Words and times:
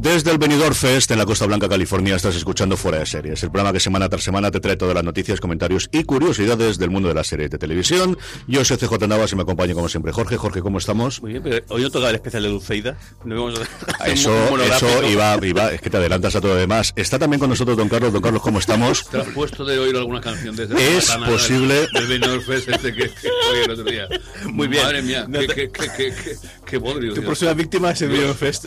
Desde 0.00 0.30
el 0.30 0.38
Benidorm 0.38 0.74
Fest 0.74 1.10
en 1.10 1.18
la 1.18 1.26
Costa 1.26 1.44
Blanca, 1.44 1.68
California, 1.68 2.16
estás 2.16 2.34
escuchando 2.34 2.74
Fuera 2.78 3.00
de 3.00 3.04
Series, 3.04 3.42
el 3.42 3.50
programa 3.50 3.70
que 3.74 3.80
semana 3.80 4.08
tras 4.08 4.22
semana 4.22 4.50
te 4.50 4.58
trae 4.58 4.74
todas 4.74 4.94
las 4.94 5.04
noticias, 5.04 5.40
comentarios 5.40 5.90
y 5.92 6.04
curiosidades 6.04 6.78
del 6.78 6.88
mundo 6.88 7.10
de 7.10 7.14
las 7.14 7.26
series 7.26 7.50
de 7.50 7.58
televisión. 7.58 8.16
Yo 8.46 8.64
soy 8.64 8.78
CJ 8.78 9.06
Navas 9.06 9.30
y 9.32 9.36
me 9.36 9.42
acompaña 9.42 9.74
como 9.74 9.90
siempre 9.90 10.10
Jorge. 10.10 10.38
Jorge, 10.38 10.62
¿cómo 10.62 10.78
estamos? 10.78 11.20
Muy 11.20 11.32
bien, 11.32 11.42
pero 11.42 11.66
hoy 11.68 11.82
no 11.82 11.90
toca 11.90 12.08
el 12.08 12.14
especial 12.14 12.44
de 12.44 12.48
Dulceida. 12.48 12.96
No. 13.26 13.50
Eso, 14.06 14.32
eso 14.58 15.06
iba, 15.06 15.36
iba, 15.42 15.70
es 15.70 15.82
que 15.82 15.90
te 15.90 15.98
adelantas 15.98 16.34
a 16.34 16.40
todo 16.40 16.54
lo 16.54 16.60
demás. 16.60 16.94
Está 16.96 17.18
también 17.18 17.38
con 17.38 17.50
nosotros 17.50 17.76
Don 17.76 17.90
Carlos. 17.90 18.10
Don 18.14 18.22
Carlos, 18.22 18.40
¿cómo 18.40 18.58
estamos? 18.58 19.06
¿Te 19.06 19.18
has 19.18 19.28
puesto 19.28 19.66
de 19.66 19.78
oír 19.78 19.94
alguna 19.94 20.22
canción 20.22 20.56
de 20.56 20.64
Es 20.96 21.10
posible. 21.10 21.86
Del, 21.92 22.06
Benidorm 22.06 22.42
Fest 22.42 22.70
este 22.70 22.94
que, 22.94 23.10
que 23.10 23.28
oí 23.28 23.64
el 23.66 23.70
otro 23.70 23.84
día. 23.84 24.08
Muy 24.46 24.66
bien. 24.66 24.82
Madre 24.82 25.02
mía, 25.02 25.26
no 25.28 25.40
qué, 25.40 25.46
qué, 25.46 25.70
qué, 25.70 25.88
qué, 25.96 26.36
qué 26.64 26.78
bodrio. 26.78 27.12
Tu 27.12 27.22
próxima 27.22 27.52
víctima 27.52 27.90
es 27.90 28.00
el 28.00 28.08
Benidorm 28.08 28.38
Fest. 28.38 28.64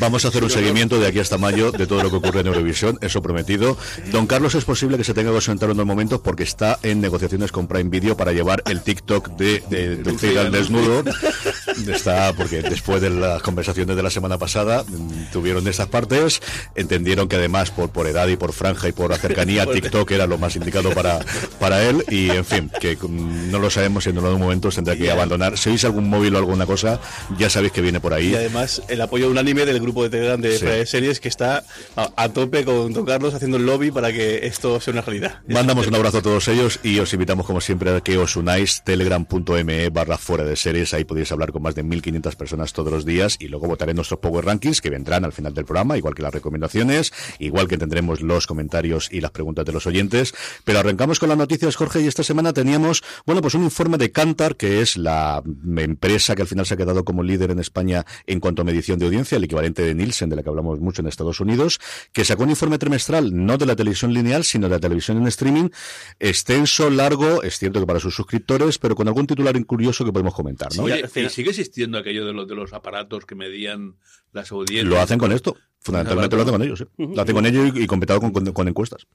Vamos 0.00 0.13
a 0.22 0.28
hacer 0.28 0.44
un 0.44 0.50
seguimiento 0.50 1.00
de 1.00 1.06
aquí 1.08 1.18
hasta 1.18 1.38
mayo 1.38 1.72
de 1.72 1.86
todo 1.86 2.02
lo 2.02 2.10
que 2.10 2.16
ocurre 2.16 2.40
en 2.40 2.48
Eurovisión, 2.48 2.98
eso 3.00 3.22
prometido. 3.22 3.76
Don 4.12 4.26
Carlos 4.26 4.54
es 4.54 4.64
posible 4.64 4.98
que 4.98 5.04
se 5.04 5.14
tenga 5.14 5.30
que 5.30 5.36
ausentar 5.36 5.70
unos 5.70 5.86
momentos 5.86 6.20
porque 6.20 6.42
está 6.42 6.78
en 6.82 7.00
negociaciones 7.00 7.50
con 7.50 7.66
Prime 7.66 7.90
Video 7.90 8.16
para 8.16 8.32
llevar 8.32 8.62
el 8.66 8.82
TikTok 8.82 9.30
de, 9.30 9.62
de, 9.70 9.96
de 9.96 10.38
al 10.38 10.52
desnudo. 10.52 11.02
Está 11.88 12.32
porque 12.34 12.62
después 12.62 13.00
de 13.00 13.10
las 13.10 13.42
conversaciones 13.42 13.96
de 13.96 14.02
la 14.02 14.10
semana 14.10 14.38
pasada 14.38 14.84
tuvieron 15.32 15.66
estas 15.66 15.88
partes, 15.88 16.40
entendieron 16.74 17.26
que 17.28 17.36
además 17.36 17.70
por, 17.70 17.90
por 17.90 18.06
edad 18.06 18.28
y 18.28 18.36
por 18.36 18.52
franja 18.52 18.88
y 18.88 18.92
por 18.92 19.10
la 19.10 19.16
cercanía 19.16 19.66
TikTok 19.72 20.10
era 20.12 20.26
lo 20.26 20.38
más 20.38 20.54
indicado 20.56 20.90
para, 20.90 21.20
para 21.58 21.82
él 21.82 22.04
y 22.08 22.30
en 22.30 22.44
fin, 22.44 22.70
que 22.80 22.96
mm, 22.96 23.50
no 23.50 23.58
lo 23.58 23.70
sabemos 23.70 24.06
y 24.06 24.10
en 24.10 24.18
algún 24.18 24.40
momento 24.40 24.68
tendrá 24.68 24.96
que 24.96 25.10
abandonar. 25.10 25.58
Si 25.58 25.70
oís 25.70 25.84
algún 25.84 26.08
móvil 26.08 26.34
o 26.34 26.38
alguna 26.38 26.66
cosa, 26.66 27.00
ya 27.38 27.48
sabéis 27.50 27.72
que 27.72 27.80
viene 27.80 28.00
por 28.00 28.12
ahí. 28.12 28.30
Y 28.30 28.34
además 28.34 28.82
el 28.88 29.00
apoyo 29.00 29.30
unánime 29.30 29.64
del 29.64 29.80
grupo 29.80 30.03
de 30.04 30.10
Telegram 30.10 30.40
de 30.40 30.58
sí. 30.58 30.90
series 30.90 31.20
que 31.20 31.28
está 31.28 31.64
a, 31.96 32.28
tope 32.28 32.64
con 32.64 32.92
Don 32.92 33.04
Carlos 33.04 33.34
haciendo 33.34 33.56
el 33.56 33.66
lobby 33.66 33.90
para 33.90 34.12
que 34.12 34.46
esto 34.46 34.80
sea 34.80 34.92
una 34.92 35.02
realidad. 35.02 35.42
Mandamos 35.48 35.86
un 35.86 35.94
abrazo 35.94 36.18
a 36.18 36.22
todos 36.22 36.48
ellos 36.48 36.80
y 36.82 36.98
os 36.98 37.12
invitamos 37.12 37.46
como 37.46 37.60
siempre 37.60 37.90
a 37.90 38.00
que 38.00 38.18
os 38.18 38.36
unáis 38.36 38.82
telegram.me 38.84 39.90
barra 39.90 40.18
fuera 40.18 40.44
de 40.44 40.56
series, 40.56 40.94
ahí 40.94 41.04
podéis 41.04 41.32
hablar 41.32 41.52
con 41.52 41.62
más 41.62 41.74
de 41.74 41.82
1500 41.82 42.36
personas 42.36 42.72
todos 42.72 42.92
los 42.92 43.04
días 43.04 43.36
y 43.38 43.48
luego 43.48 43.66
votaré 43.66 43.94
nuestros 43.94 44.20
Power 44.20 44.44
Rankings 44.44 44.80
que 44.80 44.90
vendrán 44.90 45.24
al 45.24 45.32
final 45.32 45.54
del 45.54 45.64
programa, 45.64 45.96
igual 45.96 46.14
que 46.14 46.22
las 46.22 46.32
recomendaciones, 46.32 47.12
igual 47.38 47.68
que 47.68 47.78
tendremos 47.78 48.20
los 48.20 48.46
comentarios 48.46 49.08
y 49.10 49.20
las 49.20 49.30
preguntas 49.30 49.64
de 49.64 49.72
los 49.72 49.86
oyentes. 49.86 50.34
Pero 50.64 50.78
arrancamos 50.78 51.18
con 51.18 51.28
las 51.28 51.38
noticias, 51.38 51.76
Jorge, 51.76 52.00
y 52.00 52.06
esta 52.06 52.22
semana 52.22 52.52
teníamos, 52.52 53.02
bueno, 53.26 53.42
pues 53.42 53.54
un 53.54 53.64
informe 53.64 53.98
de 53.98 54.12
Cantar, 54.12 54.56
que 54.56 54.80
es 54.80 54.96
la 54.96 55.42
empresa 55.76 56.34
que 56.34 56.42
al 56.42 56.48
final 56.48 56.66
se 56.66 56.74
ha 56.74 56.76
quedado 56.76 57.04
como 57.04 57.22
líder 57.22 57.50
en 57.50 57.58
España 57.58 58.04
en 58.26 58.40
cuanto 58.40 58.62
a 58.62 58.64
medición 58.64 58.98
de 58.98 59.06
audiencia, 59.06 59.36
el 59.36 59.44
equivalente 59.44 59.82
de 59.82 59.93
Nielsen, 59.94 60.28
de 60.28 60.36
la 60.36 60.42
que 60.42 60.48
hablamos 60.48 60.80
mucho 60.80 61.02
en 61.02 61.08
Estados 61.08 61.40
Unidos, 61.40 61.78
que 62.12 62.24
sacó 62.24 62.42
un 62.44 62.50
informe 62.50 62.78
trimestral 62.78 63.30
no 63.34 63.58
de 63.58 63.66
la 63.66 63.76
televisión 63.76 64.12
lineal, 64.12 64.44
sino 64.44 64.68
de 64.68 64.74
la 64.74 64.80
televisión 64.80 65.18
en 65.18 65.26
streaming, 65.26 65.68
extenso, 66.18 66.90
largo, 66.90 67.42
es 67.42 67.58
cierto 67.58 67.80
que 67.80 67.86
para 67.86 68.00
sus 68.00 68.14
suscriptores, 68.14 68.78
pero 68.78 68.94
con 68.94 69.08
algún 69.08 69.26
titular 69.26 69.54
curioso 69.64 70.04
que 70.04 70.12
podemos 70.12 70.34
comentar, 70.34 70.68
¿no? 70.76 70.86
Sí, 70.86 70.92
Oye, 70.92 71.26
¿y 71.26 71.28
sigue 71.28 71.50
existiendo 71.50 71.98
aquello 71.98 72.26
de 72.26 72.32
los, 72.32 72.48
de 72.48 72.54
los 72.54 72.72
aparatos 72.72 73.26
que 73.26 73.34
medían 73.34 73.96
las 74.32 74.50
audiencias? 74.52 74.86
Lo 74.86 75.00
hacen 75.00 75.18
con 75.18 75.32
esto. 75.32 75.56
Fundamentalmente 75.84 76.34
lo 76.34 76.42
hacen 76.42 76.52
con 76.54 76.62
ellos, 76.62 76.78
sí. 76.78 76.84
Lo 76.96 77.20
hacen 77.20 77.34
con 77.34 77.44
ellos 77.44 77.72
y, 77.74 77.82
y 77.82 77.86
completado 77.86 78.18
con, 78.18 78.32
con, 78.32 78.52
con, 78.54 78.68
encuestas. 78.68 79.06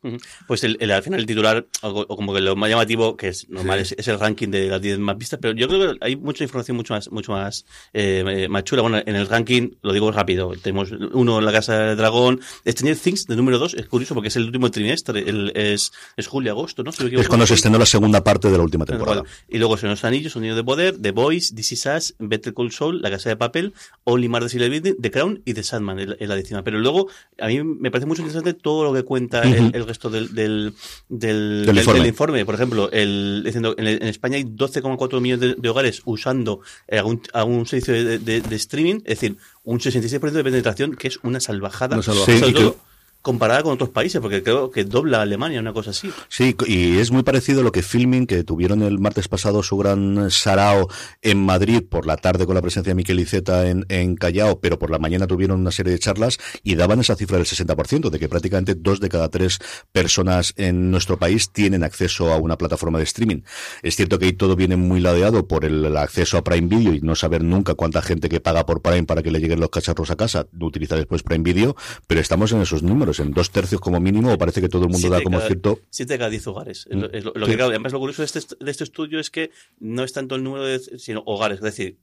Pues 0.48 0.64
el, 0.64 0.78
el, 0.80 0.92
al 0.92 1.02
final 1.02 1.20
el 1.20 1.26
titular, 1.26 1.66
o, 1.82 2.06
o, 2.08 2.16
como 2.16 2.32
que 2.32 2.42
lo 2.42 2.56
más 2.56 2.70
llamativo, 2.70 3.18
que 3.18 3.30
es 3.30 3.50
normal, 3.50 3.84
sí. 3.84 3.96
es, 3.98 4.02
es, 4.02 4.08
el 4.08 4.20
ranking 4.20 4.50
de 4.50 4.68
las 4.68 4.80
10 4.80 5.00
más 5.00 5.18
vistas, 5.18 5.40
pero 5.42 5.56
yo 5.56 5.68
creo 5.68 5.94
que 5.94 5.98
hay 6.06 6.16
mucha 6.16 6.44
información 6.44 6.78
mucho 6.78 6.94
más, 6.94 7.12
mucho 7.12 7.32
más, 7.32 7.66
eh, 7.94 8.46
más 8.52 8.64
chula. 8.66 8.84
Bueno, 8.84 9.02
en 9.04 9.16
el 9.16 9.28
ranking, 9.28 9.72
lo 9.82 9.94
digo 9.94 10.12
rápido, 10.12 10.52
tenemos 10.62 10.92
uno 10.92 11.40
en 11.40 11.46
la 11.46 11.52
Casa 11.52 11.80
del 11.80 11.98
Dragón, 11.98 12.40
Stranger 12.68 12.98
Things 12.98 13.26
de 13.26 13.36
número 13.36 13.58
2, 13.58 13.74
es 13.74 13.88
curioso 13.88 14.14
porque 14.14 14.28
es 14.28 14.36
el 14.36 14.44
último 14.44 14.70
trimestre, 14.70 15.28
el, 15.28 15.52
es, 15.56 15.92
es 16.18 16.28
julio-agosto, 16.28 16.84
¿no? 16.84 16.92
Si 16.92 17.04
es 17.16 17.28
cuando 17.28 17.48
se 17.48 17.56
estrenó 17.56 17.80
la 17.80 17.88
segunda 17.88 18.24
parte 18.24 18.52
de 18.52 18.58
la 18.58 18.64
última 18.64 18.86
temporada. 18.86 19.22
Bueno, 19.22 19.36
y 19.48 19.58
luego 19.58 19.76
son 19.76 19.90
los 19.90 20.06
anillos, 20.06 20.34
Sonido 20.34 20.56
de 20.56 20.64
Poder, 20.64 21.02
The 21.02 21.10
Boys, 21.10 21.56
This 21.56 21.72
Is 21.72 21.86
Us, 21.88 22.16
Better 22.20 22.54
Call 22.54 22.72
Saul, 22.72 23.02
La 23.02 23.10
Casa 23.10 23.30
de 23.30 23.38
Papel, 23.38 23.74
Only 24.04 24.30
Murders 24.30 24.54
in 24.54 24.96
the 25.02 25.12
Crown 25.12 25.42
y 25.46 25.56
The 25.56 25.64
Sandman 25.64 26.00
en 26.00 26.30
la 26.30 26.36
Pero 26.64 26.80
luego, 26.80 27.08
a 27.40 27.48
mí 27.48 27.64
me 27.64 27.92
parece 27.92 28.06
mucho 28.06 28.22
interesante 28.22 28.54
todo 28.54 28.84
lo 28.84 28.94
que 28.94 29.04
cuenta 29.04 29.42
uh 29.42 29.44
-huh. 29.44 29.70
el, 29.70 29.76
el, 29.76 29.88
resto 29.88 30.10
del, 30.10 30.34
del, 30.34 30.74
del, 31.08 31.66
del 31.66 31.78
informe. 31.78 32.08
informe. 32.08 32.46
Por 32.46 32.56
ejemplo, 32.56 32.90
el, 32.92 33.42
diciendo, 33.46 33.76
en, 33.78 33.88
en 33.88 34.04
España 34.04 34.38
hay 34.38 34.44
12,4 34.44 35.22
millones 35.22 35.40
de, 35.42 35.56
de, 35.62 35.70
hogares 35.70 36.02
usando 36.06 36.62
algún, 36.92 37.22
algún 37.34 37.66
servicio 37.66 37.94
de, 37.94 38.20
de, 38.20 38.42
de, 38.42 38.56
streaming, 38.56 38.96
es 39.06 39.20
decir, 39.20 39.38
un 39.64 39.80
66% 39.80 40.32
de 40.32 40.44
penetración, 40.44 40.96
que 40.96 41.08
es 41.08 41.20
una 41.24 41.40
salvajada. 41.40 41.96
Una 41.96 42.04
salvajada. 42.04 42.48
Sí, 42.48 42.74
comparada 43.22 43.64
con 43.64 43.74
otros 43.74 43.90
países, 43.90 44.22
porque 44.22 44.44
creo 44.44 44.72
que 44.72 44.86
dobla 44.86 45.22
Alemania, 45.22 45.60
una 45.60 45.74
cosa 45.74 45.92
así. 45.92 46.10
Sí, 46.30 46.56
y 46.68 46.98
es 47.00 47.12
muy 47.12 47.24
parecido 47.24 47.62
a 47.62 47.64
lo 47.64 47.72
que 47.72 47.82
Filming, 47.82 48.26
que 48.26 48.44
tuvieron 48.44 48.82
el 48.82 49.00
martes 49.00 49.28
pasado 49.28 49.62
su 49.62 49.78
gran 49.78 50.32
sarao 50.32 50.88
en 51.22 51.44
Madrid 51.44 51.84
por 51.88 52.06
la 52.06 52.18
tarde 52.18 52.46
con 52.46 52.56
la 52.56 52.62
presencia 52.62 52.92
de 52.92 52.96
Miquel 52.96 53.20
Iceta 53.20 53.68
en, 53.68 53.86
en 53.90 54.16
Callao, 54.16 54.60
pero 54.60 54.80
por 54.80 54.90
la 54.90 55.00
mañana 55.00 55.28
tuvieron 55.28 55.60
una 55.60 55.72
serie 55.72 55.92
de 55.92 56.00
charlas 56.00 56.38
y 56.64 56.76
daban 56.76 57.00
esa 57.00 57.16
cifra 57.16 57.38
del 57.38 57.46
60%, 57.46 58.10
de 58.10 58.20
que 58.20 58.30
prácticamente 58.30 58.76
dos 58.76 59.00
de 59.00 59.10
cada 59.10 59.30
tres 59.30 59.60
personas 59.92 60.54
en 60.56 60.90
nuestro 60.92 61.18
país 61.18 61.52
tienen 61.52 61.84
acceso 61.84 62.32
a 62.32 62.38
una 62.38 62.58
plataforma 62.58 63.00
de 63.00 63.04
streaming. 63.04 63.42
Es 63.84 63.96
cierto 63.96 64.18
que 64.18 64.26
ahí 64.26 64.34
todo 64.34 64.56
viene 64.56 64.78
muy 64.78 65.02
ladeado 65.02 65.48
por 65.48 65.66
el 65.66 65.96
acceso 65.98 66.38
a 66.38 66.44
Prime 66.44 66.68
Video 66.68 66.94
y 66.94 67.02
no 67.02 67.16
saber 67.16 67.44
nunca 67.44 67.76
cuánta 67.76 68.02
gente 68.02 68.30
que 68.30 68.40
paga 68.40 68.66
por 68.66 68.82
Prime 68.82 69.04
para 69.04 69.22
que 69.24 69.32
le 69.32 69.40
lleguen 69.40 69.60
los 69.60 69.70
cacharros 69.70 70.10
a 70.12 70.16
casa 70.16 70.48
utiliza 70.60 70.96
después 70.96 71.24
Prime 71.24 71.44
Video, 71.44 71.76
pero 72.08 72.22
estamos 72.22 72.52
en 72.52 72.62
esos 72.62 72.84
números 72.84 73.09
en 73.18 73.32
dos 73.32 73.50
tercios 73.50 73.82
como 73.82 74.00
mínimo, 74.00 74.32
o 74.32 74.38
parece 74.38 74.62
que 74.62 74.70
todo 74.70 74.84
el 74.84 74.90
mundo 74.90 75.00
siete 75.00 75.16
da 75.16 75.24
como 75.24 75.38
cada, 75.38 75.48
cierto. 75.48 75.80
Siete 75.90 76.14
de 76.14 76.20
cada 76.20 76.30
diez 76.30 76.46
hogares. 76.46 76.88
Mm. 76.92 77.06
Es 77.12 77.24
lo, 77.24 77.34
lo 77.34 77.46
sí. 77.48 77.56
que, 77.56 77.62
además, 77.64 77.92
lo 77.92 78.00
curioso 78.00 78.22
de 78.22 78.26
este, 78.28 78.56
de 78.64 78.72
este 78.72 78.84
estudio 78.84 79.20
es 79.20 79.30
que 79.32 79.52
no 79.80 80.04
es 80.04 80.14
tanto 80.14 80.36
el 80.36 80.44
número 80.44 80.66
de, 80.66 80.80
sino 81.00 81.24
hogares, 81.26 81.58
es 81.58 81.64
decir, 81.64 81.98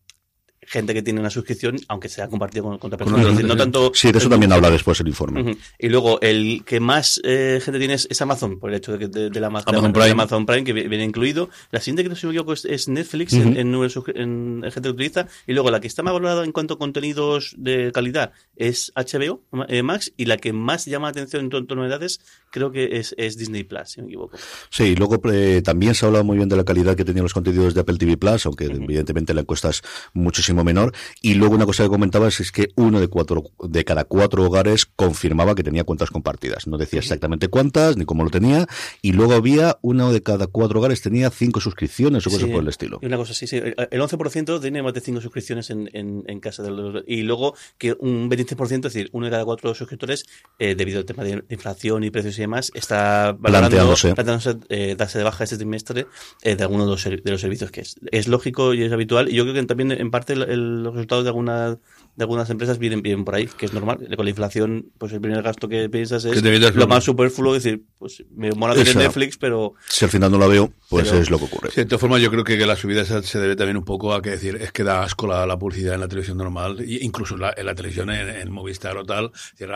gente 0.67 0.95
que 0.95 1.03
tiene 1.03 1.21
una 1.21 1.31
suscripción, 1.31 1.77
aunque 1.89 2.09
sea 2.09 2.29
compartida 2.29 2.63
con, 2.63 2.79
con 2.79 2.93
otra 2.93 3.05
persona. 3.05 3.43
No 3.43 3.57
tanto 3.57 3.93
sí, 3.95 4.13
de 4.13 4.19
eso 4.19 4.29
también 4.29 4.53
habla 4.53 4.71
después 4.71 5.01
el 5.01 5.09
informe. 5.09 5.43
Uh 5.43 5.45
-huh. 5.47 5.59
Y 5.79 5.89
luego, 5.89 6.21
el 6.21 6.63
que 6.65 6.81
más 6.81 7.21
eh, 7.25 7.61
gente 7.63 7.79
tiene 7.79 7.95
es, 7.95 8.07
es, 8.11 8.21
Amazon, 8.21 8.59
por 8.59 8.71
el 8.71 8.77
hecho 8.77 8.93
de, 8.93 8.99
que 8.99 9.09
de, 9.09 9.31
de 9.31 9.41
la 9.41 9.47
Amazon, 9.49 9.75
Amazon, 9.75 9.93
Prime. 9.93 10.11
Amazon 10.11 10.47
Prime, 10.47 10.65
que 10.65 10.73
viene 10.73 11.05
incluido. 11.05 11.49
La 11.71 11.81
siguiente 11.81 12.03
que 12.03 12.09
no 12.09 12.17
se 12.17 12.27
me 12.27 12.33
equivoco 12.33 12.53
es, 12.53 12.65
es 12.65 12.89
Netflix, 12.89 13.33
uh 13.33 13.37
-huh. 13.37 13.43
en, 13.43 13.57
en, 13.57 13.75
en, 13.75 14.65
en, 14.65 14.73
gente 14.73 14.89
que 14.89 14.91
utiliza. 14.91 15.29
Y 15.47 15.53
luego, 15.53 15.71
la 15.71 15.81
que 15.81 15.87
está 15.87 16.03
más 16.03 16.13
valorada 16.13 16.45
en 16.45 16.53
cuanto 16.53 16.75
a 16.75 16.79
contenidos 16.79 17.55
de 17.59 17.93
calidad 17.93 18.33
es 18.57 18.93
HBO 18.95 19.43
eh, 19.69 19.83
Max. 19.83 20.13
Y 20.17 20.25
la 20.27 20.37
que 20.37 20.53
más 20.53 20.85
llama 20.87 21.07
la 21.09 21.11
atención 21.11 21.45
en 21.45 21.51
torno 21.51 21.83
a 21.83 21.87
novedades, 21.87 22.21
creo 22.51 22.73
que 22.73 22.99
es, 22.99 23.15
es, 23.19 23.37
Disney 23.37 23.65
Plus, 23.65 23.91
si 23.91 24.01
no 24.01 24.07
me 24.07 24.13
equivoco. 24.13 24.37
Sí, 24.71 24.85
y 24.85 24.97
luego 24.97 25.21
eh, 25.33 25.63
también 25.63 25.95
se 25.95 26.05
ha 26.05 26.09
hablado 26.09 26.25
muy 26.25 26.37
bien 26.37 26.49
de 26.49 26.57
la 26.57 26.65
calidad 26.65 26.97
que 26.97 27.05
tenían 27.05 27.23
los 27.25 27.35
contenidos 27.35 27.75
de 27.75 27.81
Apple 27.81 27.99
TV 27.99 28.17
Plus, 28.17 28.47
aunque 28.47 28.67
uh 28.67 28.71
-huh. 28.71 28.85
evidentemente 28.85 29.35
la 29.35 29.43
encuesta 29.43 29.69
es 29.71 29.83
muchísimo 30.15 30.56
menor. 30.65 30.93
Y 31.23 31.35
luego 31.35 31.55
una 31.55 31.67
cosa 31.67 31.85
que 31.85 31.89
comentabas 31.89 32.41
es 32.41 32.53
que 32.53 32.69
uno 32.77 33.01
de 33.01 33.09
cuatro 33.09 33.45
de 33.63 33.85
cada 33.85 34.05
cuatro 34.05 34.45
hogares 34.45 34.87
confirmaba 34.87 35.55
que 35.55 35.63
tenía 35.63 35.85
cuentas 35.85 36.11
compartidas. 36.11 36.67
No 36.67 36.79
decía 36.79 37.01
exactamente 37.01 37.49
cuántas 37.49 37.97
ni 37.97 38.05
cómo 38.05 38.25
lo 38.25 38.31
tenía. 38.31 38.67
Y 39.03 39.13
luego 39.13 39.35
había 39.35 39.79
uno 39.83 40.13
de 40.13 40.23
cada 40.23 40.47
cuatro 40.47 40.81
hogares 40.81 41.03
tenía 41.03 41.31
cinco 41.31 41.61
suscripciones 41.61 42.27
o 42.27 42.31
cosas 42.31 42.47
sí, 42.47 42.53
por 42.53 42.63
el 42.63 42.69
estilo. 42.69 42.99
Una 43.03 43.17
cosa, 43.17 43.35
sí, 43.35 43.47
sí. 43.47 43.57
El 43.57 44.01
11% 44.01 44.61
tiene 44.61 44.83
más 44.83 44.95
de 44.95 45.01
cinco 45.01 45.21
suscripciones 45.21 45.71
en, 45.71 45.91
en, 45.93 46.25
en 46.27 46.41
casa. 46.41 46.63
De 46.63 46.71
los, 46.71 47.05
y 47.07 47.23
luego 47.23 47.55
que 47.79 47.97
un 47.99 48.31
23%, 48.31 48.77
es 48.77 48.83
decir, 48.83 49.11
uno 49.13 49.27
de 49.27 49.31
cada 49.31 49.45
cuatro 49.45 49.75
suscriptores, 49.75 50.25
eh, 50.59 50.75
debido 50.75 50.99
al 50.99 51.05
tema 51.05 51.25
de, 51.25 51.45
inflación 51.49 52.05
y 52.05 52.11
precios 52.11 52.39
y 52.39 52.43
demás, 52.43 52.71
está 52.75 53.37
planteándose, 53.41 54.15
planteándose 54.15 54.59
eh, 54.69 54.95
darse 54.97 55.19
de 55.19 55.25
baja 55.25 55.45
este 55.45 55.57
trimestre 55.57 56.07
eh, 56.43 56.57
de 56.57 56.63
alguno 56.63 56.85
de 56.85 56.91
los, 56.91 57.05
de 57.05 57.31
los 57.31 57.41
servicios 57.41 57.71
que 57.71 57.83
es. 57.83 57.97
Es 58.11 58.29
lógico 58.29 58.75
y 58.75 58.83
es 58.83 58.93
habitual. 58.93 59.29
Y 59.29 59.35
yo 59.35 59.45
creo 59.45 59.55
que 59.55 59.63
también 59.65 59.93
en 59.93 60.11
parte 60.11 60.35
el, 60.47 60.85
resultados 60.85 61.25
de 61.25 61.31
alguna 61.31 61.79
de 62.17 62.25
algunas 62.25 62.49
empresas 62.51 62.79
vienen, 62.79 63.03
bien 63.03 63.25
por 63.25 63.35
ahí, 63.35 63.47
que 63.47 63.67
es 63.67 63.73
normal. 63.73 63.99
Con 64.17 64.25
la 64.25 64.31
inflación, 64.31 64.91
pues 64.99 65.13
el 65.13 65.21
primer 65.21 65.43
gasto 65.43 65.69
que 65.69 65.89
piensas 65.91 66.25
es 66.25 66.43
lo 66.75 66.87
más 66.89 67.05
superfluo, 67.05 67.55
es 67.55 67.63
decir, 67.63 67.85
pues 67.99 68.25
me 68.35 68.51
mola 68.53 68.75
tener 68.75 68.89
Esa- 68.89 68.99
Netflix, 69.01 69.37
pero 69.37 69.75
Si 69.89 70.05
al 70.05 70.11
final 70.11 70.31
no 70.33 70.39
la 70.39 70.47
veo, 70.47 70.73
pues 70.89 71.09
Pero- 71.09 71.21
es 71.23 71.31
lo 71.31 71.39
que 71.39 71.45
ocurre. 71.45 71.71
Sí, 71.71 71.77
de 71.83 71.85
todas 71.87 72.01
formas, 72.01 72.21
yo 72.23 72.31
creo 72.31 72.43
que 72.43 72.57
la 72.67 72.75
subida 72.75 73.05
se 73.05 73.39
debe 73.39 73.55
también 73.55 73.77
un 73.77 73.85
poco 73.85 74.15
a 74.15 74.23
que 74.23 74.31
decir, 74.31 74.57
es 74.57 74.73
que 74.73 74.83
da 74.83 75.03
asco 75.03 75.27
la, 75.27 75.47
la 75.47 75.59
publicidad 75.59 75.95
en 75.95 76.01
la 76.01 76.09
televisión 76.09 76.39
normal, 76.39 76.81
e 76.81 76.99
incluso 77.03 77.35
en 77.35 77.43
la, 77.43 77.55
en 77.57 77.67
la 77.67 77.75
televisión 77.75 78.11
en, 78.11 78.29
en 78.29 78.51
Movistar 78.51 78.97
o 78.97 79.05
tal, 79.05 79.31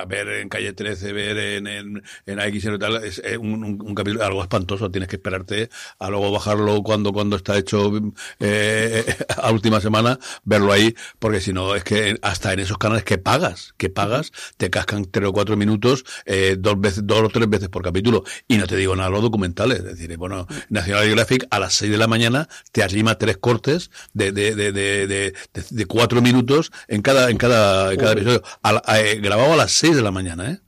ver 0.08 0.28
en 0.28 0.48
Calle 0.48 0.72
13, 0.72 1.12
ver 1.12 1.36
en, 1.36 1.66
en, 1.66 2.02
en 2.26 2.40
AX 2.40 2.66
o 2.66 2.78
tal, 2.78 3.04
es 3.04 3.20
eh, 3.24 3.36
un, 3.36 3.62
un, 3.64 3.82
un 3.82 3.94
capítulo 3.94 4.24
algo 4.24 4.42
espantoso, 4.42 4.90
tienes 4.90 5.08
que 5.08 5.16
esperarte 5.16 5.68
a 5.98 6.08
luego 6.08 6.30
bajarlo 6.32 6.82
cuando, 6.82 7.12
cuando 7.12 7.36
está 7.36 7.58
hecho 7.58 7.92
eh, 8.38 9.04
a 9.36 9.50
última 9.50 9.80
semana, 9.80 10.18
verlo 10.44 10.72
ahí, 10.72 10.94
porque 11.18 11.40
si 11.40 11.52
no, 11.52 11.74
es 11.74 11.84
que 11.84 12.16
hasta 12.30 12.52
en 12.52 12.60
esos 12.60 12.78
canales 12.78 13.04
que 13.04 13.18
pagas, 13.18 13.74
que 13.76 13.90
pagas, 13.90 14.32
te 14.56 14.70
cascan 14.70 15.04
tres 15.04 15.28
o 15.28 15.32
cuatro 15.32 15.56
minutos, 15.56 16.04
eh, 16.24 16.56
dos 16.58 16.80
veces, 16.80 17.06
dos 17.06 17.22
o 17.22 17.28
tres 17.28 17.48
veces 17.48 17.68
por 17.68 17.82
capítulo, 17.82 18.24
y 18.48 18.56
no 18.56 18.66
te 18.66 18.76
digo 18.76 18.94
nada 18.96 19.10
los 19.10 19.22
documentales, 19.22 19.78
es 19.78 19.84
decir, 19.84 20.16
bueno, 20.16 20.46
National 20.68 21.04
Geographic 21.04 21.46
a 21.50 21.58
las 21.58 21.74
6 21.74 21.90
de 21.90 21.98
la 21.98 22.06
mañana 22.06 22.48
te 22.72 22.82
arrima 22.82 23.16
tres 23.18 23.36
cortes 23.38 23.90
de, 24.12 24.32
de, 24.32 24.54
de, 24.54 24.72
de, 24.72 25.06
de, 25.06 25.32
de- 25.54 25.64
de 25.70 25.86
cuatro 25.86 26.22
minutos 26.22 26.70
en 26.88 27.02
cada, 27.02 27.30
en 27.30 27.36
cada, 27.38 27.92
en 27.92 27.98
cada 27.98 28.12
episodio, 28.12 28.42
A 28.62 28.72
la- 28.72 28.82
a- 28.86 29.00
eh, 29.00 29.16
grabado 29.20 29.52
a 29.52 29.56
las 29.56 29.72
6 29.72 29.96
de 29.96 30.02
la 30.02 30.10
mañana, 30.10 30.50
¿eh? 30.50 30.60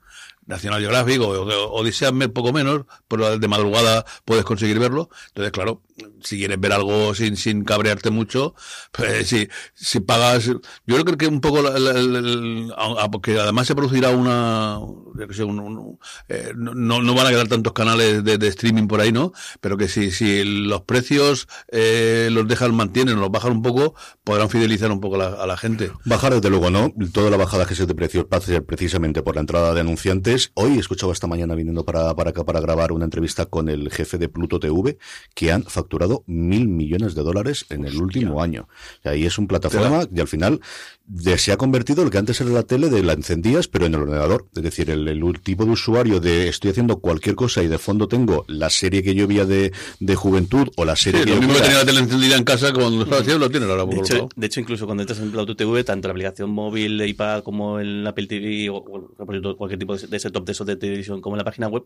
National 0.47 0.81
Geographic 0.81 1.21
o, 1.21 1.29
o 1.29 1.81
Odisea 1.81 2.13
poco 2.35 2.53
menos, 2.53 2.83
pero 3.09 3.39
de 3.39 3.49
madrugada 3.49 4.05
puedes 4.25 4.45
conseguir 4.45 4.79
verlo. 4.79 5.09
Entonces, 5.29 5.53
claro, 5.53 5.83
si 6.23 6.39
quieres 6.39 6.59
ver 6.61 6.73
algo 6.73 7.15
sin, 7.15 7.37
sin 7.37 7.65
cabrearte 7.65 8.11
mucho, 8.11 8.55
pues 8.91 9.29
si, 9.29 9.49
si 9.75 10.01
pagas, 10.01 10.47
yo 10.47 11.05
creo 11.05 11.17
que 11.17 11.27
un 11.27 11.41
poco, 11.41 11.63
la- 11.63 11.79
la- 11.79 11.93
la- 11.95 13.11
porque 13.11 13.39
además 13.39 13.67
se 13.67 13.75
producirá 13.75 14.11
una, 14.11 14.79
un- 14.79 15.59
un- 15.61 15.99
eh, 16.29 16.53
no, 16.57 16.75
no 17.03 17.15
van 17.15 17.27
a 17.27 17.31
quedar 17.31 17.49
tantos 17.49 17.73
canales 17.73 18.25
de, 18.25 18.39
streaming 18.49 18.87
por 18.89 19.01
ahí, 19.01 19.13
¿no? 19.13 19.33
Pero 19.61 19.77
que 19.77 19.89
si, 19.89 20.11
si 20.11 20.45
los 20.45 20.83
precios 20.83 21.47
eh, 21.71 22.29
los 22.33 22.49
dejan, 22.49 22.75
mantienen, 22.75 23.21
los 23.21 23.31
bajan 23.31 23.53
un 23.53 23.63
poco, 23.63 23.95
podrán 24.25 24.51
fidelizar 24.51 24.91
un 24.91 25.01
poco 25.01 25.17
a 25.17 25.47
la, 25.47 25.57
gente. 25.57 25.91
Bajar, 26.05 26.35
desde 26.35 26.51
luego, 26.51 26.71
no. 26.71 26.93
Toda 27.13 27.31
la 27.31 27.37
bajada 27.37 27.67
que 27.67 27.75
se 27.75 27.87
de 27.87 27.95
precios 27.95 28.25
pasa 28.25 28.61
precisamente 28.63 29.23
por 29.23 29.35
la 29.35 29.41
entrada 29.43 29.75
de 29.75 29.81
anunciantes. 29.81 30.32
Hoy 30.55 30.77
he 30.77 30.79
escuchado 30.79 31.13
esta 31.13 31.27
mañana 31.27 31.55
viniendo 31.55 31.85
para, 31.85 32.15
para 32.15 32.31
acá 32.31 32.43
para 32.43 32.59
grabar 32.61 32.93
una 32.93 33.05
entrevista 33.05 33.45
con 33.45 33.69
el 33.69 33.91
jefe 33.91 34.17
de 34.17 34.31
Pluto 34.31 34.59
TV 34.59 34.97
que 35.35 35.53
han 35.53 35.63
facturado 35.65 36.25
mil 36.27 36.69
millones 36.69 37.15
de 37.15 37.23
dólares 37.23 37.67
en 37.69 37.85
el 37.85 38.01
último 38.01 38.43
año. 38.43 38.67
O 39.01 39.03
sea, 39.03 39.15
y 39.15 39.27
es 39.27 39.37
una 39.37 39.49
plataforma 39.49 40.07
y 40.11 40.21
al 40.21 40.29
final 40.29 40.61
de- 41.07 41.39
se 41.39 41.53
ha 41.53 41.57
convertido 41.57 42.05
lo 42.05 42.11
que 42.11 42.19
antes 42.19 42.41
era 42.41 42.51
la 42.51 42.63
tele 42.63 42.89
de 42.89 43.03
la 43.03 43.13
encendías, 43.13 43.69
pero 43.69 43.87
en 43.87 43.95
el 43.95 44.03
ordenador. 44.03 44.49
Es 44.55 44.63
decir, 44.63 44.91
el, 44.91 45.09
el 45.09 45.23
tipo 45.41 45.65
de 45.65 45.71
usuario 45.73 46.21
de 46.21 46.49
estoy 46.49 46.71
haciendo 46.71 46.99
cualquier 47.01 47.35
cosa 47.35 47.63
y 47.63 47.69
de 47.69 47.79
fondo 47.79 48.09
tengo 48.09 48.45
la 48.49 48.71
serie 48.71 49.03
que 49.03 49.15
yo 49.15 49.27
veía 49.27 49.45
de, 49.45 49.73
de 50.01 50.15
juventud 50.15 50.69
o 50.77 50.85
la 50.85 50.97
serie 50.97 51.21
Sí, 51.21 51.27
que 51.27 51.31
lo 51.31 51.37
yo 51.37 51.41
mismo 51.43 51.55
que 51.57 51.63
tenía 51.63 51.79
la 51.79 51.85
tele 51.85 52.01
encendida 52.01 52.37
en 52.37 52.45
casa 52.45 52.73
cuando 52.73 52.97
lo 52.99 53.03
estaba 53.05 53.21
haciendo, 53.21 53.39
lo 53.47 53.51
tienes 53.51 53.69
ahora 53.69 53.85
De 53.85 53.97
hecho, 53.97 54.29
de 54.35 54.47
hecho, 54.47 54.61
incluso 54.61 54.87
cuando 54.87 55.03
entras 55.03 55.19
en 55.21 55.31
Pluto 55.31 55.57
TV, 55.57 55.85
tanto 55.85 56.09
la 56.09 56.13
aplicación 56.13 56.51
móvil 56.51 56.99
de 56.99 57.09
iPad 57.09 57.43
como 57.43 57.79
el 57.79 58.07
Apple 58.07 58.27
TV 58.27 58.69
o 58.71 58.85
ejemplo, 59.19 59.57
cualquier 59.57 59.79
tipo 59.79 59.97
de 59.97 60.07
de 60.07 60.19
setup 60.21 60.45
de 60.45 60.53
esos 60.53 60.67
de 60.67 60.77
televisión 60.77 61.21
como 61.21 61.37
en 61.37 61.39
la 61.39 61.45
página 61.45 61.69
web, 61.69 61.85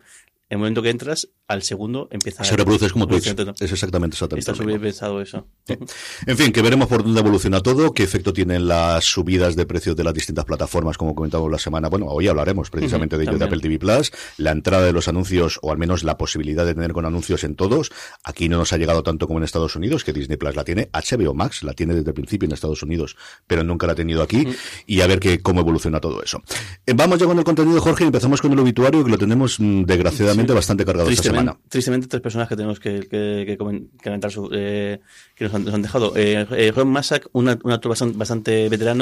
en 0.49 0.57
el 0.57 0.59
momento 0.59 0.83
que 0.83 0.91
entras, 0.91 1.29
al 1.49 1.63
segundo 1.63 2.09
empieza 2.11 2.45
Se 2.45 2.57
reproduce 2.57 2.91
como 2.91 3.07
Twitch. 3.07 3.27
Es 3.61 3.73
exactamente, 3.73 4.15
exactamente. 4.15 4.51
Está 4.51 4.65
pensado 4.81 5.21
eso. 5.21 5.47
En 6.27 6.37
fin, 6.37 6.53
que 6.53 6.63
veremos 6.63 6.89
por 6.89 7.03
dónde 7.03 7.21
evoluciona 7.21 7.61
todo, 7.61 7.93
qué 7.93 8.03
efecto 8.03 8.33
tienen 8.33 8.67
las 8.69 9.06
subidas 9.07 9.57
de 9.57 9.67
precios 9.67 9.97
de 9.97 10.05
las 10.05 10.15
distintas 10.15 10.45
plataformas, 10.45 10.99
como 10.99 11.15
comentamos 11.15 11.51
la 11.51 11.59
semana. 11.59 11.89
Bueno, 11.89 12.07
hoy 12.07 12.29
hablaremos 12.29 12.71
precisamente 12.71 13.17
de 13.17 13.25
ello 13.25 13.39
de. 13.39 13.45
Apple 13.45 13.61
TV 13.61 13.79
Plus, 13.79 14.13
la 14.39 14.51
entrada 14.53 14.85
de 14.87 14.93
los 14.93 15.09
anuncios, 15.09 15.59
o 15.63 15.71
al 15.73 15.79
menos 15.79 16.03
la 16.05 16.17
posibilidad 16.19 16.65
de 16.67 16.75
tener 16.75 16.93
con 16.93 17.05
anuncios 17.07 17.45
en 17.45 17.55
todos. 17.57 17.91
Aquí 18.25 18.49
no 18.49 18.59
nos 18.59 18.73
ha 18.73 18.77
llegado 18.79 19.03
tanto 19.03 19.27
como 19.27 19.39
en 19.39 19.45
Estados 19.45 19.77
Unidos, 19.77 20.05
que 20.05 20.13
Disney 20.13 20.37
Plus 20.37 20.57
la 20.57 20.65
tiene, 20.65 20.89
HBO 20.93 21.35
Max 21.35 21.63
la 21.63 21.73
tiene 21.73 21.95
desde 21.95 22.11
el 22.11 22.15
principio 22.15 22.47
en 22.47 22.53
Estados 22.53 22.83
Unidos, 22.83 23.17
pero 23.47 23.63
nunca 23.65 23.87
la 23.87 23.93
ha 23.93 23.97
tenido 23.97 24.23
aquí, 24.23 24.47
y 24.87 25.01
a 25.01 25.07
ver 25.07 25.21
que, 25.21 25.41
cómo 25.41 25.61
evoluciona 25.61 26.01
todo 26.01 26.23
eso. 26.23 26.43
Eh, 26.87 26.93
Vamos 26.95 27.19
ya 27.19 27.27
con 27.27 27.39
el 27.39 27.45
contenido, 27.45 27.81
Jorge, 27.81 28.05
y 28.05 28.07
empezamos 28.09 28.41
con 28.41 28.53
el 28.53 28.59
obituario, 28.59 29.05
que 29.05 29.11
lo 29.11 29.19
tenemos 29.19 29.61
mm, 29.61 29.83
desgraciadamente 29.85 30.53
Sí. 30.53 30.55
bastante 30.57 30.85
cargado 30.85 31.09
esta 31.11 31.23
semana. 31.23 31.57
tristemente, 31.69 32.07
tres 32.09 32.23
personas 32.23 32.49
que 32.49 32.57
tenemos 32.57 32.81
que, 32.81 33.01
que, 33.01 33.45
que 33.47 33.59
comen- 33.59 33.89
que 34.01 34.05
comentar 34.05 34.31
su- 34.33 34.49
eh, 34.53 35.01
que 35.35 35.45
nos 35.45 35.55
han, 35.55 35.65
nos 35.65 35.75
han 35.75 35.83
dejado. 35.83 36.13
Eh, 36.17 36.47
eh, 36.53 36.73
Ron 36.75 36.89
Massack, 36.89 37.29
un 37.33 37.49
actor 37.49 37.89
bastante, 37.91 38.17
bastante 38.19 38.69
veterano, 38.69 38.96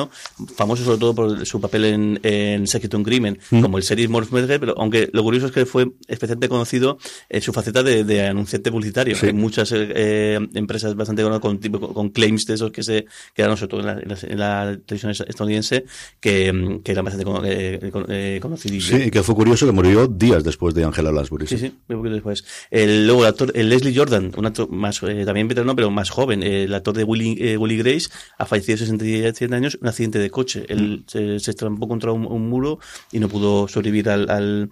famoso 0.56 0.85
sobre 0.85 0.99
todo 0.99 1.14
por 1.14 1.46
su 1.46 1.61
papel 1.61 1.85
en, 1.85 2.20
en 2.23 2.67
Secret 2.67 2.94
un 2.94 3.05
Crimen, 3.05 3.38
Mm. 3.50 3.61
como 3.62 3.79
el 3.79 3.82
serie 3.85 4.06
Morph 4.08 4.31
Merger, 4.32 4.58
pero 4.61 4.75
aunque 4.79 5.08
lo 5.12 5.23
curioso 5.23 5.46
es 5.46 5.52
que 5.52 5.67
fue 5.67 5.91
especialmente 6.08 6.49
conocido 6.49 6.99
en 7.29 7.41
su 7.43 7.52
faceta 7.52 7.82
de, 7.82 8.05
de 8.05 8.26
anunciante 8.26 8.70
publicitario. 8.70 9.17
Sí. 9.17 9.26
Hay 9.26 9.32
muchas 9.32 9.73
eh, 9.73 9.88
eh, 9.94 10.38
empresas 10.55 10.94
bastante 10.94 11.23
conocidas 11.23 11.41
con, 11.43 11.58
tipo- 11.61 11.93
con 11.93 12.08
claims 12.11 12.46
de 12.46 12.55
esos 12.55 12.70
que 12.70 12.82
se 12.82 13.06
quedaron 13.35 13.56
sobre 13.56 13.69
todo 13.70 13.81
en 13.81 13.87
la, 13.87 13.93
en 14.00 14.08
la- 14.08 14.19
en 14.23 14.38
la 14.38 14.79
televisión 14.87 15.12
estadounidense 15.29 15.85
que, 16.20 16.81
que 16.85 16.93
eran 16.93 17.05
bastante 17.05 17.25
cono- 17.25 17.43
eh, 17.44 17.91
con- 17.93 18.06
eh, 18.08 18.38
conocidos. 18.41 18.85
Sí, 18.85 18.96
y 19.06 19.11
que 19.11 19.23
fue 19.23 19.35
curioso 19.35 19.67
que 19.67 19.73
murió 19.73 20.06
días 20.06 20.44
después 20.44 20.75
de 20.75 20.85
Angela 20.85 21.12
Lansbury. 21.12 21.46
Sí, 21.46 21.58
sí, 21.58 21.67
un 21.88 21.96
poquito 21.96 22.14
después. 22.14 22.44
El, 22.70 23.06
luego 23.06 23.23
el 23.23 23.29
actor, 23.29 23.52
el 23.55 23.69
Leslie 23.69 23.94
Jordan, 23.96 24.32
un 24.37 24.46
actor 24.46 24.70
más, 24.70 25.02
eh, 25.02 25.25
también 25.25 25.49
veterano, 25.49 25.75
pero 25.76 25.91
más 25.91 26.11
joven, 26.11 26.43
el 26.43 26.73
actor 26.75 26.94
de 26.96 27.05
Willy, 27.05 27.56
Willy 27.56 27.76
Grace, 27.79 28.08
ha 28.38 28.46
fallecido 28.46 28.76
a 28.76 28.79
67 28.79 29.55
años 29.55 29.79
un 29.85 29.89
accidente 29.89 30.19
de 30.19 30.31
coche. 30.31 30.65
Él 30.69 31.05
se, 31.07 31.39
se 31.39 31.51
estrampó 31.53 31.87
contra 31.87 32.11
un, 32.11 32.27
un 32.27 32.49
muro 32.49 32.81
y 33.13 33.21
no 33.21 33.29
pudo 33.29 33.69
sobrevivir 33.69 34.09
al, 34.09 34.29
al 34.31 34.71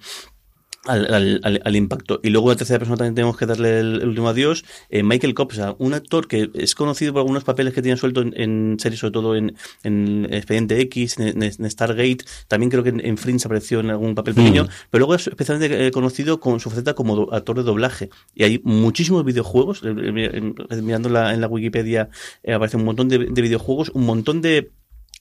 al, 0.85 1.61
al, 1.63 1.77
impacto. 1.77 2.19
Y 2.25 2.31
luego 2.31 2.49
la 2.49 2.57
tercera 2.57 2.81
persona 2.81 2.97
también 2.97 3.15
tenemos 3.15 3.37
que 3.37 3.47
darle 3.47 3.79
el, 3.79 4.03
el 4.03 4.09
último 4.09 4.29
adiós, 4.29 4.65
eh, 4.91 5.05
Michael 5.05 5.33
Copsa, 5.35 5.77
un 5.79 5.95
actor 5.95 6.27
que 6.27 6.51
es 6.55 6.75
conocido 6.75 7.13
por 7.13 7.21
algunos 7.21 7.45
papeles 7.45 7.73
que 7.73 7.83
tiene 7.83 7.97
suelto 7.97 8.21
en, 8.21 8.35
en 8.37 8.77
series, 8.81 8.99
sobre 8.99 9.13
todo 9.13 9.37
en, 9.37 9.55
en 9.85 10.27
Expediente 10.33 10.81
X, 10.81 11.19
en, 11.19 11.41
en- 11.41 11.71
Stargate, 11.71 12.25
también 12.49 12.69
creo 12.71 12.83
que 12.83 12.89
en, 12.89 13.17
Fringe 13.17 13.47
apareció 13.47 13.79
en 13.79 13.91
algún 13.91 14.17
papel 14.17 14.35
pequeño, 14.35 14.67
pero 14.91 15.01
luego 15.03 15.15
es 15.15 15.29
especialmente 15.29 15.87
eh, 15.87 15.93
conocido 15.93 16.41
con 16.41 16.59
su 16.59 16.69
faceta 16.69 16.95
como 16.95 17.33
actor 17.33 17.57
de 17.59 17.63
doblaje. 17.63 18.11
Y 18.35 18.43
hay 18.43 18.61
muchísimos 18.65 19.25
videojuegos, 19.25 19.83
eh, 19.85 20.53
mirando 20.83 21.09
la, 21.09 21.33
en 21.33 21.41
la 21.41 21.47
Wikipedia 21.47 22.09
aparece 22.53 22.77
un 22.77 22.85
montón 22.85 23.09
de, 23.09 23.19
de 23.19 23.43
videojuegos, 23.43 23.91
un 23.95 24.05
montón 24.05 24.43
de 24.43 24.73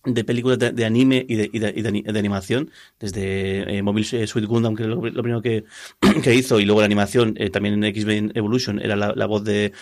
de 0.06 0.24
películas 0.24 0.58
de, 0.60 0.72
de 0.72 0.86
anime 0.86 1.26
y 1.28 1.36
de, 1.36 1.50
y 1.54 1.60
de, 1.60 1.74
y 1.76 1.82
de 1.82 1.90
ani- 1.90 2.02
de 2.04 2.20
animación, 2.20 2.72
desde 3.00 3.78
eh, 3.78 3.84
Mobile 3.84 4.28
Suit 4.28 4.46
Gundam, 4.46 4.76
que 4.76 4.84
es 4.84 4.90
lo, 4.90 5.00
primero 5.02 5.42
que, 5.42 5.64
que 6.24 6.34
hizo, 6.36 6.60
y 6.60 6.66
luego 6.66 6.82
la 6.82 6.86
animación, 6.86 7.36
eh, 7.38 7.50
también 7.50 7.76
en 7.76 7.84
X-Men 7.84 8.32
Evolution, 8.36 8.80
era 8.80 8.96
la, 8.96 9.14
voz 9.28 9.44
de, 9.44 9.74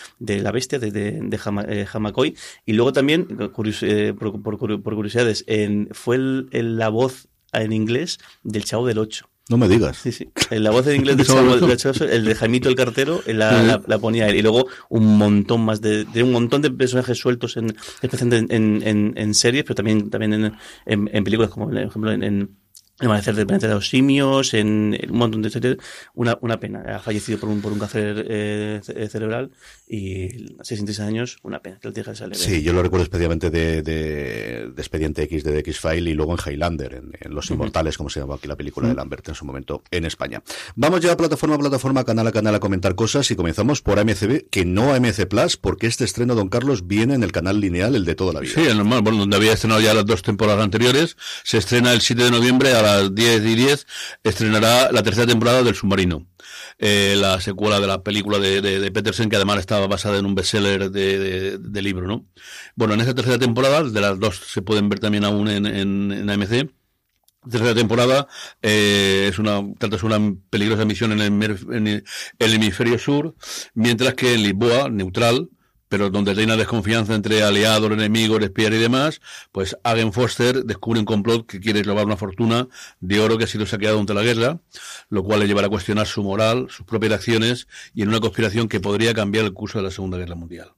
la 0.41 0.51
bestia, 0.51 0.79
de, 0.79 1.39
Hama- 1.43 1.65
eh, 1.69 1.85
Hamakoi, 1.91 2.35
y 2.65 2.73
luego 2.73 2.93
también, 2.93 3.25
curios- 3.53 3.83
eh, 3.83 4.13
por, 4.17 4.41
por, 4.41 4.57
por 4.81 4.95
curiosidades, 4.95 5.43
en, 5.47 5.89
fue 5.91 6.15
el- 6.17 6.77
la 6.77 6.89
voz 6.89 7.27
en 7.53 7.71
inglés 7.73 8.19
del 8.43 8.63
Chavo 8.65 8.85
del 8.87 8.97
8. 8.99 9.29
No 9.49 9.57
me 9.57 9.67
digas. 9.67 9.97
Sí, 9.97 10.11
sí. 10.11 10.29
En 10.51 10.63
la 10.63 10.71
voz 10.71 10.87
en 10.87 10.95
inglés 10.95 11.17
del 11.17 11.25
Chavo, 11.77 12.05
el 12.05 12.25
de 12.25 12.35
Jaimito 12.35 12.69
el 12.69 12.75
cartero, 12.75 13.21
la, 13.25 13.61
la, 13.63 13.81
la 13.85 13.99
ponía 13.99 14.29
él. 14.29 14.37
Y 14.37 14.41
luego 14.41 14.67
un 14.89 15.17
montón 15.17 15.65
más 15.65 15.81
de, 15.81 16.05
de 16.05 16.23
un 16.23 16.31
montón 16.31 16.61
de 16.61 16.71
personajes 16.71 17.17
sueltos 17.17 17.57
en, 17.57 17.75
especialmente 18.01 18.55
en, 18.55 18.81
en, 18.83 19.13
en 19.17 19.33
series, 19.33 19.63
pero 19.63 19.75
también, 19.75 20.09
también 20.09 20.33
en, 20.33 20.53
en, 20.85 21.09
en 21.11 21.23
películas, 21.23 21.51
como 21.51 21.67
por 21.67 21.77
ejemplo 21.77 22.11
en, 22.11 22.57
Amanecer 22.99 23.35
del 23.35 23.47
Planeta 23.47 23.67
de 23.67 23.73
los 23.75 23.87
Simios, 23.89 24.53
en, 24.53 24.97
en 24.99 25.11
un 25.11 25.17
montón 25.17 25.41
de. 25.41 25.77
Una, 26.13 26.37
una 26.41 26.59
pena. 26.59 26.83
Ha 26.95 26.99
fallecido 26.99 27.39
por 27.39 27.49
un, 27.49 27.61
por 27.61 27.71
un 27.71 27.79
cáncer 27.79 28.25
eh, 28.29 28.81
ce- 28.83 29.07
cerebral 29.09 29.51
y 29.87 30.53
a 30.59 30.63
66 30.63 30.99
años, 31.07 31.37
una 31.43 31.59
pena 31.61 31.79
que 31.81 31.87
el 31.87 31.93
tío 31.93 32.03
se 32.13 32.27
le 32.27 32.35
Sí, 32.35 32.61
yo 32.61 32.73
lo 32.73 32.83
recuerdo 32.83 33.03
especialmente 33.03 33.49
de, 33.49 33.81
de, 33.81 34.69
de 34.73 34.81
Expediente 34.81 35.23
X, 35.23 35.43
de 35.43 35.59
X-File 35.59 36.09
y 36.11 36.13
luego 36.13 36.33
en 36.33 36.39
Highlander, 36.53 36.93
en, 36.95 37.11
en 37.19 37.33
Los 37.33 37.49
Inmortales, 37.51 37.97
como 37.97 38.09
se 38.09 38.19
llama 38.19 38.35
aquí 38.35 38.47
la 38.47 38.55
película 38.55 38.87
de 38.87 38.95
Lambert 38.95 39.27
en 39.29 39.35
su 39.35 39.45
momento 39.45 39.83
en 39.91 40.05
España. 40.05 40.43
Vamos 40.75 41.01
ya 41.01 41.15
plataforma 41.17 41.55
a 41.55 41.59
plataforma, 41.59 42.03
canal 42.03 42.27
a 42.27 42.31
canal 42.31 42.55
a 42.55 42.59
comentar 42.59 42.95
cosas 42.95 43.29
y 43.31 43.35
comenzamos 43.35 43.81
por 43.81 43.97
AMCB, 43.99 44.49
que 44.49 44.65
no 44.65 44.93
AMC 44.93 45.25
Plus, 45.27 45.57
porque 45.57 45.87
este 45.87 46.03
estreno, 46.03 46.35
Don 46.35 46.49
Carlos, 46.49 46.87
viene 46.87 47.13
en 47.15 47.23
el 47.23 47.31
canal 47.31 47.59
lineal, 47.59 47.95
el 47.95 48.05
de 48.05 48.15
toda 48.15 48.33
la 48.33 48.39
vida. 48.41 48.53
Sí, 48.53 48.61
el 48.61 48.77
normal, 48.77 49.01
bueno, 49.01 49.19
donde 49.19 49.35
había 49.37 49.53
estrenado 49.53 49.81
ya 49.81 49.93
las 49.93 50.05
dos 50.05 50.21
temporadas 50.21 50.63
anteriores, 50.63 51.17
se 51.43 51.57
estrena 51.57 51.91
el 51.93 52.01
7 52.01 52.23
de 52.25 52.31
noviembre 52.31 52.73
a 52.73 52.81
las 52.97 53.15
10 53.15 53.45
y 53.45 53.55
10, 53.55 53.87
estrenará 54.23 54.91
la 54.91 55.03
tercera 55.03 55.27
temporada 55.27 55.63
del 55.63 55.75
Submarino, 55.75 56.27
eh, 56.77 57.15
la 57.17 57.39
secuela 57.41 57.79
de 57.79 57.87
la 57.87 58.03
película 58.03 58.39
de, 58.39 58.61
de, 58.61 58.79
de 58.79 59.29
que 59.29 59.35
además 59.35 59.59
estaba 59.59 59.87
basada 59.87 60.17
en 60.17 60.25
un 60.25 60.35
bestseller 60.35 60.91
de, 60.91 61.57
de, 61.57 61.81
libro, 61.81 62.07
¿no? 62.07 62.25
Bueno, 62.75 62.93
en 62.93 63.01
esta 63.01 63.15
tercera 63.15 63.37
temporada, 63.37 63.83
de 63.83 64.01
las 64.01 64.19
dos 64.19 64.37
se 64.37 64.61
pueden 64.61 64.89
ver 64.89 64.99
también 64.99 65.25
aún 65.25 65.49
en, 65.49 65.65
en, 65.65 66.11
en 66.11 66.29
AMC, 66.29 66.69
tercera 67.49 67.73
temporada 67.73 68.27
eh, 68.61 69.27
es 69.29 69.39
una 69.39 69.61
trata 69.77 69.97
de 69.97 70.05
una 70.05 70.35
peligrosa 70.49 70.85
misión 70.85 71.11
en 71.13 71.21
el, 71.21 71.57
en 71.73 72.03
el 72.39 72.53
hemisferio 72.53 72.99
sur 72.99 73.35
mientras 73.73 74.13
que 74.15 74.33
en 74.33 74.43
Lisboa 74.43 74.89
neutral 74.89 75.49
pero 75.89 76.09
donde 76.09 76.31
hay 76.31 76.43
una 76.43 76.55
desconfianza 76.55 77.15
entre 77.15 77.43
aliados, 77.43 77.91
enemigos, 77.91 78.41
espías 78.41 78.71
y 78.71 78.77
demás, 78.77 79.21
pues 79.51 79.75
Hagen 79.83 80.13
Foster 80.13 80.63
descubre 80.63 80.99
un 80.99 81.05
complot 81.05 81.45
que 81.45 81.59
quiere 81.59 81.83
robar 81.83 82.05
una 82.05 82.15
fortuna 82.15 82.67
de 82.99 83.19
oro 83.19 83.37
que 83.37 83.43
ha 83.43 83.47
sido 83.47 83.65
saqueado 83.65 83.95
durante 83.95 84.13
la 84.13 84.23
guerra, 84.23 84.61
lo 85.09 85.23
cual 85.23 85.41
le 85.41 85.47
llevará 85.47 85.67
a 85.67 85.69
cuestionar 85.69 86.07
su 86.07 86.23
moral, 86.23 86.67
sus 86.69 86.85
propias 86.85 87.13
acciones 87.13 87.67
y 87.93 88.03
en 88.03 88.09
una 88.09 88.19
conspiración 88.19 88.69
que 88.69 88.79
podría 88.79 89.13
cambiar 89.13 89.45
el 89.45 89.53
curso 89.53 89.79
de 89.79 89.85
la 89.85 89.91
Segunda 89.91 90.17
Guerra 90.17 90.35
Mundial. 90.35 90.71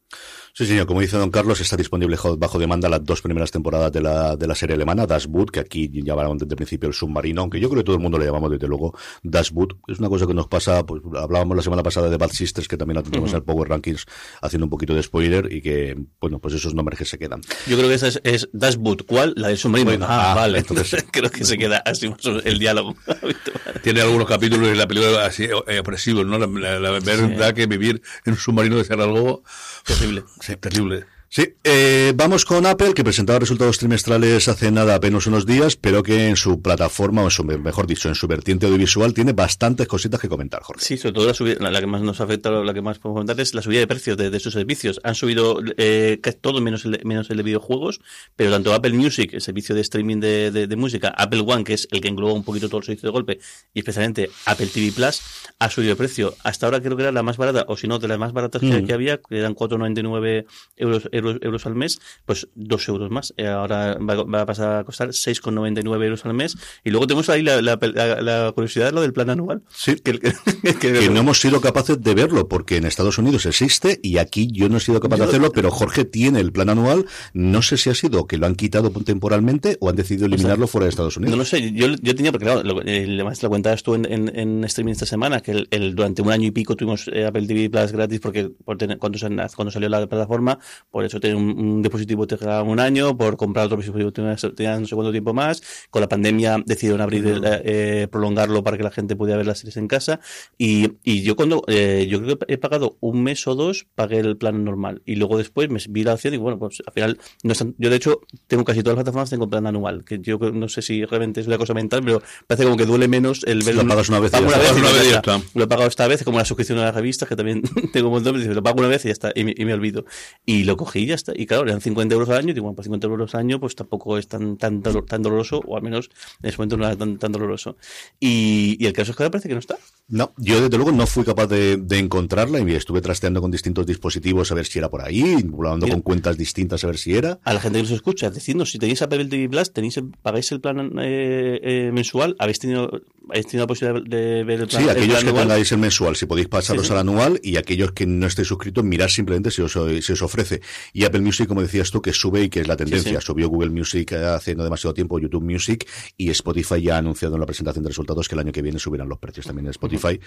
Sí, 0.54 0.66
señor. 0.66 0.86
Como 0.86 1.02
dice 1.02 1.18
don 1.18 1.32
Carlos, 1.32 1.62
está 1.62 1.78
disponible 1.78 2.18
bajo 2.38 2.60
demanda 2.60 2.90
las 2.90 3.04
dos 3.04 3.22
primeras 3.22 3.52
temporadas 3.52 3.92
de 3.92 4.02
la, 4.02 4.36
de 4.36 4.48
la 4.48 4.56
serie 4.56 4.76
alemana, 4.76 5.06
Das 5.06 5.28
Boot, 5.28 5.52
que 5.52 5.60
aquí 5.60 5.90
llamaban 5.92 6.38
desde 6.38 6.54
el 6.54 6.58
principio 6.58 6.88
el 6.88 6.94
submarino, 6.94 7.42
aunque 7.42 7.60
yo 7.60 7.70
creo 7.70 7.82
que 7.82 7.86
todo 7.86 7.96
el 7.96 8.02
mundo 8.02 8.18
le 8.18 8.26
llamamos 8.26 8.52
desde 8.52 8.68
luego 8.68 8.96
Das 9.24 9.52
Boot. 9.52 9.78
Es 9.88 10.00
una 10.00 10.10
cosa 10.10 10.28
que 10.28 10.34
nos 10.34 10.48
pasa, 10.48 10.86
pues 10.86 11.02
hablábamos 11.16 11.56
la 11.56 11.64
semana 11.64 11.84
pasada 11.84 12.10
de 12.10 12.18
Bad 12.18 12.32
Sisters, 12.32 12.68
que 12.68 12.78
también 12.78 12.98
la 12.98 13.04
tenemos 13.04 13.30
en 13.32 13.38
el 13.38 13.44
Power 13.44 13.70
Rankings 13.70 14.06
haciendo 14.42 14.66
un 14.66 14.70
poquito 14.70 14.94
de 14.94 15.04
spoiler 15.04 15.52
y 15.52 15.62
que, 15.62 15.98
bueno, 16.20 16.40
pues 16.40 16.54
esos 16.54 16.74
nombres 16.74 17.00
que 17.00 17.06
se 17.06 17.18
quedan. 17.18 17.42
Yo 17.68 17.78
creo 17.78 17.90
que 17.90 17.96
esa 17.96 18.08
es, 18.24 18.50
Das 18.54 18.78
Boot. 18.78 19.06
¿Cuál? 19.06 19.34
La 19.38 19.48
del 19.50 19.58
submarino. 19.58 20.06
ah, 20.08 20.32
ah, 20.32 20.36
vale. 20.36 20.60
Entonces 20.60 21.06
creo 21.12 21.30
que 21.30 21.46
se 21.46 21.58
queda 21.58 21.78
así 21.86 22.14
el 22.44 22.60
diálogo. 22.60 22.96
Tiene 23.84 24.02
algunos 24.02 24.28
capítulos 24.28 24.68
en 24.68 24.78
la 24.78 24.88
película 24.88 25.26
así 25.26 25.44
eh, 25.44 25.80
opresivos, 25.80 26.26
¿no? 26.26 26.38
La, 26.38 26.92
verdad 26.92 27.54
que 27.54 27.66
vivir 27.66 28.02
en 28.26 28.34
un 28.34 28.40
submarino 28.40 28.78
de 28.78 28.84
ser 28.84 29.00
algo 29.00 29.44
terrible. 29.86 30.24
Sí, 30.42 30.56
terrible. 30.58 31.06
Sí, 31.34 31.54
eh, 31.64 32.12
vamos 32.14 32.44
con 32.44 32.66
Apple, 32.66 32.94
que 32.94 33.06
presentaba 33.06 33.40
resultados 33.40 33.78
trimestrales 33.78 34.50
hace 34.50 34.70
nada, 34.70 34.96
apenas 34.96 35.28
unos 35.28 35.46
días, 35.46 35.78
pero 35.78 36.04
que 36.04 36.28
en 36.28 36.36
su 36.36 36.62
plataforma, 36.62 37.22
o 37.22 37.24
en 37.28 37.32
su, 37.32 37.46
mejor 37.46 37.88
dicho, 37.88 38.10
en 38.10 38.16
su 38.16 38.28
vertiente 38.28 38.66
audiovisual, 38.66 39.14
tiene 39.14 39.32
bastantes 39.32 39.88
cositas 39.88 40.20
que 40.20 40.28
comentar, 40.28 40.62
Jorge. 40.62 40.84
Sí, 40.84 40.98
sobre 40.98 41.14
todo 41.14 41.28
la, 41.28 41.34
subida, 41.34 41.72
la, 41.72 41.80
que 41.80 41.88
más 41.88 42.02
nos 42.02 42.20
afecta, 42.20 42.52
la 42.52 42.74
que 42.74 42.82
más 42.82 43.00
podemos 43.00 43.20
comentar 43.20 43.40
es 43.40 43.54
la 43.54 43.62
subida 43.62 43.80
de 43.80 43.88
precios 43.88 44.18
de, 44.18 44.40
sus 44.42 44.52
servicios. 44.52 45.00
Han 45.06 45.16
subido 45.16 45.62
eh, 45.78 46.20
todo 46.42 46.60
menos 46.60 46.84
el, 46.84 47.00
menos 47.06 47.30
el 47.30 47.38
de 47.38 47.44
videojuegos, 47.44 48.02
pero 48.36 48.52
tanto 48.52 48.74
Apple 48.74 48.92
Music, 48.92 49.34
el 49.34 49.40
servicio 49.40 49.74
de 49.74 49.80
streaming 49.80 50.20
de, 50.20 50.52
de, 50.52 50.76
Música, 50.76 51.14
Apple 51.16 51.46
One, 51.48 51.64
que 51.64 51.76
es 51.76 51.88
el 51.92 52.02
que 52.02 52.10
engloba 52.10 52.34
un 52.34 52.44
poquito 52.44 52.68
todo 52.68 52.80
el 52.80 52.84
servicio 52.84 53.08
de 53.08 53.14
golpe, 53.14 53.40
y 53.74 53.80
especialmente 53.80 54.30
Apple 54.48 54.68
TV 54.68 54.92
Plus, 54.92 55.22
ha 55.60 55.70
subido 55.70 55.92
de 55.92 55.96
precio. 55.96 56.36
Hasta 56.44 56.66
ahora 56.66 56.82
creo 56.82 56.98
que 56.98 57.04
era 57.04 57.14
la 57.14 57.24
más 57.24 57.38
barata, 57.38 57.64
o 57.70 57.78
si 57.78 57.88
no, 57.88 58.00
de 58.00 58.10
las 58.10 58.20
más 58.20 58.34
baratas 58.34 58.60
que, 58.60 58.82
mm. 58.82 58.92
había, 58.92 59.18
que 59.22 59.40
eran 59.40 59.56
4,99 59.56 60.46
euros 60.76 61.08
euros, 61.22 61.66
al 61.66 61.76
mes, 61.76 62.00
pues 62.26 62.48
2 62.56 62.90
euros 62.90 63.12
más. 63.12 63.34
Eh, 63.38 63.48
ahora 63.48 63.98
va, 63.98 64.42
a 64.42 64.46
pasar 64.46 64.78
a 64.78 64.84
costar 64.84 65.10
6,99 65.10 66.04
euros 66.04 66.26
al 66.26 66.34
mes. 66.34 66.58
Y 66.84 66.90
luego 66.90 67.08
tenemos 67.08 67.30
ahí 67.30 67.44
la, 67.44 67.62
la, 67.62 68.52
curiosidad 68.54 68.88
de 68.88 68.92
lo 68.92 69.02
del 69.02 69.14
plan 69.14 69.30
anual. 69.30 69.62
Sí, 69.70 69.96
que, 70.04 71.10
no 71.10 71.20
hemos 71.20 71.40
sido 71.40 71.62
capaces 71.62 72.02
de 72.02 72.14
verlo, 72.14 72.48
porque 72.48 72.78
en 72.78 72.86
Estados 72.86 73.18
Unidos 73.18 73.46
existe 73.46 74.00
y 74.02 74.18
aquí 74.18 74.48
yo 74.52 74.70
no 74.70 74.78
he 74.78 74.80
sido 74.80 75.00
capaz 75.00 75.18
de 75.18 75.26
hacerlo, 75.26 75.52
pero 75.52 75.72
Jorge 75.72 76.06
tiene 76.06 76.40
el 76.40 76.52
plan 76.52 76.70
anual. 76.70 77.06
No 77.34 77.62
sé 77.62 77.78
si 77.78 77.90
ha 77.90 77.96
sido 77.96 78.28
que 78.28 78.38
lo 78.38 78.46
han 78.46 78.56
quitado 78.56 78.92
temporalmente 78.92 79.78
o 79.80 79.90
han 79.90 79.96
decidido 79.96 80.26
eliminarlo 80.26 80.68
fuera 80.68 80.86
de 80.86 80.90
Estados 80.90 81.18
Unidos. 81.18 81.32
No 81.32 81.38
lo 81.38 81.46
sé, 81.46 81.72
yo, 81.72 81.88
yo 82.02 82.16
tenía, 82.16 82.32
porque 82.32 82.46
claro, 82.46 82.64
lo, 82.64 82.80
además 82.80 83.42
lo 83.44 83.50
cuentabas 83.50 83.84
tú 83.84 83.96
en, 83.96 84.06
en, 84.06 84.64
streaming 84.64 84.94
esta 84.94 85.06
semana, 85.06 85.42
que 85.42 85.66
el, 85.70 85.96
durante 85.96 86.22
un 86.22 86.32
año 86.32 86.48
y 86.48 86.52
pico 86.52 86.76
tuvimos 86.76 87.10
eh, 87.12 87.26
Apple 87.26 87.48
TV 87.48 87.70
Plus 87.70 87.92
gratis 87.92 88.20
porque 88.20 88.50
por 88.50 88.78
tener, 88.78 88.98
cuando, 88.98 89.20
cuando 89.56 89.72
salió 89.72 89.90
la 89.90 90.08
plataforma, 90.08 90.60
por 90.90 91.06
eso 91.12 91.20
tener 91.20 91.36
un 91.36 91.52
un, 91.58 91.82
dispositivo 91.82 92.28
te 92.28 92.38
quedaba 92.38 92.64
un 92.64 92.80
año, 92.80 93.18
por 93.18 93.38
comprar 93.38 93.66
otro 93.66 93.78
dispositivo 93.78 94.12
tenían 94.12 94.82
no 94.82 94.88
sé 94.88 94.96
cuánto 94.96 95.12
tiempo 95.12 95.34
más. 95.34 95.62
Con 95.90 96.02
la 96.02 96.10
pandemia 96.10 96.62
decidieron 96.66 97.02
abrir, 97.02 97.42
eh, 97.44 98.08
prolongarlo 98.12 98.64
para 98.64 98.78
que 98.78 98.84
la 98.84 98.92
gente 98.92 99.16
pudiera 99.16 99.38
ver 99.38 99.48
las 99.48 99.60
series 99.60 99.78
en 99.78 99.88
casa. 99.88 100.20
Y, 100.58 100.94
y 101.04 101.24
yo 101.24 101.36
cuando, 101.36 101.64
eh, 101.68 102.08
yo 102.10 102.22
creo 102.22 102.40
que 102.40 102.54
he 102.54 102.58
pagado 102.58 102.98
un 103.00 103.24
mes 103.24 103.46
o 103.48 103.56
dos, 103.56 103.88
pagué 103.96 104.20
el 104.20 104.38
plan 104.38 104.64
normal. 104.64 105.02
Y 105.06 105.16
luego 105.16 105.38
después 105.38 105.70
me 105.70 105.80
vi 105.90 106.04
la 106.04 106.14
opción 106.14 106.34
y 106.34 106.38
bueno, 106.38 106.60
pues 106.60 106.82
al 106.86 106.94
final, 106.94 107.20
no 107.44 107.54
yo 107.78 107.90
de 107.90 107.96
hecho 107.96 108.22
tengo 108.48 108.64
casi 108.64 108.82
todas 108.82 108.96
las 108.96 109.04
plataformas 109.04 109.30
tengo 109.30 109.50
plan 109.50 109.68
anual, 109.68 110.04
que 110.04 110.20
yo 110.20 110.38
no 110.38 110.68
sé 110.70 110.82
si 110.82 111.06
realmente 111.06 111.42
es 111.42 111.48
una 111.48 111.58
cosa 111.58 111.74
mental, 111.74 112.02
pero 112.04 112.22
parece 112.48 112.64
como 112.64 112.78
que 112.78 112.86
duele 112.86 113.08
menos 113.08 113.44
el 113.46 113.64
ver. 113.64 113.76
Lo 113.76 113.88
pagas 113.88 114.10
una 114.10 114.20
vez, 114.20 114.32
y 114.34 114.44
una 114.44 114.58
vez, 114.58 114.72
una 114.72 114.92
vez 114.92 115.22
Lo 115.54 115.64
he 115.64 115.68
pagado 115.68 115.88
esta 115.88 116.08
vez, 116.08 116.24
como 116.24 116.38
la 116.38 116.46
suscripción 116.46 116.80
a 116.80 116.84
las 116.84 116.96
revistas, 116.96 117.28
que 117.28 117.36
también 117.36 117.62
tengo 117.94 118.08
un 118.08 118.16
montón, 118.16 118.54
lo 118.54 118.64
pago 118.64 118.80
una 118.80 118.88
vez 118.88 119.06
y 119.06 119.10
ya 119.10 119.14
está, 119.14 119.32
y 119.36 119.44
me, 119.44 119.54
y 119.56 119.66
me 119.66 119.74
olvido. 119.74 120.06
Y 120.46 120.64
lo 120.64 120.78
cogí 120.78 121.01
y 121.02 121.08
ya 121.08 121.16
está. 121.16 121.34
Y 121.36 121.46
claro, 121.46 121.64
eran 121.64 121.82
50 121.82 122.14
euros 122.14 122.30
al 122.30 122.38
año, 122.38 122.50
y 122.50 122.54
digo, 122.54 122.66
bueno, 122.66 122.76
pues 122.76 122.86
50 122.86 123.08
euros 123.08 123.36
al 123.36 123.42
año, 123.42 123.60
pues 123.60 123.76
tampoco 123.76 124.18
es 124.18 124.28
tan, 124.28 124.58
tan, 124.58 124.82
tan 124.82 125.22
doloroso, 125.22 125.62
o 125.66 125.76
al 125.76 125.84
menos 125.84 126.10
en 126.42 126.50
ese 126.50 126.58
momento 126.58 126.78
no 126.78 126.86
era 126.86 126.96
tan, 126.96 127.18
tan 127.18 127.32
doloroso. 127.32 127.78
Y, 128.20 128.78
y, 128.80 128.86
el 128.86 128.94
caso 128.94 129.12
es 129.12 129.18
que 129.18 129.24
ahora 129.24 129.32
parece 129.32 129.48
que 129.48 129.56
no 129.56 129.60
está. 129.60 129.78
No, 130.08 130.34
yo 130.38 130.62
desde 130.62 130.78
luego 130.78 130.92
no 130.92 131.08
fui 131.08 131.24
capaz 131.24 131.48
de, 131.48 131.78
de, 131.78 132.00
encontrarla 132.00 132.60
y 132.60 132.74
estuve 132.74 133.02
trasteando 133.02 133.42
con 133.42 133.52
distintos 133.52 133.86
dispositivos 133.86 134.52
a 134.52 134.56
ver 134.56 134.66
si 134.66 134.80
era 134.80 134.90
por 134.90 135.02
ahí, 135.02 135.38
hablando 135.54 135.88
con 135.88 136.02
cuentas 136.02 136.38
distintas 136.38 136.84
a 136.84 136.88
ver 136.88 136.98
si 136.98 137.16
era. 137.16 137.40
A 137.44 137.54
la 137.54 137.60
gente 137.60 137.80
que 137.80 137.84
nos 137.84 137.92
escucha, 137.92 138.30
decidnos 138.30 138.72
si 138.72 138.80
tenéis 138.80 139.02
Apple 139.02 139.26
TV 139.26 139.50
Plus, 139.50 139.72
tenéis, 139.72 140.00
pagáis 140.22 140.52
el 140.52 140.62
plan 140.62 140.92
eh, 141.02 141.60
eh, 141.64 141.92
mensual, 141.94 142.36
habéis 142.40 142.60
tenido 142.60 142.90
¿Habéis 143.32 143.48
tenido 143.48 143.64
la 143.64 143.68
posibilidad 143.68 144.04
de 144.04 144.44
ver 144.44 144.62
el 144.62 144.68
plan 144.68 144.84
Sí, 144.84 144.90
aquellos 144.90 145.24
que 145.24 145.32
tengáis 145.32 145.72
el 145.72 145.78
mensual, 145.78 146.16
si 146.16 146.26
podéis 146.26 146.50
pasaros 146.50 146.92
al 146.92 146.98
anual, 146.98 147.40
y 147.42 147.56
aquellos 147.56 147.92
que 147.94 148.06
no 148.06 148.28
estéis 148.28 148.50
suscritos, 148.50 148.84
mirar 148.84 149.10
simplemente 149.10 149.52
si 149.52 149.62
os, 149.62 149.72
si 150.02 150.12
os 150.12 150.22
ofrece. 150.22 150.62
Y 150.94 151.06
Apple 151.06 151.22
Music, 151.22 151.48
como 151.48 151.62
decías 151.62 151.92
tú, 151.92 152.02
que 152.02 152.14
sube 152.14 152.44
y 152.44 152.50
que 152.50 152.62
es 152.62 152.68
la 152.68 152.76
tendencia. 152.76 153.22
Subió 153.22 153.50
Google 153.50 153.70
Music 153.70 154.14
hace 154.14 154.56
no 154.56 154.64
demasiado 154.64 154.94
tiempo, 154.94 155.20
YouTube 155.20 155.44
Music, 155.44 155.88
y 156.18 156.30
Spotify 156.30 156.82
ya 156.82 156.96
ha 156.96 156.98
anunciado 157.00 157.36
en 157.36 157.42
la 157.42 157.46
presentación 157.46 157.84
de 157.84 157.90
resultados 157.90 158.28
que 158.28 158.36
el 158.36 158.40
año 158.40 158.52
que 158.52 158.62
viene 158.62 158.80
subirán 158.80 159.10
los 159.10 159.20
precios 159.20 159.46
también 159.46 159.66
en 159.68 159.72
Spotify. 159.72 160.20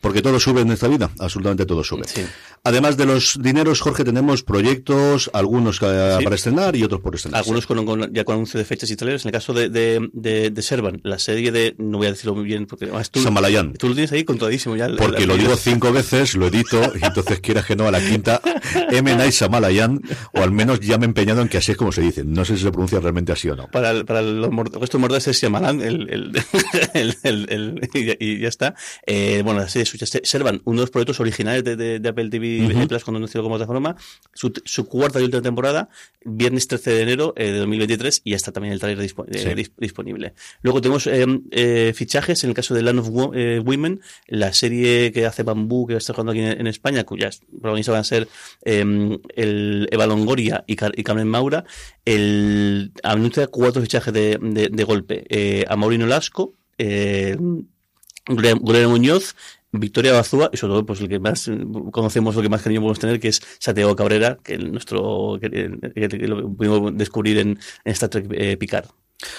Porque 0.00 0.22
todo 0.22 0.38
sube 0.40 0.60
en 0.60 0.70
esta 0.70 0.88
vida, 0.88 1.10
absolutamente 1.18 1.66
todo 1.66 1.84
sube. 1.84 2.02
Además 2.64 2.96
de 2.96 3.06
los 3.06 3.38
dineros, 3.40 3.80
Jorge, 3.80 4.04
tenemos 4.04 4.42
proyectos, 4.42 5.30
algunos 5.32 5.78
para 5.80 6.34
estrenar 6.34 6.76
y 6.76 6.82
otros 6.82 7.00
por 7.00 7.14
estrenar. 7.14 7.40
Algunos 7.40 7.66
con, 7.66 8.12
ya 8.12 8.24
con 8.24 8.34
anuncio 8.34 8.58
de 8.58 8.64
fechas 8.64 8.90
y 8.90 8.96
trailers. 8.96 9.24
En 9.24 9.28
el 9.28 9.32
caso 9.32 9.52
de, 9.52 9.68
de, 9.68 10.08
de, 10.12 10.50
de 10.50 10.62
Servan, 10.62 11.00
la 11.04 11.18
serie 11.18 11.52
de, 11.52 11.74
no 11.78 11.98
voy 11.98 12.06
a 12.06 12.10
decirlo 12.10 12.34
muy 12.34 12.44
bien, 12.44 12.66
porque 12.66 12.86
además 12.86 13.10
tú, 13.10 13.20
Samalayan. 13.20 13.74
tú 13.74 13.88
lo 13.88 13.94
tienes 13.94 14.12
ahí 14.12 14.24
contadísimo 14.24 14.76
ya. 14.76 14.88
Porque 14.96 15.26
lo 15.26 15.36
digo 15.36 15.56
cinco 15.56 15.92
veces, 15.92 16.34
lo 16.34 16.46
edito, 16.46 16.92
y 17.00 17.04
entonces 17.04 17.40
quieras 17.40 17.64
que 17.66 17.76
no, 17.76 17.86
a 17.86 17.90
la 17.90 18.00
quinta, 18.00 18.40
M. 18.90 19.14
Night 19.14 19.32
Samalayan, 19.32 19.97
o 20.32 20.42
al 20.42 20.52
menos 20.52 20.80
ya 20.80 20.98
me 20.98 21.04
he 21.04 21.08
empeñado 21.08 21.42
en 21.42 21.48
que 21.48 21.58
así 21.58 21.72
es 21.72 21.78
como 21.78 21.92
se 21.92 22.02
dice. 22.02 22.24
No 22.24 22.44
sé 22.44 22.56
si 22.56 22.62
se 22.64 22.70
pronuncia 22.70 23.00
realmente 23.00 23.32
así 23.32 23.48
o 23.48 23.56
no. 23.56 23.68
Para, 23.68 24.04
para 24.04 24.22
los 24.22 24.50
estos 24.82 25.00
mortales 25.00 25.26
es 25.28 25.40
Shyamalan, 25.40 25.80
el, 25.82 26.32
el, 26.94 27.16
el, 27.22 27.46
el, 27.50 27.90
y, 28.18 28.38
ya 28.40 28.48
está. 28.48 28.74
Eh, 29.06 29.42
bueno, 29.44 29.60
así 29.60 29.80
es, 29.80 29.94
Servan, 30.24 30.60
uno 30.64 30.80
de 30.80 30.82
los 30.82 30.90
proyectos 30.90 31.20
originales 31.20 31.64
de, 31.64 31.76
de, 31.76 32.08
Apple 32.08 32.30
TV 32.30 32.62
uh 32.62 32.68
-huh. 32.68 32.88
Plus 32.88 33.04
cuando 33.04 33.18
anunció 33.18 33.42
como 33.42 33.56
plataforma, 33.56 33.96
su, 34.34 34.52
su 34.64 34.86
cuarta 34.86 35.20
y 35.20 35.24
última 35.24 35.42
temporada, 35.42 35.88
viernes 36.24 36.66
13 36.68 36.90
de 36.90 37.02
enero 37.02 37.34
eh, 37.36 37.52
de 37.52 37.58
2023, 37.58 38.22
y 38.24 38.30
ya 38.30 38.36
está 38.36 38.52
también 38.52 38.72
el 38.72 38.80
trailer 38.80 39.02
dispo, 39.02 39.26
eh, 39.30 39.66
disponible. 39.78 40.34
Luego 40.62 40.80
tenemos 40.80 41.06
eh, 41.06 41.26
eh, 41.50 41.92
fichajes 41.94 42.44
en 42.44 42.50
el 42.50 42.54
caso 42.54 42.74
de 42.74 42.82
Land 42.82 43.00
of 43.00 43.08
Women, 43.10 44.00
la 44.26 44.52
serie 44.52 45.12
que 45.12 45.26
hace 45.26 45.42
Bambú, 45.42 45.86
que 45.86 45.96
está 45.96 46.12
jugando 46.12 46.32
aquí 46.32 46.40
en, 46.40 46.66
España, 46.66 47.04
cuyas 47.04 47.40
protagonistas 47.50 47.92
van 47.92 48.00
a 48.00 48.04
ser 48.04 48.28
em, 48.64 49.18
el 49.34 49.87
Eva 49.90 50.06
Longoria 50.06 50.64
y, 50.66 50.76
Carmen 50.76 51.28
Maura, 51.28 51.64
el 52.04 52.92
anuncia 53.02 53.46
cuatro 53.46 53.82
fichajes 53.82 54.12
de, 54.12 54.84
golpe. 54.86 55.24
Eh, 55.28 55.64
a 55.68 55.76
Maurino 55.76 56.06
Lasco, 56.06 56.54
eh, 56.78 57.36
Gloria 58.26 58.88
Muñoz, 58.88 59.34
Victoria 59.72 60.12
Bazúa 60.12 60.50
y 60.52 60.56
sobre 60.56 60.72
todo 60.72 60.86
pues 60.86 61.00
el 61.00 61.08
que 61.08 61.18
más 61.18 61.50
conocemos, 61.90 62.34
lo 62.34 62.42
que 62.42 62.48
más 62.48 62.62
cariño 62.62 62.80
podemos 62.80 62.98
tener, 62.98 63.20
que 63.20 63.28
es 63.28 63.42
Santiago 63.58 63.96
Cabrera, 63.96 64.38
que 64.42 64.58
nuestro 64.58 65.38
que, 65.40 65.68
lo 66.26 66.50
pudimos 66.54 66.96
descubrir 66.96 67.38
en, 67.38 67.58
en 67.84 67.92
Star 67.92 68.08
Trek 68.08 68.26
eh, 68.32 68.56
Picard. 68.56 68.86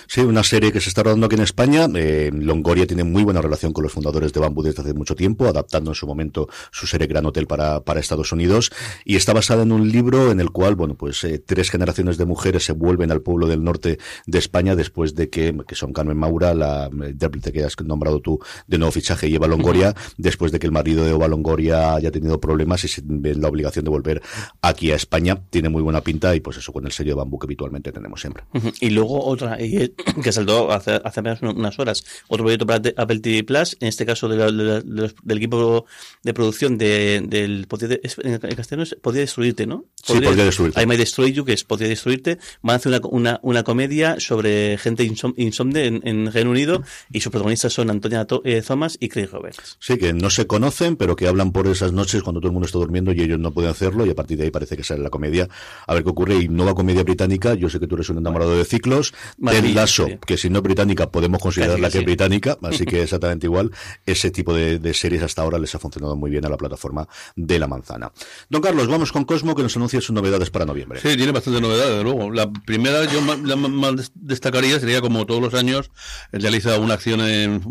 Sí, 0.07 0.19
una 0.19 0.43
serie 0.43 0.74
que 0.74 0.81
se 0.81 0.89
está 0.89 1.03
rodando 1.03 1.27
aquí 1.27 1.36
en 1.36 1.41
España. 1.41 1.88
Eh, 1.95 2.31
Longoria 2.33 2.86
tiene 2.86 3.05
muy 3.05 3.24
buena 3.24 3.41
relación 3.41 3.71
con 3.71 3.83
los 3.83 3.93
fundadores 3.93 4.33
de 4.33 4.41
Bambú 4.41 4.62
desde 4.62 4.81
hace 4.81 4.93
mucho 4.93 5.15
tiempo, 5.15 5.45
adaptando 5.45 5.91
en 5.91 5.95
su 5.95 6.05
momento 6.05 6.50
su 6.69 6.86
serie 6.86 7.07
Gran 7.07 7.25
Hotel 7.25 7.48
para, 7.48 7.79
para 7.81 8.01
Estados 8.01 8.33
Unidos. 8.33 8.71
Y 9.05 9.15
está 9.15 9.31
basada 9.31 9.63
en 9.63 9.71
un 9.71 9.89
libro 9.89 10.31
en 10.31 10.41
el 10.41 10.50
cual, 10.51 10.75
bueno, 10.75 10.95
pues 10.95 11.24
eh, 11.24 11.39
tres 11.39 11.69
generaciones 11.69 12.17
de 12.17 12.25
mujeres 12.25 12.65
se 12.65 12.74
vuelven 12.74 13.09
al 13.12 13.21
pueblo 13.21 13.48
del 13.48 13.63
norte 13.63 14.00
de 14.25 14.39
España 14.39 14.75
después 14.75 15.15
de 15.15 15.29
que, 15.29 15.55
que 15.65 15.75
son 15.75 15.93
Carmen 15.93 16.17
Maura, 16.17 16.53
la 16.53 16.89
intérprete 16.91 17.53
que 17.53 17.63
has 17.63 17.79
nombrado 17.79 18.19
tú 18.19 18.39
de 18.67 18.77
nuevo 18.77 18.91
fichaje, 18.91 19.29
y 19.29 19.36
Eva 19.36 19.48
Longoria, 19.48 19.95
después 20.17 20.51
de 20.51 20.59
que 20.59 20.67
el 20.67 20.74
marido 20.74 21.05
de 21.05 21.12
Eva 21.12 21.29
Longoria 21.29 21.93
haya 21.93 22.12
tenido 22.12 22.39
problemas 22.41 22.83
y 22.83 22.89
se 22.89 23.01
ve 23.05 23.33
la 23.33 23.48
obligación 23.48 23.86
de 23.86 23.91
volver 23.91 24.21
aquí 24.62 24.91
a 24.91 24.95
España. 24.95 25.41
Tiene 25.50 25.69
muy 25.69 25.81
buena 25.81 26.01
pinta 26.01 26.36
y 26.36 26.41
pues 26.41 26.57
eso 26.57 26.74
con 26.74 26.86
el 26.86 26.91
sello 26.91 27.12
de 27.12 27.15
Bambú 27.15 27.39
que 27.39 27.45
habitualmente 27.45 27.93
tenemos 27.93 28.19
siempre. 28.19 28.43
Y 28.81 28.89
luego 28.89 29.24
otra 29.24 29.57
y 29.69 29.89
que 30.23 30.31
saldó 30.31 30.71
hace, 30.71 30.99
hace 31.03 31.19
apenas 31.19 31.41
unas 31.41 31.77
horas. 31.79 32.03
Otro 32.27 32.45
proyecto 32.45 32.65
para 32.65 32.81
Apple 32.97 33.19
TV 33.19 33.43
Plus, 33.43 33.77
en 33.79 33.88
este 33.88 34.05
caso 34.05 34.27
de 34.27 34.38
la, 34.38 34.45
de 34.45 34.63
la, 34.63 34.81
de 34.81 35.01
los, 35.01 35.15
del 35.21 35.38
equipo 35.38 35.85
de 36.23 36.33
producción 36.33 36.77
de, 36.77 37.21
del 37.25 37.67
podría, 37.67 37.99
en 38.03 38.39
castellano 38.55 38.83
es 38.83 38.95
Podría 39.01 39.21
Destruirte, 39.21 39.65
¿no? 39.65 39.85
Podría, 40.05 40.21
sí, 40.21 40.27
Podría 40.27 40.45
Destruirte. 40.45 40.81
I 40.81 40.85
Might 40.85 40.99
Destroy 40.99 41.31
You, 41.31 41.45
que 41.45 41.53
es 41.53 41.63
Podría 41.63 41.89
Destruirte. 41.89 42.38
Van 42.61 42.73
a 42.73 42.77
hacer 42.77 42.91
una, 42.91 43.07
una, 43.11 43.39
una 43.43 43.63
comedia 43.63 44.19
sobre 44.19 44.77
gente 44.77 45.03
insom, 45.03 45.33
insomne 45.38 45.85
en, 45.85 46.01
en, 46.03 46.31
Reino 46.31 46.51
Unido 46.51 46.83
y 47.11 47.21
sus 47.21 47.31
protagonistas 47.31 47.73
son 47.73 47.89
Antonia 47.89 48.25
eh, 48.43 48.61
Thomas 48.65 48.97
y 48.99 49.09
Craig 49.09 49.27
Roberts. 49.31 49.77
Sí, 49.79 49.97
que 49.97 50.13
no 50.13 50.29
se 50.29 50.47
conocen, 50.47 50.95
pero 50.95 51.15
que 51.15 51.27
hablan 51.27 51.51
por 51.51 51.67
esas 51.67 51.91
noches 51.91 52.23
cuando 52.23 52.39
todo 52.39 52.49
el 52.49 52.53
mundo 52.53 52.65
está 52.65 52.79
durmiendo 52.79 53.11
y 53.11 53.21
ellos 53.21 53.39
no 53.39 53.51
pueden 53.51 53.71
hacerlo 53.71 54.05
y 54.05 54.09
a 54.09 54.15
partir 54.15 54.38
de 54.38 54.45
ahí 54.45 54.51
parece 54.51 54.77
que 54.77 54.83
sale 54.83 55.01
la 55.01 55.09
comedia. 55.09 55.47
A 55.88 55.93
ver 55.93 56.03
qué 56.03 56.09
ocurre. 56.09 56.35
Y 56.35 56.47
nueva 56.47 56.75
comedia 56.75 57.03
británica, 57.03 57.53
yo 57.53 57.69
sé 57.69 57.79
que 57.79 57.88
tú 57.88 57.95
eres 57.95 58.09
un 58.09 58.17
enamorado 58.17 58.57
de 58.57 58.65
ciclos. 58.65 59.13
Ted 59.62 59.74
Lasso, 59.74 60.08
sí. 60.08 60.20
que 60.25 60.38
si 60.38 60.50
no 60.50 60.60
es 60.60 60.63
británica 60.63 61.10
podemos 61.10 61.42
considerarla 61.42 61.88
que, 61.88 61.94
que, 61.94 62.00
es 62.00 62.06
británica, 62.06 62.58
así 62.63 62.86
que 62.86 63.04
exactamente 63.04 63.48
igual. 63.48 63.72
Ese 64.06 64.32
tipo 64.32 64.54
de, 64.54 64.80
de, 64.80 64.94
series 64.94 65.24
hasta 65.24 65.42
ahora 65.42 65.60
les 65.60 65.74
ha 65.75 65.80
funcionado 65.80 66.16
muy 66.16 66.32
bien 66.32 66.46
a 66.46 66.50
la 66.50 66.58
plataforma 66.58 67.08
de 67.36 67.60
la 67.60 67.68
manzana. 67.68 68.12
Don 68.50 68.62
Carlos, 68.62 68.88
vamos 68.88 69.12
con 69.12 69.25
Cosmo 69.25 69.56
que 69.56 69.63
nos 69.63 69.75
anuncia 69.75 70.01
sus 70.01 70.12
novedades 70.12 70.50
para 70.50 70.66
noviembre. 70.66 71.00
Sí, 71.01 71.16
tiene 71.16 71.32
bastantes 71.32 71.62
novedades, 71.62 71.98
de 71.98 72.04
luego. 72.04 72.32
La 72.32 72.51
primera 72.51 73.06
yo 73.06 73.22
la 73.44 73.56
más 73.56 74.12
destacaría 74.16 74.80
sería 74.80 75.01
como 75.01 75.25
todos 75.25 75.42
los 75.42 75.54
años 75.54 75.92
realiza 76.32 76.78
una 76.80 76.96
acción 76.96 77.22
en, 77.22 77.62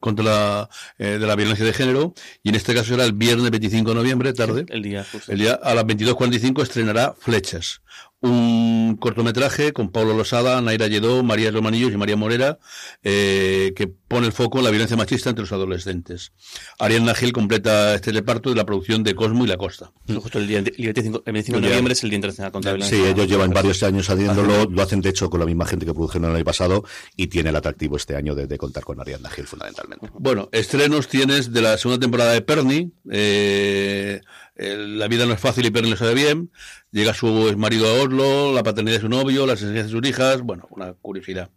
contra 0.00 0.24
la, 0.24 0.70
eh, 0.98 1.18
de 1.18 1.26
la 1.26 1.36
violencia 1.36 1.64
de 1.64 1.72
género 1.72 2.14
y 2.42 2.50
en 2.50 2.54
este 2.54 2.74
caso 2.74 2.90
será 2.90 3.04
el 3.04 3.12
viernes 3.12 3.50
25 3.50 3.90
de 3.90 3.94
noviembre, 3.94 4.32
tarde. 4.32 4.64
Sí, 4.66 4.74
el 4.74 4.82
día, 4.82 5.06
justo. 5.10 5.32
El 5.32 5.38
día 5.38 5.54
a 5.54 5.74
las 5.74 5.84
22.45 5.84 6.62
estrenará 6.62 7.14
Flechas, 7.18 7.82
un 8.20 8.96
cortometraje 8.98 9.72
con 9.72 9.90
Pablo 9.90 10.14
Losada, 10.14 10.60
Naira 10.62 10.86
Lledó, 10.86 11.22
María 11.22 11.50
Romanillos 11.50 11.92
y 11.92 11.96
María 11.96 12.16
Morera, 12.16 12.58
eh, 13.02 13.72
que 13.76 13.86
pone 13.86 14.26
el 14.26 14.32
foco 14.32 14.58
en 14.58 14.64
la 14.64 14.70
violencia 14.70 14.96
machista 14.96 15.30
entre 15.30 15.42
los 15.42 15.52
adolescentes. 15.52 16.32
Ariel 16.78 17.14
Gil 17.14 17.32
completa 17.32 17.94
este 17.94 18.12
reparto 18.12 18.50
de 18.50 18.56
la 18.56 18.64
producción 18.64 19.02
de 19.02 19.14
Cosmo 19.14 19.44
y 19.44 19.48
La 19.48 19.56
Costa. 19.56 19.92
Justo 20.06 20.38
el 20.38 20.46
día 20.46 20.58
el 20.58 20.64
25, 20.64 21.22
el 21.26 21.32
25 21.32 21.60
de 21.60 21.68
noviembre 21.68 21.92
es 21.92 22.02
el 22.04 22.10
Día 22.10 22.16
Internacional 22.16 22.52
contra 22.52 22.72
la 22.72 22.76
Violencia. 22.76 22.98
Sí, 22.98 23.10
ellos 23.10 23.28
llevan 23.28 23.50
varios 23.50 23.82
años 23.82 24.08
haciéndolo, 24.08 24.64
lo 24.64 24.82
hacen 24.82 25.00
de 25.00 25.10
hecho 25.10 25.28
con 25.28 25.40
la 25.40 25.46
misma 25.46 25.66
gente 25.66 25.84
que 25.84 25.92
produjeron 25.92 26.30
el 26.30 26.36
año 26.36 26.44
pasado 26.44 26.84
y 27.16 27.26
tiene 27.26 27.50
el 27.50 27.56
atractivo 27.56 27.96
este 27.96 28.16
año 28.16 28.34
de, 28.34 28.46
de 28.46 28.58
contar 28.58 28.84
con 28.84 29.00
Ariel 29.00 29.26
Gil 29.28 29.46
fundamentalmente. 29.46 30.08
Bueno, 30.14 30.48
estrenos 30.52 31.08
tienes 31.08 31.52
de 31.52 31.60
la 31.60 31.76
segunda 31.76 32.00
temporada 32.00 32.32
de 32.32 32.40
Perny, 32.40 32.92
eh, 33.10 34.20
la 34.56 35.08
vida 35.08 35.26
no 35.26 35.34
es 35.34 35.40
fácil 35.40 35.66
y 35.66 35.70
Perny 35.70 35.90
lo 35.90 35.96
sabe 35.96 36.14
bien. 36.14 36.50
Llega 36.90 37.14
su 37.14 37.54
marido 37.56 37.86
a 37.88 38.02
Oslo, 38.02 38.52
la 38.52 38.62
paternidad 38.62 38.96
de 38.96 39.02
su 39.02 39.08
novio, 39.08 39.46
las 39.46 39.60
esencias 39.60 39.86
de 39.86 39.92
sus 39.92 40.06
hijas, 40.08 40.42
bueno, 40.42 40.66
una 40.70 40.92
curiosidad. 40.94 41.50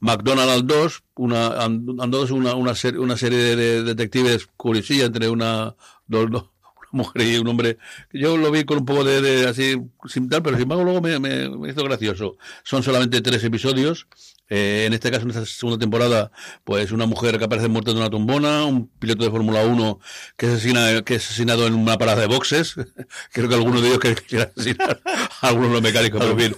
McDonald's 0.00 0.66
2, 0.66 1.02
una, 1.16 1.68
dos, 2.08 2.30
una, 2.30 2.54
una, 2.54 2.74
serie, 2.74 2.98
una 2.98 3.16
serie 3.16 3.54
de 3.54 3.82
detectives 3.82 4.48
curiosilla 4.56 5.04
entre 5.04 5.28
una, 5.28 5.74
dos, 6.06 6.30
dos, 6.30 6.44
una 6.92 7.04
mujer 7.04 7.22
y 7.22 7.36
un 7.36 7.48
hombre. 7.48 7.76
Yo 8.10 8.38
lo 8.38 8.50
vi 8.50 8.64
con 8.64 8.78
un 8.78 8.84
poco 8.86 9.04
de, 9.04 9.20
de 9.20 9.46
así, 9.46 9.76
sin 10.06 10.30
tal, 10.30 10.42
pero 10.42 10.56
sin 10.56 10.62
embargo 10.62 10.84
luego 10.84 11.02
me, 11.02 11.18
me 11.18 11.70
hizo 11.70 11.84
gracioso. 11.84 12.38
Son 12.62 12.82
solamente 12.82 13.20
tres 13.20 13.44
episodios. 13.44 14.06
Eh, 14.50 14.84
en 14.86 14.92
este 14.92 15.10
caso, 15.10 15.22
en 15.22 15.30
esta 15.30 15.46
segunda 15.46 15.78
temporada, 15.78 16.32
pues 16.64 16.90
una 16.90 17.06
mujer 17.06 17.38
que 17.38 17.44
aparece 17.44 17.68
muerta 17.68 17.92
de 17.92 17.98
una 17.98 18.10
tumbona, 18.10 18.64
un 18.64 18.88
piloto 18.88 19.24
de 19.24 19.30
Fórmula 19.30 19.64
1 19.64 20.00
que, 20.36 20.46
asesina, 20.46 21.02
que 21.02 21.14
es 21.14 21.24
asesinado 21.24 21.68
en 21.68 21.74
una 21.74 21.96
parada 21.96 22.22
de 22.22 22.26
boxes, 22.26 22.74
creo 23.32 23.48
que 23.48 23.54
alguno 23.54 23.80
de 23.80 23.88
ellos 23.88 24.00
quiere 24.28 24.44
asesinar 24.44 25.00
a 25.40 25.48
algunos 25.48 25.68
de 25.68 25.74
los 25.74 25.82
mecánicos, 25.82 26.20
pero 26.20 26.34
bien. 26.34 26.56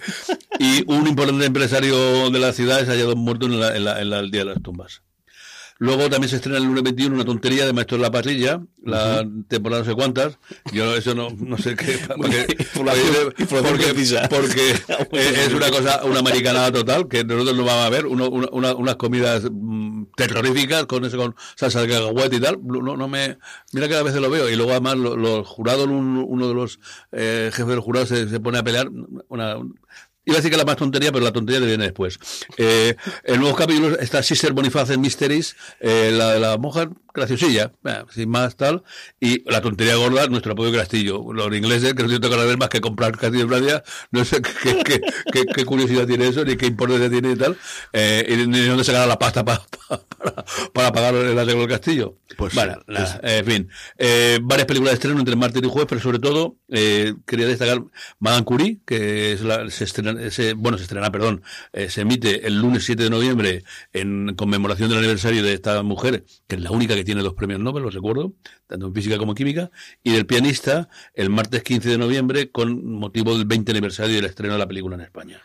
Y 0.59 0.91
un 0.91 1.07
importante 1.07 1.45
empresario 1.45 2.31
de 2.31 2.39
la 2.39 2.53
ciudad 2.53 2.81
es 2.81 2.89
hallado 2.89 3.15
muerto 3.15 3.47
en, 3.47 3.61
la, 3.61 3.77
en, 3.77 3.85
la, 3.85 4.01
en 4.01 4.11
la, 4.11 4.21
el 4.21 4.31
Día 4.31 4.41
de 4.41 4.55
las 4.55 4.63
Tumbas. 4.63 5.03
Luego 5.79 6.09
también 6.09 6.29
se 6.29 6.37
estrena 6.37 6.59
el 6.59 6.65
lunes 6.65 6.83
21 6.83 7.15
una 7.15 7.25
tontería 7.25 7.67
de 7.67 7.73
Maestro 7.73 7.97
de 7.97 8.03
la 8.03 8.11
Parrilla, 8.11 8.61
la 8.85 9.23
uh 9.23 9.25
-huh. 9.25 9.49
temporada 9.49 9.83
no 9.83 9.89
sé 9.89 9.95
cuántas. 9.95 10.39
Yo 10.73 10.95
eso 10.97 11.15
no, 11.15 11.31
no 11.31 11.59
sé 11.59 11.75
qué. 11.77 11.99
Porque, 12.17 12.47
porque, 12.75 13.91
porque 14.31 14.61
es 15.13 15.53
una 15.55 15.71
cosa, 15.71 16.05
una 16.05 16.21
americanada 16.21 16.71
total, 16.71 17.09
que 17.09 17.25
nosotros 17.25 17.57
no 17.57 17.65
vamos 17.65 17.85
a 17.85 17.91
ver, 17.91 18.07
uno, 18.07 18.29
una, 18.29 18.75
unas 18.75 18.97
comidas 18.97 19.45
mmm, 19.51 20.05
terroríficas 20.17 20.87
con 20.87 21.05
eso, 21.05 21.17
con 21.17 21.35
salsa 21.57 21.83
de 21.83 21.89
cacahuete 21.89 22.37
y 22.37 22.41
tal. 22.41 22.59
No, 22.63 22.97
no 22.97 23.09
me. 23.09 23.39
Mira 23.73 23.89
que 23.89 23.97
a 23.97 24.03
veces 24.03 24.21
lo 24.21 24.31
veo. 24.31 24.49
Y 24.49 24.57
luego 24.57 24.73
además 24.73 24.97
los, 24.97 25.17
los 25.17 25.47
jurados, 25.47 25.87
uno 25.87 26.49
de 26.49 26.55
los 26.55 26.81
eh, 27.13 27.51
jefes 27.53 27.69
del 27.69 27.81
jurado 27.81 28.07
se, 28.07 28.29
se 28.29 28.41
pone 28.41 28.59
a 28.59 28.63
pelear. 28.63 28.89
Una, 29.29 29.57
Iba 30.25 30.37
a 30.37 30.39
decir 30.39 30.53
que 30.53 30.57
la 30.57 30.65
más 30.65 30.77
tontería, 30.77 31.11
pero 31.11 31.25
la 31.25 31.33
tontería 31.33 31.61
viene 31.67 31.83
después. 31.83 32.21
Eh, 32.57 32.95
el 33.25 33.41
nuevo 33.41 33.57
capítulo 33.57 33.99
está 33.99 34.23
Sister 34.23 34.53
Boniface 34.53 34.95
en 34.95 35.01
Mysteries, 35.01 35.57
eh, 35.81 36.13
la 36.13 36.35
de 36.35 36.39
la 36.39 36.59
monja 36.59 36.89
graciosilla, 37.13 37.73
eh, 37.85 38.05
sin 38.09 38.29
más 38.29 38.57
tal, 38.57 38.85
y 39.21 39.43
la 39.51 39.61
tontería 39.61 39.97
gorda, 39.97 40.29
nuestro 40.29 40.53
apoyo 40.53 40.73
Castillo. 40.73 41.33
Los 41.33 41.53
ingleses, 41.53 41.95
que 41.95 42.05
no 42.05 42.09
tienen 42.09 42.31
que 42.31 42.37
ver 42.37 42.57
más 42.57 42.69
que 42.69 42.81
comprar 42.81 43.19
Castillo 43.19 43.49
Francia, 43.49 43.83
no 44.13 44.25
sé 44.25 44.41
qué, 44.43 44.85
qué, 44.85 45.01
qué, 45.33 45.45
qué, 45.45 45.65
curiosidad 45.65 46.07
tiene 46.07 46.29
eso, 46.29 46.45
ni 46.45 46.57
qué 46.57 46.67
importancia 46.67 47.11
tiene 47.11 47.33
y 47.33 47.37
tal, 47.37 47.59
eh, 47.93 48.25
y 48.29 48.47
ni 48.47 48.61
dónde 48.61 48.85
sacará 48.85 49.07
la 49.09 49.19
pasta 49.19 49.45
para, 49.45 49.63
para, 49.89 50.45
para 50.73 50.93
pagar 50.93 51.17
el 51.17 51.37
arreglo 51.37 51.63
del 51.63 51.69
castillo. 51.69 52.19
Pues 52.37 52.55
bueno, 52.55 52.81
en 53.23 53.45
fin, 53.45 53.69
varias 54.43 54.67
películas 54.67 54.93
de 54.93 54.95
estreno 54.95 55.19
entre 55.19 55.37
martes 55.37 55.63
y 55.63 55.69
jueves, 55.69 55.87
pero 55.89 56.01
sobre 56.01 56.19
todo 56.19 56.57
quería 57.27 57.47
destacar 57.47 57.83
Madame 58.21 58.45
Curie, 58.45 58.79
que 58.87 59.33
es 59.33 59.43
la, 59.43 59.69
se 59.69 59.85
estrena, 59.85 60.12
se, 60.31 60.55
bueno, 60.55 60.79
se 60.79 60.85
estrena, 60.85 61.11
perdón, 61.11 61.43
eh, 61.73 61.89
se 61.89 62.03
emite 62.03 62.47
el 62.47 62.59
lunes 62.59 62.85
7 62.85 63.03
de 63.03 63.11
noviembre 63.11 63.65
en 63.93 64.35
conmemoración 64.35 64.89
del 64.89 64.99
aniversario 64.99 65.43
de 65.43 65.53
esta 65.53 65.83
mujer, 65.83 66.25
que 66.47 66.57
es 66.57 66.63
la 66.63 66.71
única 66.71 66.95
que 66.95 67.05
tiene 67.05 67.23
dos 67.23 67.35
premios 67.35 67.61
Nobel, 67.61 67.83
los 67.83 67.95
recuerdo, 67.95 68.35
tanto 68.67 68.87
en 68.87 68.95
física 68.95 69.19
como 69.19 69.33
en 69.33 69.37
química, 69.37 69.71
y 70.03 70.13
del 70.13 70.27
pianista 70.27 70.89
el 71.15 71.31
martes 71.31 71.63
15 71.63 71.91
de 71.91 71.99
noviembre 71.99 72.51
con 72.51 72.85
motivo 72.85 73.37
del 73.37 73.47
20 73.47 73.73
aniversario 73.73 74.17
del 74.17 74.27
estreno 74.27 74.55
de 74.55 74.59
la 74.59 74.69
película 74.69 74.97
en 74.97 75.03
España. 75.03 75.41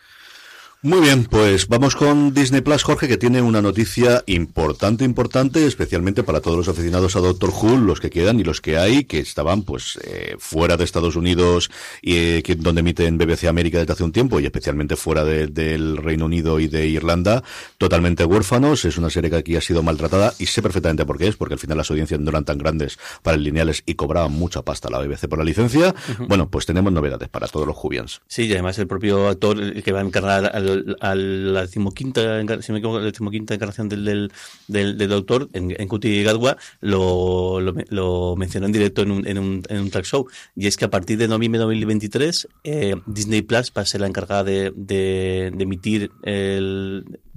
Muy 0.84 1.02
bien, 1.02 1.26
pues 1.26 1.68
vamos 1.68 1.96
con 1.96 2.36
Disney 2.36 2.62
Plus, 2.62 2.84
Jorge, 2.84 3.08
que 3.08 3.18
tiene 3.18 3.42
una 3.42 3.64
noticia 3.64 4.24
importante, 4.28 5.04
importante, 5.04 5.66
especialmente 5.66 6.22
para 6.22 6.40
todos 6.40 6.56
los 6.56 6.70
aficionados 6.70 7.16
a 7.16 7.20
Doctor 7.20 7.50
Who, 7.50 7.78
los 7.78 8.00
que 8.00 8.12
quedan 8.12 8.40
y 8.40 8.44
los 8.44 8.62
que 8.62 8.78
hay, 8.78 9.06
que 9.06 9.18
estaban 9.18 9.64
pues 9.64 9.98
eh, 10.04 10.36
fuera 10.38 10.78
de 10.78 10.84
Estados 10.84 11.16
Unidos 11.16 11.72
y 12.00 12.16
eh, 12.18 12.44
que, 12.44 12.54
donde 12.54 12.82
emiten 12.82 13.18
BBC 13.18 13.46
América 13.46 13.80
desde 13.80 13.94
hace 13.94 14.04
un 14.04 14.12
tiempo 14.12 14.40
y 14.40 14.46
especialmente 14.46 14.96
fuera 14.96 15.26
de, 15.26 15.48
del 15.48 15.98
Reino 15.98 16.26
Unido 16.26 16.60
y 16.60 16.68
de 16.68 16.86
Irlanda, 16.86 17.44
totalmente 17.80 18.24
huérfanos. 18.24 18.86
Es 18.86 19.00
una 19.00 19.10
serie 19.10 19.32
que 19.32 19.38
aquí 19.38 19.56
ha 19.56 19.62
sido 19.62 19.82
maltratada 19.82 20.36
y 20.38 20.46
sé 20.46 20.62
perfectamente 20.62 21.08
por 21.08 21.18
qué 21.18 21.28
es, 21.28 21.38
porque 21.38 21.56
al 21.56 21.60
final 21.60 21.80
las 21.80 21.90
audiencias 21.90 22.20
no 22.20 22.30
eran 22.30 22.46
tan 22.46 22.60
grandes 22.60 23.00
para 23.24 23.36
el 23.36 23.42
lineales 23.42 23.82
y 23.88 23.96
cobraban 23.96 24.32
mucha 24.32 24.62
pasta 24.62 24.92
la 24.92 25.00
BBC 25.00 25.28
por 25.28 25.40
la 25.40 25.44
licencia. 25.44 25.88
Uh 25.90 26.12
-huh. 26.12 26.28
Bueno, 26.28 26.52
pues 26.52 26.68
tenemos 26.68 26.94
novedades 26.94 27.30
para 27.30 27.48
todos 27.48 27.66
los 27.66 27.76
Jubians. 27.76 28.22
Sí, 28.28 28.44
y 28.44 28.54
además 28.54 28.78
el 28.78 28.86
propio 28.86 29.28
actor 29.28 29.60
el 29.60 29.82
que 29.82 29.92
va 29.92 30.02
a 30.02 30.04
encargar 30.04 30.52
al 30.56 30.67
a 31.00 31.16
la 31.16 31.62
decimoquinta, 31.62 32.22
decimoquinta 32.22 33.54
encarnación 33.54 33.90
del, 33.90 34.32
del, 34.68 34.98
del, 34.98 35.10
doctor 35.10 35.50
en, 35.54 35.76
en 35.78 35.88
Cuti 35.88 36.24
Gadwa 36.24 36.58
lo, 36.82 37.60
lo, 37.60 37.74
lo, 37.90 38.36
mencionó 38.36 38.68
en 38.68 38.72
directo 38.72 39.02
en 39.02 39.12
un, 39.12 39.28
en, 39.28 39.38
un, 39.38 39.64
en 39.70 39.80
un 39.80 39.90
track 39.90 40.06
show. 40.06 40.28
Y 40.56 40.68
es 40.68 40.78
que 40.78 40.86
a 40.86 40.90
partir 40.90 41.18
de 41.18 41.28
noviembre 41.28 41.60
de 41.60 41.66
2023 41.66 42.48
eh, 42.64 42.96
Disney 43.06 43.42
Plus 43.42 43.72
va 43.76 43.82
a 43.82 43.86
ser 43.86 44.02
la 44.02 44.08
encargada 44.08 44.44
de, 44.44 44.72
de, 44.76 45.48
emitir 45.48 46.12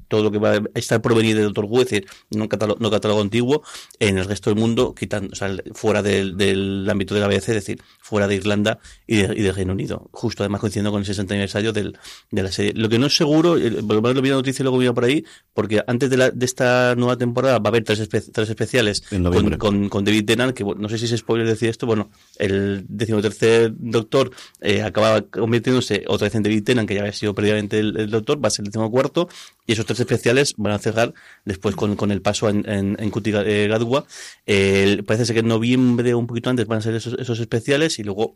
todo 0.08 0.24
lo 0.24 0.30
que 0.32 0.38
va 0.38 0.54
a 0.54 0.62
estar 0.74 1.00
por 1.00 1.14
venir 1.14 1.36
de 1.36 1.44
Doctor 1.44 1.66
Who, 1.66 1.82
es 1.82 1.88
decir, 1.88 2.06
no 2.30 2.48
catálogo, 2.48 2.80
no 2.80 2.90
catálogo 2.90 3.20
antiguo, 3.22 3.62
en 4.00 4.18
el 4.18 4.24
resto 4.24 4.50
del 4.50 4.58
mundo, 4.58 4.92
quitando, 4.92 5.32
o 5.32 5.36
sea, 5.36 5.56
fuera 5.72 6.02
del, 6.02 6.36
del 6.36 6.86
ámbito 6.90 7.14
de 7.14 7.20
la 7.20 7.28
BBC, 7.28 7.50
es 7.50 7.54
decir, 7.54 7.80
fuera 8.10 8.26
de 8.26 8.34
Irlanda 8.34 8.80
y 9.06 9.18
de, 9.18 9.34
y 9.38 9.42
de 9.42 9.52
Reino 9.52 9.72
Unido. 9.72 10.08
Justo 10.10 10.42
además 10.42 10.60
coincidiendo 10.60 10.90
con 10.90 10.98
el 11.00 11.06
60 11.06 11.32
aniversario 11.32 11.72
del, 11.72 11.96
de 12.32 12.42
la 12.42 12.50
serie. 12.50 12.72
Lo 12.74 12.88
que 12.88 12.98
no 12.98 13.06
es 13.06 13.16
seguro, 13.16 13.56
por 13.86 14.14
lo 14.14 14.20
vi 14.20 14.28
la 14.30 14.34
noticia 14.34 14.62
y 14.62 14.64
luego 14.64 14.78
vi 14.78 14.90
por 14.90 15.04
ahí, 15.04 15.24
porque 15.54 15.80
antes 15.86 16.10
de, 16.10 16.16
la, 16.16 16.30
de 16.30 16.44
esta 16.44 16.96
nueva 16.96 17.16
temporada 17.16 17.60
va 17.60 17.68
a 17.68 17.68
haber 17.68 17.84
tres, 17.84 18.00
espe 18.00 18.20
tres 18.20 18.50
especiales 18.50 19.02
con, 19.10 19.56
con, 19.58 19.88
con, 19.88 20.04
David 20.04 20.24
Tennant, 20.24 20.52
que 20.52 20.64
bueno, 20.64 20.82
no 20.82 20.88
sé 20.88 20.98
si 20.98 21.04
es 21.04 21.16
spoiler 21.16 21.46
decir 21.46 21.68
esto, 21.68 21.86
bueno, 21.86 22.10
el 22.38 22.84
decimotercer 22.88 23.72
doctor 23.76 24.32
eh, 24.60 24.82
acababa 24.82 25.22
convirtiéndose 25.22 26.02
otra 26.08 26.26
vez 26.26 26.34
en 26.34 26.42
David 26.42 26.64
Tennant, 26.64 26.88
que 26.88 26.96
ya 26.96 27.02
había 27.02 27.12
sido 27.12 27.32
previamente 27.32 27.78
el, 27.78 27.96
el 27.96 28.10
doctor, 28.10 28.44
va 28.44 28.48
a 28.48 28.50
ser 28.50 28.64
el 28.64 28.72
decimocuarto, 28.72 29.28
y 29.70 29.74
esos 29.74 29.86
tres 29.86 30.00
especiales 30.00 30.54
van 30.56 30.72
a 30.72 30.80
cerrar 30.80 31.14
después 31.44 31.76
con, 31.76 31.94
con 31.94 32.10
el 32.10 32.22
paso 32.22 32.48
en, 32.48 32.68
en, 32.68 32.96
en 32.98 33.10
Cuti 33.10 33.30
eh, 33.32 33.68
Gadua. 33.68 34.04
Eh, 34.44 35.00
parece 35.06 35.26
ser 35.26 35.34
que 35.34 35.40
en 35.40 35.46
noviembre 35.46 36.12
o 36.12 36.18
un 36.18 36.26
poquito 36.26 36.50
antes 36.50 36.66
van 36.66 36.78
a 36.78 36.82
ser 36.82 36.96
esos, 36.96 37.14
esos 37.20 37.38
especiales 37.38 37.99
y 38.00 38.02
luego 38.02 38.32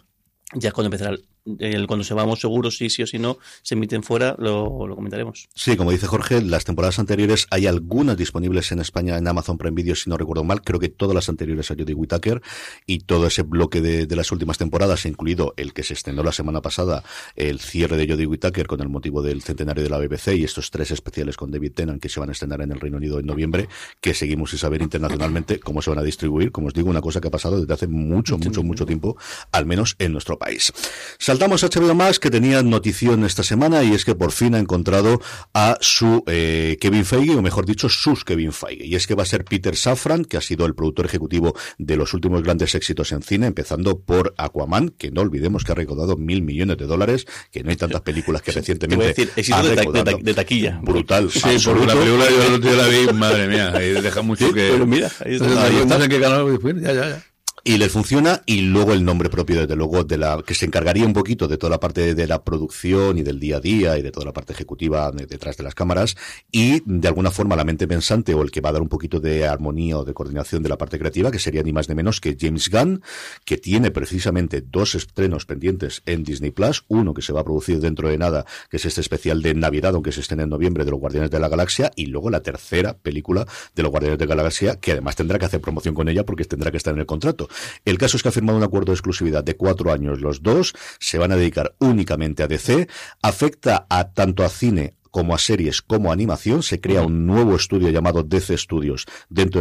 ya 0.53 0.73
cuando 0.73 0.87
empezará 0.87 1.17
el, 1.59 1.87
cuando 1.87 2.05
se 2.05 2.15
vamos 2.15 2.41
seguros 2.41 2.77
si 2.77 2.89
sí 2.89 3.03
o 3.03 3.07
si 3.07 3.19
no 3.19 3.39
se 3.63 3.75
emiten 3.75 4.03
fuera 4.03 4.35
lo, 4.39 4.87
lo, 4.87 4.97
comentaremos. 4.97 5.49
Sí 5.55 5.77
como 5.77 5.91
dice 5.91 6.07
Jorge 6.07 6.41
las 6.41 6.65
temporadas 6.65 6.99
anteriores 6.99 7.47
hay 7.51 7.67
algunas 7.67 8.17
disponibles 8.17 8.73
en 8.73 8.81
España 8.81 9.19
en 9.19 9.29
Amazon 9.29 9.59
Prime 9.59 9.75
Video 9.75 9.95
si 9.95 10.09
no 10.09 10.17
recuerdo 10.17 10.45
mal. 10.45 10.63
Creo 10.63 10.81
que 10.81 10.89
todas 10.89 11.15
las 11.15 11.29
anteriores 11.29 11.71
a 11.71 11.75
Jodie 11.75 11.95
Whittaker 11.95 12.41
y 12.87 13.01
todo 13.01 13.27
ese 13.27 13.43
bloque 13.43 13.81
de, 13.81 14.07
de, 14.07 14.17
las 14.17 14.33
últimas 14.33 14.59
temporadas 14.59 15.05
incluido 15.05 15.55
el 15.57 15.73
que 15.75 15.83
se 15.83 15.95
estrenó 15.95 16.23
la 16.23 16.33
semana 16.33 16.63
pasada 16.63 17.03
el 17.37 17.61
cierre 17.61 17.97
de 17.97 18.09
Jodie 18.09 18.27
Whittaker 18.27 18.67
con 18.67 18.81
el 18.81 18.89
motivo 18.89 19.23
del 19.23 19.43
centenario 19.43 19.83
de 19.83 19.91
la 19.91 19.99
BBC 19.99 20.37
y 20.37 20.45
estos 20.45 20.71
tres 20.71 20.91
especiales 20.91 21.37
con 21.37 21.51
David 21.51 21.73
Tennant 21.73 22.01
que 22.01 22.09
se 22.09 22.21
van 22.21 22.31
a 22.31 22.33
estrenar 22.33 22.63
en 22.63 22.73
el 22.73 22.81
Reino 22.81 22.97
Unido 22.97 23.19
en 23.19 23.27
noviembre 23.27 23.69
que 24.01 24.15
seguimos 24.15 24.51
sin 24.51 24.59
saber 24.59 24.81
internacionalmente 24.81 25.61
cómo 25.61 25.83
se 25.83 25.91
van 25.91 25.99
a 25.99 26.03
distribuir. 26.03 26.53
Como 26.53 26.69
os 26.69 26.75
digo 26.75 26.89
una 26.89 27.03
cosa 27.03 27.21
que 27.21 27.29
ha 27.29 27.31
pasado 27.31 27.61
desde 27.61 27.75
hace 27.75 27.87
mucho 27.87 28.39
mucho 28.39 28.63
mucho 28.63 28.87
tiempo 28.87 29.17
al 29.53 29.67
menos 29.67 29.97
en 29.99 30.13
nuestro 30.13 30.34
país 30.39 30.73
Saltamos 31.19 31.65
a 31.65 31.69
HBO 31.69 31.95
Max, 31.95 32.19
que 32.19 32.31
tenía 32.31 32.63
notición 32.63 33.25
esta 33.25 33.43
semana, 33.43 33.83
y 33.83 33.95
es 33.95 34.05
que 34.05 34.15
por 34.15 34.33
fin 34.33 34.55
ha 34.55 34.59
encontrado 34.59 35.21
a 35.53 35.79
su 35.81 36.23
eh, 36.27 36.77
Kevin 36.81 37.05
Feige, 37.05 37.37
o 37.37 37.43
mejor 37.43 37.67
dicho, 37.67 37.89
sus 37.89 38.25
Kevin 38.25 38.53
Feige. 38.53 38.85
Y 38.87 38.95
es 38.95 39.07
que 39.07 39.15
va 39.15 39.23
a 39.23 39.27
ser 39.27 39.45
Peter 39.45 39.77
Safran, 39.77 40.25
que 40.25 40.37
ha 40.37 40.41
sido 40.41 40.67
el 40.67 40.75
productor 40.75 41.07
ejecutivo 41.07 41.55
de 41.79 41.97
los 41.97 42.15
últimos 42.15 42.43
grandes 42.43 42.75
éxitos 42.75 43.13
en 43.13 43.23
cine, 43.23 43.47
empezando 43.47 44.01
por 44.01 44.35
Aquaman, 44.37 44.91
que 44.91 45.11
no 45.11 45.21
olvidemos 45.21 45.65
que 45.65 45.73
ha 45.73 45.75
recaudado 45.75 46.17
mil 46.17 46.43
millones 46.43 46.77
de 46.77 46.87
dólares, 46.87 47.27
que 47.51 47.63
no 47.63 47.71
hay 47.71 47.77
tantas 47.77 48.03
películas 48.03 48.43
que 48.43 48.53
recientemente. 48.53 49.07
Decir, 49.07 49.31
éxito 49.37 49.63
de, 49.63 49.77
ta 49.77 50.05
de, 50.21 50.35
taquilla. 50.35 50.81
Brutal. 50.83 51.31
Sí, 51.31 51.41
por 51.65 51.87
la 51.87 51.95
película 51.95 52.27
yo, 52.31 52.59
yo, 52.59 52.77
la 52.77 52.87
vi, 52.87 53.07
madre 53.13 53.49
mía, 53.49 53.73
ahí 53.75 53.93
deja 53.93 54.23
mucho 54.23 54.49
sí, 54.49 54.55
que. 54.55 54.71
Pero 54.73 54.87
mira, 54.87 55.11
ahí 55.25 55.35
está. 55.35 55.65
Ahí 55.65 55.77
estás 55.77 56.03
en 56.03 56.11
qué 56.11 56.21
canal, 56.21 56.51
después, 56.51 56.75
ya, 56.81 56.93
ya, 56.93 57.09
ya 57.09 57.34
y 57.67 57.79
les 57.79 57.91
funciona 57.91 58.43
y 58.45 58.61
luego 58.61 58.93
el 58.93 59.07
nombre 59.07 59.31
propio 59.31 59.63
desde 59.63 59.75
luego 59.75 60.05
de 60.05 60.19
la 60.19 60.43
que 60.47 60.53
se 60.53 60.67
encargaría 60.67 61.07
un 61.07 61.15
poquito 61.15 61.49
de 61.49 61.57
toda 61.57 61.71
la 61.71 61.81
parte 61.81 62.15
de 62.15 62.27
la 62.27 62.45
producción 62.45 63.17
y 63.17 63.23
del 63.23 63.41
día 63.41 63.57
a 63.57 63.61
día 63.61 63.97
y 63.97 64.03
de 64.03 64.13
toda 64.13 64.27
la 64.27 64.35
parte 64.35 64.53
ejecutiva 64.53 65.11
detrás 65.11 65.57
de 65.57 65.65
las 65.65 65.75
cámaras 65.75 66.15
y 66.53 66.83
de 66.85 67.09
alguna 67.09 67.31
forma 67.31 67.57
la 67.57 67.65
mente 67.65 67.89
pensante 67.89 68.35
o 68.35 68.43
el 68.43 68.51
que 68.51 68.61
va 68.61 68.69
a 68.69 68.73
dar 68.73 68.83
un 68.83 68.91
poquito 68.91 69.19
de 69.19 69.49
armonía 69.49 69.97
o 69.97 70.05
de 70.05 70.13
coordinación 70.13 70.63
de 70.63 70.69
la 70.69 70.77
parte 70.77 70.99
creativa 70.99 71.31
que 71.31 71.39
sería 71.39 71.63
ni 71.63 71.73
más 71.73 71.89
ni 71.89 71.95
menos 71.95 72.21
que 72.21 72.37
James 72.39 72.69
Gunn 72.69 73.03
que 73.47 73.57
tiene 73.57 73.91
precisamente 73.91 74.61
dos 74.61 74.95
estrenos 74.95 75.47
pendientes 75.47 76.03
en 76.05 76.23
Disney 76.23 76.51
Plus. 76.51 76.85
Uno 76.89 77.15
que 77.15 77.23
se 77.23 77.33
va 77.33 77.41
a 77.41 77.45
producir 77.45 77.81
dentro 77.81 78.11
de 78.11 78.19
nada 78.19 78.45
que 78.69 78.77
es 78.77 78.85
este 78.85 79.01
especial 79.01 79.41
de 79.41 79.55
Navidad 79.55 79.95
aunque 79.95 80.13
se 80.13 80.21
estén 80.21 80.41
en 80.41 80.51
noviembre 80.51 80.85
de 80.85 80.91
los 80.91 81.01
Guardianes 81.01 81.31
de 81.31 81.41
la 81.41 81.49
Galaxia 81.49 81.91
y 81.97 82.07
luego 82.07 82.29
la 82.29 82.43
tercera 82.43 82.95
película 82.95 83.47
de 83.75 83.83
los 83.83 83.91
Guardianes 83.91 84.19
de 84.19 84.27
la 84.27 84.35
Galaxia 84.35 84.79
que 84.79 84.93
además 84.93 85.17
tendrá 85.17 85.39
que 85.39 85.47
hacer 85.47 85.63
promoción 85.63 85.95
con 85.95 86.11
ella 86.11 86.27
porque 86.27 86.45
tendrá 86.45 86.71
que 86.71 86.77
estar 86.77 86.93
en 86.93 87.01
el 87.01 87.07
contrato 87.07 87.49
el 87.85 87.99
caso 87.99 88.17
es 88.17 88.23
que 88.23 88.29
ha 88.29 88.33
firmado 88.33 88.59
un 88.59 88.65
acuerdo 88.65 88.93
de 88.93 88.97
exclusividad 88.97 89.45
de 89.45 89.57
cuatro 89.57 89.93
años 89.93 90.21
los 90.21 90.43
dos, 90.43 90.75
se 90.99 91.19
van 91.19 91.33
a 91.33 91.37
dedicar 91.37 91.75
únicamente 91.79 92.43
a 92.43 92.49
DC, 92.49 92.89
afecta 93.23 93.87
a 93.89 94.13
tanto 94.13 94.45
a 94.45 94.49
cine 94.49 94.95
como 95.15 95.33
a 95.33 95.39
series 95.39 95.81
como 95.81 96.11
a 96.11 96.13
animación. 96.13 96.65
Se 96.65 96.81
crea 96.81 97.03
un 97.03 97.25
nuevo 97.25 97.55
estudio 97.55 97.89
llamado 97.91 98.25
DC 98.25 98.59
Studios 98.59 99.07
dentro 99.29 99.61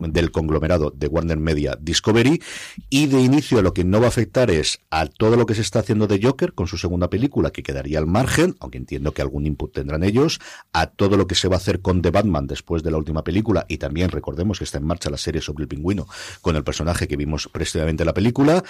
del 0.00 0.30
conglomerado 0.30 0.90
de 0.96 1.08
Warner 1.08 1.36
Media 1.36 1.76
Discovery. 1.78 2.40
Y 2.88 3.04
de 3.08 3.20
inicio 3.20 3.60
lo 3.60 3.74
que 3.74 3.84
no 3.84 4.00
va 4.00 4.06
a 4.06 4.08
afectar 4.08 4.50
es 4.50 4.80
a 4.88 5.04
todo 5.04 5.36
lo 5.36 5.44
que 5.44 5.54
se 5.54 5.60
está 5.60 5.80
haciendo 5.80 6.06
de 6.06 6.22
Joker 6.22 6.54
con 6.54 6.68
su 6.68 6.78
segunda 6.78 7.10
película, 7.10 7.50
que 7.50 7.62
quedaría 7.62 7.98
al 7.98 8.06
margen, 8.06 8.56
aunque 8.60 8.78
entiendo 8.78 9.12
que 9.12 9.20
algún 9.20 9.44
input 9.44 9.74
tendrán 9.74 10.04
ellos, 10.04 10.40
a 10.72 10.86
todo 10.86 11.18
lo 11.18 11.26
que 11.26 11.34
se 11.34 11.48
va 11.48 11.56
a 11.56 11.58
hacer 11.58 11.82
con 11.82 12.00
The 12.00 12.10
Batman 12.10 12.46
después 12.46 12.82
de 12.82 12.90
la 12.90 12.96
última 12.96 13.22
película. 13.22 13.66
Y 13.68 13.76
también 13.76 14.08
recordemos 14.08 14.56
que 14.56 14.64
está 14.64 14.78
en 14.78 14.86
marcha 14.86 15.10
la 15.10 15.18
serie 15.18 15.42
sobre 15.42 15.64
el 15.64 15.68
pingüino 15.68 16.06
con 16.40 16.56
el 16.56 16.64
personaje 16.64 17.06
que 17.06 17.18
vimos 17.18 17.50
previamente 17.52 18.04
en 18.04 18.06
la 18.06 18.14
película. 18.14 18.64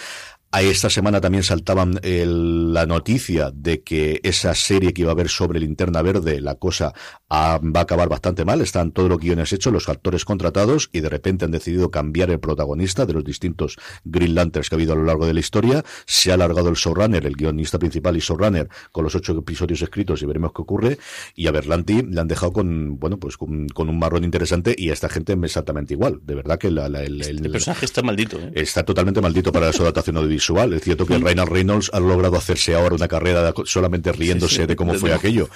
A 0.51 0.63
esta 0.63 0.89
semana 0.89 1.21
también 1.21 1.43
saltaban 1.43 1.99
el, 2.03 2.73
la 2.73 2.87
noticia 2.87 3.51
de 3.53 3.83
que 3.83 4.21
esa 4.23 4.55
serie 4.55 4.95
que 4.95 5.03
iba 5.03 5.11
a 5.11 5.15
haber 5.15 5.29
sobre 5.29 5.59
Linterna 5.59 6.01
Verde, 6.01 6.24
la 6.41 6.57
cosa 6.57 6.93
a, 7.29 7.59
va 7.59 7.81
a 7.81 7.83
acabar 7.85 8.09
bastante 8.09 8.45
mal. 8.45 8.61
Están 8.61 8.93
todos 8.93 9.09
los 9.09 9.19
guiones 9.19 9.53
hechos, 9.53 9.73
los 9.73 9.89
actores 9.89 10.25
contratados 10.25 10.91
y 10.93 11.01
de 11.01 11.09
repente 11.09 11.45
han 11.45 11.51
decidido 11.51 11.91
cambiar 11.91 12.31
el 12.31 12.41
protagonista 12.41 13.07
de 13.07 13.13
los 13.13 13.25
distintos 13.25 13.77
Green 14.05 14.35
Lanterns 14.35 14.69
que 14.69 14.75
ha 14.75 14.79
habido 14.79 14.93
a 14.93 14.97
lo 14.97 15.05
largo 15.05 15.27
de 15.27 15.35
la 15.35 15.41
historia. 15.41 15.85
Se 16.07 16.31
ha 16.31 16.35
alargado 16.35 16.69
el 16.69 16.77
showrunner, 16.77 17.27
el 17.27 17.37
guionista 17.37 17.79
principal 17.79 18.17
y 18.17 18.21
showrunner 18.21 18.69
con 18.93 19.05
los 19.05 19.15
ocho 19.15 19.37
episodios 19.39 19.83
escritos 19.83 20.23
y 20.23 20.27
veremos 20.27 20.53
qué 20.53 20.63
ocurre. 20.63 20.99
Y 21.35 21.47
a 21.47 21.53
Berlanti 21.53 22.03
le 22.03 22.21
han 22.21 22.29
dejado 22.29 22.53
con, 22.53 22.99
bueno, 22.99 23.19
pues 23.19 23.37
con, 23.37 23.69
con 23.69 23.89
un 23.89 23.99
marrón 23.99 24.25
interesante 24.25 24.75
y 24.77 24.91
a 24.91 24.93
esta 24.93 25.09
gente 25.09 25.37
exactamente 25.43 25.95
igual. 25.95 26.21
De 26.23 26.35
verdad 26.35 26.59
que 26.59 26.71
la, 26.71 26.89
la, 26.89 27.03
el, 27.03 27.23
el, 27.23 27.45
el, 27.45 27.51
personaje 27.51 27.85
está 27.85 28.03
maldito. 28.03 28.39
¿eh? 28.39 28.53
Está 28.55 28.85
totalmente 28.85 29.21
maldito 29.21 29.53
para 29.53 29.73
su 29.73 29.83
adaptación 29.83 30.17
audiovisual 30.19 30.35
visual. 30.35 30.73
Es 30.73 30.83
cierto 30.83 31.07
que 31.07 31.19
Reinhard 31.19 31.51
Reynolds 31.51 31.91
ha 31.93 32.01
logrado 32.01 32.37
hacerse 32.37 32.75
ahora 32.75 32.95
una 32.95 33.09
carrera 33.09 33.53
solamente 33.65 34.13
riéndose 34.13 34.57
sí, 34.57 34.61
sí, 34.63 34.67
de 34.67 34.77
cómo 34.77 34.95
fue 34.95 35.13
aquello, 35.13 35.49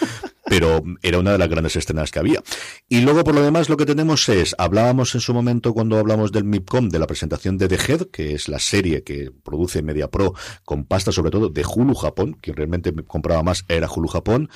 pero 0.46 0.57
era 1.02 1.18
una 1.18 1.32
de 1.32 1.38
las 1.38 1.48
grandes 1.48 1.76
escenas 1.76 2.10
que 2.10 2.18
había. 2.18 2.42
Y 2.88 3.00
luego, 3.00 3.24
por 3.24 3.34
lo 3.34 3.42
demás, 3.42 3.68
lo 3.68 3.76
que 3.76 3.86
tenemos 3.86 4.28
es, 4.28 4.54
hablábamos 4.58 5.14
en 5.14 5.20
su 5.20 5.34
momento 5.34 5.74
cuando 5.74 5.98
hablamos 5.98 6.32
del 6.32 6.44
MIPCOM, 6.44 6.88
de 6.88 6.98
la 6.98 7.06
presentación 7.06 7.58
de 7.58 7.68
The 7.68 7.76
Head, 7.76 8.02
que 8.10 8.34
es 8.34 8.48
la 8.48 8.58
serie 8.58 9.02
que 9.02 9.30
produce 9.42 9.82
Media 9.82 10.08
Pro 10.08 10.34
con 10.64 10.84
pasta 10.84 11.12
sobre 11.12 11.30
todo 11.30 11.48
de 11.48 11.64
Hulu 11.64 11.94
Japón, 11.94 12.36
quien 12.40 12.56
realmente 12.56 12.92
compraba 13.04 13.42
más 13.42 13.64
era 13.68 13.88
Hulu 13.90 14.08
Japón, 14.08 14.48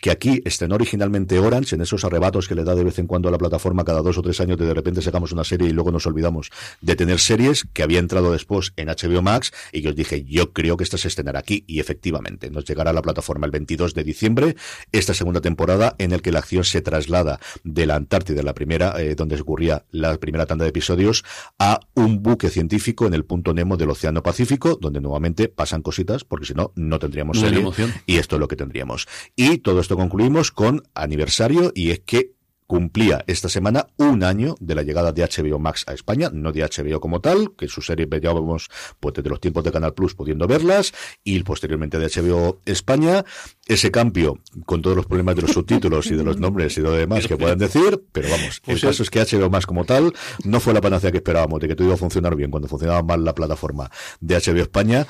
que 0.00 0.10
aquí 0.10 0.42
estrenó 0.44 0.74
originalmente 0.74 1.38
Orange, 1.38 1.76
en 1.76 1.82
esos 1.82 2.04
arrebatos 2.04 2.48
que 2.48 2.54
le 2.54 2.64
da 2.64 2.74
de 2.74 2.84
vez 2.84 2.98
en 2.98 3.06
cuando 3.06 3.28
a 3.28 3.32
la 3.32 3.38
plataforma 3.38 3.84
cada 3.84 4.02
dos 4.02 4.18
o 4.18 4.22
tres 4.22 4.40
años 4.40 4.58
de 4.58 4.66
de 4.66 4.74
repente 4.74 5.02
sacamos 5.02 5.32
una 5.32 5.44
serie 5.44 5.68
y 5.68 5.72
luego 5.72 5.92
nos 5.92 6.06
olvidamos 6.06 6.50
de 6.80 6.96
tener 6.96 7.18
series 7.18 7.66
que 7.72 7.82
había 7.82 7.98
entrado 7.98 8.32
después 8.32 8.72
en 8.76 8.88
HBO 8.88 9.22
Max 9.22 9.52
y 9.72 9.82
que 9.82 9.90
os 9.90 9.96
dije, 9.96 10.24
yo 10.24 10.52
creo 10.52 10.76
que 10.76 10.84
esta 10.84 10.98
se 10.98 11.08
estrenará 11.08 11.40
aquí 11.40 11.64
y 11.66 11.80
efectivamente 11.80 12.50
nos 12.50 12.64
llegará 12.64 12.90
a 12.90 12.94
la 12.94 13.02
plataforma 13.02 13.46
el 13.46 13.52
22 13.52 13.94
de 13.94 14.04
diciembre 14.04 14.56
esta 14.90 15.14
segunda 15.14 15.31
temporada 15.40 15.94
en 15.98 16.12
el 16.12 16.22
que 16.22 16.32
la 16.32 16.40
acción 16.40 16.64
se 16.64 16.82
traslada 16.82 17.40
de 17.64 17.86
la 17.86 17.96
Antártida, 17.96 18.42
la 18.42 18.54
primera, 18.54 19.00
eh, 19.00 19.14
donde 19.14 19.40
ocurría 19.40 19.84
la 19.90 20.16
primera 20.18 20.46
tanda 20.46 20.64
de 20.64 20.70
episodios, 20.70 21.24
a 21.58 21.80
un 21.94 22.22
buque 22.22 22.50
científico 22.50 23.06
en 23.06 23.14
el 23.14 23.24
punto 23.24 23.54
Nemo 23.54 23.76
del 23.76 23.90
Océano 23.90 24.22
Pacífico, 24.22 24.78
donde 24.80 25.00
nuevamente 25.00 25.48
pasan 25.48 25.82
cositas, 25.82 26.24
porque 26.24 26.46
si 26.46 26.54
no, 26.54 26.72
no 26.76 26.98
tendríamos 26.98 27.38
serie, 27.38 27.60
emoción. 27.60 27.92
y 28.06 28.18
esto 28.18 28.36
es 28.36 28.40
lo 28.40 28.48
que 28.48 28.56
tendríamos. 28.56 29.08
Y 29.36 29.58
todo 29.58 29.80
esto 29.80 29.96
concluimos 29.96 30.50
con 30.50 30.82
aniversario, 30.94 31.72
y 31.74 31.90
es 31.90 32.00
que 32.00 32.32
cumplía 32.66 33.24
esta 33.26 33.48
semana 33.48 33.86
un 33.96 34.24
año 34.24 34.54
de 34.60 34.74
la 34.74 34.82
llegada 34.82 35.12
de 35.12 35.22
HBO 35.22 35.58
Max 35.58 35.84
a 35.86 35.92
España, 35.92 36.30
no 36.32 36.52
de 36.52 36.62
HBO 36.62 37.00
como 37.00 37.20
tal, 37.20 37.52
que 37.56 37.68
sus 37.68 37.86
series 37.86 38.08
veíamos 38.08 38.70
pues 39.00 39.14
desde 39.14 39.28
los 39.28 39.40
tiempos 39.40 39.64
de 39.64 39.72
Canal 39.72 39.94
Plus 39.94 40.14
pudiendo 40.14 40.46
verlas, 40.46 40.92
y 41.24 41.42
posteriormente 41.42 41.98
de 41.98 42.06
HBO 42.06 42.60
España, 42.64 43.24
ese 43.66 43.90
cambio 43.90 44.38
con 44.66 44.82
todos 44.82 44.96
los 44.96 45.06
problemas 45.06 45.36
de 45.36 45.42
los 45.42 45.52
subtítulos 45.52 46.06
y 46.06 46.14
de 46.14 46.24
los 46.24 46.38
nombres 46.38 46.76
y 46.78 46.80
de 46.80 46.88
lo 46.88 46.92
demás 46.92 47.26
que 47.26 47.36
puedan 47.36 47.58
decir, 47.58 48.02
pero 48.12 48.28
vamos, 48.30 48.62
el 48.66 48.80
caso 48.80 49.02
es 49.02 49.10
que 49.10 49.20
HBO 49.20 49.50
Max 49.50 49.66
como 49.66 49.84
tal 49.84 50.12
no 50.44 50.60
fue 50.60 50.74
la 50.74 50.80
panacea 50.80 51.10
que 51.10 51.18
esperábamos 51.18 51.60
de 51.60 51.68
que 51.68 51.74
todo 51.74 51.86
iba 51.86 51.94
a 51.94 51.98
funcionar 51.98 52.36
bien 52.36 52.50
cuando 52.50 52.68
funcionaba 52.68 53.02
mal 53.02 53.24
la 53.24 53.34
plataforma 53.34 53.90
de 54.20 54.36
HBO 54.36 54.62
España, 54.62 55.06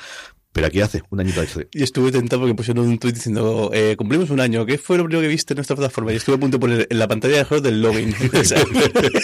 pero 0.52 0.66
aquí 0.66 0.80
hace 0.80 1.02
un 1.10 1.20
añito 1.20 1.40
de 1.40 1.68
Y 1.72 1.82
estuve 1.82 2.12
tentado 2.12 2.40
porque 2.42 2.54
pusieron 2.54 2.86
un 2.86 2.98
tweet 2.98 3.12
diciendo, 3.12 3.70
eh, 3.72 3.94
cumplimos 3.96 4.30
un 4.30 4.40
año, 4.40 4.64
¿qué 4.66 4.78
fue 4.78 4.98
lo 4.98 5.04
primero 5.04 5.22
que 5.22 5.28
viste 5.28 5.54
en 5.54 5.56
nuestra 5.56 5.76
plataforma? 5.76 6.12
Y 6.12 6.16
estuve 6.16 6.36
a 6.36 6.38
punto 6.38 6.58
de 6.58 6.60
poner 6.60 6.86
en 6.90 6.98
la 6.98 7.08
pantalla 7.08 7.38
de 7.38 7.44
juego 7.44 7.62
del 7.62 7.80
login. 7.82 8.14
o 8.38 8.44
sea, 8.44 8.62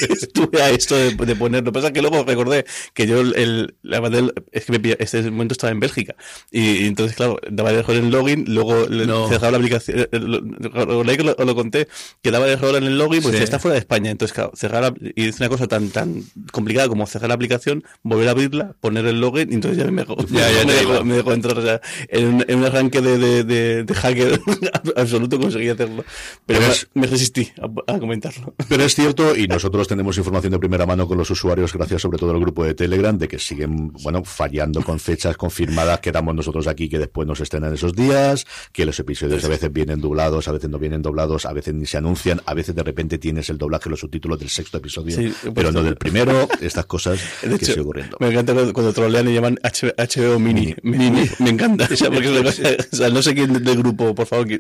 estuve 0.08 0.62
a 0.62 0.70
esto 0.70 0.96
de, 0.96 1.14
de 1.14 1.36
poner. 1.36 1.64
Lo 1.64 1.72
que 1.72 1.74
pasa 1.74 1.86
es 1.88 1.92
que 1.92 2.00
luego 2.02 2.24
recordé 2.24 2.64
que 2.94 3.06
yo, 3.06 3.20
el, 3.20 3.74
la 3.82 4.00
pantalla, 4.00 4.30
es 4.52 4.64
que 4.64 4.78
me 4.78 4.96
este 4.98 5.22
momento 5.30 5.52
estaba 5.52 5.70
en 5.70 5.80
Bélgica. 5.80 6.14
Y, 6.50 6.60
y 6.60 6.86
entonces, 6.86 7.16
claro, 7.16 7.38
daba 7.50 7.70
el 7.70 7.76
error 7.76 7.96
en 7.96 8.10
login, 8.10 8.44
luego 8.48 8.86
No. 8.88 9.28
cerraba 9.28 9.52
la 9.52 9.58
aplicación, 9.58 10.00
eh, 10.00 10.08
lo, 10.12 10.40
lo, 10.40 10.40
lo, 10.40 11.44
lo, 11.44 11.54
conté, 11.54 11.88
que 12.22 12.30
daba 12.30 12.46
el 12.46 12.52
error 12.52 12.76
en 12.76 12.84
el 12.84 12.98
login, 12.98 13.22
pues 13.22 13.36
Sí. 13.36 13.42
está 13.42 13.58
fuera 13.58 13.74
de 13.74 13.80
España. 13.80 14.10
Entonces, 14.10 14.34
claro, 14.34 14.52
cerrar 14.54 14.82
la, 14.82 14.94
y 15.14 15.28
es 15.28 15.38
una 15.40 15.48
cosa 15.48 15.66
tan, 15.66 15.90
tan 15.90 16.22
complicada 16.52 16.88
como 16.88 17.06
cerrar 17.06 17.28
la 17.28 17.34
aplicación, 17.34 17.84
volver 18.02 18.28
a 18.28 18.30
abrirla, 18.32 18.74
poner 18.80 19.06
el 19.06 19.20
login, 19.20 19.50
y 19.52 19.54
entonces 19.54 19.78
ya 19.78 19.90
me 19.90 20.02
dejó, 20.02 20.16
Ya, 20.30 20.50
ya 20.50 20.64
me, 20.66 20.74
digo. 20.76 21.04
me 21.04 21.17
dejó 21.18 21.33
entrar, 21.33 21.59
o 21.59 21.62
sea, 21.62 21.81
en 22.09 22.26
un, 22.26 22.44
en 22.48 22.59
un 22.59 22.64
arranque 22.64 23.00
de, 23.00 23.18
de, 23.18 23.44
de, 23.44 23.85
de 23.85 23.94
hacker 23.94 24.40
absoluto 24.96 25.38
conseguí 25.38 25.68
hacerlo. 25.68 26.04
Pero, 26.46 26.61
Pero 26.61 26.61
me- 26.61 26.68
es- 26.72 26.88
me 26.94 27.07
resistí 27.07 27.50
a, 27.87 27.94
a 27.94 27.98
comentarlo. 27.98 28.54
Pero 28.68 28.83
es 28.85 28.94
cierto, 28.94 29.37
y 29.37 29.46
nosotros 29.46 29.87
tenemos 29.88 30.16
información 30.18 30.52
de 30.52 30.59
primera 30.59 30.87
mano 30.87 31.07
con 31.07 31.18
los 31.18 31.31
usuarios, 31.31 31.72
gracias 31.72 32.02
sobre 32.02 32.18
todo 32.18 32.31
al 32.33 32.40
grupo 32.40 32.64
de 32.64 32.74
Telegram, 32.74 33.16
de 33.16 33.28
que 33.28 33.38
siguen, 33.38 33.92
bueno, 34.02 34.24
fallando 34.24 34.83
con 34.83 34.98
fechas 34.98 35.37
confirmadas 35.37 36.00
que 36.00 36.12
damos 36.12 36.35
nosotros 36.35 36.66
aquí, 36.66 36.88
que 36.88 36.98
después 36.98 37.26
nos 37.26 37.40
estrenan 37.40 37.74
esos 37.74 37.94
días, 37.94 38.46
que 38.72 38.87
los 38.87 38.98
episodios 38.98 39.44
a 39.44 39.48
veces 39.48 39.72
vienen 39.72 40.00
doblados, 40.00 40.48
a 40.48 40.52
veces 40.52 40.70
no 40.70 40.78
vienen 40.78 41.02
doblados, 41.02 41.46
a 41.46 41.52
veces 41.52 41.74
ni 41.74 41.87
se 41.87 41.96
anuncian, 41.98 42.40
a 42.46 42.54
veces 42.54 42.74
de 42.74 42.83
repente 42.83 43.18
tienes 43.18 43.48
el 43.50 43.59
doblaje, 43.59 43.90
los 43.90 44.00
subtítulos 44.00 44.38
del 44.38 44.48
sexto 44.48 44.78
episodio, 44.78 45.16
Sí, 45.16 45.33
pero 45.42 45.54
pues, 45.54 45.74
no 45.74 45.83
del 45.83 45.96
primero, 45.96 46.48
estas 46.61 46.87
cosas 46.87 47.18
De 47.42 47.48
que 47.50 47.54
hecho, 47.57 47.66
sigue 47.66 47.81
ocurriendo. 47.81 48.16
me 48.20 48.28
encanta 48.28 48.54
cuando, 48.72 48.92
trolean 48.92 49.28
y 49.28 49.35
llaman 49.35 49.59
H- 49.62 49.94
HBO 49.96 50.38
Mini. 50.38 50.74
Mini, 50.83 51.07
me, 51.10 51.30
me 51.38 51.50
encanta. 51.50 51.88
O 51.92 51.96
sea, 51.96 52.10
porque 52.10 52.28
cosa- 52.42 52.62
o 52.92 52.96
sea, 52.96 53.08
no 53.10 53.22
sé 53.22 53.34
quién 53.34 53.52
del 53.64 53.78
grupo, 53.78 54.14
por 54.14 54.26
favor, 54.26 54.46
que, 54.46 54.58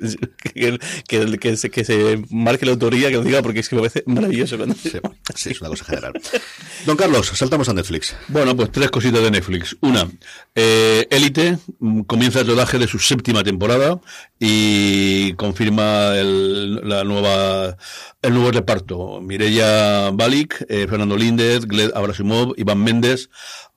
que, 0.54 0.78
que, 1.06 1.38
que 1.38 1.56
se, 1.56 1.70
que 1.70 1.84
se 1.84 2.22
marque 2.30 2.66
la 2.66 2.72
autoría, 2.72 3.08
que 3.08 3.14
lo 3.16 3.22
diga, 3.24 3.42
porque 3.42 3.60
es 3.60 3.68
que 3.68 3.76
me 3.76 3.82
parece 3.82 4.02
maravilloso. 4.06 4.56
cuando- 4.56 4.74
Sí, 4.76 4.90
sí, 5.34 5.50
es 5.50 5.60
una 5.60 5.70
cosa 5.70 5.84
general. 5.84 6.12
Don 6.86 6.96
Carlos, 6.96 7.26
saltamos 7.34 7.68
a 7.68 7.74
Netflix. 7.74 8.14
Bueno, 8.28 8.56
pues 8.56 8.70
tres 8.72 8.90
cositas 8.90 9.22
de 9.22 9.30
Netflix. 9.30 9.76
Una, 9.80 10.08
eh, 10.54 11.06
Élite 11.10 11.58
mm, 11.78 12.02
comienza 12.02 12.40
el 12.40 12.46
rodaje 12.46 12.78
de 12.78 12.86
su 12.88 12.98
séptima 12.98 13.42
temporada 13.44 14.00
y 14.38 15.32
confirma 15.34 16.16
el, 16.16 16.88
la 16.88 17.04
nueva, 17.04 17.76
el 18.22 18.34
nuevo 18.34 18.50
reparto. 18.50 19.20
Mireia 19.20 20.10
Balic, 20.12 20.64
eh, 20.68 20.86
Fernando 20.88 21.16
Líndez, 21.16 21.66
Gled 21.66 21.90
Abrasimov, 21.94 22.54
Iván 22.56 22.78
Méndez, 22.82 23.28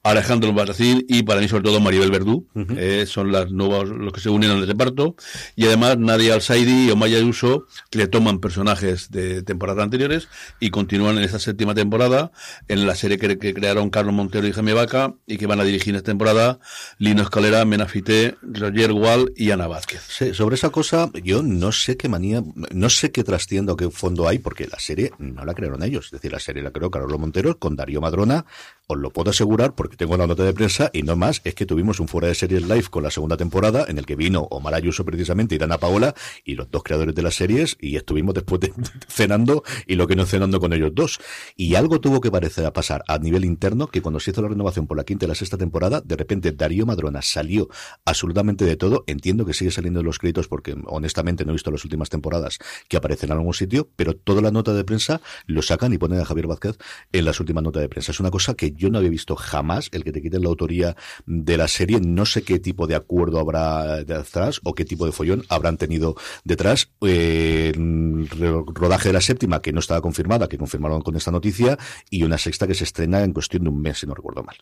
Alejandro 0.04 0.52
Barracín 0.54 1.06
y 1.08 1.24
para 1.24 1.42
mí 1.42 1.48
sobre 1.48 1.64
todo 1.64 1.80
Maribel 1.80 2.10
Verdú. 2.12 2.48
eh, 2.78 3.06
son 3.08 3.32
las 3.32 3.52
nuevas, 3.52 3.88
los 3.88 4.12
que 4.12 4.20
se 4.20 4.30
unen 4.30 4.50
al 4.52 4.66
reparto. 4.68 5.16
Y 5.56 5.66
además 5.66 5.98
Nadia 5.98 6.34
Al-Saidi 6.34 6.88
y 6.88 6.92
Omaya 6.92 7.18
Ayuso 7.18 7.66
que 7.90 8.00
le 8.00 8.08
toman 8.08 8.40
personajes 8.40 9.12
de 9.12 9.44
temporadas 9.44 9.84
anteriores 9.84 10.28
y 10.60 10.70
continúan 10.72 11.18
en 11.18 11.24
esta 11.24 11.40
séptima 11.40 11.76
temporada 11.76 12.32
en 12.68 12.88
la 12.88 12.96
serie 12.96 13.18
que, 13.18 13.38
que 13.38 13.54
crearon 13.54 13.90
Carlos 13.90 14.14
Montero 14.14 14.48
y 14.48 14.54
Jaime 14.54 14.74
Vaca 14.74 15.14
y 15.28 15.38
que 15.38 15.46
van 15.48 15.60
a 15.60 15.64
dirigir 15.64 15.96
esta 15.96 16.06
temporada 16.12 16.60
Lino 16.98 17.22
Escalera, 17.22 17.64
Menafité, 17.66 18.36
Roger 18.42 18.92
Wall 18.94 19.32
y 19.36 19.52
Ana 19.52 19.68
Vázquez. 19.68 20.02
Sí, 20.08 20.34
sobre 20.34 20.56
esa 20.56 20.70
cosa, 20.70 21.12
yo 21.24 21.44
no 21.44 21.72
sé 21.72 21.98
qué 21.98 22.10
manía, 22.10 22.44
no 22.72 22.90
sé 22.90 23.12
qué 23.12 23.24
trascienda 23.24 23.74
o 23.74 23.76
qué 23.76 23.90
fondo 23.90 24.28
hay, 24.28 24.40
porque 24.40 24.68
la 24.68 24.80
serie 24.80 25.12
no 25.20 25.46
la 25.46 25.54
crearon 25.54 25.84
ellos. 25.84 26.06
Es 26.06 26.12
decir, 26.12 26.32
la 26.32 26.40
serie 26.40 26.64
la 26.64 26.72
creó 26.72 26.90
Carlos 26.90 27.20
Montero 27.20 27.58
con 27.60 27.76
Darío 27.76 28.02
Madrona. 28.02 28.46
Os 28.91 28.97
lo 28.97 29.10
puedo 29.10 29.30
asegurar 29.30 29.73
porque 29.73 29.95
tengo 29.95 30.17
la 30.17 30.27
nota 30.27 30.43
de 30.43 30.51
prensa 30.51 30.89
y 30.91 31.04
no 31.04 31.15
más. 31.15 31.39
Es 31.45 31.56
que 31.56 31.65
tuvimos 31.65 32.01
un 32.01 32.10
fuera 32.10 32.27
de 32.27 32.36
series 32.36 32.63
live 32.63 32.84
con 32.89 33.04
la 33.04 33.10
segunda 33.10 33.38
temporada 33.38 33.86
en 33.88 33.97
el 33.97 34.06
que 34.06 34.17
vino 34.17 34.49
Omar 34.51 34.73
Ayuso 34.73 35.06
precisamente 35.06 35.56
y 35.56 35.58
Dana 35.58 35.77
Paola 35.77 36.13
y 36.43 36.56
los 36.56 36.69
dos 36.69 36.84
creadores 36.84 37.15
de 37.15 37.21
las 37.21 37.36
series 37.36 37.77
y 37.80 37.95
estuvimos 37.95 38.36
después 38.36 38.60
de, 38.60 38.73
cenando 39.08 39.63
y 39.88 39.95
lo 39.95 40.08
que 40.08 40.17
no 40.17 40.25
cenando 40.25 40.60
con 40.60 40.73
ellos 40.73 40.91
dos. 40.93 41.21
Y 41.56 41.75
algo 41.75 42.01
tuvo 42.01 42.19
que 42.19 42.30
parecer 42.30 42.65
a 42.65 42.73
pasar 42.73 43.01
a 43.08 43.17
nivel 43.17 43.45
interno 43.45 43.88
que 43.88 44.01
cuando 44.01 44.19
se 44.19 44.32
hizo 44.32 44.41
la 44.41 44.49
renovación 44.49 44.88
por 44.88 44.97
la 44.97 45.06
quinta 45.06 45.23
y 45.23 45.30
la 45.30 45.36
sexta 45.36 45.58
temporada, 45.58 46.01
de 46.01 46.17
repente 46.17 46.51
Darío 46.51 46.86
Madrona 46.86 47.21
salió 47.21 47.69
absolutamente 48.04 48.65
de 48.65 48.75
todo. 48.75 49.06
Entiendo 49.08 49.45
que 49.45 49.54
sigue 49.54 49.71
saliendo 49.71 50.01
de 50.01 50.04
los 50.04 50.19
créditos 50.19 50.49
porque 50.49 50.75
honestamente 50.88 51.45
no 51.45 51.51
he 51.51 51.54
visto 51.54 51.71
las 51.71 51.86
últimas 51.86 52.10
temporadas 52.10 52.60
que 52.89 52.97
aparecen 52.97 53.32
en 53.32 53.38
algún 53.38 53.54
sitio, 53.54 53.88
pero 53.95 54.17
toda 54.17 54.41
la 54.41 54.51
nota 54.51 54.73
de 54.73 54.84
prensa 54.84 55.21
lo 55.45 55.62
sacan 55.62 55.93
y 55.93 55.97
ponen 55.97 56.19
a 56.19 56.25
Javier 56.25 56.47
Vázquez 56.47 56.77
en 57.13 57.23
las 57.23 57.39
últimas 57.39 57.63
notas 57.63 57.84
de 57.84 57.88
prensa. 57.88 58.12
Es 58.12 58.19
una 58.19 58.32
cosa 58.32 58.54
que 58.54 58.81
yo 58.82 58.89
no 58.89 58.98
había 58.98 59.12
visto 59.12 59.36
jamás, 59.36 59.89
el 59.91 60.04
que 60.04 60.12
te 60.12 60.22
quiten 60.22 60.41
la 60.41 60.50
autoría 60.50 60.96
de 61.28 61.56
la 61.56 61.67
serie. 61.67 62.02
No 62.02 62.26
sé 62.26 62.41
qué 62.41 62.60
tipo 62.60 62.88
de 62.88 62.96
acuerdo 62.96 63.39
habrá 63.39 64.04
detrás 64.04 64.60
o 64.63 64.74
qué 64.74 64.86
tipo 64.86 65.06
de 65.06 65.12
follón 65.12 65.44
habrán 65.50 65.78
tenido 65.78 66.15
detrás. 66.44 66.91
Eh, 67.02 67.72
rodaje 67.78 69.10
de 69.10 69.13
la 69.13 69.22
séptima 69.22 69.62
que 69.62 69.72
no 69.72 69.80
estaba 69.80 70.02
confirmada, 70.02 70.48
que 70.48 70.58
confirmaron 70.58 71.02
con 71.02 71.15
esta 71.15 71.30
noticia, 71.32 71.78
y 72.10 72.24
una 72.24 72.39
sexta 72.39 72.65
que 72.65 72.74
se 72.74 72.86
estrena 72.86 73.24
en 73.24 73.34
cuestión 73.34 73.63
de 73.63 73.70
un 73.70 73.80
mes, 73.80 74.00
si 74.00 74.08
no 74.08 74.15
recuerdo 74.15 74.44
mal. 74.44 74.58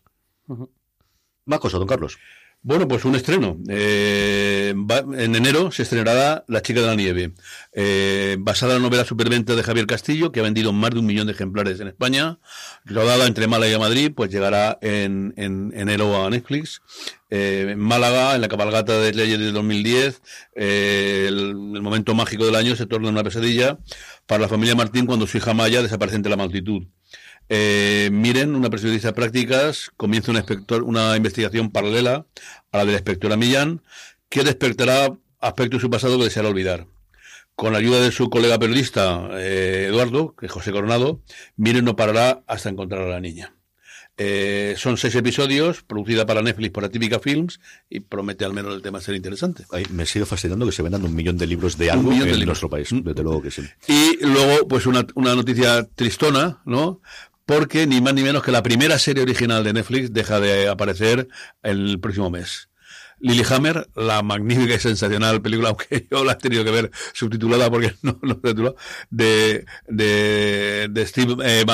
Más 1.45 1.59
cosas, 1.59 1.79
don 1.79 1.87
Carlos. 1.87 2.17
Bueno, 2.61 2.89
pues 2.89 3.05
un 3.05 3.15
estreno. 3.15 3.57
Eh, 3.69 4.73
en 5.17 5.35
enero 5.35 5.71
se 5.71 5.83
estrenará 5.83 6.43
La 6.49 6.61
chica 6.61 6.81
de 6.81 6.87
la 6.87 6.95
nieve, 6.95 7.31
eh, 7.71 8.35
basada 8.37 8.75
en 8.75 8.81
la 8.81 8.89
novela 8.89 9.05
Superventa 9.05 9.55
de 9.55 9.63
Javier 9.63 9.87
Castillo, 9.87 10.33
que 10.33 10.41
ha 10.41 10.43
vendido 10.43 10.73
más 10.73 10.91
de 10.91 10.99
un 10.99 11.05
millón 11.05 11.27
de 11.27 11.33
ejemplares 11.33 11.79
en 11.79 11.87
España. 11.87 12.37
Rodada 12.83 13.27
entre 13.27 13.47
Málaga 13.47 13.73
y 13.73 13.79
Madrid, 13.79 14.11
pues 14.13 14.29
llegará 14.29 14.77
en, 14.81 15.33
en 15.37 15.71
enero 15.73 16.21
a 16.25 16.29
Netflix. 16.29 16.81
Eh, 17.29 17.67
en 17.69 17.79
Málaga, 17.79 18.35
en 18.35 18.41
la 18.41 18.49
cabalgata 18.49 18.99
de 18.99 19.13
Leyes 19.13 19.39
de 19.39 19.51
2010, 19.53 20.21
eh, 20.55 21.25
el, 21.29 21.37
el 21.75 21.81
momento 21.81 22.13
mágico 22.13 22.45
del 22.45 22.55
año 22.55 22.75
se 22.75 22.87
torna 22.87 23.07
una 23.07 23.23
pesadilla 23.23 23.79
para 24.25 24.41
la 24.41 24.49
familia 24.49 24.75
Martín 24.75 25.05
cuando 25.05 25.27
su 25.27 25.37
hija 25.37 25.53
Maya 25.53 25.81
desaparece 25.81 26.17
entre 26.17 26.29
la 26.29 26.37
multitud. 26.37 26.83
Eh, 27.49 28.09
miren, 28.11 28.55
una 28.55 28.69
periodista 28.69 29.09
de 29.09 29.13
prácticas 29.13 29.91
comienza 29.97 30.31
una, 30.31 30.45
una 30.83 31.17
investigación 31.17 31.71
paralela 31.71 32.25
a 32.71 32.77
la 32.77 32.85
de 32.85 32.91
la 32.91 32.97
inspectora 32.99 33.37
Millán, 33.37 33.81
que 34.29 34.43
despertará 34.43 35.17
aspectos 35.39 35.79
de 35.79 35.81
su 35.81 35.89
pasado 35.89 36.17
que 36.17 36.25
deseará 36.25 36.49
olvidar. 36.49 36.85
Con 37.55 37.73
la 37.73 37.79
ayuda 37.79 37.99
de 37.99 38.11
su 38.11 38.29
colega 38.29 38.59
periodista 38.59 39.29
eh, 39.33 39.87
Eduardo, 39.89 40.35
que 40.35 40.45
es 40.45 40.51
José 40.51 40.71
Coronado, 40.71 41.21
Miren 41.57 41.85
no 41.85 41.95
parará 41.95 42.43
hasta 42.47 42.69
encontrar 42.69 43.01
a 43.01 43.09
la 43.09 43.19
niña. 43.19 43.53
Eh, 44.21 44.75
son 44.77 44.97
seis 44.97 45.15
episodios, 45.15 45.81
producida 45.81 46.25
para 46.25 46.41
Netflix 46.41 46.71
por 46.73 46.83
Atípica 46.83 47.19
Films, 47.19 47.61
y 47.89 48.01
promete 48.01 48.43
al 48.43 48.53
menos 48.53 48.75
el 48.75 48.81
tema 48.81 48.99
ser 48.99 49.15
interesante. 49.15 49.63
Ay, 49.71 49.85
me 49.91 50.05
sigue 50.05 50.25
fascinando 50.25 50.65
que 50.65 50.73
se 50.73 50.83
vendan 50.83 51.05
un 51.05 51.15
millón 51.15 51.37
de 51.37 51.47
libros 51.47 51.77
de 51.77 51.89
algo 51.89 52.11
de 52.11 52.29
en 52.29 52.45
nuestro 52.45 52.69
país. 52.69 52.89
Desde 52.91 53.23
luego 53.23 53.41
que 53.41 53.49
sí. 53.49 53.61
Y 53.87 54.17
luego, 54.25 54.67
pues 54.67 54.85
una, 54.87 55.07
una 55.15 55.35
noticia 55.35 55.87
tristona, 55.95 56.61
¿no? 56.65 57.01
Porque 57.49 57.87
ni 57.87 57.99
más 57.99 58.13
ni 58.13 58.21
menos 58.21 58.43
que 58.43 58.51
la 58.51 58.61
primera 58.61 58.99
serie 58.99 59.23
original 59.23 59.63
de 59.63 59.73
Netflix 59.73 60.13
deja 60.13 60.39
de 60.39 60.69
aparecer 60.69 61.27
el 61.63 61.99
próximo 61.99 62.29
mes. 62.29 62.69
Lilyhammer, 63.21 63.89
la 63.95 64.21
magnífica 64.21 64.75
y 64.75 64.79
sensacional 64.79 65.41
película, 65.41 65.69
aunque 65.69 66.07
yo 66.11 66.23
la 66.23 66.33
he 66.33 66.35
tenido 66.35 66.63
que 66.63 66.69
ver 66.69 66.91
subtitulada 67.11 67.71
porque 67.71 67.95
no 68.03 68.19
lo 68.21 68.33
he 68.33 68.49
titulado, 68.49 68.75
de, 69.09 69.65
de, 69.87 70.89
de 70.91 71.07
Steve 71.07 71.37
eh, 71.43 71.65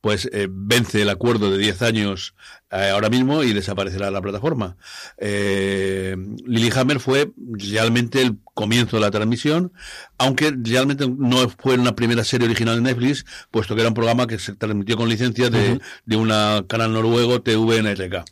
pues 0.00 0.28
eh, 0.32 0.48
vence 0.50 1.02
el 1.02 1.10
acuerdo 1.10 1.50
de 1.50 1.58
10 1.58 1.82
años 1.82 2.34
eh, 2.70 2.90
ahora 2.90 3.10
mismo 3.10 3.42
y 3.42 3.52
desaparecerá 3.52 4.10
la 4.10 4.22
plataforma. 4.22 4.76
Eh, 5.18 6.16
Lilyhammer 6.46 7.00
fue 7.00 7.32
realmente 7.36 8.22
el 8.22 8.38
comienzo 8.54 8.96
de 8.96 9.02
la 9.02 9.10
transmisión, 9.10 9.72
aunque 10.18 10.54
realmente 10.62 11.06
no 11.08 11.48
fue 11.48 11.74
una 11.74 11.94
primera 11.94 12.24
serie 12.24 12.46
original 12.46 12.76
de 12.76 12.82
Netflix, 12.82 13.26
puesto 13.50 13.74
que 13.74 13.82
era 13.82 13.88
un 13.88 13.94
programa 13.94 14.26
que 14.26 14.38
se 14.38 14.54
transmitió 14.54 14.96
con 14.96 15.08
licencia 15.08 15.50
de, 15.50 15.80
de 16.06 16.16
una 16.16 16.64
canal 16.68 16.92
noruego 16.92 17.42
TVNRK. 17.42 18.24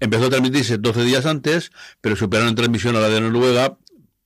Empezó 0.00 0.26
a 0.26 0.30
transmitirse 0.30 0.78
12 0.78 1.04
días 1.04 1.26
antes, 1.26 1.72
pero 2.00 2.16
superaron 2.16 2.50
en 2.50 2.54
transmisión 2.54 2.96
a 2.96 3.00
la 3.00 3.08
de 3.08 3.20
Noruega 3.20 3.76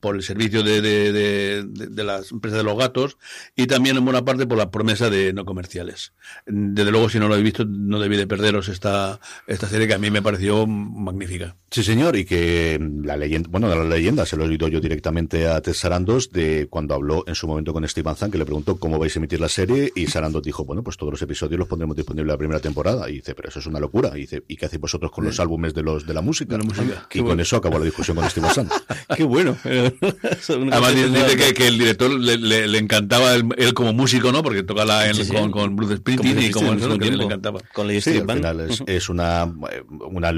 por 0.03 0.17
el 0.17 0.23
servicio 0.25 0.65
de, 0.65 0.83
de, 0.83 1.13
de, 1.13 1.63
de, 1.63 1.87
de 1.87 2.05
las 2.05 2.33
empresas 2.33 2.59
de 2.59 2.65
los 2.65 2.77
gatos 2.77 3.19
y 3.55 3.69
también 3.69 3.97
en 3.97 4.05
buena 4.05 4.25
parte 4.25 4.49
por 4.49 4.59
la 4.59 4.73
promesa 4.73 5.11
de 5.11 5.33
no 5.33 5.45
comerciales. 5.45 6.13
Desde 6.45 6.91
luego, 6.91 7.09
si 7.09 7.21
no 7.21 7.29
lo 7.29 7.35
habéis 7.35 7.45
visto, 7.45 7.65
no 7.65 8.01
debí 8.01 8.17
de 8.17 8.27
perderos 8.27 8.69
esta, 8.69 9.21
esta 9.47 9.69
serie 9.69 9.87
que 9.87 9.95
a 9.95 9.99
mí 9.99 10.11
me 10.11 10.21
pareció 10.21 10.67
magnífica. 10.67 11.57
Sí, 11.71 11.85
señor, 11.85 12.17
y 12.17 12.25
que 12.25 12.81
la 13.05 13.17
leyenda, 13.17 13.49
bueno, 13.51 13.69
la 13.69 13.85
leyenda 13.85 14.27
se 14.27 14.37
lo 14.37 14.45
he 14.45 14.49
oído 14.49 14.67
yo 14.67 14.81
directamente 14.81 15.47
a 15.47 15.61
Ted 15.63 15.73
Sarandos 15.73 16.31
de 16.33 16.67
cuando 16.69 16.95
habló 16.95 17.23
en 17.29 17.37
su 17.37 17.47
momento 17.47 17.73
con 17.73 17.87
Steve 17.87 18.13
Zandt, 18.17 18.33
que 18.33 18.39
le 18.39 18.45
preguntó 18.45 18.79
cómo 18.79 18.99
vais 18.99 19.15
a 19.15 19.21
emitir 19.21 19.41
la 19.41 19.49
serie, 19.49 19.93
y 19.95 20.09
Sarandos 20.09 20.43
dijo, 20.43 20.65
bueno, 20.65 20.83
pues 20.83 20.97
todos 20.97 21.13
los 21.13 21.23
episodios 21.23 21.61
los 21.61 21.69
pondremos 21.69 21.97
disponibles 21.97 22.33
la 22.33 22.39
primera 22.39 22.61
temporada. 22.61 23.09
Y 23.09 23.15
dice, 23.15 23.37
pero 23.37 23.51
eso 23.51 23.61
es 23.61 23.67
una 23.67 23.79
locura. 23.79 24.11
Y 24.17 24.23
dice, 24.23 24.43
¿y 24.49 24.57
qué 24.57 24.67
hacéis 24.67 24.81
vosotros 24.81 25.13
con 25.13 25.25
los 25.25 25.39
álbumes 25.39 25.75
de 25.75 25.83
los 25.83 26.07
de 26.07 26.13
la 26.13 26.23
música? 26.23 26.57
De 26.57 26.59
la 26.59 26.65
música. 26.65 27.07
Y 27.15 27.23
con 27.23 27.39
eso 27.39 27.57
acabó 27.57 27.79
la 27.79 27.85
discusión 27.85 28.17
con 28.17 28.29
Steve 28.29 28.49
Zandt. 28.53 28.73
Qué 29.17 29.25
bueno. 29.25 29.57
Además 30.49 30.95
dice 30.95 31.37
que, 31.37 31.55
que 31.55 31.67
el 31.69 31.79
director 31.79 32.11
le, 32.11 32.37
le, 32.39 32.67
le 32.69 32.79
encantaba 32.79 33.35
el, 33.35 33.45
él 33.57 33.75
como 33.75 33.93
músico, 33.93 34.33
¿no? 34.33 34.43
Porque 34.43 34.63
toca 34.63 34.85
la, 34.85 35.13
Sí, 35.15 35.25
sí. 35.25 35.33
con, 35.33 35.51
con 35.51 35.77
Bruce 35.77 35.97
Springsteen 35.99 36.43
y 36.43 36.51
como 36.51 36.73
eso, 36.75 36.99
que 36.99 37.11
le 37.11 37.25
encantaba. 37.25 37.61
Con 37.73 37.87
la 37.89 38.01
Sí, 38.01 38.19
al 38.19 38.31
final 38.37 38.61
es, 38.71 38.83
es 38.87 39.09
una, 39.09 39.45
una 39.89 40.33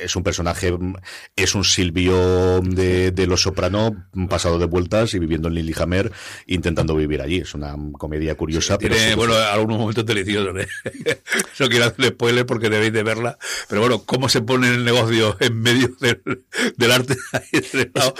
es 0.00 0.14
un 0.16 0.22
personaje, 0.22 0.72
es 1.34 1.54
un 1.54 1.64
Silvio 1.64 2.60
de, 2.62 3.10
de 3.10 3.26
Los 3.26 3.42
Soprano 3.42 4.06
pasado 4.28 4.58
de 4.58 4.66
vueltas 4.66 5.14
y 5.14 5.18
viviendo 5.18 5.48
en 5.48 5.54
Lillehammer 5.54 6.12
intentando 6.46 6.94
vivir 6.94 7.20
allí. 7.22 7.38
Es 7.38 7.54
una 7.54 7.74
comedia 7.92 8.34
curiosa. 8.36 8.78
Tiene, 8.78 8.96
sí- 9.10 9.14
bueno, 9.14 9.34
algunos 9.34 9.78
momentos 9.78 10.06
deliciosos. 10.06 10.54
¿eh? 10.58 10.68
No 11.58 11.68
quiero 11.68 11.86
hacer 11.86 12.06
spoiler 12.08 12.44
porque 12.46 12.68
debéis 12.68 12.92
de 12.92 13.02
verla. 13.02 13.38
Pero 13.68 13.80
bueno, 13.80 14.02
cómo 14.04 14.28
se 14.28 14.42
pone 14.42 14.68
el 14.68 14.84
negocio 14.84 15.36
en 15.40 15.60
medio 15.60 15.88
del, 16.00 16.22
del 16.76 16.92
arte 16.92 17.16
ahí 17.32 17.42
estrenado, 17.52 18.14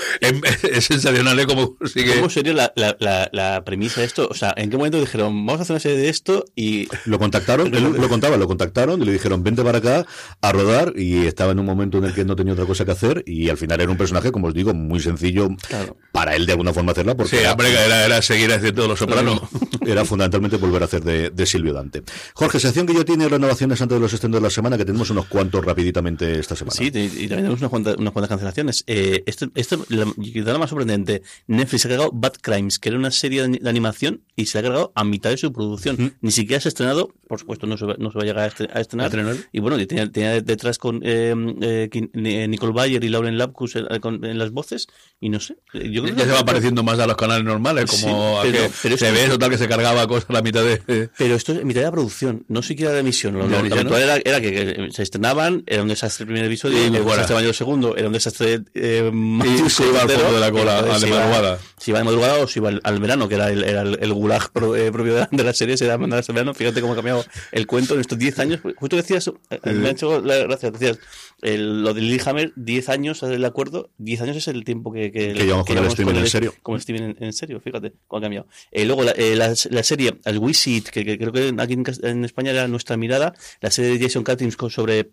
es, 0.72 0.84
sensacional, 0.84 1.38
¿eh? 1.40 1.46
Cómo 1.46 1.76
sigue... 1.86 2.14
¿Cómo 2.16 2.30
sería 2.30 2.52
la, 2.54 2.72
la, 2.76 2.96
la, 3.00 3.28
la 3.32 3.64
premisa 3.64 4.00
de 4.00 4.06
esto? 4.06 4.28
O 4.30 4.34
sea, 4.34 4.52
¿en 4.56 4.70
qué 4.70 4.76
momento 4.76 4.98
dijeron, 5.00 5.34
vamos 5.46 5.60
a 5.60 5.62
hacer 5.62 5.74
una 5.74 5.80
serie 5.80 5.98
de 5.98 6.08
esto 6.08 6.44
y 6.54 6.88
Lo 7.04 7.18
contactaron, 7.18 7.74
él 7.74 7.92
lo 7.92 8.08
contaba, 8.08 8.36
lo 8.36 8.46
contactaron 8.46 9.02
y 9.02 9.04
le 9.04 9.12
dijeron, 9.12 9.42
vente 9.42 9.62
para 9.62 9.78
acá 9.78 10.06
a 10.40 10.52
rodar 10.52 10.92
y 10.96 11.26
estaba 11.26 11.52
en 11.52 11.58
un 11.58 11.66
momento 11.66 11.98
en 11.98 12.04
el 12.04 12.14
que 12.14 12.24
no 12.24 12.36
tenía 12.36 12.52
otra 12.52 12.66
cosa 12.66 12.84
que 12.84 12.90
hacer 12.92 13.22
y 13.26 13.48
al 13.48 13.56
final 13.56 13.80
era 13.80 13.90
un 13.90 13.96
personaje, 13.98 14.32
como 14.32 14.48
os 14.48 14.54
digo, 14.54 14.74
muy 14.74 15.00
sencillo 15.00 15.48
Claro. 15.68 15.96
para 16.12 16.34
él 16.36 16.46
de 16.46 16.52
alguna 16.52 16.72
forma 16.72 16.92
hacerla 16.92 17.14
porque 17.16 17.36
Sí, 17.36 17.42
era, 17.42 17.54
era, 17.84 18.04
era 18.06 18.22
seguir 18.22 18.52
haciendo 18.52 18.86
los 18.88 18.98
sopranos. 18.98 19.40
era 19.86 20.04
fundamentalmente 20.04 20.56
volver 20.56 20.82
a 20.82 20.86
hacer 20.86 21.02
de, 21.02 21.30
de 21.30 21.46
Silvio 21.46 21.72
Dante. 21.72 22.02
Jorge, 22.34 22.58
sección 22.60 22.86
que 22.86 22.94
yo 22.94 23.04
tiene 23.04 23.28
renovaciones 23.28 23.80
antes 23.80 23.96
de 23.96 24.00
los 24.00 24.12
estrenos 24.12 24.40
de 24.40 24.42
la 24.42 24.50
semana, 24.50 24.76
que 24.76 24.84
tenemos 24.84 25.10
unos 25.10 25.26
cuantos 25.26 25.64
rapiditamente 25.64 26.38
esta 26.38 26.56
semana. 26.56 26.74
Sí, 26.76 26.84
y, 26.92 26.98
y 26.98 27.28
también 27.28 27.28
tenemos 27.28 27.60
unas 27.60 27.70
cuantas, 27.70 27.96
unas 27.96 28.12
cuantas 28.12 28.28
cancelaciones. 28.30 28.84
Eh, 28.86 29.22
esto, 29.26 29.46
esto, 29.54 29.84
la- 29.88 30.06
la 30.52 30.58
más 30.58 30.70
sorprendente, 30.70 31.22
Netflix 31.46 31.86
ha 31.86 31.88
cargado 31.88 32.10
Bad 32.12 32.34
Crimes, 32.40 32.78
que 32.78 32.88
era 32.88 32.98
una 32.98 33.10
serie 33.10 33.46
de 33.46 33.68
animación 33.68 34.22
y 34.34 34.46
se 34.46 34.58
ha 34.58 34.62
cargado 34.62 34.92
a 34.94 35.04
mitad 35.04 35.30
de 35.30 35.36
su 35.36 35.52
producción. 35.52 36.14
Ni 36.20 36.30
siquiera 36.30 36.60
se 36.60 36.68
ha 36.68 36.70
estrenado, 36.70 37.14
por 37.28 37.40
supuesto 37.40 37.66
no 37.66 37.76
se 37.76 37.86
va, 37.86 37.96
no 37.98 38.10
se 38.10 38.18
va 38.18 38.22
a 38.22 38.26
llegar 38.26 38.52
a, 38.72 38.80
estrenar. 38.80 39.10
Y 39.52 39.60
bueno, 39.60 39.76
tenía, 39.86 40.10
tenía 40.10 40.40
detrás 40.40 40.78
con 40.78 41.00
eh, 41.02 41.34
eh, 41.60 42.48
Nicole 42.48 42.72
Bayer 42.72 43.02
y 43.02 43.08
Lauren 43.08 43.38
Lapkus 43.38 43.76
en, 43.76 44.38
las 44.38 44.50
voces 44.50 44.86
y 45.20 45.28
no 45.28 45.40
sé. 45.40 45.56
Yo 45.72 46.02
creo 46.02 46.14
ya 46.14 46.24
que 46.24 46.28
se 46.30 46.32
va 46.32 46.44
pareciendo 46.44 46.82
más 46.82 46.98
a 46.98 47.06
los 47.06 47.16
canales 47.16 47.44
normales, 47.44 47.90
como 47.90 48.40
pero, 48.82 48.96
se 48.96 49.10
ve 49.10 49.28
total 49.28 49.50
que 49.50 49.58
se 49.58 49.68
cargaba 49.68 50.06
cosas 50.06 50.30
a 50.30 50.34
la 50.34 50.42
mitad 50.42 50.62
de... 50.62 51.10
Pero 51.16 51.34
esto 51.34 51.52
es 51.52 51.64
mitad 51.64 51.80
de 51.80 51.86
la 51.86 51.92
producción, 51.92 52.44
no 52.48 52.62
siquiera 52.62 52.92
de 52.92 53.00
emisión. 53.00 53.38
Lo, 53.38 53.44
habitual 53.56 54.02
era, 54.02 54.16
era, 54.16 54.40
que 54.40 54.88
se 54.92 55.02
estrenaban, 55.02 55.64
era 55.66 55.82
un 55.82 55.88
desastre 55.88 56.24
el 56.24 56.26
primer 56.28 56.44
episodio, 56.44 56.84
y 56.84 56.88
un 56.88 56.92
desastre 56.92 57.36
el 57.38 57.54
segundo, 57.54 57.96
era 57.96 58.06
un 58.06 58.12
desastre 58.12 58.62
eh, 58.74 59.10
y 59.12 59.70
se 59.70 59.86
iba 59.86 60.02
al 60.02 60.10
fondo 60.10 60.35
de 60.36 60.40
la 60.40 60.52
cola, 60.52 60.78
a 60.78 60.98
de 60.98 61.06
madrugada. 61.06 61.58
Si 61.78 61.90
iba 61.90 61.98
de 61.98 62.04
madrugada 62.04 62.38
o 62.42 62.46
si 62.46 62.58
iba 62.58 62.70
al, 62.82 63.00
verano, 63.00 63.28
que 63.28 63.34
era 63.34 63.50
el, 63.50 63.64
era 63.64 63.82
el, 63.82 64.12
gulag 64.12 64.44
eh, 64.76 64.90
propio 64.92 65.26
de 65.30 65.44
la, 65.44 65.52
serie, 65.52 65.76
se 65.76 65.84
era 65.84 65.98
mandar 65.98 66.24
al 66.26 66.34
verano. 66.34 66.54
Fíjate 66.54 66.80
cómo 66.80 66.92
ha 66.92 66.96
cambiado 66.96 67.24
el 67.52 67.66
cuento 67.66 67.94
en 67.94 68.00
estos 68.00 68.18
10 68.18 68.38
años. 68.38 68.60
Justo 68.76 68.96
decías, 68.96 69.30
eh, 69.50 69.60
me 69.64 69.88
ha 69.88 69.90
hecho 69.90 70.20
la 70.20 70.38
gracia, 70.38 70.70
decías, 70.70 70.98
lo 71.42 71.92
de 71.92 72.00
Lillehammer, 72.00 72.52
10 72.56 72.88
años 72.88 73.22
el 73.22 73.44
acuerdo, 73.44 73.90
10 73.98 74.22
años 74.22 74.36
es 74.36 74.48
el 74.48 74.64
tiempo 74.64 74.92
que, 74.92 75.12
que, 75.12 75.32
que 75.32 75.44
llevamos 75.44 75.66
con 75.66 75.78
el 75.78 75.86
streaming 75.86 76.14
en 76.14 76.26
serio. 76.28 76.54
Como 76.62 76.78
el 76.78 76.82
en, 76.88 77.16
en, 77.20 77.32
serio, 77.32 77.60
fíjate 77.60 77.92
cómo 78.06 78.18
ha 78.18 78.22
cambiado. 78.22 78.46
Eh, 78.70 78.84
luego 78.84 79.04
la, 79.04 79.12
eh, 79.12 79.36
la, 79.36 79.54
la, 79.70 79.82
serie, 79.82 80.18
el 80.24 80.38
Wisit, 80.38 80.88
que, 80.88 81.04
que, 81.04 81.18
creo 81.18 81.32
que 81.32 81.54
aquí 81.58 81.74
en, 81.74 81.84
en, 82.02 82.24
España 82.24 82.50
era 82.52 82.68
nuestra 82.68 82.96
mirada, 82.96 83.34
la 83.60 83.70
serie 83.70 83.98
de 83.98 84.04
Jason 84.04 84.24
Cuttings 84.24 84.56
sobre 84.70 85.10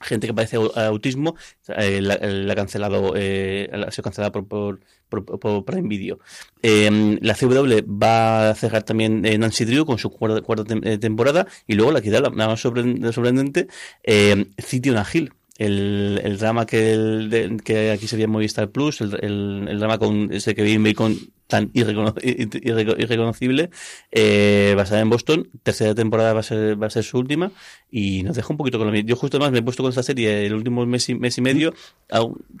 gente 0.00 0.26
que 0.26 0.34
padece 0.34 0.56
autismo, 0.56 1.36
eh, 1.68 2.00
la, 2.00 2.16
la, 2.16 2.52
ha 2.52 2.56
cancelado, 2.56 3.14
eh, 3.16 3.70
ha 3.72 3.90
sido 3.90 4.32
por, 4.32 4.46
por, 4.46 4.80
por, 5.08 5.38
por 5.38 5.64
Prime 5.64 5.88
Video. 5.88 6.18
Eh, 6.62 7.18
la 7.20 7.34
CW 7.34 7.86
va 7.86 8.50
a 8.50 8.54
cerrar 8.54 8.82
también 8.82 9.24
eh, 9.24 9.38
Nancy 9.38 9.64
Drew 9.64 9.84
con 9.84 9.98
su 9.98 10.10
cuarta, 10.10 10.40
cuarta 10.42 10.64
temporada 10.98 11.46
y 11.66 11.74
luego 11.74 11.92
la 11.92 12.00
que 12.00 12.10
da 12.10 12.20
la, 12.20 12.30
más 12.30 12.60
sorprendente, 12.60 13.68
eh, 14.02 14.46
City 14.58 14.90
Hill 15.12 15.32
el, 15.58 16.20
el 16.22 16.38
drama 16.38 16.66
que, 16.66 16.92
el, 16.92 17.60
que 17.64 17.90
aquí 17.90 18.06
se 18.06 18.16
veía 18.16 18.24
en 18.24 18.32
Movistar 18.32 18.70
Plus, 18.70 19.00
el, 19.00 19.18
el, 19.22 19.66
el 19.68 19.78
drama 19.78 19.98
con 19.98 20.32
ese 20.32 20.54
que 20.54 20.62
vi 20.62 20.94
con 20.94 21.16
tan 21.46 21.70
irrecono 21.74 22.12
irreconocible, 22.22 23.70
eh, 24.10 24.74
basada 24.76 25.00
en 25.00 25.10
Boston, 25.10 25.48
tercera 25.62 25.94
temporada 25.94 26.32
va 26.32 26.40
a 26.40 26.42
ser, 26.42 26.80
va 26.80 26.88
a 26.88 26.90
ser 26.90 27.04
su 27.04 27.18
última, 27.18 27.52
y 27.90 28.24
nos 28.24 28.34
deja 28.34 28.48
un 28.50 28.56
poquito 28.56 28.78
con 28.78 28.88
lo 28.88 28.92
mismo. 28.92 29.08
Yo 29.08 29.16
justo 29.16 29.38
más 29.38 29.52
me 29.52 29.58
he 29.58 29.62
puesto 29.62 29.82
con 29.82 29.90
esta 29.90 30.02
serie 30.02 30.44
el 30.46 30.54
último 30.54 30.84
mes 30.86 31.08
y, 31.08 31.14
mes 31.14 31.38
y 31.38 31.40
medio, 31.42 31.72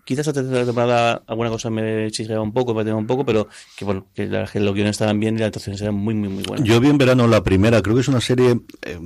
quizás 0.04 0.28
la 0.28 0.32
tercera 0.32 0.64
temporada 0.64 1.22
alguna 1.26 1.50
cosa 1.50 1.68
me 1.68 2.10
chisguea 2.12 2.40
un 2.40 2.52
poco, 2.52 2.74
me 2.74 2.84
tenía 2.84 2.96
un 2.96 3.08
poco, 3.08 3.24
pero 3.24 3.48
que 3.76 3.84
bueno, 3.84 4.06
que, 4.14 4.26
la, 4.26 4.46
que 4.46 4.60
los 4.60 4.72
guiones 4.72 4.92
estaban 4.92 5.18
bien 5.18 5.34
y 5.34 5.40
la 5.40 5.46
actuación 5.46 5.76
era 5.76 5.90
muy, 5.90 6.14
muy, 6.14 6.28
muy 6.28 6.44
buena. 6.44 6.64
Yo 6.64 6.80
vi 6.80 6.88
en 6.88 6.98
verano 6.98 7.26
la 7.26 7.42
primera, 7.42 7.82
creo 7.82 7.96
que 7.96 8.02
es 8.02 8.08
una 8.08 8.20
serie... 8.20 8.60
Eh, 8.82 8.98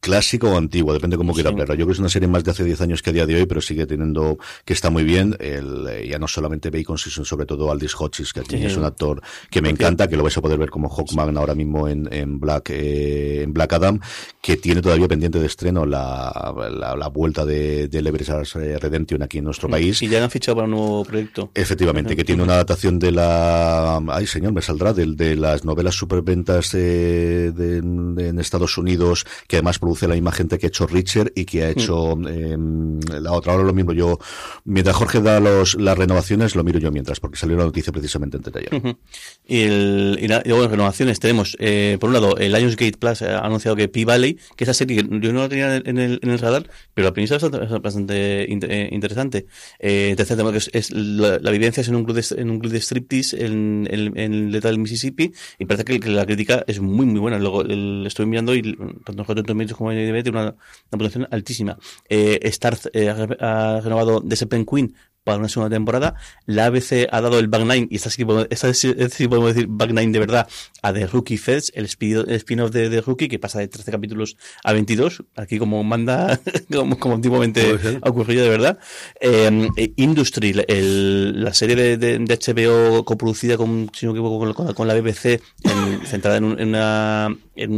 clásico 0.00 0.50
o 0.50 0.56
antiguo, 0.56 0.92
depende 0.92 1.16
cómo 1.16 1.34
quiera 1.34 1.50
verlo. 1.50 1.74
Yo 1.74 1.78
creo 1.78 1.88
que 1.88 1.92
es 1.92 1.98
una 1.98 2.08
serie 2.08 2.28
más 2.28 2.44
de 2.44 2.50
hace 2.50 2.64
10 2.64 2.80
años 2.80 3.02
que 3.02 3.10
a 3.10 3.12
día 3.12 3.26
de 3.26 3.36
hoy, 3.36 3.46
pero 3.46 3.60
sigue 3.60 3.86
teniendo 3.86 4.38
que 4.64 4.72
está 4.72 4.90
muy 4.90 5.04
bien. 5.04 5.36
El, 5.38 5.86
eh, 5.88 6.08
ya 6.08 6.18
no 6.18 6.28
solamente 6.28 6.70
Bacon, 6.70 6.98
sino 6.98 7.24
sobre 7.24 7.46
todo 7.46 7.70
Aldis 7.70 7.94
Hodges, 7.98 8.32
que 8.32 8.40
aquí 8.40 8.56
es 8.56 8.76
un 8.76 8.84
actor 8.84 9.22
que 9.50 9.62
me 9.62 9.70
encanta, 9.70 10.08
que 10.08 10.16
lo 10.16 10.22
vais 10.22 10.36
a 10.36 10.40
poder 10.40 10.58
ver 10.58 10.70
como 10.70 10.88
Hawkman 10.88 11.36
ahora 11.36 11.54
mismo 11.54 11.88
en, 11.88 12.12
en 12.12 12.40
Black 12.40 12.70
eh, 12.70 13.42
en 13.42 13.52
Black 13.52 13.72
Adam, 13.72 14.00
que 14.40 14.56
tiene 14.56 14.82
todavía 14.82 15.08
pendiente 15.08 15.38
de 15.38 15.46
estreno 15.46 15.84
la, 15.86 16.54
la, 16.96 17.08
vuelta 17.08 17.44
de, 17.44 17.88
de 17.88 17.98
eh, 17.98 18.78
Redemption 18.78 19.22
aquí 19.22 19.38
en 19.38 19.44
nuestro 19.44 19.68
mm. 19.68 19.70
país. 19.70 20.02
Y 20.02 20.08
ya 20.08 20.22
han 20.22 20.30
fichado 20.30 20.56
para 20.56 20.64
un 20.66 20.72
nuevo 20.72 21.04
proyecto. 21.04 21.50
Efectivamente, 21.54 22.16
que 22.16 22.24
tiene 22.24 22.42
una 22.42 22.54
adaptación 22.54 22.98
de 22.98 23.12
la... 23.12 24.00
Ay, 24.08 24.26
señor, 24.26 24.52
me 24.52 24.62
saldrá, 24.62 24.92
de, 24.92 25.06
de 25.06 25.36
las 25.36 25.64
novelas 25.64 25.94
superventas 25.94 26.72
de, 26.72 27.52
de, 27.52 27.78
en 27.78 28.38
Estados 28.38 28.78
Unidos, 28.78 29.26
que 29.46 29.56
además 29.56 29.67
más 29.68 29.78
produce 29.78 30.08
la 30.08 30.14
misma 30.14 30.32
gente 30.32 30.58
que 30.58 30.66
ha 30.66 30.68
hecho 30.68 30.86
Richard 30.86 31.32
y 31.34 31.44
que 31.44 31.64
ha 31.64 31.70
hecho 31.70 32.18
eh, 32.28 32.56
la 33.20 33.32
otra. 33.32 33.52
Ahora 33.52 33.64
lo 33.64 33.72
mismo 33.72 33.92
yo, 33.92 34.18
mientras 34.64 34.96
Jorge 34.96 35.20
da 35.20 35.40
los, 35.40 35.74
las 35.74 35.96
renovaciones, 35.96 36.56
lo 36.56 36.64
miro 36.64 36.78
yo 36.78 36.90
mientras, 36.90 37.20
porque 37.20 37.36
salió 37.36 37.56
la 37.56 37.64
noticia 37.64 37.92
precisamente 37.92 38.38
antes 38.38 38.52
de 38.52 38.60
ayer. 38.60 38.96
y, 39.46 39.60
el, 39.60 40.18
y, 40.20 40.28
luego 40.28 40.62
las 40.62 40.70
renovaciones 40.70 41.20
tenemos, 41.20 41.56
eh, 41.60 41.96
por 42.00 42.08
un 42.08 42.14
lado, 42.14 42.36
el 42.38 42.52
Lionsgate 42.52 42.98
Plus 42.98 43.22
ha 43.22 43.40
anunciado 43.40 43.76
que 43.76 43.88
P-Valley, 43.88 44.38
que 44.56 44.64
esa 44.64 44.74
serie 44.74 45.06
yo 45.08 45.32
no 45.32 45.40
la 45.40 45.48
tenía 45.48 45.76
en 45.76 45.98
el, 45.98 46.18
en 46.22 46.30
el 46.30 46.38
radar, 46.38 46.68
pero 46.94 47.08
la 47.08 47.12
premisa 47.12 47.36
es 47.36 47.42
bastante, 47.42 47.78
bastante 47.78 48.44
eh, 48.52 48.88
interesante. 48.92 49.46
Eh, 49.78 50.14
tercer 50.16 50.36
tema 50.36 50.52
que 50.52 50.58
es, 50.58 50.70
es 50.72 50.90
la, 50.90 51.38
la, 51.38 51.50
vivencia 51.50 51.80
es 51.80 51.88
en 51.88 51.94
un 51.94 52.04
club 52.04 52.16
de, 52.16 52.40
en 52.40 52.50
un 52.50 52.58
club 52.58 52.72
de 52.72 52.80
striptease 52.80 53.44
en, 53.44 53.88
en, 53.90 54.18
en 54.18 54.34
el 54.34 54.52
de 54.52 54.60
tal 54.60 54.78
Mississippi 54.78 55.32
y 55.58 55.64
parece 55.64 55.84
que, 55.84 56.00
que, 56.00 56.10
la 56.10 56.26
crítica 56.26 56.64
es 56.66 56.80
muy 56.80 57.06
muy 57.06 57.20
buena. 57.20 57.38
Luego 57.38 57.62
el, 57.62 58.04
estoy 58.06 58.26
mirando 58.26 58.54
y 58.54 58.76
tanto 59.04 59.24
medios 59.58 59.76
como 59.76 59.92
IMDb 59.92 60.22
tiene 60.22 60.40
una, 60.40 60.54
una 60.90 61.28
altísima. 61.30 61.76
Eh, 62.08 62.40
Starz 62.50 62.88
eh, 62.92 63.08
ha, 63.10 63.80
renovado 63.80 64.22
The 64.22 64.36
Seven 64.36 64.64
Queen 64.64 64.94
para 65.28 65.40
una 65.40 65.50
segunda 65.50 65.76
temporada. 65.76 66.14
La 66.46 66.64
ABC 66.66 67.06
ha 67.12 67.20
dado 67.20 67.38
el 67.38 67.48
Back 67.48 67.60
Nine, 67.60 67.86
y 67.90 67.96
esta 67.96 68.08
sí, 68.08 68.24
esta 68.48 68.72
sí, 68.72 69.28
podemos 69.28 69.54
decir 69.54 69.66
Back 69.68 69.90
Nine 69.90 70.10
de 70.10 70.18
verdad, 70.18 70.48
a 70.80 70.90
The 70.94 71.06
Rookie 71.06 71.36
Feds, 71.36 71.70
el 71.74 71.84
spin-off 71.84 72.70
de 72.70 72.88
The 72.88 73.02
Rookie, 73.02 73.28
que 73.28 73.38
pasa 73.38 73.58
de 73.58 73.68
13 73.68 73.90
capítulos 73.90 74.38
a 74.64 74.72
22, 74.72 75.24
aquí 75.36 75.58
como 75.58 75.84
manda, 75.84 76.40
como, 76.72 76.98
como 76.98 77.16
antiguamente 77.16 77.78
ha 78.00 78.08
ocurrido 78.08 78.42
de 78.42 78.48
verdad. 78.48 78.78
Eh, 79.20 79.68
Industry, 79.96 80.64
el, 80.66 81.44
la 81.44 81.52
serie 81.52 81.76
de, 81.76 81.98
de, 81.98 82.18
de, 82.18 82.38
HBO 82.38 83.04
coproducida 83.04 83.58
con, 83.58 83.90
si 83.92 84.06
no 84.06 84.12
equivoco, 84.12 84.54
con, 84.54 84.72
con 84.72 84.88
la 84.88 84.94
BBC, 84.94 85.42
en, 85.64 86.06
centrada 86.06 86.38
en, 86.38 86.44
un, 86.44 86.58
en, 86.58 86.68
una, 86.68 87.36
en 87.54 87.72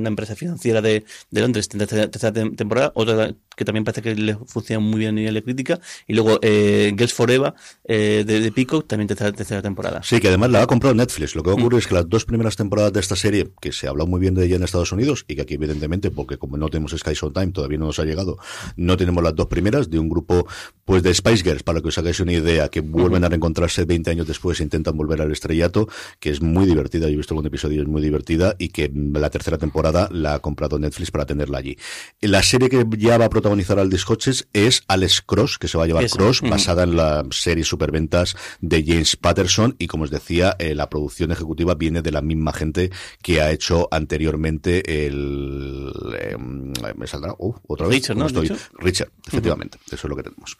una 0.00 0.08
empresa 0.08 0.34
financiera 0.34 0.82
de, 0.82 1.04
de 1.30 1.40
Londres, 1.40 1.68
tercera 1.68 2.32
temporada, 2.32 2.90
otra 2.96 3.36
que 3.58 3.64
también 3.64 3.84
parece 3.84 4.02
que 4.02 4.14
le 4.14 4.36
funciona 4.46 4.78
muy 4.78 5.00
bien 5.00 5.10
a 5.10 5.12
nivel 5.12 5.34
de 5.34 5.42
crítica, 5.42 5.80
y 6.06 6.14
luego 6.14 6.38
eh, 6.42 6.94
Girls 6.96 7.12
Forever 7.12 7.54
eh, 7.84 8.22
de, 8.24 8.40
de 8.40 8.52
Peacock, 8.52 8.86
también 8.86 9.08
tercera, 9.08 9.32
tercera 9.32 9.60
temporada. 9.60 10.00
Sí, 10.04 10.20
que 10.20 10.28
además 10.28 10.50
la 10.50 10.62
ha 10.62 10.66
comprado 10.66 10.94
Netflix. 10.94 11.34
Lo 11.34 11.42
que 11.42 11.50
ocurre 11.50 11.76
mm. 11.76 11.78
es 11.80 11.86
que 11.88 11.94
las 11.94 12.08
dos 12.08 12.24
primeras 12.24 12.54
temporadas 12.54 12.92
de 12.92 13.00
esta 13.00 13.16
serie, 13.16 13.50
que 13.60 13.72
se 13.72 13.88
ha 13.88 13.90
hablado 13.90 14.06
muy 14.06 14.20
bien 14.20 14.34
de 14.34 14.46
ella 14.46 14.56
en 14.56 14.62
Estados 14.62 14.92
Unidos, 14.92 15.24
y 15.26 15.34
que 15.34 15.42
aquí 15.42 15.54
evidentemente, 15.54 16.12
porque 16.12 16.38
como 16.38 16.56
no 16.56 16.68
tenemos 16.68 16.92
Sky 16.92 17.14
Time, 17.34 17.48
todavía 17.48 17.78
no 17.78 17.86
nos 17.86 17.98
ha 17.98 18.04
llegado, 18.04 18.38
no 18.76 18.96
tenemos 18.96 19.24
las 19.24 19.34
dos 19.34 19.46
primeras, 19.46 19.90
de 19.90 19.98
un 19.98 20.08
grupo 20.08 20.46
pues 20.84 21.02
de 21.02 21.12
Spice 21.12 21.42
Girls, 21.42 21.64
para 21.64 21.80
que 21.80 21.88
os 21.88 21.98
hagáis 21.98 22.20
una 22.20 22.32
idea, 22.32 22.68
que 22.68 22.80
vuelven 22.80 23.24
a 23.24 23.28
reencontrarse 23.28 23.84
20 23.84 24.10
años 24.10 24.26
después 24.26 24.60
e 24.60 24.62
intentan 24.62 24.96
volver 24.96 25.20
al 25.20 25.32
estrellato, 25.32 25.88
que 26.20 26.30
es 26.30 26.40
muy 26.40 26.64
divertida, 26.64 27.08
yo 27.08 27.14
he 27.14 27.16
visto 27.16 27.34
algún 27.34 27.46
episodio, 27.46 27.82
es 27.82 27.88
muy 27.88 28.00
divertida, 28.00 28.54
y 28.58 28.68
que 28.68 28.90
la 28.94 29.30
tercera 29.30 29.58
temporada 29.58 30.08
la 30.12 30.34
ha 30.34 30.38
comprado 30.38 30.78
Netflix 30.78 31.10
para 31.10 31.26
tenerla 31.26 31.58
allí. 31.58 31.76
La 32.20 32.42
serie 32.42 32.68
que 32.68 32.86
ya 32.96 33.18
va 33.18 33.26
a 33.26 33.30
protagonizar 33.30 33.47
al 33.52 33.90
Discoches 33.90 34.48
es 34.52 34.84
Alex 34.88 35.22
Cross, 35.22 35.58
que 35.58 35.68
se 35.68 35.78
va 35.78 35.84
a 35.84 35.86
llevar 35.86 36.08
Cross, 36.08 36.42
basada 36.42 36.82
en 36.82 36.96
la 36.96 37.24
serie 37.30 37.64
superventas 37.64 38.36
de 38.60 38.84
James 38.84 39.16
Patterson, 39.16 39.74
y 39.78 39.86
como 39.86 40.04
os 40.04 40.10
decía, 40.10 40.54
eh, 40.58 40.74
la 40.74 40.90
producción 40.90 41.30
ejecutiva 41.30 41.74
viene 41.74 42.02
de 42.02 42.12
la 42.12 42.20
misma 42.20 42.52
gente 42.52 42.90
que 43.22 43.40
ha 43.40 43.50
hecho 43.50 43.88
anteriormente 43.90 45.06
el... 45.06 45.92
Eh, 46.18 46.36
me 46.38 47.06
saldrá... 47.06 47.34
Uh, 47.38 47.54
otra 47.66 47.86
vez. 47.86 47.96
Richard, 47.96 48.16
¿no? 48.16 48.26
Estoy? 48.26 48.52
Richard, 48.74 49.10
efectivamente. 49.26 49.78
Eso 49.86 49.96
es 49.96 50.04
lo 50.04 50.16
que 50.16 50.22
tenemos. 50.22 50.56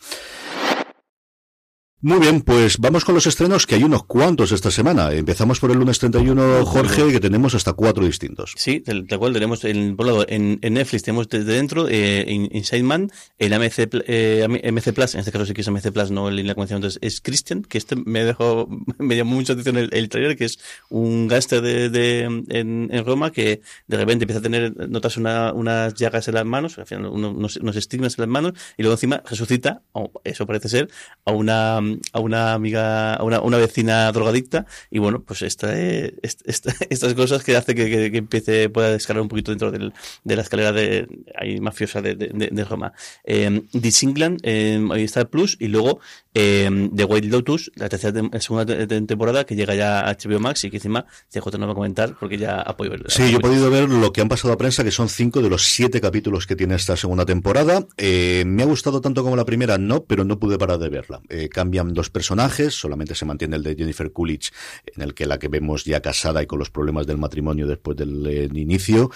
Muy 2.01 2.21
bien, 2.21 2.43
pues 2.43 2.79
vamos 2.79 3.05
con 3.05 3.17
los 3.17 3.27
estrenos, 3.27 3.67
que 3.67 3.75
hay 3.75 3.83
unos 3.83 4.05
cuantos 4.05 4.53
esta 4.53 4.71
semana. 4.71 5.13
Empezamos 5.13 5.59
por 5.59 5.73
el 5.73 5.79
lunes 5.79 5.99
31, 5.99 6.65
Jorge, 6.65 7.11
que 7.11 7.19
tenemos 7.19 7.57
hasta 7.57 7.73
cuatro 7.73 8.05
distintos. 8.05 8.53
Sí, 8.55 8.79
tal, 8.79 9.05
cual 9.19 9.33
tenemos, 9.33 9.65
en, 9.65 9.97
por 9.97 10.07
lado, 10.07 10.25
en, 10.29 10.61
en, 10.63 10.75
Netflix 10.75 11.03
tenemos 11.03 11.29
desde 11.29 11.55
dentro 11.55 11.89
eh, 11.91 12.25
Inside 12.29 12.85
Man, 12.85 13.11
el 13.37 13.53
MC, 13.53 13.89
eh, 14.07 14.47
MC 14.47 14.93
Plus, 14.93 15.15
en 15.15 15.21
este 15.21 15.33
caso 15.33 15.45
sí 15.45 15.55
que 15.55 15.63
es 15.63 15.69
MC 15.69 15.91
Plus, 15.91 16.13
no 16.13 16.29
en 16.29 16.47
la 16.47 16.55
convención, 16.55 16.77
entonces 16.77 17.01
es 17.03 17.21
Christian, 17.21 17.63
que 17.63 17.79
este 17.79 17.97
me 17.97 18.23
dejó, 18.23 18.69
me 18.99 19.17
llamó 19.17 19.35
mucho 19.35 19.55
atención 19.55 19.77
el, 19.77 19.91
el 19.93 20.09
trailer, 20.09 20.37
que 20.37 20.45
es 20.45 20.61
un 20.91 21.27
gángster 21.27 21.61
de, 21.63 21.91
de, 21.91 22.21
en, 22.21 22.91
en, 22.93 23.05
Roma 23.05 23.33
que 23.33 23.61
de 23.89 23.97
repente 23.97 24.23
empieza 24.23 24.39
a 24.39 24.43
tener, 24.43 24.89
notas 24.89 25.17
una, 25.17 25.53
unas 25.53 25.95
llagas 25.95 26.29
en 26.29 26.35
las 26.35 26.45
manos, 26.45 26.79
al 26.79 26.87
final 26.87 27.07
unos, 27.07 27.57
unos 27.57 27.75
estigmas 27.75 28.17
en 28.19 28.23
las 28.23 28.29
manos, 28.29 28.53
y 28.77 28.85
luego 28.85 28.95
encima 28.95 29.21
resucita, 29.29 29.83
o 29.91 30.13
eso 30.23 30.47
parece 30.47 30.69
ser, 30.69 30.89
a 31.25 31.33
una 31.33 31.88
a 32.13 32.21
una 32.21 32.55
amiga, 32.55 33.15
a 33.15 33.25
una, 33.25 33.41
una 33.41 33.59
vecina 33.59 34.11
drogadicta 34.13 34.67
y 34.91 34.99
bueno, 34.99 35.23
pues 35.23 35.43
esta, 35.43 35.79
esta, 35.79 36.75
estas 36.91 37.15
cosas 37.15 37.45
que 37.45 37.57
hace 37.57 37.75
que, 37.75 37.91
que, 37.91 38.11
que, 38.11 38.19
empiece, 38.19 38.69
pueda 38.71 38.95
escalar 38.95 39.23
un 39.23 39.29
poquito 39.29 39.51
dentro 39.51 39.71
del, 39.71 39.93
de 40.25 40.37
la 40.37 40.43
escalera 40.43 40.73
de, 40.73 41.07
ahí, 41.37 41.61
mafiosa 41.61 42.01
de, 42.01 42.15
de, 42.15 42.49
de 42.51 42.65
Roma. 42.65 42.93
Eh, 43.25 43.63
This 43.73 44.03
England, 44.03 44.41
eh, 44.43 44.81
ahí 44.93 45.05
está 45.05 45.21
el 45.21 45.29
Plus 45.29 45.57
y 45.61 45.69
luego 45.69 46.01
eh, 46.35 46.89
The 46.95 47.05
White 47.05 47.29
Lotus, 47.29 47.71
la 47.75 47.89
tercera 47.89 48.23
segunda 48.41 48.65
temporada 48.87 49.45
que 49.45 49.57
llega 49.57 49.75
ya 49.75 50.09
a 50.09 50.15
HBO 50.15 50.41
Max 50.41 50.65
y 50.65 50.71
que 50.71 50.77
encima 50.77 51.05
CJ 51.31 51.59
no 51.59 51.67
va 51.67 51.73
a 51.73 51.75
comentar 51.75 52.17
porque 52.19 52.39
ya 52.39 52.65
podido 52.79 52.97
ver. 52.97 53.11
Sí, 53.11 53.31
yo 53.31 53.37
he 53.37 53.41
podido 53.41 53.71
ver 53.71 53.91
lo 53.91 54.11
que 54.13 54.23
han 54.23 54.29
pasado 54.29 54.55
a 54.55 54.57
prensa, 54.57 54.83
que 54.83 54.91
son 54.91 55.11
cinco 55.11 55.43
de 55.43 55.51
los 55.51 55.65
siete 55.65 56.01
capítulos 56.01 56.47
que 56.47 56.57
tiene 56.57 56.77
esta 56.77 56.97
segunda 56.97 57.27
temporada. 57.27 57.87
Eh, 57.99 58.45
me 58.47 58.63
ha 58.63 58.67
gustado 58.67 59.03
tanto 59.03 59.23
como 59.23 59.37
la 59.37 59.45
primera, 59.45 59.77
no, 59.77 60.05
pero 60.05 60.25
no 60.25 60.39
pude 60.39 60.57
parar 60.57 60.79
de 60.79 60.89
verla. 60.89 61.21
Eh, 61.29 61.51
cambia 61.51 61.78
dos 61.85 62.11
personajes, 62.11 62.75
solamente 62.75 63.15
se 63.15 63.25
mantiene 63.25 63.57
el 63.57 63.63
de 63.63 63.75
Jennifer 63.77 64.13
Coolidge, 64.13 64.51
en 64.87 65.03
el 65.03 65.15
que 65.15 65.27
la 65.27 65.39
que 65.39 65.49
vemos 65.49 65.85
ya 65.85 66.01
casada 66.01 66.43
y 66.43 66.47
con 66.47 66.59
los 66.59 66.71
problemas 66.71 67.07
del 67.07 67.19
matrimonio 67.19 67.67
después 67.67 67.97
del 67.97 68.27
eh, 68.27 68.49
inicio. 68.53 69.11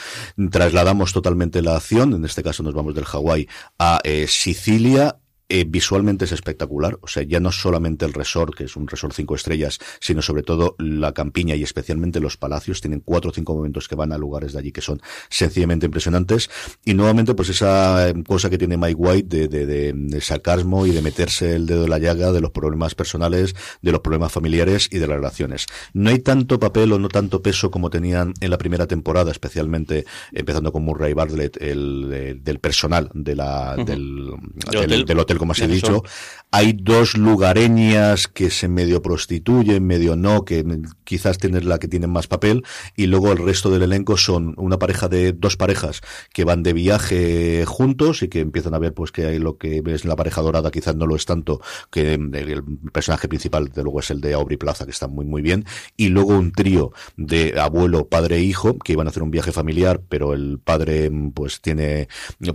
Trasladamos 0.51 1.13
totalmente 1.13 1.63
la 1.63 1.77
acción, 1.77 2.15
en 2.15 2.25
este 2.25 2.43
caso 2.43 2.63
nos 2.63 2.75
vamos 2.75 2.95
del 2.95 3.05
Hawái 3.05 3.49
a 3.79 4.01
eh, 4.05 4.27
Sicilia 4.29 5.19
eh, 5.55 5.67
visualmente 5.69 6.25
es 6.25 6.33
espectacular. 6.33 6.99
O 7.03 7.09
sea, 7.09 7.25
ya 7.25 7.39
no 7.39 7.53
solamente 7.53 8.07
el 8.07 8.15
resort, 8.15 8.55
que 8.55 8.65
es 8.65 8.75
un 8.75 8.89
resort 8.89 9.13
cinco 9.13 9.35
estrellas, 9.35 9.79
sino 10.01 10.23
sobre 10.23 10.43
todo 10.43 10.77
la 10.79 11.13
campiña 11.13 11.55
y 11.55 11.63
especialmente 11.63 12.21
los 12.21 12.39
palacios. 12.39 12.81
Tienen 12.81 13.01
cuatro 13.01 13.33
o 13.33 13.35
cinco 13.35 13.55
momentos 13.55 13.87
que 13.87 13.95
van 13.95 14.13
a 14.13 14.17
lugares 14.17 14.55
de 14.55 14.61
allí 14.61 14.73
que 14.73 14.81
son 14.81 15.03
sencillamente 15.29 15.85
impresionantes. 15.85 16.49
Y 16.87 16.95
nuevamente, 16.95 17.35
pues 17.35 17.51
esa 17.51 18.09
eh, 18.09 18.15
cosa 18.27 18.49
que 18.49 18.57
tiene 18.57 18.79
Mike 18.79 18.95
White 18.97 19.29
de, 19.29 19.67
de, 19.67 19.93
de, 19.93 20.21
sarcasmo 20.23 20.87
y 20.87 20.93
de 20.93 21.03
meterse 21.03 21.55
el 21.55 21.67
dedo 21.67 21.85
en 21.85 21.91
la 21.91 21.99
llaga 21.99 22.33
de 22.33 22.41
los 22.41 22.53
problemas 22.53 22.95
personales, 22.95 23.55
de 23.83 23.93
los 23.93 24.01
problemas 24.01 24.33
familiares 24.33 24.89
y 24.91 25.01
de 25.01 25.07
las 25.07 25.17
relaciones. 25.17 25.67
No 25.93 26.09
hay 26.09 26.21
tanto 26.21 26.59
papel 26.59 26.93
o 26.93 26.99
no 26.99 27.09
tanto 27.09 27.43
peso 27.43 27.71
como 27.71 27.91
tenían 27.91 28.33
en 28.41 28.49
la 28.49 28.57
primera 28.57 28.87
temporada, 28.87 29.31
especialmente 29.31 30.07
empezando 30.33 30.73
con 30.73 30.83
Murray 30.83 31.13
Bartlett, 31.13 31.61
el, 31.61 32.41
del 32.43 32.59
personal 32.59 33.11
de 33.13 33.37
la, 33.37 33.77
del, 33.77 34.33
del, 34.71 34.79
hotel. 34.79 35.05
del 35.05 35.19
hotel 35.19 35.39
como 35.43 35.55
se 35.55 35.65
ha 35.65 35.67
dicho. 35.67 36.05
Hay 36.53 36.73
dos 36.73 37.17
lugareñas 37.17 38.29
que 38.29 38.49
se 38.49 38.69
medio 38.69 39.03
prostituyen, 39.03 39.85
medio 39.85 40.15
no, 40.15 40.45
que 40.45 40.65
quizás 41.03 41.39
tienen 41.39 41.69
la 41.69 41.81
que 41.81 41.89
tienen 41.89 42.11
más 42.11 42.29
papel, 42.29 42.63
y 42.95 43.07
luego 43.07 43.33
el 43.33 43.39
resto 43.39 43.69
del 43.69 43.83
elenco 43.83 44.17
son 44.17 44.55
una 44.57 44.79
pareja 44.79 45.09
de 45.09 45.33
dos 45.33 45.57
parejas 45.57 46.01
que 46.33 46.45
van 46.45 46.63
de 46.63 46.75
viaje 46.75 47.65
juntos 47.67 48.23
y 48.23 48.29
que 48.29 48.39
empiezan 48.39 48.75
a 48.75 48.79
ver 48.79 48.95
pues 48.95 49.11
que 49.11 49.27
hay 49.27 49.41
lo 49.41 49.59
que 49.59 49.83
es 49.85 50.05
la 50.05 50.15
pareja 50.15 50.43
dorada, 50.43 50.71
quizás 50.71 50.95
no 50.95 51.07
lo 51.07 51.17
es 51.17 51.25
tanto, 51.25 51.61
que 51.91 52.15
el 52.15 52.63
personaje 52.93 53.27
principal 53.27 53.69
de 53.69 53.83
luego 53.83 53.99
es 53.99 54.13
el 54.13 54.21
de 54.21 54.35
Aubrey 54.35 54.59
Plaza, 54.59 54.85
que 54.85 54.93
está 54.93 55.09
muy 55.09 55.25
muy 55.25 55.43
bien, 55.43 55.65
y 55.97 56.11
luego 56.11 56.39
un 56.39 56.53
trío 56.53 56.93
de 57.17 57.59
abuelo, 57.59 58.07
padre 58.07 58.37
e 58.37 58.43
hijo, 58.43 58.79
que 58.79 58.93
iban 58.93 59.09
a 59.09 59.11
hacer 59.11 59.25
un 59.25 59.33
viaje 59.33 59.51
familiar, 59.51 60.01
pero 60.09 60.35
el 60.35 60.61
padre 60.63 61.11
pues 61.35 61.61
tiene 61.61 62.07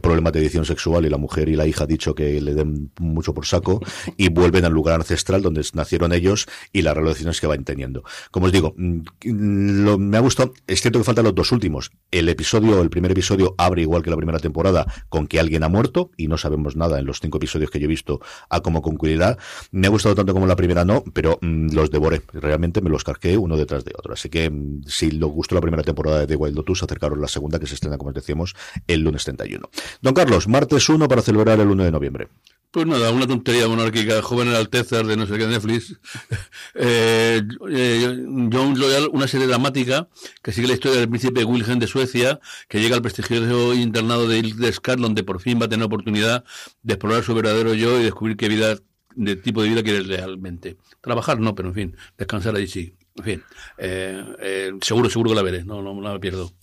problemas 0.01 0.31
de 0.31 0.39
edición 0.39 0.63
sexual 0.63 1.05
y 1.05 1.09
la 1.09 1.17
mujer 1.17 1.49
y 1.49 1.57
la 1.57 1.67
hija 1.67 1.83
ha 1.83 1.87
dicho 1.87 2.15
que 2.15 2.39
le 2.39 2.53
den 2.53 2.76
mucho 2.99 3.33
por 3.33 3.45
saco 3.45 3.81
y 4.17 4.29
vuelven 4.29 4.65
al 4.65 4.73
lugar 4.73 4.95
ancestral 4.95 5.41
donde 5.41 5.65
nacieron 5.73 6.13
ellos 6.13 6.47
y 6.73 6.81
las 6.81 6.95
relaciones 6.95 7.41
que 7.41 7.47
van 7.47 7.63
teniendo. 7.63 8.03
Como 8.31 8.47
os 8.47 8.51
digo, 8.51 8.75
lo, 9.23 9.97
me 9.97 10.17
ha 10.17 10.21
gustado, 10.21 10.53
es 10.67 10.81
cierto 10.81 10.99
que 10.99 11.05
faltan 11.05 11.25
los 11.25 11.35
dos 11.35 11.51
últimos. 11.51 11.91
El 12.11 12.29
episodio, 12.29 12.81
el 12.81 12.89
primer 12.89 13.11
episodio 13.11 13.55
abre 13.57 13.81
igual 13.81 14.03
que 14.03 14.09
la 14.09 14.17
primera 14.17 14.39
temporada 14.39 14.85
con 15.09 15.27
que 15.27 15.39
alguien 15.39 15.63
ha 15.63 15.69
muerto 15.69 16.11
y 16.17 16.27
no 16.27 16.37
sabemos 16.37 16.75
nada 16.75 16.99
en 16.99 17.05
los 17.05 17.19
cinco 17.19 17.37
episodios 17.37 17.71
que 17.71 17.79
yo 17.79 17.85
he 17.85 17.89
visto 17.89 18.21
a 18.49 18.61
cómo 18.61 18.81
concluirá. 18.81 19.37
Me 19.71 19.87
ha 19.87 19.89
gustado 19.89 20.15
tanto 20.15 20.33
como 20.33 20.47
la 20.47 20.55
primera 20.55 20.85
no, 20.85 21.03
pero 21.13 21.37
mmm, 21.41 21.69
los 21.73 21.91
devoré. 21.91 22.21
Realmente 22.33 22.81
me 22.81 22.89
los 22.89 23.03
cargué 23.03 23.37
uno 23.37 23.57
detrás 23.57 23.83
de 23.85 23.93
otro. 23.97 24.13
Así 24.13 24.29
que 24.29 24.51
si 24.85 25.07
os 25.07 25.31
gustó 25.31 25.55
la 25.55 25.61
primera 25.61 25.83
temporada 25.83 26.19
de 26.19 26.27
The 26.27 26.35
Wild 26.35 26.55
Lotus, 26.55 26.83
acercaros 26.83 27.17
la 27.17 27.27
segunda 27.27 27.59
que 27.59 27.67
se 27.67 27.75
estrena, 27.75 27.97
como 27.97 28.09
os 28.09 28.15
decíamos, 28.15 28.55
el 28.87 29.01
lunes 29.01 29.23
31. 29.23 29.69
Don 30.01 30.13
Carlos, 30.13 30.47
martes 30.47 30.89
1 30.89 31.07
para 31.07 31.21
celebrar 31.21 31.59
el 31.59 31.67
1 31.67 31.83
de 31.83 31.91
noviembre. 31.91 32.27
Pues 32.69 32.85
nada, 32.85 33.11
una 33.11 33.25
tontería 33.25 33.67
monárquica, 33.67 34.21
joven 34.21 34.49
en 34.49 34.55
Alteza 34.55 35.01
de 35.01 35.15
no 35.15 35.25
sé 35.25 35.37
qué 35.37 35.47
Netflix. 35.47 35.99
Eh, 36.79 37.41
eh, 37.71 38.25
John 38.51 38.77
Loyal, 38.77 39.09
una 39.11 39.27
serie 39.27 39.47
dramática 39.47 40.07
que 40.43 40.51
sigue 40.51 40.67
la 40.67 40.75
historia 40.75 40.99
del 40.99 41.09
príncipe 41.09 41.43
Wilhelm 41.43 41.79
de 41.79 41.87
Suecia, 41.87 42.39
que 42.67 42.79
llega 42.79 42.95
al 42.95 43.01
prestigioso 43.01 43.73
internado 43.73 44.27
de 44.27 44.37
Hildescar, 44.37 44.99
donde 44.99 45.23
por 45.23 45.39
fin 45.41 45.59
va 45.59 45.65
a 45.65 45.69
tener 45.69 45.85
oportunidad 45.85 46.43
de 46.83 46.93
explorar 46.93 47.23
su 47.23 47.33
verdadero 47.33 47.73
yo 47.73 47.99
y 47.99 48.03
descubrir 48.03 48.37
qué 48.37 48.47
vida, 48.47 48.75
de 49.15 49.35
tipo 49.37 49.63
de 49.63 49.69
vida 49.69 49.81
quiere 49.81 50.03
realmente. 50.03 50.77
Trabajar 51.01 51.39
no, 51.39 51.55
pero 51.55 51.69
en 51.69 51.75
fin, 51.75 51.97
descansar 52.17 52.55
ahí 52.55 52.67
sí. 52.67 52.93
En 53.17 53.23
fin, 53.23 53.43
eh, 53.79 54.23
eh, 54.39 54.71
seguro, 54.81 55.09
seguro 55.09 55.31
que 55.31 55.35
la 55.35 55.41
veré, 55.41 55.63
no, 55.63 55.81
no, 55.81 55.93
no 55.93 56.01
la 56.01 56.19
pierdo. 56.19 56.53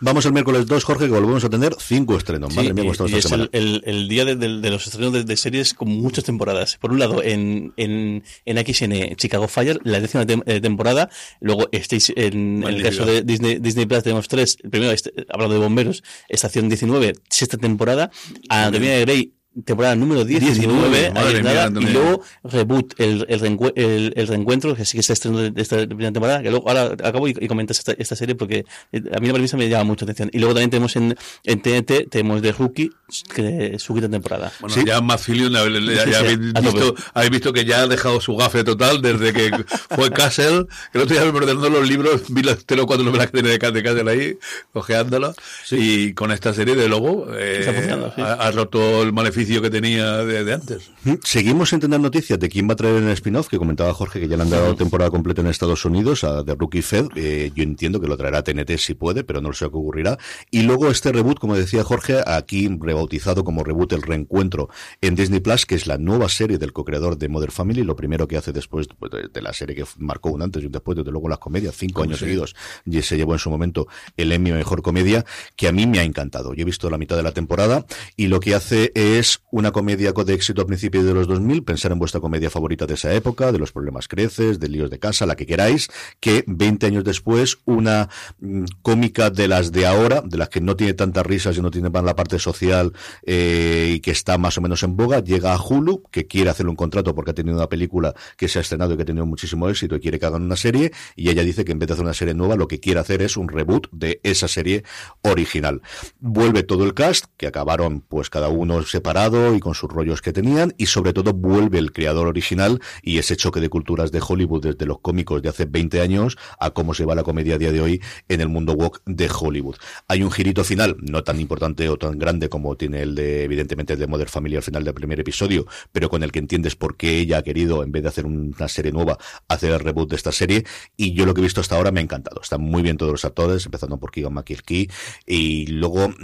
Vamos 0.00 0.24
el 0.26 0.32
miércoles 0.32 0.66
2, 0.66 0.84
Jorge, 0.84 1.06
que 1.06 1.10
volvemos 1.10 1.42
a 1.44 1.50
tener 1.50 1.74
cinco 1.78 2.16
estrenos. 2.16 2.52
Sí, 2.52 2.56
Madre 2.60 2.74
mía, 2.74 2.84
y, 2.84 2.88
esta 2.88 3.08
y 3.08 3.14
es 3.14 3.24
semana. 3.24 3.48
el, 3.52 3.82
el, 3.84 3.94
el, 3.94 4.08
día 4.08 4.24
de, 4.24 4.36
de, 4.36 4.60
de, 4.60 4.70
los 4.70 4.86
estrenos 4.86 5.12
de, 5.12 5.24
de, 5.24 5.36
series 5.36 5.74
con 5.74 5.88
muchas 5.88 6.24
temporadas. 6.24 6.76
Por 6.76 6.92
un 6.92 6.98
lado, 6.98 7.22
en, 7.22 7.72
en, 7.76 8.22
en 8.44 8.66
XN 8.74 9.16
Chicago 9.16 9.48
Fire, 9.48 9.80
la 9.84 10.00
décima 10.00 10.26
tem 10.26 10.42
eh, 10.46 10.60
temporada. 10.60 11.08
Luego, 11.40 11.68
estáis 11.72 12.12
en, 12.14 12.62
en 12.62 12.74
el 12.74 12.82
caso 12.82 13.04
de 13.04 13.22
Disney, 13.22 13.58
Disney 13.58 13.86
Plus, 13.86 14.02
tenemos 14.02 14.28
tres. 14.28 14.58
El 14.62 14.70
primero, 14.70 14.92
este, 14.92 15.12
hablando 15.28 15.54
de 15.54 15.60
bomberos, 15.60 16.04
Estación 16.28 16.68
19, 16.68 17.14
sexta 17.30 17.56
temporada. 17.56 18.10
Anatomía 18.48 18.92
de 18.92 19.00
Grey, 19.00 19.32
temporada 19.64 19.96
número 19.96 20.24
19, 20.24 21.10
19 21.10 21.42
nada, 21.42 21.70
y 21.80 21.86
luego 21.86 22.22
reboot, 22.44 22.94
el, 22.98 23.24
el, 23.28 23.58
el, 23.74 24.12
el, 24.14 24.28
reencuentro, 24.28 24.74
que 24.74 24.84
sí 24.84 24.96
que 24.96 25.00
está 25.00 25.14
estrenando 25.14 25.50
de 25.50 25.62
esta 25.62 25.76
primera 25.86 26.12
temporada, 26.12 26.42
que 26.42 26.50
luego 26.50 26.68
ahora 26.68 26.94
acabo 27.02 27.26
y, 27.28 27.34
y 27.40 27.48
comentas 27.48 27.78
esta, 27.78 27.92
esta, 27.92 28.16
serie 28.16 28.34
porque 28.34 28.64
a 28.92 29.20
mí 29.20 29.26
la 29.26 29.32
premisa 29.32 29.56
me 29.56 29.68
llama 29.68 29.84
mucha 29.84 30.04
atención. 30.04 30.30
Y 30.32 30.38
luego 30.38 30.54
también 30.54 30.70
tenemos 30.70 30.96
en, 30.96 31.16
en 31.44 31.62
TNT, 31.62 32.10
tenemos 32.10 32.42
de 32.42 32.52
Rookie, 32.52 32.90
que 33.34 33.78
su 33.78 33.94
quinta 33.94 34.08
temporada. 34.08 34.52
Bueno, 34.60 34.74
¿Sí? 34.74 34.84
ya 34.84 35.00
Matt 35.00 35.20
Fillion, 35.20 35.52
ya, 35.52 35.64
ya, 35.64 36.10
ya 36.10 36.18
habéis, 36.18 36.38
visto, 36.38 36.94
habéis 37.14 37.30
visto 37.30 37.52
que 37.52 37.64
ya 37.64 37.82
ha 37.82 37.86
dejado 37.86 38.20
su 38.20 38.36
gafe 38.36 38.62
total 38.64 39.00
desde 39.00 39.32
que 39.32 39.50
fue 39.94 40.10
Castle, 40.10 40.66
que 40.92 41.06
día 41.06 41.24
me 41.24 41.28
ordenando 41.28 41.70
los 41.70 41.88
libros, 41.88 42.22
vi 42.28 42.42
los 42.42 42.66
tres 42.66 42.80
o 42.80 42.86
cuatro 42.86 43.04
novelas 43.04 43.30
que 43.30 43.42
tiene 43.42 43.50
de 43.50 43.58
Castle 43.58 44.10
ahí, 44.10 44.38
cojeándolo, 44.72 45.34
sí. 45.64 45.76
y 45.78 46.14
con 46.14 46.32
esta 46.32 46.52
serie 46.52 46.74
de 46.74 46.88
Lobo, 46.88 47.26
eh, 47.34 48.12
ha, 48.18 48.32
ha 48.32 48.50
roto 48.50 49.02
el 49.02 49.12
maleficio 49.12 49.45
que 49.46 49.70
tenía 49.70 50.24
de, 50.24 50.44
de, 50.44 50.52
antes. 50.52 50.90
Seguimos 51.22 51.70
sin 51.70 51.80
tener 51.80 52.00
noticias 52.00 52.38
de 52.38 52.48
quién 52.48 52.68
va 52.68 52.72
a 52.72 52.76
traer 52.76 52.96
el 52.96 53.08
spin-off, 53.10 53.48
que 53.48 53.58
comentaba 53.58 53.94
Jorge 53.94 54.20
que 54.20 54.28
ya 54.28 54.36
le 54.36 54.42
han 54.42 54.50
dado 54.50 54.74
temporada 54.74 55.10
completa 55.10 55.40
en 55.40 55.46
Estados 55.46 55.84
Unidos 55.84 56.24
a 56.24 56.44
The 56.44 56.54
Rookie 56.54 56.82
Fed. 56.82 57.06
Eh, 57.16 57.52
yo 57.54 57.62
entiendo 57.62 58.00
que 58.00 58.08
lo 58.08 58.16
traerá 58.16 58.42
TNT 58.42 58.76
si 58.78 58.94
puede, 58.94 59.24
pero 59.24 59.40
no 59.40 59.52
sé 59.52 59.66
qué 59.66 59.76
ocurrirá. 59.76 60.18
Y 60.50 60.62
luego 60.62 60.90
este 60.90 61.12
reboot, 61.12 61.38
como 61.38 61.56
decía 61.56 61.84
Jorge, 61.84 62.20
aquí 62.26 62.68
rebautizado 62.80 63.44
como 63.44 63.64
reboot 63.64 63.92
el 63.92 64.02
reencuentro 64.02 64.68
en 65.00 65.14
Disney 65.14 65.40
Plus, 65.40 65.64
que 65.64 65.76
es 65.76 65.86
la 65.86 65.98
nueva 65.98 66.28
serie 66.28 66.58
del 66.58 66.72
co-creador 66.72 67.16
de 67.16 67.28
Mother 67.28 67.52
Family, 67.52 67.84
lo 67.84 67.96
primero 67.96 68.26
que 68.26 68.36
hace 68.36 68.52
después 68.52 68.88
pues, 68.98 69.12
de, 69.12 69.28
de, 69.32 69.42
la 69.42 69.52
serie 69.52 69.76
que 69.76 69.84
marcó 69.98 70.30
un 70.30 70.42
antes 70.42 70.62
y 70.62 70.66
un 70.66 70.72
después, 70.72 70.96
desde 70.96 71.10
luego 71.10 71.28
las 71.28 71.38
comedias, 71.38 71.74
cinco 71.76 72.02
años 72.02 72.18
sí? 72.18 72.24
seguidos, 72.24 72.54
y 72.84 73.00
se 73.02 73.16
llevó 73.16 73.32
en 73.32 73.38
su 73.38 73.50
momento 73.50 73.86
el 74.16 74.32
Emmy 74.32 74.52
Mejor 74.52 74.82
Comedia, 74.82 75.24
que 75.54 75.68
a 75.68 75.72
mí 75.72 75.86
me 75.86 76.00
ha 76.00 76.02
encantado. 76.02 76.54
Yo 76.54 76.62
he 76.62 76.64
visto 76.64 76.90
la 76.90 76.98
mitad 76.98 77.16
de 77.16 77.22
la 77.22 77.32
temporada 77.32 77.86
y 78.16 78.26
lo 78.26 78.40
que 78.40 78.54
hace 78.54 78.92
es 78.94 79.35
una 79.50 79.72
comedia 79.72 80.12
de 80.12 80.34
éxito 80.34 80.62
a 80.62 80.66
principios 80.66 81.04
de 81.04 81.14
los 81.14 81.26
2000, 81.26 81.64
pensar 81.64 81.92
en 81.92 81.98
vuestra 81.98 82.20
comedia 82.20 82.50
favorita 82.50 82.86
de 82.86 82.94
esa 82.94 83.12
época, 83.12 83.52
de 83.52 83.58
los 83.58 83.72
problemas 83.72 84.08
creces, 84.08 84.58
de 84.58 84.68
líos 84.68 84.90
de 84.90 84.98
casa, 84.98 85.26
la 85.26 85.36
que 85.36 85.46
queráis, 85.46 85.88
que 86.20 86.44
20 86.46 86.86
años 86.86 87.04
después 87.04 87.58
una 87.64 88.08
mm, 88.40 88.64
cómica 88.82 89.30
de 89.30 89.48
las 89.48 89.72
de 89.72 89.86
ahora, 89.86 90.22
de 90.22 90.36
las 90.36 90.48
que 90.48 90.60
no 90.60 90.76
tiene 90.76 90.94
tantas 90.94 91.24
risas 91.24 91.56
y 91.56 91.62
no 91.62 91.70
tiene 91.70 91.90
la 91.90 92.16
parte 92.16 92.38
social 92.38 92.92
eh, 93.24 93.92
y 93.94 94.00
que 94.00 94.10
está 94.10 94.38
más 94.38 94.58
o 94.58 94.60
menos 94.60 94.82
en 94.82 94.96
boga, 94.96 95.20
llega 95.20 95.54
a 95.54 95.60
Hulu, 95.62 96.02
que 96.10 96.26
quiere 96.26 96.50
hacerle 96.50 96.70
un 96.70 96.76
contrato 96.76 97.14
porque 97.14 97.30
ha 97.30 97.34
tenido 97.34 97.56
una 97.56 97.68
película 97.68 98.14
que 98.36 98.48
se 98.48 98.58
ha 98.58 98.62
estrenado 98.62 98.94
y 98.94 98.96
que 98.96 99.02
ha 99.02 99.06
tenido 99.06 99.26
muchísimo 99.26 99.68
éxito 99.68 99.96
y 99.96 100.00
quiere 100.00 100.18
que 100.18 100.26
hagan 100.26 100.42
una 100.42 100.56
serie, 100.56 100.92
y 101.14 101.30
ella 101.30 101.42
dice 101.42 101.64
que 101.64 101.72
en 101.72 101.78
vez 101.78 101.88
de 101.88 101.94
hacer 101.94 102.04
una 102.04 102.14
serie 102.14 102.34
nueva, 102.34 102.56
lo 102.56 102.68
que 102.68 102.80
quiere 102.80 103.00
hacer 103.00 103.22
es 103.22 103.36
un 103.36 103.48
reboot 103.48 103.88
de 103.92 104.20
esa 104.22 104.48
serie 104.48 104.84
original. 105.22 105.82
Vuelve 106.20 106.62
todo 106.62 106.84
el 106.84 106.94
cast, 106.94 107.26
que 107.36 107.46
acabaron 107.46 108.00
pues 108.00 108.30
cada 108.30 108.48
uno 108.48 108.82
separado 108.82 109.25
y 109.26 109.60
con 109.60 109.74
sus 109.74 109.90
rollos 109.90 110.22
que 110.22 110.32
tenían 110.32 110.72
y 110.78 110.86
sobre 110.86 111.12
todo 111.12 111.32
vuelve 111.32 111.78
el 111.78 111.92
creador 111.92 112.28
original 112.28 112.80
y 113.02 113.18
ese 113.18 113.36
choque 113.36 113.58
de 113.58 113.68
culturas 113.68 114.12
de 114.12 114.22
Hollywood 114.26 114.62
desde 114.62 114.86
los 114.86 115.00
cómicos 115.00 115.42
de 115.42 115.48
hace 115.48 115.64
20 115.64 116.00
años 116.00 116.38
a 116.60 116.70
cómo 116.70 116.94
se 116.94 117.04
va 117.04 117.16
la 117.16 117.24
comedia 117.24 117.56
a 117.56 117.58
día 117.58 117.72
de 117.72 117.80
hoy 117.80 118.00
en 118.28 118.40
el 118.40 118.48
mundo 118.48 118.74
woke 118.74 119.02
de 119.04 119.28
Hollywood. 119.28 119.76
Hay 120.06 120.22
un 120.22 120.30
girito 120.30 120.62
final, 120.62 120.96
no 121.00 121.24
tan 121.24 121.40
importante 121.40 121.88
o 121.88 121.96
tan 121.96 122.20
grande 122.20 122.48
como 122.48 122.76
tiene 122.76 123.02
el 123.02 123.16
de, 123.16 123.42
evidentemente, 123.42 123.96
de 123.96 124.06
Mother 124.06 124.28
Family 124.28 124.54
al 124.54 124.62
final 124.62 124.84
del 124.84 124.94
primer 124.94 125.18
episodio, 125.18 125.66
pero 125.90 126.08
con 126.08 126.22
el 126.22 126.30
que 126.30 126.38
entiendes 126.38 126.76
por 126.76 126.96
qué 126.96 127.18
ella 127.18 127.38
ha 127.38 127.42
querido, 127.42 127.82
en 127.82 127.90
vez 127.90 128.04
de 128.04 128.10
hacer 128.10 128.26
una 128.26 128.68
serie 128.68 128.92
nueva, 128.92 129.18
hacer 129.48 129.72
el 129.72 129.80
reboot 129.80 130.10
de 130.10 130.16
esta 130.16 130.30
serie 130.30 130.64
y 130.96 131.14
yo 131.14 131.26
lo 131.26 131.34
que 131.34 131.40
he 131.40 131.44
visto 131.44 131.60
hasta 131.60 131.74
ahora 131.74 131.90
me 131.90 131.98
ha 131.98 132.04
encantado. 132.04 132.40
Están 132.40 132.60
muy 132.60 132.82
bien 132.82 132.96
todos 132.96 133.10
los 133.10 133.24
actores, 133.24 133.66
empezando 133.66 133.98
por 133.98 134.12
Keegan 134.12 134.34
McKill 134.34 134.88
y 135.26 135.66
luego 135.66 136.14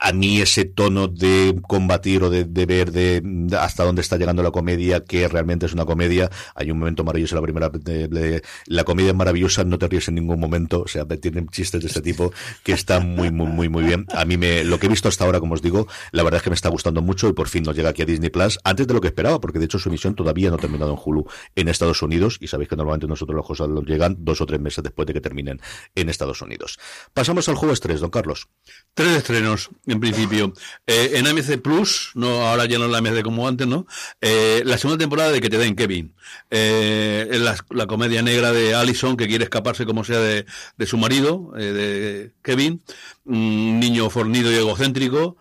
a 0.00 0.12
mí 0.12 0.40
ese 0.40 0.64
tono 0.64 1.08
de 1.08 1.56
combatir 1.66 2.22
o 2.22 2.30
de, 2.30 2.33
de 2.42 2.66
ver 2.66 2.90
de 2.90 3.22
hasta 3.56 3.84
dónde 3.84 4.00
está 4.00 4.16
llegando 4.16 4.42
la 4.42 4.50
comedia, 4.50 5.04
que 5.04 5.28
realmente 5.28 5.66
es 5.66 5.72
una 5.72 5.84
comedia. 5.84 6.28
Hay 6.56 6.72
un 6.72 6.80
momento 6.80 7.04
maravilloso 7.04 7.36
la 7.36 7.42
primera, 7.42 7.70
la 8.66 8.84
comedia 8.84 9.10
es 9.10 9.16
maravillosa, 9.16 9.62
no 9.62 9.78
te 9.78 9.86
ríes 9.86 10.08
en 10.08 10.16
ningún 10.16 10.40
momento, 10.40 10.82
o 10.82 10.88
sea, 10.88 11.06
tienen 11.06 11.48
chistes 11.48 11.82
de 11.82 11.86
este 11.86 12.02
tipo 12.02 12.32
que 12.64 12.72
están 12.72 13.14
muy, 13.14 13.30
muy, 13.30 13.46
muy, 13.46 13.68
muy 13.68 13.84
bien. 13.84 14.06
A 14.12 14.24
mí 14.24 14.36
me, 14.36 14.64
lo 14.64 14.78
que 14.78 14.86
he 14.86 14.88
visto 14.88 15.08
hasta 15.08 15.24
ahora, 15.24 15.38
como 15.38 15.54
os 15.54 15.62
digo, 15.62 15.86
la 16.10 16.24
verdad 16.24 16.38
es 16.38 16.42
que 16.42 16.50
me 16.50 16.56
está 16.56 16.68
gustando 16.68 17.02
mucho 17.02 17.28
y 17.28 17.32
por 17.32 17.48
fin 17.48 17.62
nos 17.62 17.76
llega 17.76 17.90
aquí 17.90 18.02
a 18.02 18.06
Disney 18.06 18.30
Plus, 18.30 18.58
antes 18.64 18.86
de 18.86 18.94
lo 18.94 19.00
que 19.00 19.08
esperaba, 19.08 19.40
porque 19.40 19.58
de 19.58 19.66
hecho 19.66 19.78
su 19.78 19.88
emisión 19.88 20.14
todavía 20.14 20.50
no 20.50 20.56
ha 20.56 20.58
terminado 20.58 20.92
en 20.92 20.98
Hulu 21.02 21.26
en 21.54 21.68
Estados 21.68 22.02
Unidos, 22.02 22.38
y 22.40 22.48
sabéis 22.48 22.68
que 22.68 22.76
normalmente 22.76 23.06
nosotros 23.06 23.36
los 23.36 23.46
cosas 23.46 23.68
llegan 23.86 24.16
dos 24.18 24.40
o 24.40 24.46
tres 24.46 24.60
meses 24.60 24.82
después 24.82 25.06
de 25.06 25.14
que 25.14 25.20
terminen 25.20 25.60
en 25.94 26.08
Estados 26.08 26.42
Unidos. 26.42 26.78
Pasamos 27.12 27.48
al 27.48 27.54
juego 27.54 27.74
estrés, 27.74 28.00
don 28.00 28.10
Carlos. 28.10 28.48
Tres 28.94 29.16
estrenos, 29.18 29.70
en 29.86 30.00
principio. 30.00 30.52
Eh, 30.86 31.12
en 31.14 31.26
AMC 31.26 31.60
Plus, 31.60 32.12
no 32.14 32.23
ahora 32.28 32.66
ya 32.66 32.78
no 32.78 32.88
la 32.88 33.00
de 33.00 33.22
como 33.22 33.46
antes, 33.48 33.66
¿no? 33.66 33.86
Eh, 34.20 34.62
la 34.64 34.78
segunda 34.78 35.02
temporada 35.02 35.30
de 35.30 35.40
Que 35.40 35.50
te 35.50 35.58
den 35.58 35.76
Kevin. 35.76 36.14
Eh, 36.50 37.40
la, 37.70 37.86
comedia 37.86 38.22
negra 38.22 38.52
de 38.52 38.74
Allison 38.74 39.16
que 39.16 39.28
quiere 39.28 39.44
escaparse 39.44 39.86
como 39.86 40.04
sea 40.04 40.18
de, 40.18 40.46
de 40.76 40.86
su 40.86 40.96
marido, 40.96 41.52
eh, 41.56 41.72
de 41.72 42.32
Kevin, 42.42 42.82
un 43.24 43.80
niño 43.80 44.10
fornido 44.10 44.50
y 44.50 44.56
egocéntrico, 44.56 45.36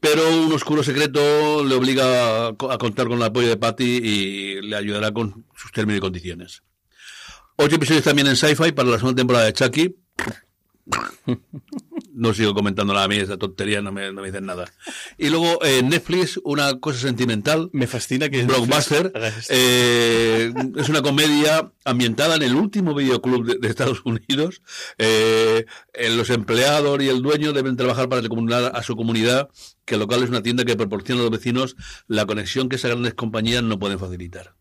pero 0.00 0.28
un 0.30 0.52
oscuro 0.52 0.82
secreto 0.82 1.64
le 1.64 1.74
obliga 1.74 2.48
a 2.48 2.78
contar 2.78 3.08
con 3.08 3.18
el 3.18 3.24
apoyo 3.24 3.48
de 3.48 3.56
Patty 3.56 3.84
y 3.84 4.60
le 4.62 4.76
ayudará 4.76 5.12
con 5.12 5.46
sus 5.54 5.72
términos 5.72 5.98
y 5.98 6.00
condiciones. 6.00 6.62
Ocho 7.56 7.76
episodios 7.76 8.04
también 8.04 8.28
en 8.28 8.36
Sci-Fi 8.36 8.72
para 8.72 8.90
la 8.90 8.98
segunda 8.98 9.20
temporada 9.20 9.46
de 9.46 9.52
Chucky. 9.52 9.96
No 12.16 12.32
sigo 12.32 12.54
comentando 12.54 12.94
nada 12.94 13.04
a 13.04 13.08
mí, 13.08 13.16
esa 13.16 13.36
tontería 13.36 13.82
no 13.82 13.92
me, 13.92 14.10
no 14.10 14.22
me 14.22 14.28
dicen 14.28 14.46
nada. 14.46 14.72
Y 15.18 15.28
luego 15.28 15.62
eh, 15.62 15.82
Netflix, 15.82 16.40
una 16.44 16.80
cosa 16.80 16.98
sentimental. 16.98 17.68
Me 17.72 17.86
fascina 17.86 18.30
que 18.30 18.44
Blockbuster. 18.44 19.12
Eh, 19.48 20.52
es 20.76 20.88
una 20.88 21.02
comedia 21.02 21.70
ambientada 21.84 22.36
en 22.36 22.42
el 22.42 22.54
último 22.54 22.94
videoclub 22.94 23.44
de, 23.44 23.58
de 23.58 23.68
Estados 23.68 24.02
Unidos. 24.04 24.62
Eh, 24.98 25.66
los 26.10 26.30
empleados 26.30 27.02
y 27.02 27.08
el 27.08 27.22
dueño 27.22 27.52
deben 27.52 27.76
trabajar 27.76 28.08
para 28.08 28.26
comunicar 28.28 28.72
a 28.74 28.82
su 28.82 28.96
comunidad 28.96 29.50
que 29.84 29.94
el 29.94 30.00
local 30.00 30.22
es 30.22 30.30
una 30.30 30.42
tienda 30.42 30.64
que 30.64 30.76
proporciona 30.76 31.20
a 31.20 31.24
los 31.24 31.32
vecinos 31.32 31.76
la 32.06 32.26
conexión 32.26 32.68
que 32.68 32.76
esas 32.76 32.90
grandes 32.90 33.14
compañías 33.14 33.62
no 33.62 33.78
pueden 33.78 33.98
facilitar. 33.98 34.54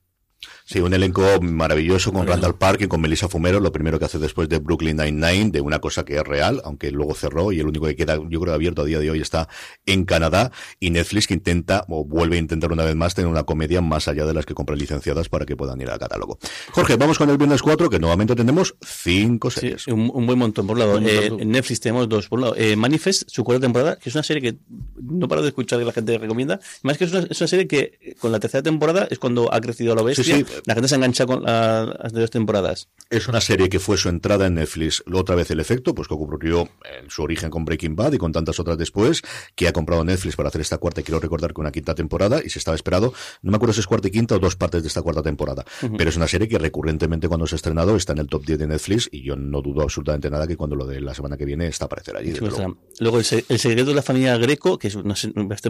Sí, 0.68 0.80
un 0.80 0.96
elenco 0.96 1.22
maravilloso 1.42 2.12
con 2.12 2.26
Randall 2.26 2.58
Park 2.58 2.82
y 2.82 2.88
con 2.88 3.00
Melissa 3.00 3.30
Fumero, 3.30 3.60
lo 3.60 3.72
primero 3.72 4.00
que 4.00 4.06
hace 4.06 4.18
después 4.18 4.50
de 4.50 4.58
Brooklyn 4.58 4.98
Nine-Nine, 4.98 5.52
de 5.52 5.62
una 5.62 5.78
cosa 5.78 6.04
que 6.06 6.16
es 6.16 6.24
real, 6.24 6.60
aunque 6.66 6.90
luego 6.90 7.14
cerró 7.14 7.52
y 7.52 7.60
el 7.60 7.68
único 7.68 7.86
que 7.86 7.96
queda, 7.96 8.20
yo 8.28 8.42
creo, 8.42 8.52
abierto 8.52 8.82
a 8.82 8.86
día 8.86 8.98
de 8.98 9.12
hoy 9.12 9.22
está 9.22 9.48
en 9.86 10.06
Canadá 10.06 10.52
y 10.80 10.90
Netflix 10.90 11.28
que 11.28 11.36
intenta, 11.36 11.86
o 11.88 12.04
vuelve 12.04 12.38
a 12.38 12.40
intentar 12.40 12.72
una 12.72 12.84
vez 12.84 12.96
más, 12.96 13.14
tener 13.14 13.30
una 13.30 13.44
comedia 13.44 13.82
más 13.82 14.08
allá 14.08 14.26
de 14.26 14.34
las 14.34 14.48
que 14.48 14.56
compran 14.56 14.80
licenciadas 14.80 15.30
para 15.30 15.46
que 15.46 15.56
puedan 15.56 15.80
ir 15.82 15.90
al 15.92 16.00
catálogo. 16.00 16.40
Jorge, 16.72 16.96
vamos 16.96 17.20
con 17.20 17.30
el 17.30 17.38
viernes 17.38 17.62
4, 17.62 17.88
que 17.88 18.00
nuevamente 18.00 18.36
tenemos 18.36 18.76
cinco 18.82 19.52
series. 19.52 19.84
Sí, 19.84 19.92
un, 19.92 20.10
un, 20.12 20.26
buen 20.26 20.40
montón, 20.40 20.66
por 20.66 20.78
un 20.78 20.80
lado. 20.80 21.00
Eh, 21.00 21.28
en 21.28 21.52
Netflix 21.52 21.80
tenemos 21.80 22.10
dos. 22.10 22.28
Por 22.28 22.40
un 22.40 22.46
lado, 22.46 22.56
eh, 22.58 22.76
Manifest, 22.76 23.30
su 23.30 23.44
cuarta 23.44 23.62
temporada, 23.62 23.98
que 23.98 24.10
es 24.10 24.16
una 24.16 24.24
serie 24.24 24.42
que 24.42 24.58
no 25.00 25.28
paro 25.28 25.44
de 25.44 25.50
escuchar 25.50 25.78
que 25.78 25.86
la 25.86 25.94
gente 25.94 26.18
recomienda. 26.18 26.60
Más 26.82 26.98
que 26.98 27.04
es 27.04 27.12
una, 27.12 27.28
es 27.30 27.40
una 27.40 27.48
serie 27.48 27.68
que 27.68 28.16
con 28.20 28.32
la 28.32 28.40
tercera 28.40 28.64
temporada 28.64 29.08
es 29.12 29.20
cuando 29.20 29.54
ha 29.54 29.62
crecido 29.62 29.94
a 29.94 29.96
lo 29.96 30.04
bestia. 30.04 30.24
Sí, 30.24 30.44
sí. 30.48 30.55
La 30.66 30.74
gente 30.74 30.88
se 30.88 30.96
engancha 30.96 31.26
con 31.26 31.44
las 31.44 32.14
dos 32.14 32.32
temporadas. 32.32 32.90
Es 33.10 33.28
una 33.28 33.42
serie 33.42 33.70
que 33.70 33.80
fue 33.80 33.98
su 33.98 34.10
entrada 34.10 34.48
en 34.48 34.56
Netflix, 34.56 35.04
otra 35.12 35.36
vez 35.36 35.52
el 35.52 35.60
efecto, 35.60 35.94
pues 35.94 36.08
que 36.08 36.14
ocurrió 36.14 36.70
en 37.00 37.10
su 37.10 37.24
origen 37.24 37.50
con 37.50 37.66
Breaking 37.66 37.96
Bad 37.96 38.14
y 38.14 38.18
con 38.18 38.32
tantas 38.32 38.60
otras 38.60 38.78
después, 38.78 39.22
que 39.56 39.68
ha 39.68 39.74
comprado 39.74 40.04
Netflix 40.04 40.36
para 40.36 40.50
hacer 40.50 40.62
esta 40.62 40.78
cuarta, 40.78 41.02
y 41.02 41.04
quiero 41.04 41.20
recordar 41.20 41.54
que 41.54 41.62
una 41.62 41.72
quinta 41.72 41.96
temporada, 41.96 42.42
y 42.44 42.50
se 42.50 42.60
estaba 42.60 42.76
esperado, 42.76 43.14
no 43.42 43.52
me 43.52 43.58
acuerdo 43.58 43.74
si 43.74 43.82
es 43.82 43.88
cuarta 43.88 44.08
y 44.08 44.12
quinta 44.12 44.36
o 44.36 44.40
dos 44.40 44.56
partes 44.56 44.82
de 44.82 44.88
esta 44.88 45.02
cuarta 45.02 45.22
temporada, 45.22 45.66
uh 45.82 45.86
-huh. 45.86 45.98
pero 45.98 46.10
es 46.10 46.18
una 46.18 46.28
serie 46.28 46.48
que 46.48 46.58
recurrentemente 46.58 47.28
cuando 47.28 47.48
se 47.48 47.56
ha 47.56 47.58
estrenado 47.58 47.96
está 47.96 48.14
en 48.14 48.20
el 48.20 48.28
top 48.28 48.46
10 48.46 48.60
de 48.60 48.68
Netflix, 48.68 49.10
y 49.12 49.24
yo 49.24 49.36
no 49.36 49.62
dudo 49.62 49.84
absolutamente 49.84 50.30
nada 50.30 50.48
que 50.48 50.58
cuando 50.58 50.76
lo 50.76 50.86
de 50.86 51.02
la 51.02 51.14
semana 51.14 51.38
que 51.38 51.46
viene 51.46 51.68
está 51.68 51.86
a 51.86 51.88
aparecer 51.88 52.18
allí. 52.18 52.34
Sí, 52.34 52.40
luego, 52.40 52.78
luego 53.00 53.20
el, 53.20 53.26
el, 53.50 53.60
secreto 53.60 53.90
de 53.90 53.96
la 53.96 54.02
familia 54.02 54.38
Greco, 54.38 54.78
que 54.78 54.88
es 54.88 54.96
una, 54.96 55.16
más 55.36 55.62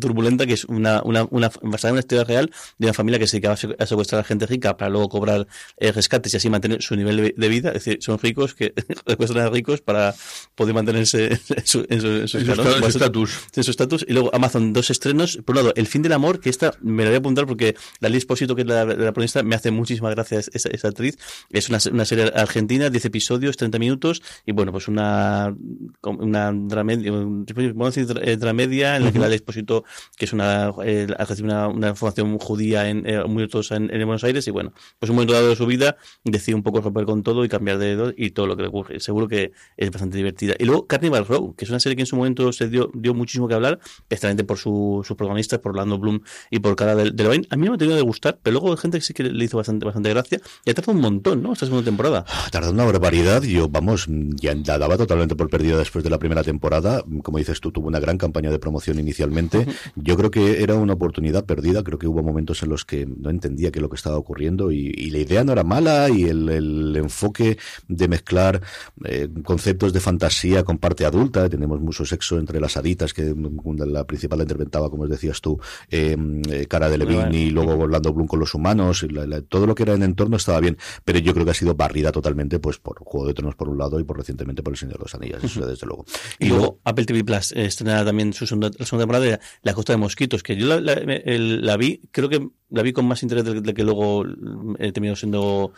turbulenta, 0.00 0.46
que 0.46 0.54
es 0.54 0.64
una, 0.64 1.02
una, 1.04 1.26
una 1.30 1.50
basada 1.62 1.90
en 1.90 1.94
una 1.94 2.00
historia 2.00 2.24
real 2.24 2.50
de 2.78 2.86
una 2.86 2.94
familia 2.94 3.18
que 3.18 3.26
se 3.26 3.38
dedicaba 3.38 3.54
a 3.78 3.86
secuestrar 3.86 4.20
a 4.20 4.24
gente 4.32 4.46
rica 4.46 4.76
para 4.76 4.90
luego 4.90 5.08
cobrar 5.08 5.46
eh, 5.76 5.92
rescates 5.92 6.34
y 6.34 6.36
así 6.36 6.50
mantener 6.50 6.82
su 6.82 6.96
nivel 6.96 7.34
de 7.36 7.48
vida. 7.48 7.68
Es 7.68 7.84
decir, 7.84 7.98
son 8.00 8.18
ricos 8.18 8.54
que 8.54 8.72
secuestran 9.06 9.46
a 9.46 9.50
ricos 9.50 9.80
para 9.80 10.14
poder 10.54 10.74
mantenerse 10.74 11.38
en 11.48 11.66
su 11.66 11.80
estatus. 12.86 13.30
En 13.54 13.64
su 13.64 13.70
estatus. 13.70 14.04
Y 14.08 14.12
luego 14.12 14.30
Amazon, 14.34 14.72
dos 14.72 14.90
estrenos. 14.90 15.38
Por 15.44 15.56
un 15.56 15.62
lado, 15.62 15.72
El 15.76 15.86
fin 15.86 16.02
del 16.02 16.12
amor, 16.12 16.40
que 16.40 16.50
esta 16.50 16.74
me 16.80 17.02
la 17.04 17.10
voy 17.10 17.16
a 17.16 17.18
apuntar 17.18 17.46
porque 17.46 17.74
la 18.00 18.08
Liz 18.08 18.26
Posito, 18.26 18.54
que 18.54 18.62
es 18.62 18.68
la, 18.68 18.84
la 18.84 18.94
protagonista, 18.94 19.42
me 19.42 19.54
hace 19.54 19.70
muchísimas 19.70 20.14
gracias 20.14 20.50
esa, 20.52 20.68
esa 20.70 20.88
actriz. 20.88 21.18
Es 21.50 21.68
una, 21.68 21.78
una, 21.92 22.04
serie 22.04 22.32
argentina, 22.34 22.90
10 22.90 23.04
episodios, 23.04 23.56
30 23.56 23.78
minutos. 23.78 24.22
Y 24.46 24.52
bueno, 24.52 24.72
pues 24.72 24.88
una, 24.88 25.54
una 26.02 26.52
dramedia, 26.52 27.12
vamos 27.12 27.96
a 27.96 28.00
decir 28.00 28.38
dramedia 28.38 28.96
en 28.96 29.04
la 29.04 29.12
que 29.12 29.18
uh 29.18 29.22
-huh. 29.22 29.24
la 29.24 29.30
Liz 29.30 29.42
Posito, 29.42 29.84
que 30.16 30.24
es 30.24 30.32
una, 30.32 30.72
eh, 30.84 31.06
una, 31.42 31.68
una 31.68 31.94
formación 31.94 32.38
judía 32.38 32.88
en, 32.88 33.06
eh, 33.06 33.24
muy 33.24 33.44
ortodoxa 33.44 33.76
en, 33.76 33.92
en 33.92 34.00
Buenos 34.22 34.24
Aires. 34.24 34.46
Y 34.48 34.50
bueno, 34.50 34.72
pues 34.98 35.10
un 35.10 35.16
momento 35.16 35.34
dado 35.34 35.48
de 35.48 35.56
su 35.56 35.66
vida 35.66 35.96
decide 36.24 36.54
un 36.54 36.62
poco 36.62 36.80
romper 36.80 37.04
con 37.04 37.22
todo 37.22 37.44
y 37.44 37.48
cambiar 37.48 37.78
de 37.78 37.86
dedo 37.86 38.12
y 38.16 38.30
todo 38.30 38.46
lo 38.46 38.56
que 38.56 38.62
le 38.62 38.68
ocurre. 38.68 39.00
Seguro 39.00 39.28
que 39.28 39.52
es 39.76 39.90
bastante 39.90 40.16
divertida. 40.16 40.54
Y 40.58 40.64
luego 40.64 40.86
Carnival 40.86 41.26
Row, 41.26 41.54
que 41.54 41.64
es 41.64 41.70
una 41.70 41.80
serie 41.80 41.96
que 41.96 42.02
en 42.02 42.06
su 42.06 42.16
momento 42.16 42.52
se 42.52 42.68
dio, 42.68 42.90
dio 42.94 43.14
muchísimo 43.14 43.48
que 43.48 43.54
hablar, 43.54 43.80
especialmente 44.02 44.44
por 44.44 44.58
su, 44.58 45.02
sus 45.04 45.16
protagonistas, 45.16 45.58
por 45.60 45.70
Orlando 45.70 45.98
Bloom 45.98 46.20
y 46.50 46.60
por 46.60 46.76
cara 46.76 46.94
de, 46.94 47.10
de 47.10 47.22
Levine. 47.22 47.46
A 47.50 47.56
mí 47.56 47.64
no 47.64 47.72
me 47.72 47.74
ha 47.76 47.78
tenido 47.78 47.96
de 47.96 48.02
gustar, 48.02 48.38
pero 48.42 48.54
luego 48.54 48.70
hay 48.70 48.78
gente 48.78 48.98
que 48.98 49.04
sí 49.04 49.14
que 49.14 49.24
le 49.24 49.44
hizo 49.44 49.56
bastante, 49.56 49.84
bastante 49.84 50.10
gracia 50.10 50.40
y 50.64 50.70
ha 50.70 50.74
tardado 50.74 50.92
un 50.92 51.02
montón, 51.02 51.42
¿no? 51.42 51.52
Esta 51.52 51.66
segunda 51.66 51.84
temporada. 51.84 52.24
Ha 52.28 52.50
tardado 52.50 52.72
una 52.72 52.84
barbaridad. 52.84 53.42
Yo, 53.42 53.68
vamos, 53.68 54.06
ya 54.08 54.54
la 54.54 54.78
daba 54.78 54.96
totalmente 54.96 55.36
por 55.36 55.48
perdida 55.48 55.78
después 55.78 56.04
de 56.04 56.10
la 56.10 56.18
primera 56.18 56.42
temporada. 56.42 57.04
Como 57.22 57.38
dices 57.38 57.60
tú, 57.60 57.72
tuvo 57.72 57.88
una 57.88 58.00
gran 58.00 58.18
campaña 58.18 58.50
de 58.50 58.58
promoción 58.58 58.98
inicialmente. 58.98 59.66
Yo 59.96 60.16
creo 60.16 60.30
que 60.30 60.62
era 60.62 60.74
una 60.74 60.94
oportunidad 60.94 61.44
perdida. 61.44 61.82
Creo 61.82 61.98
que 61.98 62.06
hubo 62.06 62.22
momentos 62.22 62.62
en 62.62 62.68
los 62.68 62.84
que 62.84 63.06
no 63.06 63.30
entendía 63.30 63.70
qué 63.70 63.78
es 63.78 63.82
lo 63.82 63.88
que 63.88 63.96
estaba 63.96 64.11
ocurriendo 64.16 64.70
y, 64.70 64.92
y 64.96 65.10
la 65.10 65.18
idea 65.18 65.44
no 65.44 65.52
era 65.52 65.64
mala 65.64 66.08
y 66.10 66.24
el, 66.24 66.48
el 66.48 66.96
enfoque 66.96 67.58
de 67.88 68.08
mezclar 68.08 68.60
eh, 69.04 69.28
conceptos 69.44 69.92
de 69.92 70.00
fantasía 70.00 70.64
con 70.64 70.78
parte 70.78 71.04
adulta. 71.04 71.48
Tenemos 71.48 71.80
mucho 71.80 72.04
sexo 72.04 72.38
entre 72.38 72.60
las 72.60 72.76
haditas, 72.76 73.12
que 73.12 73.34
la 73.78 74.04
principal 74.04 74.38
la 74.38 74.44
interpretaba, 74.44 74.90
como 74.90 75.06
decías 75.06 75.40
tú, 75.40 75.58
eh, 75.90 76.16
Cara 76.68 76.88
de 76.88 76.98
Levine 76.98 77.36
y 77.36 77.50
luego 77.50 77.72
Orlando 77.72 78.12
Bloom 78.12 78.26
con 78.26 78.40
los 78.40 78.54
humanos. 78.54 79.04
La, 79.10 79.26
la, 79.26 79.42
todo 79.42 79.66
lo 79.66 79.74
que 79.74 79.82
era 79.82 79.94
en 79.94 80.02
entorno 80.02 80.36
estaba 80.36 80.60
bien, 80.60 80.76
pero 81.04 81.18
yo 81.18 81.32
creo 81.32 81.44
que 81.44 81.50
ha 81.52 81.54
sido 81.54 81.74
barrida 81.74 82.12
totalmente 82.12 82.58
pues 82.58 82.78
por 82.78 82.98
Juego 83.04 83.26
de 83.26 83.34
Tronos 83.34 83.54
por 83.54 83.68
un 83.68 83.78
lado 83.78 83.98
y 84.00 84.04
por 84.04 84.16
recientemente 84.16 84.62
por 84.62 84.72
El 84.72 84.78
Señor 84.78 84.98
de 84.98 85.02
los 85.04 85.14
Anillos, 85.14 85.44
eso 85.44 85.66
desde 85.66 85.86
luego. 85.86 86.04
Y, 86.38 86.46
y 86.46 86.48
luego, 86.48 86.64
luego, 86.64 86.80
Apple 86.84 87.04
TV 87.04 87.24
Plus 87.24 87.52
eh, 87.52 87.64
estrenará 87.66 88.04
también 88.04 88.32
su 88.32 88.46
segunda, 88.46 88.70
segunda 88.72 89.02
temporada 89.04 89.24
de 89.24 89.40
La 89.62 89.74
Costa 89.74 89.92
de 89.92 89.96
Mosquitos, 89.98 90.42
que 90.42 90.56
yo 90.56 90.66
la, 90.66 90.80
la, 90.80 91.00
la 91.04 91.76
vi, 91.76 92.00
creo 92.10 92.28
que 92.28 92.48
la 92.72 92.82
vi 92.82 92.92
con 92.92 93.06
más 93.06 93.22
interés 93.22 93.44
de, 93.44 93.60
de 93.60 93.74
que 93.74 93.84
luego 93.84 94.24
he 94.78 94.92
terminado 94.92 95.16
siendo 95.16 95.72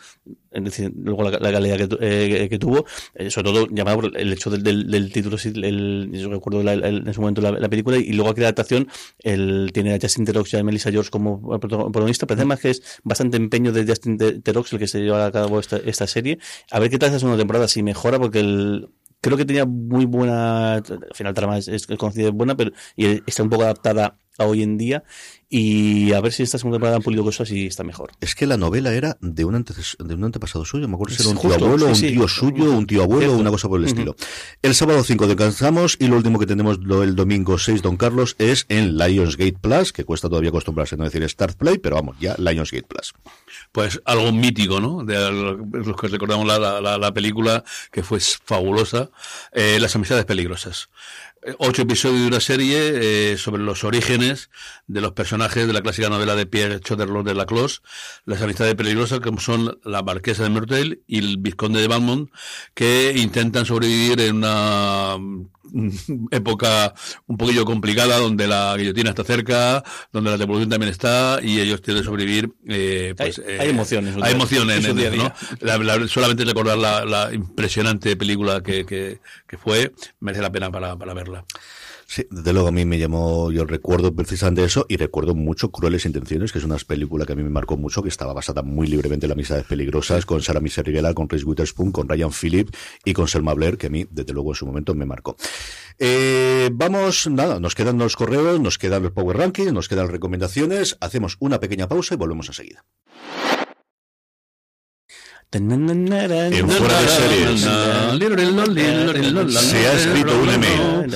es 0.51 0.91
luego 0.95 1.23
la, 1.23 1.31
la 1.39 1.51
calidad 1.51 1.77
que, 1.77 1.97
eh, 1.99 2.49
que 2.49 2.59
tuvo, 2.59 2.85
eh, 3.13 3.29
sobre 3.29 3.51
todo 3.51 3.67
llamado 3.69 4.01
por 4.01 4.17
el 4.17 4.31
hecho 4.31 4.49
del, 4.49 4.63
del, 4.63 4.89
del 4.89 5.11
título, 5.11 5.37
el, 5.43 6.09
yo 6.13 6.29
recuerdo 6.29 6.63
la, 6.63 6.73
en 6.73 7.13
su 7.13 7.21
momento 7.21 7.41
la, 7.41 7.51
la, 7.51 7.69
película, 7.69 7.97
y 7.97 8.13
luego 8.13 8.31
aquí 8.31 8.41
la 8.41 8.47
adaptación, 8.47 8.87
el, 9.19 9.71
tiene 9.73 9.93
a 9.93 9.99
Justin 10.01 10.25
Terox 10.25 10.53
y 10.53 10.57
a 10.57 10.63
Melissa 10.63 10.91
George 10.91 11.09
como 11.09 11.59
protagonista, 11.59 12.25
pero 12.25 12.39
además 12.39 12.59
que 12.59 12.71
es 12.71 12.99
bastante 13.03 13.37
empeño 13.37 13.71
de 13.71 13.85
Justin 13.85 14.17
Terox 14.17 14.71
el 14.73 14.79
que 14.79 14.87
se 14.87 15.01
lleva 15.01 15.25
a 15.25 15.31
cabo 15.31 15.59
esta, 15.59 16.07
serie. 16.07 16.39
A 16.71 16.79
ver 16.79 16.89
qué 16.89 16.97
tal 16.97 17.07
esta 17.07 17.19
segunda 17.19 17.37
temporada, 17.37 17.67
si 17.67 17.83
mejora, 17.83 18.19
porque 18.19 18.39
el, 18.39 18.89
creo 19.21 19.37
que 19.37 19.45
tenía 19.45 19.65
muy 19.65 20.05
buena, 20.05 20.75
al 20.75 20.83
final 21.13 21.33
trama 21.33 21.57
es, 21.57 21.67
es 21.67 21.87
conocida 21.87 22.31
buena, 22.31 22.55
pero 22.55 22.71
y 22.95 23.21
está 23.27 23.43
un 23.43 23.49
poco 23.49 23.63
adaptada 23.63 24.17
a 24.37 24.45
hoy 24.45 24.63
en 24.63 24.77
día 24.77 25.03
y 25.49 26.11
a 26.13 26.21
ver 26.21 26.33
si 26.33 26.43
esta 26.43 26.57
segunda 26.57 26.75
temporada 26.77 26.97
han 26.97 27.03
pulido 27.03 27.23
cosas 27.23 27.49
y 27.51 27.67
está 27.67 27.83
mejor. 27.83 28.11
Es 28.19 28.35
que 28.35 28.47
la 28.47 28.57
novela 28.57 28.93
era 28.93 29.17
de 29.21 29.45
un, 29.45 29.55
antes, 29.55 29.95
de 29.99 30.13
un 30.13 30.23
antepasado 30.23 30.65
suyo, 30.65 30.87
me 30.87 30.95
acuerdo 30.95 31.15
si 31.15 31.21
era 31.21 31.31
un 31.31 31.37
tío 31.37 31.53
abuelo, 31.53 31.95
sí, 31.95 32.07
un 32.07 32.13
tío 32.13 32.27
sí. 32.27 32.35
suyo, 32.35 32.71
un 32.71 32.87
tío 32.87 33.03
abuelo, 33.03 33.21
Cierto. 33.21 33.41
una 33.41 33.51
cosa 33.51 33.67
por 33.67 33.79
el 33.79 33.85
uh 33.85 33.87
-huh. 33.87 33.91
estilo. 33.91 34.15
El 34.61 34.75
sábado 34.75 35.03
5 35.03 35.27
descansamos 35.27 35.97
y 35.99 36.07
lo 36.07 36.17
último 36.17 36.39
que 36.39 36.45
tenemos 36.45 36.79
lo, 36.79 37.03
el 37.03 37.15
domingo 37.15 37.57
6, 37.57 37.81
Don 37.81 37.97
Carlos, 37.97 38.35
es 38.39 38.65
en 38.69 38.97
Lionsgate 38.97 39.57
Plus, 39.61 39.93
que 39.93 40.03
cuesta 40.03 40.29
todavía 40.29 40.49
acostumbrarse 40.49 40.95
a 40.95 40.97
no 40.97 41.03
decir 41.03 41.27
Start 41.29 41.57
Play, 41.57 41.77
pero 41.77 41.95
vamos, 41.95 42.15
ya 42.19 42.35
Lionsgate 42.37 42.87
Plus. 42.87 43.13
Pues 43.71 44.01
algo 44.05 44.31
mítico, 44.31 44.79
¿no? 44.79 45.03
De 45.03 45.15
los 45.31 45.95
que 45.95 46.07
recordamos 46.07 46.47
la, 46.47 46.81
la, 46.81 46.97
la 46.97 47.13
película, 47.13 47.63
que 47.91 48.03
fue 48.03 48.19
fabulosa, 48.19 49.09
eh, 49.51 49.77
Las 49.79 49.95
amistades 49.95 50.25
peligrosas 50.25 50.89
ocho 51.59 51.83
episodios 51.83 52.21
de 52.21 52.27
una 52.27 52.39
serie 52.39 53.33
eh, 53.33 53.37
sobre 53.37 53.63
los 53.63 53.83
orígenes 53.83 54.49
de 54.87 55.01
los 55.01 55.11
personajes 55.13 55.67
de 55.67 55.73
la 55.73 55.81
clásica 55.81 56.09
novela 56.09 56.35
de 56.35 56.45
Pierre 56.45 56.79
Choderlos 56.79 57.25
de 57.25 57.35
Laclos, 57.35 57.81
Las 58.25 58.41
amistades 58.41 58.75
peligrosas, 58.75 59.19
como 59.19 59.39
son 59.39 59.79
la 59.83 60.03
marquesa 60.03 60.43
de 60.43 60.49
Mertel 60.49 61.01
y 61.07 61.19
el 61.19 61.37
vizconde 61.37 61.81
de 61.81 61.87
Valmont, 61.87 62.29
que 62.73 63.13
intentan 63.15 63.65
sobrevivir 63.65 64.21
en 64.21 64.37
una 64.37 65.17
época 66.31 66.93
un 67.27 67.37
poquillo 67.37 67.65
complicada 67.65 68.17
donde 68.17 68.47
la 68.47 68.75
guillotina 68.77 69.09
está 69.09 69.23
cerca, 69.23 69.83
donde 70.11 70.31
la 70.31 70.37
revolución 70.37 70.69
también 70.69 70.91
está 70.91 71.39
y 71.41 71.59
ellos 71.59 71.81
tienen 71.81 72.03
que 72.03 72.05
sobrevivir. 72.05 72.51
Eh, 72.67 73.13
pues, 73.17 73.39
hay, 73.39 73.45
eh, 73.45 73.57
hay, 73.59 73.69
emociones. 73.69 74.15
Hay 74.21 74.33
emociones 74.33 74.85
en, 74.85 74.95
día, 74.95 75.11
¿no? 75.11 75.33
La, 75.61 75.77
la, 75.77 76.07
solamente 76.07 76.45
recordar 76.45 76.77
la, 76.77 77.05
la 77.05 77.33
impresionante 77.33 78.15
película 78.15 78.61
que, 78.61 78.85
que, 78.85 79.19
que, 79.47 79.57
fue 79.57 79.93
merece 80.19 80.41
la 80.41 80.51
pena 80.51 80.71
para, 80.71 80.95
para 80.97 81.13
verla. 81.13 81.34
Sí, 82.07 82.27
desde 82.29 82.53
luego 82.53 82.67
a 82.67 82.71
mí 82.71 82.85
me 82.85 82.99
llamó, 82.99 83.51
yo 83.51 83.65
recuerdo 83.65 84.13
precisamente 84.13 84.63
eso 84.63 84.85
y 84.87 84.97
recuerdo 84.97 85.33
mucho 85.33 85.71
Crueles 85.71 86.05
Intenciones, 86.05 86.51
que 86.51 86.59
es 86.59 86.65
una 86.65 86.77
película 86.77 87.25
que 87.25 87.33
a 87.33 87.35
mí 87.35 87.41
me 87.41 87.49
marcó 87.49 87.77
mucho, 87.77 88.03
que 88.03 88.09
estaba 88.09 88.31
basada 88.31 88.61
muy 88.61 88.85
libremente 88.85 89.25
en 89.25 89.29
las 89.29 89.35
amistades 89.35 89.65
peligrosas, 89.65 90.25
con 90.25 90.41
Sarah 90.41 90.59
Michelle 90.59 90.91
Gellar, 90.91 91.15
con 91.15 91.27
Reese 91.27 91.45
Witherspoon, 91.45 91.91
con 91.91 92.07
Ryan 92.07 92.31
Phillip 92.31 92.69
y 93.03 93.13
con 93.13 93.27
Selma 93.27 93.55
Blair, 93.55 93.77
que 93.77 93.87
a 93.87 93.89
mí 93.89 94.05
desde 94.09 94.33
luego 94.33 94.51
en 94.51 94.55
su 94.55 94.67
momento 94.67 94.93
me 94.93 95.05
marcó. 95.05 95.35
Eh, 95.97 96.69
vamos, 96.73 97.27
nada, 97.27 97.59
nos 97.59 97.73
quedan 97.73 97.97
los 97.97 98.15
correos, 98.15 98.59
nos 98.59 98.77
quedan 98.77 99.01
los 99.01 99.11
Power 99.11 99.37
Rankings, 99.37 99.73
nos 99.73 99.87
quedan 99.87 100.05
las 100.05 100.11
recomendaciones, 100.11 100.97
hacemos 101.01 101.37
una 101.39 101.59
pequeña 101.59 101.87
pausa 101.87 102.13
y 102.13 102.17
volvemos 102.17 102.47
enseguida. 102.47 102.85
En 106.57 106.69
fuera 106.69 107.01
de 107.01 107.07
series 107.07 107.65
se 109.51 109.77
ha 109.87 109.93
escrito 109.93 110.31
un 110.41 110.49
email. 110.49 111.11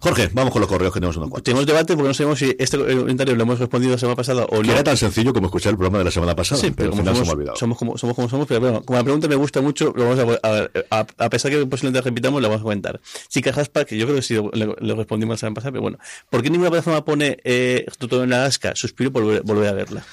Jorge, 0.00 0.30
vamos 0.32 0.52
con 0.52 0.60
los 0.60 0.68
correos 0.68 0.92
que 0.92 1.00
tenemos 1.00 1.16
unos 1.16 1.28
cuantos. 1.30 1.44
Tenemos 1.44 1.66
debate 1.66 1.94
porque 1.94 2.08
no 2.08 2.14
sabemos 2.14 2.38
si 2.38 2.54
este 2.58 2.78
comentario 2.78 3.34
lo 3.36 3.42
hemos 3.42 3.58
respondido 3.58 3.92
la 3.92 3.98
semana 3.98 4.16
pasada 4.16 4.44
o 4.44 4.62
no. 4.62 4.72
era 4.72 4.84
tan 4.84 4.96
sencillo 4.96 5.32
como 5.32 5.46
escuchar 5.46 5.70
el 5.72 5.76
programa 5.76 5.98
de 5.98 6.04
la 6.04 6.10
semana 6.10 6.34
pasada, 6.36 6.60
Sí, 6.60 6.68
pero 6.70 6.76
pero 6.76 6.90
como 6.90 7.02
final 7.02 7.14
se 7.14 7.20
me 7.20 7.26
somos, 7.26 7.34
olvidado. 7.34 7.56
somos 7.56 7.78
como 7.78 7.98
somos 7.98 8.16
como 8.16 8.28
somos, 8.28 8.46
pero 8.46 8.60
bueno, 8.60 8.82
como 8.82 8.98
la 8.98 9.04
pregunta 9.04 9.28
me 9.28 9.34
gusta 9.36 9.60
mucho, 9.60 9.92
lo 9.96 10.08
vamos 10.08 10.38
a, 10.42 10.68
a, 10.90 11.06
a, 11.18 11.30
pesar 11.30 11.50
que 11.50 11.64
posiblemente 11.66 12.00
repitamos, 12.02 12.40
lo 12.42 12.48
vamos 12.48 12.60
a 12.60 12.64
comentar. 12.64 13.00
Chica 13.28 13.50
Haspa, 13.50 13.84
que 13.84 13.96
yo 13.96 14.06
creo 14.06 14.16
que 14.16 14.22
sí 14.22 14.34
le 14.54 14.94
respondimos 14.94 15.34
la 15.34 15.38
semana 15.38 15.54
pasada, 15.54 15.72
pero 15.72 15.82
bueno, 15.82 15.98
¿por 16.30 16.42
qué 16.42 16.50
ninguna 16.50 16.70
plataforma 16.70 17.04
pone 17.04 17.38
eh, 17.44 17.86
Tutorial 17.98 18.28
en 18.28 18.32
Alaska? 18.34 18.72
Suspiro 18.74 19.12
por 19.12 19.22
volver, 19.22 19.42
volver 19.42 19.68
a 19.68 19.72
verla. 19.72 20.04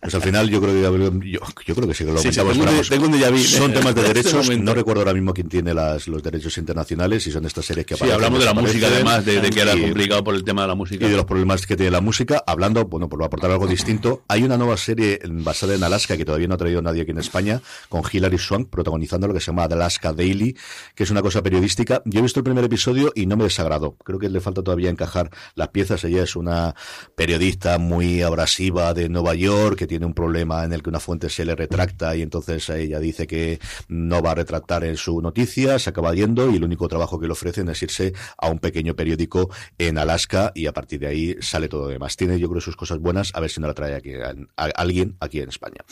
Pues 0.00 0.14
al 0.14 0.22
final 0.22 0.48
yo 0.48 0.60
creo 0.60 0.72
que 0.74 1.30
yo, 1.30 1.40
yo 1.66 1.74
creo 1.74 1.88
que 1.88 1.94
sí 1.94 2.04
que 2.04 2.12
lo 2.12 2.18
Sí, 2.18 2.32
sí, 2.32 2.40
tengo 2.88 3.06
un. 3.06 3.38
Son 3.38 3.72
temas 3.72 3.94
de 3.94 4.02
este 4.02 4.14
derechos, 4.14 4.58
no 4.58 4.74
recuerdo 4.74 5.00
ahora 5.02 5.12
mismo 5.14 5.32
quién 5.34 5.48
tiene 5.48 5.74
las, 5.74 6.06
los 6.08 6.22
derechos 6.22 6.56
internacionales 6.58 7.26
y 7.26 7.32
son 7.32 7.44
estas 7.44 7.64
series 7.64 7.86
que 7.86 7.94
Sí, 7.94 7.98
aparecen, 8.04 8.14
hablamos 8.14 8.38
de 8.40 8.44
la 8.46 8.54
música 8.54 8.85
además, 8.86 9.24
de, 9.24 9.40
de 9.40 9.50
que 9.50 9.60
era 9.60 9.72
complicado 9.72 10.24
por 10.24 10.34
el 10.34 10.44
tema 10.44 10.62
de 10.62 10.68
la 10.68 10.74
música. 10.74 11.06
y 11.06 11.10
de 11.10 11.16
los 11.16 11.24
problemas 11.24 11.66
que 11.66 11.76
tiene 11.76 11.90
la 11.90 12.00
música. 12.00 12.42
Hablando, 12.46 12.84
bueno, 12.84 13.08
por 13.08 13.22
aportar 13.22 13.50
algo 13.50 13.66
distinto, 13.66 14.22
hay 14.28 14.42
una 14.42 14.56
nueva 14.56 14.76
serie 14.76 15.20
basada 15.24 15.74
en 15.74 15.82
Alaska 15.82 16.16
que 16.16 16.24
todavía 16.24 16.48
no 16.48 16.54
ha 16.54 16.58
traído 16.58 16.82
nadie 16.82 17.02
aquí 17.02 17.10
en 17.10 17.18
España, 17.18 17.60
con 17.88 18.02
Hilary 18.10 18.38
Swank 18.38 18.68
protagonizando 18.68 19.26
lo 19.28 19.34
que 19.34 19.40
se 19.40 19.46
llama 19.46 19.64
Alaska 19.64 20.12
Daily, 20.12 20.56
que 20.94 21.04
es 21.04 21.10
una 21.10 21.22
cosa 21.22 21.42
periodística. 21.42 22.02
Yo 22.04 22.20
he 22.20 22.22
visto 22.22 22.40
el 22.40 22.44
primer 22.44 22.64
episodio 22.64 23.12
y 23.14 23.26
no 23.26 23.36
me 23.36 23.44
desagradó. 23.44 23.96
Creo 24.04 24.18
que 24.18 24.28
le 24.28 24.40
falta 24.40 24.62
todavía 24.62 24.90
encajar 24.90 25.30
las 25.54 25.68
piezas. 25.68 26.04
Ella 26.04 26.22
es 26.22 26.36
una 26.36 26.74
periodista 27.14 27.78
muy 27.78 28.22
abrasiva 28.22 28.94
de 28.94 29.08
Nueva 29.08 29.34
York 29.34 29.76
que 29.76 29.86
tiene 29.86 30.06
un 30.06 30.14
problema 30.14 30.64
en 30.64 30.72
el 30.72 30.82
que 30.82 30.90
una 30.90 31.00
fuente 31.00 31.28
se 31.28 31.44
le 31.44 31.54
retracta 31.54 32.16
y 32.16 32.22
entonces 32.22 32.68
ella 32.68 33.00
dice 33.00 33.26
que 33.26 33.58
no 33.88 34.22
va 34.22 34.32
a 34.32 34.34
retractar 34.34 34.84
en 34.84 34.96
su 34.96 35.20
noticia, 35.20 35.78
se 35.78 35.90
acaba 35.90 36.14
yendo 36.14 36.50
y 36.50 36.56
el 36.56 36.64
único 36.64 36.88
trabajo 36.88 37.18
que 37.18 37.26
le 37.26 37.32
ofrecen 37.32 37.68
es 37.68 37.82
irse 37.82 38.12
a 38.38 38.48
un 38.48 38.58
pequeño 38.58 38.75
periódico 38.96 39.50
en 39.78 39.98
Alaska 39.98 40.52
y 40.54 40.66
a 40.66 40.72
partir 40.72 41.00
de 41.00 41.06
ahí 41.06 41.36
sale 41.40 41.68
todo 41.68 41.82
lo 41.82 41.88
demás. 41.88 42.16
Tiene 42.16 42.38
yo 42.38 42.48
creo 42.48 42.60
sus 42.60 42.76
cosas 42.76 42.98
buenas, 42.98 43.32
a 43.34 43.40
ver 43.40 43.50
si 43.50 43.60
no 43.60 43.66
la 43.66 43.74
trae 43.74 43.94
aquí 43.94 44.14
a, 44.14 44.34
a 44.56 44.64
alguien 44.76 45.16
aquí 45.20 45.40
en 45.40 45.48
España. 45.48 45.84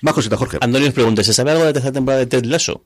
Más 0.00 0.14
cositas, 0.14 0.38
Jorge. 0.38 0.58
Antonio 0.60 0.86
nos 0.86 0.94
pregunta, 0.94 1.22
¿se 1.22 1.32
sabe 1.32 1.50
algo 1.50 1.64
de 1.64 1.70
la 1.70 1.72
tercera 1.72 1.92
temporada 1.92 2.20
de 2.20 2.26
Ted 2.26 2.44
Lasso? 2.44 2.84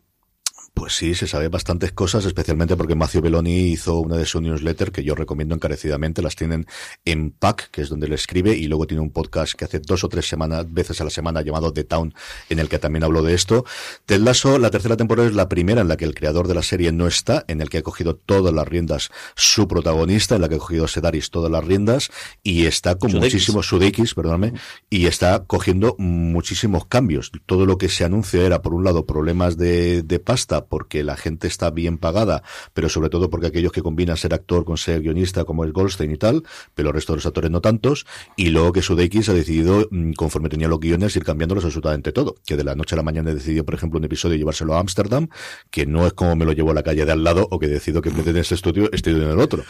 Pues 0.74 0.94
sí, 0.94 1.14
se 1.14 1.26
sabe 1.26 1.48
bastantes 1.48 1.92
cosas, 1.92 2.24
especialmente 2.24 2.76
porque 2.76 2.94
Matthew 2.94 3.20
Belloni 3.22 3.72
hizo 3.72 3.98
una 3.98 4.16
de 4.16 4.24
sus 4.24 4.40
newsletters 4.40 4.90
que 4.90 5.04
yo 5.04 5.14
recomiendo 5.14 5.54
encarecidamente. 5.54 6.22
Las 6.22 6.34
tienen 6.34 6.66
en 7.04 7.30
Pack, 7.30 7.70
que 7.70 7.82
es 7.82 7.90
donde 7.90 8.08
le 8.08 8.14
escribe, 8.14 8.56
y 8.56 8.68
luego 8.68 8.86
tiene 8.86 9.02
un 9.02 9.10
podcast 9.10 9.52
que 9.52 9.66
hace 9.66 9.80
dos 9.80 10.02
o 10.02 10.08
tres 10.08 10.26
semanas, 10.26 10.72
veces 10.72 11.00
a 11.02 11.04
la 11.04 11.10
semana 11.10 11.42
llamado 11.42 11.74
The 11.74 11.84
Town, 11.84 12.14
en 12.48 12.58
el 12.58 12.70
que 12.70 12.78
también 12.78 13.04
hablo 13.04 13.22
de 13.22 13.34
esto. 13.34 13.66
Ted 14.06 14.20
Lasso, 14.20 14.58
la 14.58 14.70
tercera 14.70 14.96
temporada 14.96 15.28
es 15.28 15.34
la 15.34 15.48
primera 15.48 15.82
en 15.82 15.88
la 15.88 15.98
que 15.98 16.06
el 16.06 16.14
creador 16.14 16.48
de 16.48 16.54
la 16.54 16.62
serie 16.62 16.90
no 16.90 17.06
está, 17.06 17.44
en 17.48 17.60
el 17.60 17.68
que 17.68 17.78
ha 17.78 17.82
cogido 17.82 18.16
todas 18.16 18.54
las 18.54 18.66
riendas 18.66 19.10
su 19.36 19.68
protagonista, 19.68 20.36
en 20.36 20.40
la 20.40 20.48
que 20.48 20.54
ha 20.54 20.58
cogido 20.58 20.88
Sedaris 20.88 21.30
todas 21.30 21.50
las 21.50 21.64
riendas, 21.64 22.10
y 22.42 22.64
está 22.64 22.94
con 22.94 23.12
muchísimos 23.12 23.66
Sudeikis, 23.66 24.14
perdóname, 24.14 24.54
y 24.88 25.06
está 25.06 25.44
cogiendo 25.44 25.96
muchísimos 25.98 26.86
cambios. 26.86 27.30
Todo 27.44 27.66
lo 27.66 27.76
que 27.76 27.90
se 27.90 28.04
anuncia 28.04 28.42
era, 28.42 28.62
por 28.62 28.72
un 28.72 28.84
lado, 28.84 29.04
problemas 29.04 29.58
de, 29.58 30.02
de 30.02 30.18
pasta, 30.18 30.61
porque 30.66 31.04
la 31.04 31.16
gente 31.16 31.46
está 31.46 31.70
bien 31.70 31.98
pagada, 31.98 32.42
pero 32.74 32.88
sobre 32.88 33.08
todo 33.08 33.30
porque 33.30 33.46
aquellos 33.46 33.72
que 33.72 33.82
combinan 33.82 34.16
ser 34.16 34.34
actor 34.34 34.64
con 34.64 34.76
ser 34.76 35.02
guionista, 35.02 35.44
como 35.44 35.64
el 35.64 35.72
Goldstein 35.72 36.10
y 36.10 36.16
tal, 36.16 36.42
pero 36.74 36.88
el 36.88 36.94
resto 36.94 37.12
de 37.12 37.18
los 37.18 37.26
actores 37.26 37.50
no 37.50 37.60
tantos, 37.60 38.06
y 38.36 38.50
luego 38.50 38.72
que 38.72 38.82
Sudeikis 38.82 39.28
ha 39.28 39.34
decidido, 39.34 39.86
mm, 39.90 40.12
conforme 40.14 40.48
tenía 40.48 40.68
los 40.68 40.80
guiones, 40.80 41.14
ir 41.16 41.24
cambiándolos 41.24 41.64
absolutamente 41.64 42.12
todo. 42.12 42.34
Que 42.44 42.56
de 42.56 42.64
la 42.64 42.74
noche 42.74 42.94
a 42.94 42.96
la 42.96 43.02
mañana 43.02 43.32
decidió, 43.32 43.64
por 43.64 43.74
ejemplo, 43.74 43.98
un 43.98 44.04
episodio 44.04 44.36
llevárselo 44.36 44.74
a 44.74 44.80
Ámsterdam, 44.80 45.28
que 45.70 45.86
no 45.86 46.06
es 46.06 46.12
como 46.12 46.34
me 46.36 46.44
lo 46.44 46.52
llevo 46.52 46.70
a 46.72 46.74
la 46.74 46.82
calle 46.82 47.04
de 47.04 47.12
al 47.12 47.22
lado, 47.22 47.46
o 47.50 47.58
que 47.58 47.68
decido 47.68 48.02
que 48.02 48.08
en 48.08 48.16
vez 48.16 48.24
de 48.24 48.32
en 48.32 48.38
este 48.38 48.54
estudio, 48.54 48.90
estoy 48.92 49.14
en 49.14 49.22
el 49.22 49.38
otro. 49.38 49.62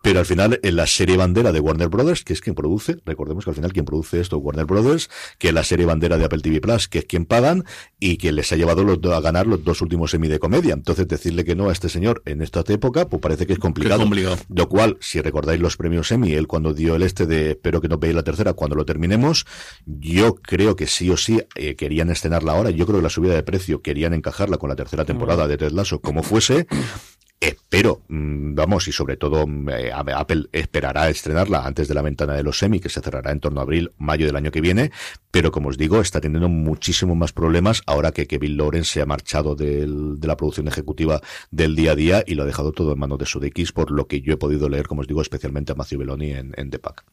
Pero 0.00 0.20
al 0.20 0.26
final, 0.26 0.60
en 0.62 0.76
la 0.76 0.86
serie 0.86 1.16
bandera 1.16 1.50
de 1.50 1.58
Warner 1.58 1.88
Brothers, 1.88 2.22
que 2.22 2.32
es 2.32 2.40
quien 2.40 2.54
produce, 2.54 2.98
recordemos 3.04 3.44
que 3.44 3.50
al 3.50 3.56
final 3.56 3.72
quien 3.72 3.84
produce 3.84 4.20
esto 4.20 4.36
es 4.36 4.42
Warner 4.42 4.64
Brothers, 4.64 5.10
que 5.38 5.48
es 5.48 5.54
la 5.54 5.64
serie 5.64 5.86
bandera 5.86 6.16
de 6.18 6.24
Apple 6.24 6.40
TV 6.40 6.60
Plus, 6.60 6.86
que 6.86 7.00
es 7.00 7.04
quien 7.04 7.26
pagan 7.26 7.64
y 7.98 8.16
que 8.16 8.30
les 8.30 8.52
ha 8.52 8.56
llevado 8.56 8.84
los 8.84 8.98
a 9.12 9.20
ganar 9.20 9.46
los 9.48 9.64
dos 9.64 9.82
últimos 9.82 10.14
de 10.28 10.38
comedia. 10.38 10.74
Entonces, 10.74 11.08
decirle 11.08 11.44
que 11.44 11.56
no 11.56 11.68
a 11.68 11.72
este 11.72 11.88
señor 11.88 12.22
en 12.24 12.42
esta 12.42 12.62
época, 12.68 13.08
pues 13.08 13.20
parece 13.20 13.46
que 13.46 13.54
es 13.54 13.58
complicado. 13.58 13.98
Que 13.98 14.02
es 14.02 14.08
complicado. 14.08 14.36
Lo 14.48 14.68
cual, 14.68 14.96
si 15.00 15.20
recordáis 15.20 15.60
los 15.60 15.76
premios 15.76 16.10
Emmy, 16.12 16.32
él 16.34 16.46
cuando 16.46 16.74
dio 16.74 16.96
el 16.96 17.02
este 17.02 17.26
de 17.26 17.50
espero 17.50 17.80
que 17.80 17.88
no 17.88 17.98
veáis 17.98 18.16
la 18.16 18.22
tercera 18.22 18.52
cuando 18.52 18.76
lo 18.76 18.84
terminemos, 18.84 19.46
yo 19.86 20.36
creo 20.36 20.76
que 20.76 20.86
sí 20.86 21.10
o 21.10 21.16
sí 21.16 21.40
eh, 21.54 21.76
querían 21.76 22.10
estrenarla 22.10 22.52
ahora. 22.52 22.70
Yo 22.70 22.86
creo 22.86 22.98
que 22.98 23.04
la 23.04 23.10
subida 23.10 23.34
de 23.34 23.42
precio 23.42 23.82
querían 23.82 24.14
encajarla 24.14 24.58
con 24.58 24.68
la 24.68 24.76
tercera 24.76 25.04
temporada 25.04 25.46
de 25.48 25.56
Ted 25.56 25.72
Lasso 25.72 26.00
como 26.00 26.22
fuese. 26.22 26.66
Espero, 27.40 28.02
mm, 28.08 28.54
vamos, 28.56 28.88
y 28.88 28.92
sobre 28.92 29.16
todo 29.16 29.46
mm, 29.46 29.68
eh, 29.68 29.92
Apple 29.92 30.46
esperará 30.50 31.08
estrenarla 31.08 31.64
antes 31.64 31.86
de 31.86 31.94
la 31.94 32.02
ventana 32.02 32.34
de 32.34 32.42
los 32.42 32.58
semi, 32.58 32.80
que 32.80 32.88
se 32.88 33.00
cerrará 33.00 33.30
en 33.30 33.38
torno 33.38 33.60
a 33.60 33.62
abril, 33.62 33.92
mayo 33.96 34.26
del 34.26 34.34
año 34.34 34.50
que 34.50 34.60
viene, 34.60 34.90
pero 35.30 35.52
como 35.52 35.68
os 35.68 35.78
digo, 35.78 36.00
está 36.00 36.20
teniendo 36.20 36.48
muchísimos 36.48 37.16
más 37.16 37.32
problemas 37.32 37.82
ahora 37.86 38.10
que 38.10 38.26
Kevin 38.26 38.56
Lawrence 38.56 38.92
se 38.94 39.02
ha 39.02 39.06
marchado 39.06 39.54
del- 39.54 40.18
de 40.18 40.26
la 40.26 40.36
producción 40.36 40.66
ejecutiva 40.66 41.20
del 41.52 41.76
día 41.76 41.92
a 41.92 41.94
día 41.94 42.24
y 42.26 42.34
lo 42.34 42.42
ha 42.42 42.46
dejado 42.46 42.72
todo 42.72 42.92
en 42.92 42.98
manos 42.98 43.18
de 43.18 43.26
Sudeikis, 43.26 43.70
por 43.70 43.92
lo 43.92 44.08
que 44.08 44.20
yo 44.20 44.32
he 44.32 44.36
podido 44.36 44.68
leer, 44.68 44.88
como 44.88 45.02
os 45.02 45.06
digo, 45.06 45.22
especialmente 45.22 45.70
a 45.70 45.74
Matthew 45.76 46.00
Belloni 46.00 46.32
en, 46.32 46.54
en 46.56 46.70
The 46.70 46.80
Pack. 46.80 47.04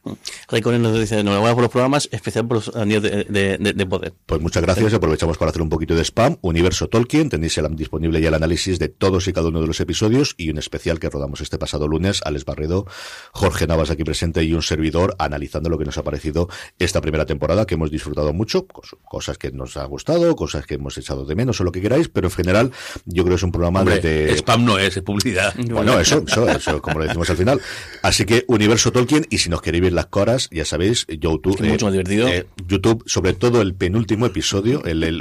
Ray 0.48 0.60
Conen 0.60 0.82
nos 0.82 0.98
dice, 0.98 1.20
enhorabuena 1.20 1.54
por 1.54 1.62
los 1.62 1.70
programas, 1.70 2.08
especial 2.10 2.48
por 2.48 2.56
los 2.56 2.74
anillos 2.74 3.04
de, 3.04 3.24
de, 3.28 3.58
de- 3.58 3.72
de 3.74 3.86
poder. 3.86 4.12
Pues 4.26 4.40
muchas 4.40 4.62
gracias. 4.64 4.92
Aprovechamos 4.92 5.38
para 5.38 5.50
hacer 5.50 5.62
un 5.62 5.68
poquito 5.68 5.94
de 5.94 6.02
spam. 6.02 6.36
Universo 6.40 6.88
Tolkien. 6.88 7.28
Tenéis 7.28 7.56
el- 7.58 7.76
disponible 7.76 8.20
ya 8.20 8.28
el 8.28 8.34
análisis 8.34 8.80
de 8.80 8.88
todos 8.88 9.28
y 9.28 9.32
cada 9.32 9.48
uno 9.50 9.60
de 9.60 9.68
los 9.68 9.78
episodios 9.78 10.15
y 10.36 10.50
un 10.50 10.58
especial 10.58 10.98
que 10.98 11.10
rodamos 11.10 11.40
este 11.40 11.58
pasado 11.58 11.88
lunes. 11.88 12.20
Alex 12.24 12.44
Barredo, 12.44 12.86
Jorge 13.32 13.66
Navas 13.66 13.90
aquí 13.90 14.04
presente 14.04 14.42
y 14.44 14.52
un 14.54 14.62
servidor 14.62 15.14
analizando 15.18 15.68
lo 15.68 15.78
que 15.78 15.84
nos 15.84 15.98
ha 15.98 16.02
parecido 16.04 16.48
esta 16.78 17.00
primera 17.00 17.26
temporada 17.26 17.66
que 17.66 17.74
hemos 17.74 17.90
disfrutado 17.90 18.32
mucho. 18.32 18.66
cos- 18.66 18.96
Cosas 19.04 19.38
que 19.38 19.50
nos 19.52 19.76
ha 19.76 19.84
gustado, 19.84 20.34
cosas 20.36 20.66
que 20.66 20.74
hemos 20.74 20.96
echado 20.98 21.24
de 21.24 21.34
menos 21.34 21.60
o 21.60 21.64
lo 21.64 21.72
que 21.72 21.80
queráis, 21.80 22.08
pero 22.08 22.28
en 22.28 22.32
general 22.32 22.72
yo 23.04 23.22
creo 23.24 23.34
que 23.34 23.36
es 23.36 23.42
un 23.42 23.52
programa 23.52 23.80
Hombre, 23.80 24.00
de... 24.00 24.32
spam 24.38 24.64
no 24.64 24.78
es, 24.78 24.96
es 24.96 25.02
publicidad. 25.02 25.54
Bueno, 25.70 25.98
eso, 26.00 26.22
eso, 26.26 26.48
eso, 26.48 26.80
como 26.82 26.98
lo 27.00 27.04
decimos 27.06 27.28
al 27.30 27.36
final. 27.36 27.60
Así 28.02 28.24
que 28.24 28.44
Universo 28.48 28.92
Tolkien, 28.92 29.26
y 29.30 29.38
si 29.38 29.48
nos 29.50 29.62
queréis 29.62 29.82
ver 29.84 29.92
las 29.92 30.06
caras, 30.06 30.48
ya 30.50 30.64
sabéis, 30.64 31.06
YouTube. 31.08 31.56
Es 31.62 31.68
mucho 31.68 31.86
más 31.86 31.92
divertido. 31.92 32.28
eh, 32.28 32.46
YouTube, 32.66 33.02
sobre 33.06 33.32
todo 33.32 33.60
el 33.62 33.74
penúltimo 33.74 34.26
episodio, 34.26 34.84
el, 34.84 35.02
el 35.02 35.20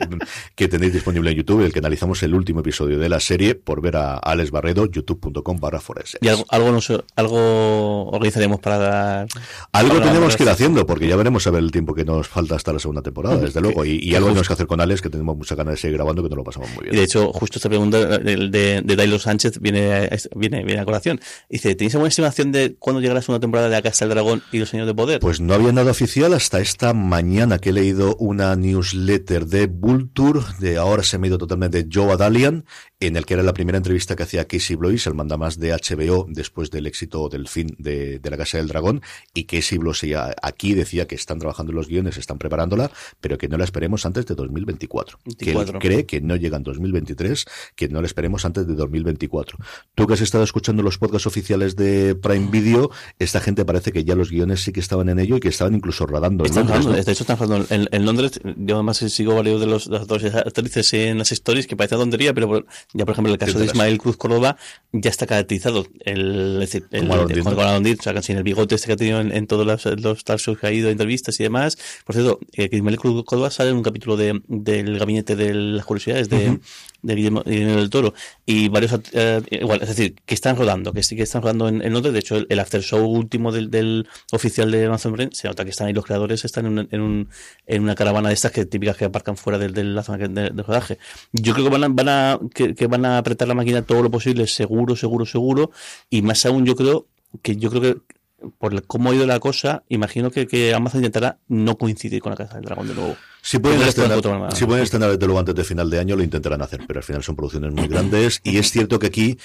que 0.56 0.68
tenéis 0.68 0.94
disponible 0.94 1.32
en 1.32 1.38
YouTube, 1.38 1.62
el 1.62 1.74
que 1.74 1.80
analizamos 1.80 2.22
el 2.24 2.34
último 2.34 2.60
episodio 2.62 3.00
de 3.00 3.10
la 3.10 3.20
serie, 3.20 3.56
por 3.56 3.82
ver 3.82 3.96
a 3.98 4.16
Alex 4.18 4.52
Barredo, 4.52 4.85
youtube.com 4.92 5.60
barra 5.60 5.80
Forest. 5.80 6.16
Y 6.22 6.28
algo, 6.28 6.46
algo, 6.50 6.72
nos, 6.72 6.92
algo 7.16 8.08
organizaremos 8.12 8.60
para 8.60 8.78
dar... 8.78 9.28
Algo 9.72 9.94
para- 9.96 10.06
tenemos 10.08 10.36
que 10.36 10.44
ir 10.44 10.50
haciendo, 10.50 10.86
porque 10.86 11.08
ya 11.08 11.16
veremos 11.16 11.46
a 11.48 11.52
ver 11.52 11.64
el 11.64 11.72
tiempo 11.72 11.94
que 11.94 12.06
nos 12.06 12.28
falta 12.28 12.56
hasta 12.56 12.74
la 12.74 12.80
segunda 12.80 13.02
temporada, 13.02 13.38
desde 13.38 13.62
luego. 13.62 13.86
Y, 13.86 14.00
y 14.02 14.16
algo 14.16 14.28
tenemos 14.30 14.48
que 14.48 14.54
hacer 14.54 14.68
con 14.68 14.80
Alex, 14.82 15.02
que 15.02 15.10
tenemos 15.10 15.38
mucha 15.38 15.56
ganas 15.56 15.74
de 15.76 15.78
seguir 15.80 15.98
grabando, 15.98 16.24
que 16.24 16.30
nos 16.30 16.38
lo 16.38 16.44
pasamos 16.44 16.70
muy 16.76 16.80
Y 16.88 16.90
bien. 16.90 16.96
de 16.98 17.04
hecho, 17.04 17.32
justo 17.34 17.58
esta 17.58 17.70
pregunta 17.70 18.06
de, 18.20 18.36
de, 18.50 18.82
de 18.84 18.96
Dailo 18.96 19.20
Sánchez 19.20 19.60
viene, 19.60 20.10
viene, 20.36 20.64
viene 20.64 20.82
a 20.82 20.86
colación. 20.86 21.20
Dice, 21.50 21.76
¿tenéis 21.76 21.96
alguna 21.96 22.10
estimación 22.10 22.52
de 22.52 22.76
cuándo 22.78 23.02
llegará 23.02 23.20
la 23.20 23.22
segunda 23.22 23.40
temporada 23.42 23.68
de 23.70 23.76
La 23.76 23.82
Casa 23.82 24.06
del 24.06 24.14
Dragón 24.16 24.44
y 24.52 24.60
Los 24.60 24.70
Señores 24.70 24.88
de 24.88 24.96
Poder? 24.96 25.20
Pues 25.20 25.40
no 25.42 25.54
había 25.54 25.72
nada 25.72 25.92
oficial 25.92 26.34
hasta 26.34 26.60
esta 26.60 26.94
mañana 26.94 27.60
que 27.60 27.70
he 27.70 27.74
leído 27.74 28.16
una 28.18 28.56
newsletter 28.56 29.46
de 29.46 29.68
Vulture, 29.68 30.40
de 30.60 30.78
ahora 30.78 31.04
se 31.04 31.18
me 31.18 31.28
ha 31.28 31.30
ido 31.30 31.38
totalmente 31.38 31.84
de 31.84 31.90
Joe 31.92 32.12
Adalian, 32.12 32.66
en 33.00 33.18
el 33.18 33.26
que 33.26 33.34
era 33.34 33.44
la 33.44 33.54
primera 33.54 33.78
entrevista 33.78 34.16
que 34.16 34.24
hacía 34.24 34.46
Casey 34.46 34.76
Blois, 34.76 35.06
el 35.08 35.14
mandamás 35.14 35.60
de 35.60 35.74
HBO, 35.74 36.26
después 36.30 36.72
del 36.72 36.88
éxito 36.88 37.28
del 37.30 37.48
fin 37.48 37.76
de, 37.78 38.20
de 38.20 38.30
La 38.30 38.38
Casa 38.38 38.58
del 38.58 38.68
Dragón, 38.68 39.02
y 39.34 39.46
Casey 39.46 39.78
Blois 39.78 40.04
aquí 40.42 40.74
decía 40.74 41.08
que 41.08 41.16
están 41.16 41.40
trabajando 41.40 41.72
en 41.72 41.78
los 41.78 41.88
guiones, 41.88 42.18
están 42.18 42.38
preparándola, 42.38 42.92
pero 43.20 43.38
que 43.38 43.48
no 43.48 43.58
la 43.58 43.64
esperemos 43.64 44.06
antes 44.06 44.26
de 44.26 44.36
2024. 44.36 45.20
Que 45.38 45.52
él 45.52 45.58
24. 45.58 45.80
cree 45.80 46.06
que 46.06 46.22
no 46.22 46.36
llega 46.36 46.58
en 46.58 46.64
2023, 46.64 47.46
que 47.76 47.90
no 47.90 48.02
la 48.02 48.08
esperemos 48.08 48.46
antes 48.46 48.68
de 48.68 48.74
2024. 48.76 49.58
Tú 49.94 50.08
que 50.08 50.14
has 50.14 50.22
estado 50.22 50.44
escuchando 50.44 50.84
los 50.84 50.98
podcasts 50.98 51.28
oficiales 51.28 51.76
de 51.76 52.16
Prime 52.16 52.50
Video, 52.50 52.92
esta 53.20 53.42
gente 53.42 53.66
parece 53.66 53.92
que 53.92 54.04
ya 54.04 54.16
los 54.16 54.32
guiones 54.32 54.62
sí 54.62 54.72
que 54.72 54.80
estaban 54.80 55.10
en 55.10 55.20
ello 55.20 55.38
y 55.38 55.40
que 55.40 55.50
estaban 55.50 55.76
incluso 55.76 56.06
rodando 56.06 56.46
en 56.46 56.52
Están 56.52 56.66
Londres, 56.66 56.86
rodando, 56.86 56.98
¿no? 56.98 57.04
de 57.04 57.12
hecho 57.12 57.24
están 57.24 57.38
rodando 57.38 57.68
en, 57.70 57.88
en 57.92 58.06
Londres. 58.06 58.40
Yo 58.58 58.76
además 58.76 58.98
sigo 58.98 59.36
varios 59.36 59.60
de 59.60 59.68
los, 59.68 59.88
las 59.88 60.08
dos 60.08 60.24
actrices 60.24 60.94
en 60.94 61.18
las 61.18 61.32
stories 61.32 61.68
que 61.68 61.76
parece 61.76 61.96
tontería, 61.96 62.34
pero 62.34 62.66
Ya, 62.94 63.06
por 63.06 63.14
ejemplo, 63.14 63.34
el 63.34 63.40
caso 63.40 63.60
de 63.60 63.66
Ismael 63.66 63.98
Cruz 63.98 64.16
Córdoba 64.18 64.58
ya 64.94 65.10
está 65.10 65.28
caracterizado 65.28 65.86
el, 66.00 66.62
el, 66.62 66.86
el, 66.92 67.12
o 67.12 68.02
sea, 68.02 68.22
sin 68.22 68.38
el 68.38 68.44
bigote 68.44 68.76
este 68.76 68.88
que 68.88 68.94
ha 68.94 68.96
tenido 68.96 69.20
en, 69.20 69.48
todos 69.48 69.66
los, 69.66 69.86
los 70.02 70.58
que 70.58 70.68
ha 70.68 70.72
ido, 70.72 70.90
entrevistas 70.90 71.40
y 71.40 71.44
demás. 71.44 71.78
Por 72.06 72.16
cierto, 72.16 72.40
eh, 72.54 72.70
Ismael 72.72 72.98
Cruz 72.98 73.24
Córdoba 73.26 73.50
sale 73.50 73.72
en 73.72 73.78
un 73.78 73.84
capítulo 73.84 74.16
de, 74.16 74.42
del 74.48 74.98
gabinete 74.98 75.36
de 75.36 75.54
las 75.54 75.86
curiosidades 75.86 76.30
de, 76.30 76.60
de 77.06 77.16
Guillermo, 77.16 77.44
del 77.44 77.90
Toro 77.90 78.14
y 78.46 78.70
varios, 78.70 79.00
eh, 79.14 79.42
igual, 79.52 79.82
es 79.82 79.90
decir, 79.90 80.16
que 80.26 80.34
están 80.34 80.56
rodando, 80.56 80.94
que 80.94 81.04
sí 81.04 81.16
que 81.16 81.24
están 81.24 81.42
rodando 81.42 81.68
en, 81.68 81.82
en 81.82 81.96
otro. 81.96 82.12
De 82.12 82.20
hecho, 82.20 82.38
el, 82.48 82.60
after 82.60 82.82
show 82.82 83.06
último 83.06 83.52
del, 83.52 83.70
del 83.70 84.08
oficial 84.32 84.72
de 84.72 84.86
Amazon 84.86 85.14
Brain 85.14 85.32
se 85.32 85.48
nota 85.48 85.64
que 85.64 85.70
están 85.70 85.88
ahí 85.88 85.94
los 85.94 86.06
creadores, 86.06 86.46
están 86.46 86.66
en, 86.66 86.88
en, 86.92 87.02
un, 87.02 87.30
en 87.66 87.84
una 87.84 87.96
caravana 87.96 88.30
de 88.30 88.34
estas 88.34 88.52
que 88.52 88.66
típicas 88.66 88.98
que 88.98 89.06
aparcan 89.06 89.38
fuera 89.38 89.58
de, 89.58 89.70
de 89.70 89.84
la 89.84 90.04
zona 90.04 90.28
de, 90.28 90.50
rodaje. 90.64 90.98
Yo 91.32 91.54
creo 91.54 91.66
que 91.66 91.72
van 91.72 91.84
a, 91.84 91.88
van 91.90 92.10
a, 92.10 92.40
que 92.54 92.88
van 92.88 93.06
a 93.06 93.18
apretar 93.18 93.48
la 93.48 93.54
máquina 93.54 93.82
todo 93.84 94.02
lo 94.02 94.12
posible, 94.12 94.48
seguro, 94.48 94.96
seguro, 94.96 95.26
seguro, 95.26 95.72
y 96.10 96.22
más 96.22 96.46
aún 96.46 96.66
yo 96.66 96.76
creo 96.76 97.08
que 97.42 97.58
yo 97.58 97.70
creo 97.70 97.82
que 97.82 98.16
por 98.58 98.86
cómo 98.86 99.12
ha 99.12 99.16
ido 99.16 99.26
la 99.26 99.40
cosa, 99.40 99.84
imagino 99.90 100.32
que, 100.32 100.48
que 100.48 100.74
Amazon 100.74 101.00
intentará 101.00 101.40
no 101.48 101.78
coincidir 101.78 102.22
con 102.22 102.32
la 102.32 102.36
Casa 102.38 102.56
del 102.56 102.66
Dragón 102.66 102.88
de 102.88 102.96
nuevo. 102.96 103.16
Si 103.42 103.60
pueden, 103.60 103.82
estrenar, 103.82 104.20
si 104.56 104.66
pueden 104.66 104.84
estrenar 104.84 105.12
desde 105.12 105.26
luego 105.26 105.40
antes 105.40 105.54
de 105.54 105.64
final 105.64 105.90
de 105.90 106.00
año, 106.00 106.16
lo 106.16 106.24
intentarán 106.24 106.62
hacer, 106.62 106.82
pero 106.88 107.00
al 107.00 107.04
final 107.04 107.24
son 107.24 107.36
producciones 107.36 107.72
muy 107.74 107.88
grandes 107.88 108.42
y 108.44 108.58
es 108.58 108.72
cierto 108.72 108.98
que 108.98 109.08
aquí 109.08 109.38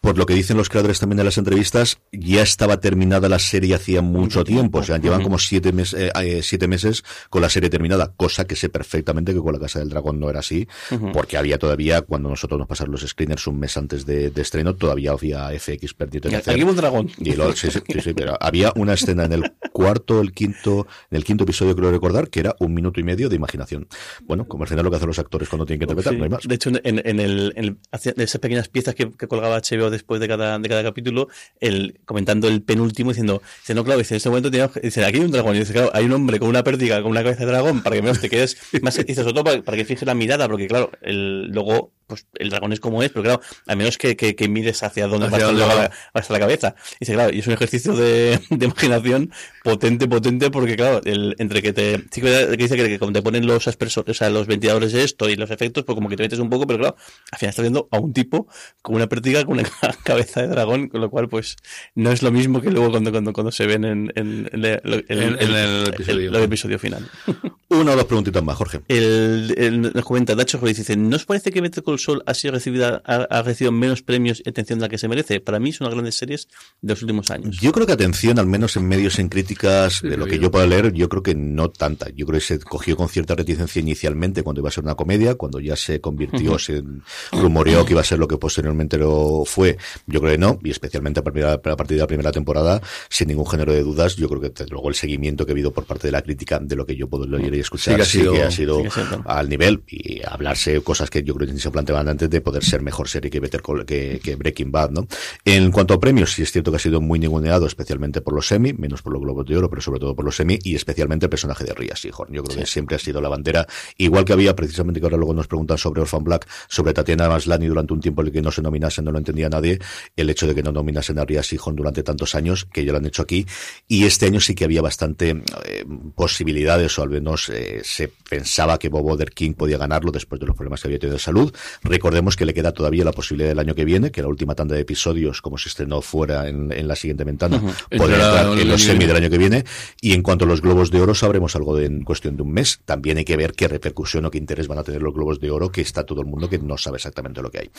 por 0.00 0.16
lo 0.16 0.24
que 0.24 0.34
dicen 0.34 0.56
los 0.56 0.68
creadores 0.68 0.98
también 0.98 1.18
de 1.18 1.24
las 1.24 1.36
entrevistas, 1.36 1.98
ya 2.10 2.42
estaba 2.42 2.80
terminada 2.80 3.28
la 3.28 3.38
serie 3.38 3.74
hacía 3.74 4.00
mucho 4.00 4.44
tiempo. 4.44 4.78
O 4.78 4.82
sea, 4.82 4.98
llevan 4.98 5.22
como 5.22 5.38
siete, 5.38 5.72
meses, 5.72 6.10
eh, 6.14 6.40
siete 6.42 6.68
meses 6.68 7.04
con 7.28 7.42
la 7.42 7.50
serie 7.50 7.68
terminada, 7.68 8.12
cosa 8.16 8.46
que 8.46 8.56
sé 8.56 8.70
perfectamente 8.70 9.34
que 9.34 9.40
con 9.40 9.52
la 9.52 9.58
Casa 9.58 9.78
del 9.78 9.90
Dragón 9.90 10.18
no 10.18 10.30
era 10.30 10.40
así, 10.40 10.66
porque 11.12 11.36
había 11.36 11.58
todavía, 11.58 12.00
cuando 12.02 12.30
nosotros 12.30 12.58
nos 12.58 12.66
pasaron 12.66 12.92
los 12.92 13.02
screeners 13.02 13.46
un 13.46 13.58
mes 13.58 13.76
antes 13.76 14.06
de, 14.06 14.32
estreno, 14.36 14.74
todavía 14.74 15.10
había 15.12 15.50
FX 15.50 15.92
perdido 15.92 16.30
en 16.30 16.36
hacer. 16.36 16.64
un 16.64 16.76
dragón. 16.76 17.10
sí, 17.10 17.70
sí, 17.70 18.00
sí, 18.00 18.14
pero 18.14 18.38
había 18.40 18.72
una 18.76 18.94
escena 18.94 19.24
en 19.24 19.32
el 19.34 19.52
cuarto, 19.72 20.20
el 20.22 20.32
quinto, 20.32 20.86
en 21.10 21.18
el 21.18 21.24
quinto 21.24 21.44
episodio, 21.44 21.76
creo 21.76 21.90
recordar, 21.90 22.30
que 22.30 22.40
era 22.40 22.56
un 22.58 22.72
minuto 22.72 23.00
y 23.00 23.02
medio 23.02 23.28
de 23.28 23.36
imaginación. 23.36 23.86
Bueno, 24.24 24.46
como 24.48 24.64
al 24.64 24.68
final 24.68 24.84
lo 24.84 24.90
que 24.90 24.96
hacen 24.96 25.08
los 25.08 25.18
actores 25.18 25.48
cuando 25.50 25.66
tienen 25.66 25.80
que 25.80 25.84
interpretar, 25.84 26.14
no 26.14 26.24
hay 26.24 26.30
más. 26.30 26.48
De 26.48 26.54
hecho, 26.54 26.70
en, 26.70 27.02
en, 27.04 27.20
el, 27.20 27.52
en 27.56 27.78
esas 27.92 28.40
pequeñas 28.40 28.68
piezas 28.68 28.94
que, 28.94 29.10
que 29.10 29.28
colgaba 29.28 29.60
HBO 29.60 29.89
después 29.90 30.20
de 30.20 30.28
cada, 30.28 30.58
de 30.58 30.68
cada 30.68 30.82
capítulo, 30.82 31.28
el, 31.60 32.00
comentando 32.04 32.48
el 32.48 32.62
penúltimo, 32.62 33.10
diciendo, 33.10 33.42
dice, 33.60 33.74
no, 33.74 33.84
claro, 33.84 33.98
dice, 33.98 34.14
en 34.14 34.16
este 34.16 34.28
momento 34.28 34.50
dice, 34.50 35.04
aquí 35.04 35.18
hay 35.18 35.24
un 35.24 35.30
dragón, 35.30 35.56
y 35.56 35.60
dice, 35.60 35.72
claro, 35.72 35.90
hay 35.92 36.04
un 36.04 36.12
hombre 36.12 36.38
con 36.38 36.48
una 36.48 36.62
pértiga, 36.62 37.02
con 37.02 37.10
una 37.10 37.22
cabeza 37.22 37.44
de 37.44 37.50
dragón, 37.52 37.82
para 37.82 37.96
que 37.96 38.02
menos 38.02 38.20
te 38.20 38.28
quedes 38.28 38.56
más, 38.82 38.96
dice, 39.06 39.22
sobre 39.22 39.32
todo 39.32 39.44
para, 39.44 39.62
para 39.62 39.76
que 39.76 39.84
fije 39.84 40.04
la 40.06 40.14
mirada, 40.14 40.48
porque 40.48 40.66
claro, 40.66 40.90
el, 41.02 41.48
luego 41.48 41.92
pues 42.10 42.26
el 42.34 42.50
dragón 42.50 42.72
es 42.72 42.80
como 42.80 43.02
es, 43.02 43.10
pero 43.10 43.22
claro, 43.22 43.40
a 43.66 43.74
menos 43.74 43.96
que, 43.96 44.16
que, 44.16 44.36
que 44.36 44.48
mires 44.48 44.82
hacia 44.82 45.06
dónde 45.06 45.28
va, 45.28 45.36
a 45.38 45.52
la, 45.52 45.90
la, 46.28 46.38
cabeza. 46.38 46.74
Y 46.94 47.00
dice, 47.00 47.14
claro, 47.14 47.32
y 47.32 47.38
es 47.38 47.46
un 47.46 47.54
ejercicio 47.54 47.94
de, 47.94 48.38
de 48.50 48.66
imaginación 48.66 49.32
potente, 49.62 50.08
potente, 50.08 50.50
porque 50.50 50.76
claro, 50.76 51.00
el, 51.04 51.36
entre 51.38 51.62
que 51.62 51.72
te, 51.72 52.04
sí 52.10 52.20
que 52.20 52.46
dice 52.56 52.76
que, 52.76 52.98
como 52.98 53.12
te 53.12 53.22
ponen 53.22 53.46
los 53.46 53.68
aspersores, 53.68 54.16
o 54.16 54.18
sea, 54.18 54.28
los 54.28 54.46
ventiladores 54.46 54.92
de 54.92 55.04
esto 55.04 55.30
y 55.30 55.36
los 55.36 55.50
efectos, 55.50 55.84
pues 55.84 55.94
como 55.94 56.08
que 56.08 56.16
te 56.16 56.24
metes 56.24 56.38
un 56.38 56.50
poco, 56.50 56.66
pero 56.66 56.80
claro, 56.80 56.96
al 57.30 57.38
final 57.38 57.50
estás 57.50 57.62
viendo 57.62 57.88
a 57.90 57.98
un 57.98 58.12
tipo 58.12 58.48
con 58.82 58.96
una 58.96 59.06
pértiga, 59.06 59.44
con 59.44 59.58
una 59.58 59.68
cabeza 60.04 60.42
de 60.42 60.48
dragón, 60.48 60.88
con 60.88 61.00
lo 61.00 61.10
cual, 61.10 61.28
pues, 61.28 61.56
no 61.94 62.10
es 62.10 62.22
lo 62.22 62.32
mismo 62.32 62.60
que 62.60 62.70
luego 62.70 62.90
cuando, 62.90 63.10
cuando, 63.10 63.32
cuando 63.32 63.52
se 63.52 63.66
ven 63.66 63.84
en, 63.84 64.12
en, 64.16 64.48
en, 64.52 64.64
el, 64.64 65.88
episodio. 65.88 66.30
el, 66.30 66.42
episodio. 66.42 66.78
final. 66.78 67.08
Una 67.72 67.92
o 67.92 67.96
dos 67.96 68.06
preguntitas 68.06 68.42
más, 68.42 68.56
Jorge. 68.56 68.80
El, 68.88 69.54
el, 69.56 69.92
el 69.94 70.02
comenta, 70.02 70.34
Dacho 70.34 70.58
dice, 70.58 70.96
¿no 70.96 71.14
os 71.14 71.24
parece 71.24 71.52
que 71.52 71.60
Better 71.60 71.84
Sol 71.98 72.20
ha 72.26 72.34
sido 72.34 72.54
recibida, 72.54 73.00
ha, 73.04 73.42
recibido 73.42 73.70
menos 73.70 74.02
premios 74.02 74.42
y 74.44 74.48
atención 74.48 74.80
de 74.80 74.86
la 74.86 74.88
que 74.88 74.98
se 74.98 75.06
merece. 75.06 75.38
Para 75.38 75.60
mí 75.60 75.70
es 75.70 75.80
una 75.80 75.88
de 75.88 75.94
las 75.94 75.96
grandes 75.98 76.16
series 76.16 76.48
de 76.82 76.92
los 76.92 77.02
últimos 77.02 77.30
años. 77.30 77.58
Yo 77.60 77.70
creo 77.70 77.86
que 77.86 77.92
atención, 77.92 78.40
al 78.40 78.46
menos 78.46 78.76
en 78.76 78.88
medios, 78.88 79.20
en 79.20 79.28
críticas, 79.28 80.02
de 80.02 80.16
lo 80.16 80.26
que 80.26 80.40
yo 80.40 80.50
puedo 80.50 80.66
leer, 80.66 80.92
yo 80.92 81.08
creo 81.08 81.22
que 81.22 81.36
no 81.36 81.70
tanta. 81.70 82.08
Yo 82.10 82.26
creo 82.26 82.40
que 82.40 82.44
se 82.44 82.58
cogió 82.58 82.96
con 82.96 83.08
cierta 83.08 83.36
reticencia 83.36 83.78
inicialmente 83.78 84.42
cuando 84.42 84.62
iba 84.62 84.68
a 84.68 84.72
ser 84.72 84.82
una 84.82 84.96
comedia, 84.96 85.36
cuando 85.36 85.60
ya 85.60 85.76
se 85.76 86.00
convirtió, 86.00 86.58
se 86.58 86.82
rumoreó 87.30 87.84
que 87.84 87.92
iba 87.92 88.00
a 88.00 88.04
ser 88.04 88.18
lo 88.18 88.26
que 88.26 88.36
posteriormente 88.36 88.98
lo 88.98 89.44
fue. 89.44 89.78
Yo 90.08 90.18
creo 90.20 90.32
que 90.32 90.38
no, 90.38 90.58
y 90.64 90.70
especialmente 90.70 91.20
a 91.20 91.22
partir 91.22 91.44
de 91.44 91.96
la 91.96 92.06
primera 92.08 92.32
temporada, 92.32 92.82
sin 93.08 93.28
ningún 93.28 93.46
género 93.46 93.72
de 93.72 93.84
dudas, 93.84 94.16
yo 94.16 94.28
creo 94.28 94.40
que 94.40 94.66
luego 94.66 94.88
el 94.88 94.96
seguimiento 94.96 95.46
que 95.46 95.52
ha 95.52 95.54
habido 95.54 95.72
por 95.72 95.84
parte 95.84 96.08
de 96.08 96.12
la 96.12 96.22
crítica 96.22 96.58
de 96.58 96.74
lo 96.74 96.84
que 96.84 96.96
yo 96.96 97.08
puedo 97.08 97.26
leer 97.26 97.59
y 97.60 97.62
escuchar, 97.62 98.04
sí, 98.04 98.22
que 98.22 98.42
ha 98.42 98.50
sido, 98.50 98.82
al 99.26 99.48
nivel 99.48 99.82
y 99.86 100.20
hablarse 100.26 100.80
cosas 100.80 101.10
que 101.10 101.22
yo 101.22 101.34
creo 101.34 101.46
que 101.46 101.58
se 101.58 101.70
planteaban 101.70 102.08
antes 102.08 102.30
de 102.30 102.40
poder 102.40 102.64
ser 102.64 102.80
mejor 102.82 103.08
serie 103.08 103.30
que 103.30 103.38
Better 103.38 103.62
que, 103.86 104.20
que, 104.22 104.36
Breaking 104.36 104.72
Bad, 104.72 104.90
¿no? 104.90 105.06
En 105.44 105.70
cuanto 105.70 105.94
a 105.94 106.00
premios, 106.00 106.32
sí 106.32 106.42
es 106.42 106.52
cierto 106.52 106.70
que 106.70 106.76
ha 106.76 106.80
sido 106.80 107.00
muy 107.00 107.18
ninguneado, 107.18 107.66
especialmente 107.66 108.22
por 108.22 108.34
los 108.34 108.46
semi, 108.46 108.72
menos 108.72 109.02
por 109.02 109.12
los 109.12 109.20
Globos 109.20 109.46
de 109.46 109.56
Oro, 109.56 109.68
pero 109.68 109.82
sobre 109.82 110.00
todo 110.00 110.14
por 110.14 110.24
los 110.24 110.36
semi, 110.36 110.58
y 110.62 110.74
especialmente 110.74 111.26
el 111.26 111.30
personaje 111.30 111.64
de 111.64 111.74
Ria 111.74 111.94
Seahorn. 111.96 112.32
Yo 112.32 112.42
creo 112.42 112.58
que 112.58 112.66
siempre 112.66 112.96
ha 112.96 112.98
sido 112.98 113.20
la 113.20 113.28
bandera, 113.28 113.66
igual 113.98 114.24
que 114.24 114.32
había 114.32 114.56
precisamente 114.56 115.00
que 115.00 115.06
ahora 115.06 115.18
luego 115.18 115.34
nos 115.34 115.46
preguntan 115.46 115.76
sobre 115.76 116.00
Orphan 116.00 116.24
Black, 116.24 116.48
sobre 116.68 116.94
Tatiana 116.94 117.28
Maslany 117.28 117.66
durante 117.66 117.92
un 117.92 118.00
tiempo 118.00 118.22
en 118.22 118.28
el 118.28 118.32
que 118.32 118.42
no 118.42 118.50
se 118.50 118.62
nominase, 118.62 119.02
no 119.02 119.12
lo 119.12 119.18
entendía 119.18 119.48
nadie, 119.50 119.78
el 120.16 120.30
hecho 120.30 120.46
de 120.46 120.54
que 120.54 120.62
no 120.62 120.72
nominasen 120.72 121.18
a 121.18 121.24
Ria 121.24 121.42
Seahorn 121.42 121.76
durante 121.76 122.02
tantos 122.02 122.34
años, 122.34 122.66
que 122.72 122.84
ya 122.84 122.92
lo 122.92 122.98
han 122.98 123.06
hecho 123.06 123.22
aquí, 123.22 123.46
y 123.86 124.04
este 124.04 124.26
año 124.26 124.40
sí 124.40 124.54
que 124.54 124.64
había 124.64 124.80
bastante 124.80 125.42
eh, 125.64 125.84
posibilidades, 126.14 126.98
o 126.98 127.02
al 127.02 127.10
menos 127.10 127.49
eh, 127.52 127.80
se 127.84 128.08
pensaba 128.28 128.78
que 128.78 128.88
Bob 128.88 129.06
Oder 129.06 129.32
King 129.32 129.54
podía 129.54 129.78
ganarlo 129.78 130.12
después 130.12 130.40
de 130.40 130.46
los 130.46 130.56
problemas 130.56 130.80
que 130.80 130.88
había 130.88 130.98
tenido 130.98 131.14
de 131.14 131.22
salud. 131.22 131.54
Recordemos 131.82 132.36
que 132.36 132.44
le 132.44 132.54
queda 132.54 132.72
todavía 132.72 133.04
la 133.04 133.12
posibilidad 133.12 133.48
del 133.48 133.58
año 133.58 133.74
que 133.74 133.84
viene, 133.84 134.10
que 134.10 134.22
la 134.22 134.28
última 134.28 134.54
tanda 134.54 134.74
de 134.74 134.82
episodios, 134.82 135.42
como 135.42 135.58
se 135.58 135.68
estrenó 135.68 136.02
fuera 136.02 136.48
en, 136.48 136.72
en 136.72 136.88
la 136.88 136.96
siguiente 136.96 137.24
ventana, 137.24 137.56
uh 137.62 137.70
entrar 137.90 138.58
en 138.58 138.68
los 138.68 138.82
semi 138.82 139.06
del 139.06 139.16
año 139.16 139.30
que 139.30 139.38
viene. 139.38 139.64
Y 140.00 140.12
en 140.12 140.22
cuanto 140.22 140.44
a 140.44 140.48
los 140.48 140.62
globos 140.62 140.90
de 140.90 141.00
oro, 141.00 141.14
sabremos 141.14 141.56
algo 141.56 141.76
de, 141.76 141.86
en 141.86 142.04
cuestión 142.04 142.36
de 142.36 142.42
un 142.42 142.52
mes. 142.52 142.80
También 142.84 143.18
hay 143.18 143.24
que 143.24 143.36
ver 143.36 143.52
qué 143.52 143.68
repercusión 143.68 144.24
o 144.24 144.30
qué 144.30 144.38
interés 144.38 144.68
van 144.68 144.78
a 144.78 144.84
tener 144.84 145.02
los 145.02 145.14
globos 145.14 145.40
de 145.40 145.50
oro, 145.50 145.70
que 145.70 145.80
está 145.80 146.04
todo 146.04 146.20
el 146.20 146.26
mundo 146.26 146.48
que 146.48 146.58
no 146.58 146.78
sabe 146.78 146.96
exactamente 146.96 147.42
lo 147.42 147.50
que 147.50 147.58
hay. 147.60 147.70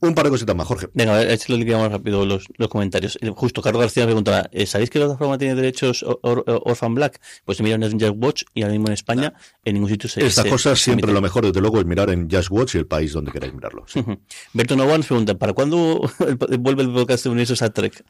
Un 0.00 0.14
par 0.14 0.24
de 0.24 0.30
cositas 0.30 0.54
más, 0.54 0.66
Jorge. 0.66 0.88
Venga, 0.94 1.14
a 1.14 1.18
ver, 1.18 1.38
más 1.48 1.92
rápido 1.92 2.24
los, 2.24 2.46
los 2.56 2.68
comentarios. 2.68 3.18
Eh, 3.20 3.30
justo 3.34 3.62
Carlos 3.62 3.80
García 3.80 4.04
me 4.04 4.08
preguntaba, 4.08 4.48
eh, 4.52 4.66
¿sabéis 4.66 4.90
que 4.90 4.98
la 4.98 5.06
plataforma 5.06 5.38
tiene 5.38 5.54
derechos 5.54 6.04
Orphan 6.22 6.94
Black? 6.94 7.20
Pues 7.44 7.60
miran 7.60 7.82
en 7.82 7.98
Just 7.98 8.14
Watch 8.16 8.42
y 8.54 8.62
ahora 8.62 8.72
mismo 8.72 8.83
en 8.88 8.94
España 8.94 9.32
en 9.64 9.74
ningún 9.74 9.90
sitio 9.90 10.08
se 10.08 10.24
Estas 10.24 10.46
cosas 10.46 10.78
siempre 10.80 11.12
lo 11.12 11.20
mejor, 11.20 11.44
desde 11.44 11.60
luego, 11.60 11.78
es 11.78 11.86
mirar 11.86 12.10
en 12.10 12.30
Just 12.30 12.50
Watch 12.50 12.74
y 12.74 12.78
el 12.78 12.86
país 12.86 13.12
donde 13.12 13.32
queráis 13.32 13.54
mirarlo. 13.54 13.84
Sí. 13.86 14.04
Berto 14.52 14.76
Novan 14.76 15.02
pregunta, 15.02 15.34
¿para 15.36 15.52
cuándo 15.52 16.00
vuelve 16.58 16.82
el 16.82 16.92
podcast 16.92 17.24
de 17.24 17.30
Universos 17.30 17.62
a 17.62 17.70
Trek? 17.70 18.04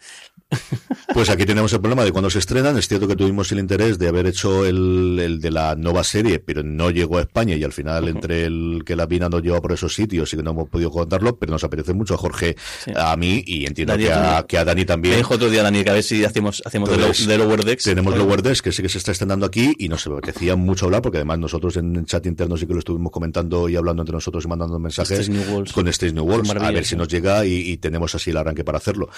Pues 1.13 1.31
aquí 1.31 1.45
tenemos 1.45 1.73
el 1.73 1.81
problema 1.81 2.05
de 2.05 2.11
cuando 2.11 2.29
se 2.29 2.41
estrenan. 2.41 2.77
Es 2.77 2.89
cierto 2.89 3.07
que 3.07 3.15
tuvimos 3.15 3.53
el 3.53 3.61
interés 3.61 3.99
de 4.01 4.09
haber 4.09 4.27
hecho 4.27 4.65
el, 4.65 5.19
el 5.21 5.41
de 5.41 5.51
la 5.53 5.77
nueva 5.77 6.03
serie, 6.03 6.41
pero 6.41 6.65
no 6.65 6.91
llegó 6.91 7.19
a 7.19 7.21
España 7.21 7.55
y 7.55 7.63
al 7.63 7.73
final 7.73 8.09
entre 8.09 8.45
el 8.45 8.83
que 8.85 8.97
la 8.97 9.07
Vina 9.07 9.29
nos 9.29 9.43
lleva 9.43 9.61
por 9.61 9.73
esos 9.73 9.95
sitios 9.95 10.33
y 10.33 10.37
que 10.37 10.43
no 10.43 10.51
hemos 10.51 10.69
podido 10.69 10.91
contarlo, 10.91 11.37
pero 11.37 11.53
nos 11.53 11.63
apetece 11.63 11.93
mucho 11.93 12.15
a 12.15 12.17
Jorge, 12.17 12.57
a 12.97 13.17
mí 13.17 13.43
y 13.47 13.67
entiendo 13.67 13.97
que 13.97 14.13
a, 14.13 14.45
que 14.49 14.59
a, 14.59 14.65
Dani 14.65 14.85
también. 14.85 15.13
Me 15.13 15.19
dijo 15.19 15.35
otro 15.35 15.51
día 15.51 15.63
Dani 15.63 15.85
que 15.85 15.91
a 15.91 15.95
ver 15.95 16.03
si 16.03 16.25
hacemos, 16.25 16.63
hacemos 16.65 16.91
de, 16.91 17.39
Lower 17.39 17.65
Decks. 17.65 17.85
Tenemos 17.85 18.17
Lower 18.17 18.43
Decks 18.43 18.63
que 18.63 18.73
sí 18.73 18.83
que 18.83 18.89
se 18.89 18.99
está 18.99 19.13
estrenando 19.13 19.47
aquí 19.47 19.75
y 19.79 19.89
nos 19.89 20.07
apetecía 20.07 20.57
mucho 20.65 20.87
hablar 20.87 21.03
porque 21.03 21.19
además 21.19 21.39
nosotros 21.39 21.77
en 21.77 21.97
el 21.97 22.07
chat 22.07 22.25
interno 22.27 22.57
sí 22.57 22.67
que 22.67 22.73
lo 22.73 22.79
estuvimos 22.79 23.13
comentando 23.13 23.69
y 23.69 23.77
hablando 23.77 24.03
entre 24.03 24.15
nosotros 24.15 24.45
y 24.45 24.49
mandando 24.49 24.79
mensajes 24.79 25.31
con 25.73 25.89
este 25.89 26.13
New 26.13 26.25
Worlds. 26.25 26.51
A 26.51 26.71
ver 26.71 26.85
si 26.85 26.97
nos 26.97 27.09
llega 27.09 27.45
y, 27.47 27.77
tenemos 27.79 28.15
así 28.15 28.31
el 28.31 28.37
arranque 28.37 28.65
para 28.65 28.79
hacerlo. 28.79 29.09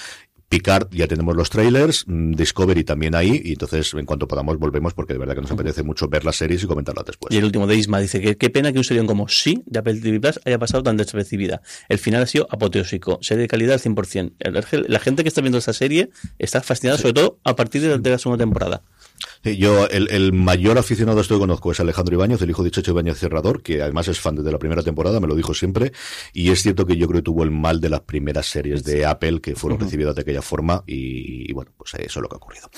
Picard, 0.48 0.88
ya 0.92 1.08
tenemos 1.08 1.34
los 1.34 1.50
trailers, 1.50 2.04
mm, 2.06 2.32
Discovery 2.32 2.84
también 2.84 3.16
ahí, 3.16 3.42
y 3.44 3.52
entonces 3.52 3.92
en 3.94 4.06
cuanto 4.06 4.28
podamos 4.28 4.58
volvemos 4.58 4.94
porque 4.94 5.12
de 5.12 5.18
verdad 5.18 5.34
que 5.34 5.40
nos 5.40 5.50
apetece 5.50 5.82
mucho 5.82 6.08
ver 6.08 6.24
las 6.24 6.36
series 6.36 6.62
y 6.62 6.66
comentarlas 6.66 7.04
después. 7.04 7.34
Y 7.34 7.38
el 7.38 7.44
último 7.44 7.66
de 7.66 7.74
Isma 7.74 7.98
dice 7.98 8.20
que 8.20 8.36
qué 8.36 8.48
pena 8.48 8.72
que 8.72 8.78
un 8.78 8.84
serión 8.84 9.06
como 9.06 9.28
Sí 9.28 9.62
de 9.66 9.80
Apple 9.80 10.00
TV 10.00 10.20
Plus 10.20 10.40
haya 10.44 10.58
pasado 10.58 10.84
tan 10.84 10.96
despercibida. 10.96 11.62
El 11.88 11.98
final 11.98 12.22
ha 12.22 12.26
sido 12.26 12.46
apoteósico, 12.50 13.18
serie 13.22 13.42
de 13.42 13.48
calidad 13.48 13.74
al 13.74 13.80
100%. 13.80 14.86
La 14.88 15.00
gente 15.00 15.22
que 15.24 15.28
está 15.28 15.40
viendo 15.40 15.58
esta 15.58 15.72
serie 15.72 16.10
está 16.38 16.62
fascinada 16.62 16.98
sobre 16.98 17.14
todo 17.14 17.38
a 17.42 17.56
partir 17.56 18.00
de 18.00 18.10
la 18.10 18.18
segunda 18.18 18.42
temporada 18.42 18.82
yo, 19.54 19.88
el, 19.88 20.08
el, 20.10 20.32
mayor 20.32 20.78
aficionado 20.78 21.18
a 21.18 21.22
esto 21.22 21.34
que 21.34 21.40
conozco 21.40 21.70
es 21.70 21.78
Alejandro 21.78 22.14
Ibáñez, 22.14 22.42
el 22.42 22.50
hijo 22.50 22.64
de 22.64 22.70
Checho 22.70 22.90
Ibáñez 22.90 23.18
Cerrador, 23.18 23.62
que 23.62 23.82
además 23.82 24.08
es 24.08 24.18
fan 24.18 24.34
desde 24.34 24.50
la 24.50 24.58
primera 24.58 24.82
temporada, 24.82 25.20
me 25.20 25.28
lo 25.28 25.34
dijo 25.34 25.54
siempre, 25.54 25.92
y 26.32 26.50
es 26.50 26.62
cierto 26.62 26.86
que 26.86 26.96
yo 26.96 27.06
creo 27.06 27.20
que 27.20 27.24
tuvo 27.24 27.44
el 27.44 27.50
mal 27.50 27.80
de 27.80 27.90
las 27.90 28.00
primeras 28.00 28.46
series 28.46 28.82
de 28.82 29.06
Apple 29.06 29.40
que 29.40 29.54
fueron 29.54 29.78
recibidas 29.78 30.16
de 30.16 30.22
aquella 30.22 30.42
forma, 30.42 30.82
y, 30.86 31.52
bueno, 31.52 31.70
pues 31.76 31.94
eso 31.94 32.18
es 32.18 32.22
lo 32.22 32.28
que 32.28 32.34
ha 32.34 32.38
ocurrido. 32.38 32.68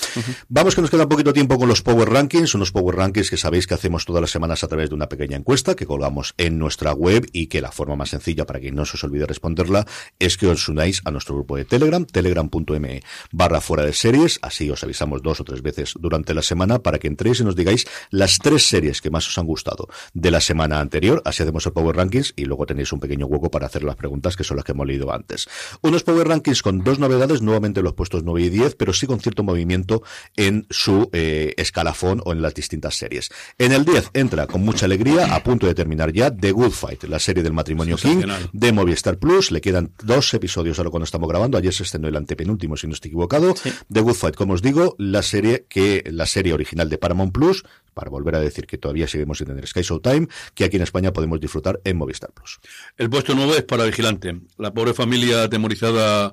Vamos 0.49 0.75
que 0.75 0.83
nos 0.83 0.91
queda 0.91 1.05
un 1.05 1.09
poquito 1.09 1.33
tiempo 1.33 1.59
con 1.59 1.69
los 1.69 1.83
Power 1.83 2.11
Rankings, 2.11 2.55
unos 2.55 2.73
Power 2.73 2.97
Rankings 2.97 3.31
que 3.31 3.37
sabéis 3.37 3.67
que 3.67 3.75
hacemos 3.75 4.05
todas 4.05 4.21
las 4.21 4.31
semanas 4.31 4.63
a 4.65 4.69
través 4.69 4.91
de 4.91 4.95
una 4.95 5.09
pequeña 5.09 5.37
encuesta 5.37 5.75
que 5.75 5.87
colgamos 5.87 6.35
en 6.37 6.59
nuestra 6.59 6.93
web 6.93 7.27
y 7.33 7.47
que 7.47 7.61
la 7.61 7.73
forma 7.73 7.97
más 7.97 8.11
sencilla 8.11 8.45
para 8.45 8.61
que 8.61 8.73
no 8.73 8.85
se 8.85 8.97
os 8.97 9.05
olvide 9.05 9.27
responderla 9.27 9.87
es 10.19 10.37
que 10.37 10.47
os 10.47 10.69
unáis 10.69 11.01
a 11.05 11.11
nuestro 11.11 11.35
grupo 11.35 11.57
de 11.57 11.65
Telegram, 11.65 12.05
telegram.me 12.05 13.03
barra 13.33 13.61
fuera 13.61 13.85
de 13.85 13.93
series, 13.93 14.39
así 14.43 14.71
os 14.71 14.83
avisamos 14.83 15.23
dos 15.23 15.41
o 15.41 15.45
tres 15.45 15.63
veces 15.63 15.95
durante 15.99 16.35
la 16.35 16.43
semana 16.43 16.58
semana 16.59 16.81
para 16.81 16.99
que 16.99 17.07
entréis 17.07 17.39
y 17.39 17.45
nos 17.45 17.55
digáis 17.55 17.87
las 18.11 18.39
tres 18.39 18.67
series 18.67 19.01
que 19.01 19.11
más 19.11 19.29
os 19.29 19.39
han 19.39 19.47
gustado 19.47 19.89
de 20.13 20.33
la 20.33 20.41
semana 20.41 20.81
anterior. 20.81 21.23
Así 21.25 21.45
hacemos 21.45 21.65
el 21.67 21.73
Power 21.73 21.95
Rankings 21.95 22.33
y 22.35 22.47
luego 22.47 22.67
tenéis 22.67 22.93
un 22.93 22.99
pequeño 22.99 23.27
hueco 23.27 23.49
para 23.49 23.67
hacer 23.67 23.85
las 23.85 23.95
preguntas 23.95 24.37
que 24.37 24.43
son 24.43 24.57
las 24.57 24.65
que 24.65 24.73
hemos 24.73 24.87
leído 24.89 25.13
antes. 25.13 25.49
Unos 25.83 26.03
Power 26.03 26.27
Rankings 26.27 26.63
con 26.63 26.83
dos 26.83 26.99
novedades, 26.99 27.43
nuevamente 27.43 27.81
los 27.81 27.95
puestos 27.95 28.25
9 28.25 28.43
y 28.43 28.51
10, 28.51 28.75
pero 28.75 28.93
sí 28.93 29.07
con 29.07 29.21
cierto 29.21 29.45
movimiento 29.45 30.03
en 30.37 30.67
su 30.69 31.09
eh, 31.13 31.55
escalafón 31.57 32.23
o 32.25 32.33
en 32.33 32.43
las 32.43 32.55
distintas 32.55 32.97
series. 32.97 33.31
En 33.57 33.71
el 33.71 33.85
10 33.85 34.11
entra 34.15 34.49
con 34.49 34.63
mucha 34.63 34.87
alegría, 34.87 35.37
a 35.37 35.45
punto 35.45 35.69
de 35.69 35.77
terminar 35.77 36.13
ya, 36.13 36.35
The 36.35 36.51
Good 36.51 36.73
Fight, 36.73 37.05
la 37.05 37.21
serie 37.21 37.45
del 37.45 37.53
matrimonio 37.53 37.97
King 37.97 38.25
de 38.53 38.73
Movistar 38.73 39.19
Plus. 39.19 39.53
Le 39.53 39.61
quedan 39.61 39.93
dos 40.03 40.35
episodios 40.35 40.79
ahora 40.79 40.91
cuando 40.91 41.05
estamos 41.05 41.29
grabando. 41.29 41.57
Ayer 41.57 41.73
se 41.73 41.85
estrenó 41.85 42.09
el 42.09 42.17
antepenúltimo, 42.17 42.77
si 42.77 42.89
no 42.89 42.95
estoy 42.95 43.11
equivocado. 43.11 43.55
The 43.93 44.01
Good 44.01 44.15
Fight, 44.15 44.35
como 44.35 44.55
os 44.55 44.63
digo, 44.63 44.97
la 44.99 45.23
serie 45.23 45.67
que 45.69 46.03
la 46.07 46.27
serie 46.27 46.38
original 46.55 46.89
de 46.89 46.99
Paramount 46.99 47.33
Plus, 47.33 47.65
para 47.95 48.11
volver 48.11 48.35
a 48.35 48.41
decir 48.41 48.67
que 48.67 48.79
todavía 48.79 49.09
seguimos 49.09 49.39
sin 49.39 49.49
tener 49.49 49.67
Sky 49.67 49.83
Showtime, 49.83 50.29
que 50.55 50.65
aquí 50.65 50.77
en 50.77 50.83
España 50.83 51.13
podemos 51.13 51.41
disfrutar 51.41 51.81
en 51.85 51.97
Movistar 51.97 52.33
Plus. 52.33 52.59
El 52.97 53.11
puesto 53.11 53.35
nuevo 53.35 53.55
es 53.55 53.63
para 53.63 53.85
Vigilante. 53.85 54.41
La 54.57 54.73
pobre 54.73 54.95
familia 54.95 55.45
atemorizada 55.45 56.33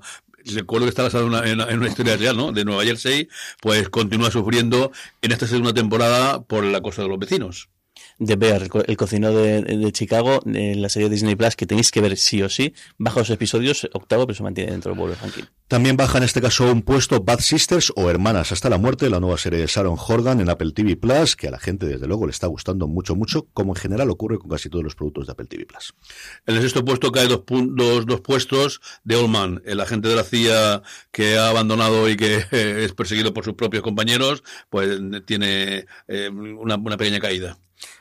recuerdo 0.53 0.86
que 0.86 0.89
está 0.89 1.03
basado 1.03 1.26
en 1.43 1.60
en 1.60 1.80
una, 1.80 1.88
historia 1.88 2.18
real, 2.18 2.38
¿no? 2.38 2.51
De 2.51 2.66
Nueva 2.66 2.84
Jersey, 2.84 3.28
pues 3.62 3.89
continúa 3.89 4.30
sufriendo 4.30 4.91
en 5.22 5.32
esta 5.32 5.47
segunda 5.47 5.74
temporada 5.74 6.43
por 6.43 6.64
la 6.64 6.82
cosa 6.82 7.01
de 7.01 7.08
los 7.08 7.20
vecinos 7.20 7.70
de 8.18 8.36
Bear, 8.36 8.70
el, 8.88 8.97
cocinero 8.97 9.34
de, 9.34 9.91
Chicago, 9.91 10.41
en 10.45 10.82
la 10.82 10.89
serie 10.89 11.09
Disney 11.09 11.36
Plus, 11.36 11.55
que 11.55 11.66
tenéis 11.66 11.91
que 11.91 12.01
ver 12.01 12.18
sí 12.18 12.41
o 12.41 12.49
sí. 12.49 12.74
Baja 12.97 13.20
los 13.20 13.30
episodios, 13.30 13.88
octavo, 13.93 14.26
pero 14.26 14.36
se 14.36 14.43
mantiene 14.43 14.72
dentro 14.72 14.91
del 14.91 14.99
Power 14.99 15.18
Ranking. 15.22 15.43
También 15.68 15.97
baja 15.97 16.20
en 16.20 16.24
este 16.24 16.41
caso 16.41 16.72
un 16.72 16.84
puesto 16.84 17.22
Bad 17.22 17.39
Sisters 17.39 17.91
o 17.95 18.09
Hermanas 18.09 18.51
hasta 18.51 18.70
la 18.70 18.78
muerte, 18.78 19.09
la 19.09 19.20
nueva 19.20 19.38
serie 19.38 19.59
de 19.59 19.66
Sharon 19.66 19.97
Horgan 19.97 20.39
en 20.39 20.49
Apple 20.49 20.72
TV 20.74 20.95
Plus, 20.95 21.36
que 21.36 21.47
a 21.47 21.51
la 21.51 21.59
gente 21.59 21.88
desde 21.88 22.07
luego 22.07 22.28
le 22.28 22.32
está 22.32 22.45
gustando 22.45 22.88
mucho, 22.88 23.16
mucho, 23.16 23.47
como 23.51 23.74
en 23.74 23.78
general 23.78 24.11
ocurre 24.11 24.38
con 24.38 24.49
casi 24.49 24.70
todos 24.70 24.84
los 24.84 24.95
productos 24.95 25.26
de 25.26 25.32
Apple 25.32 25.47
TV 25.47 25.66
Plus. 25.66 25.95
En 26.45 26.55
el 26.55 26.61
sexto 26.61 26.86
puesto 26.86 27.11
cae 27.11 27.28
dos, 27.28 27.41
dos, 27.47 28.05
dos 28.05 28.22
puestos 28.22 28.80
de 29.03 29.16
Old 29.16 29.61
el 29.66 29.80
agente 29.80 30.07
de 30.07 30.16
la 30.16 30.24
CIA 30.24 30.84
que 31.11 31.38
ha 31.38 31.49
abandonado 31.49 32.07
y 32.09 32.16
que 32.16 32.45
es 32.51 32.93
perseguido 32.93 33.34
por 33.34 33.43
sus 33.43 33.55
propios 33.55 33.82
compañeros, 33.82 34.43
pues 34.70 34.99
tiene 35.26 35.88
eh, 36.07 36.30
una, 36.30 36.76
una 36.76 36.97
pequeña 36.97 37.20
caída. 37.20 37.57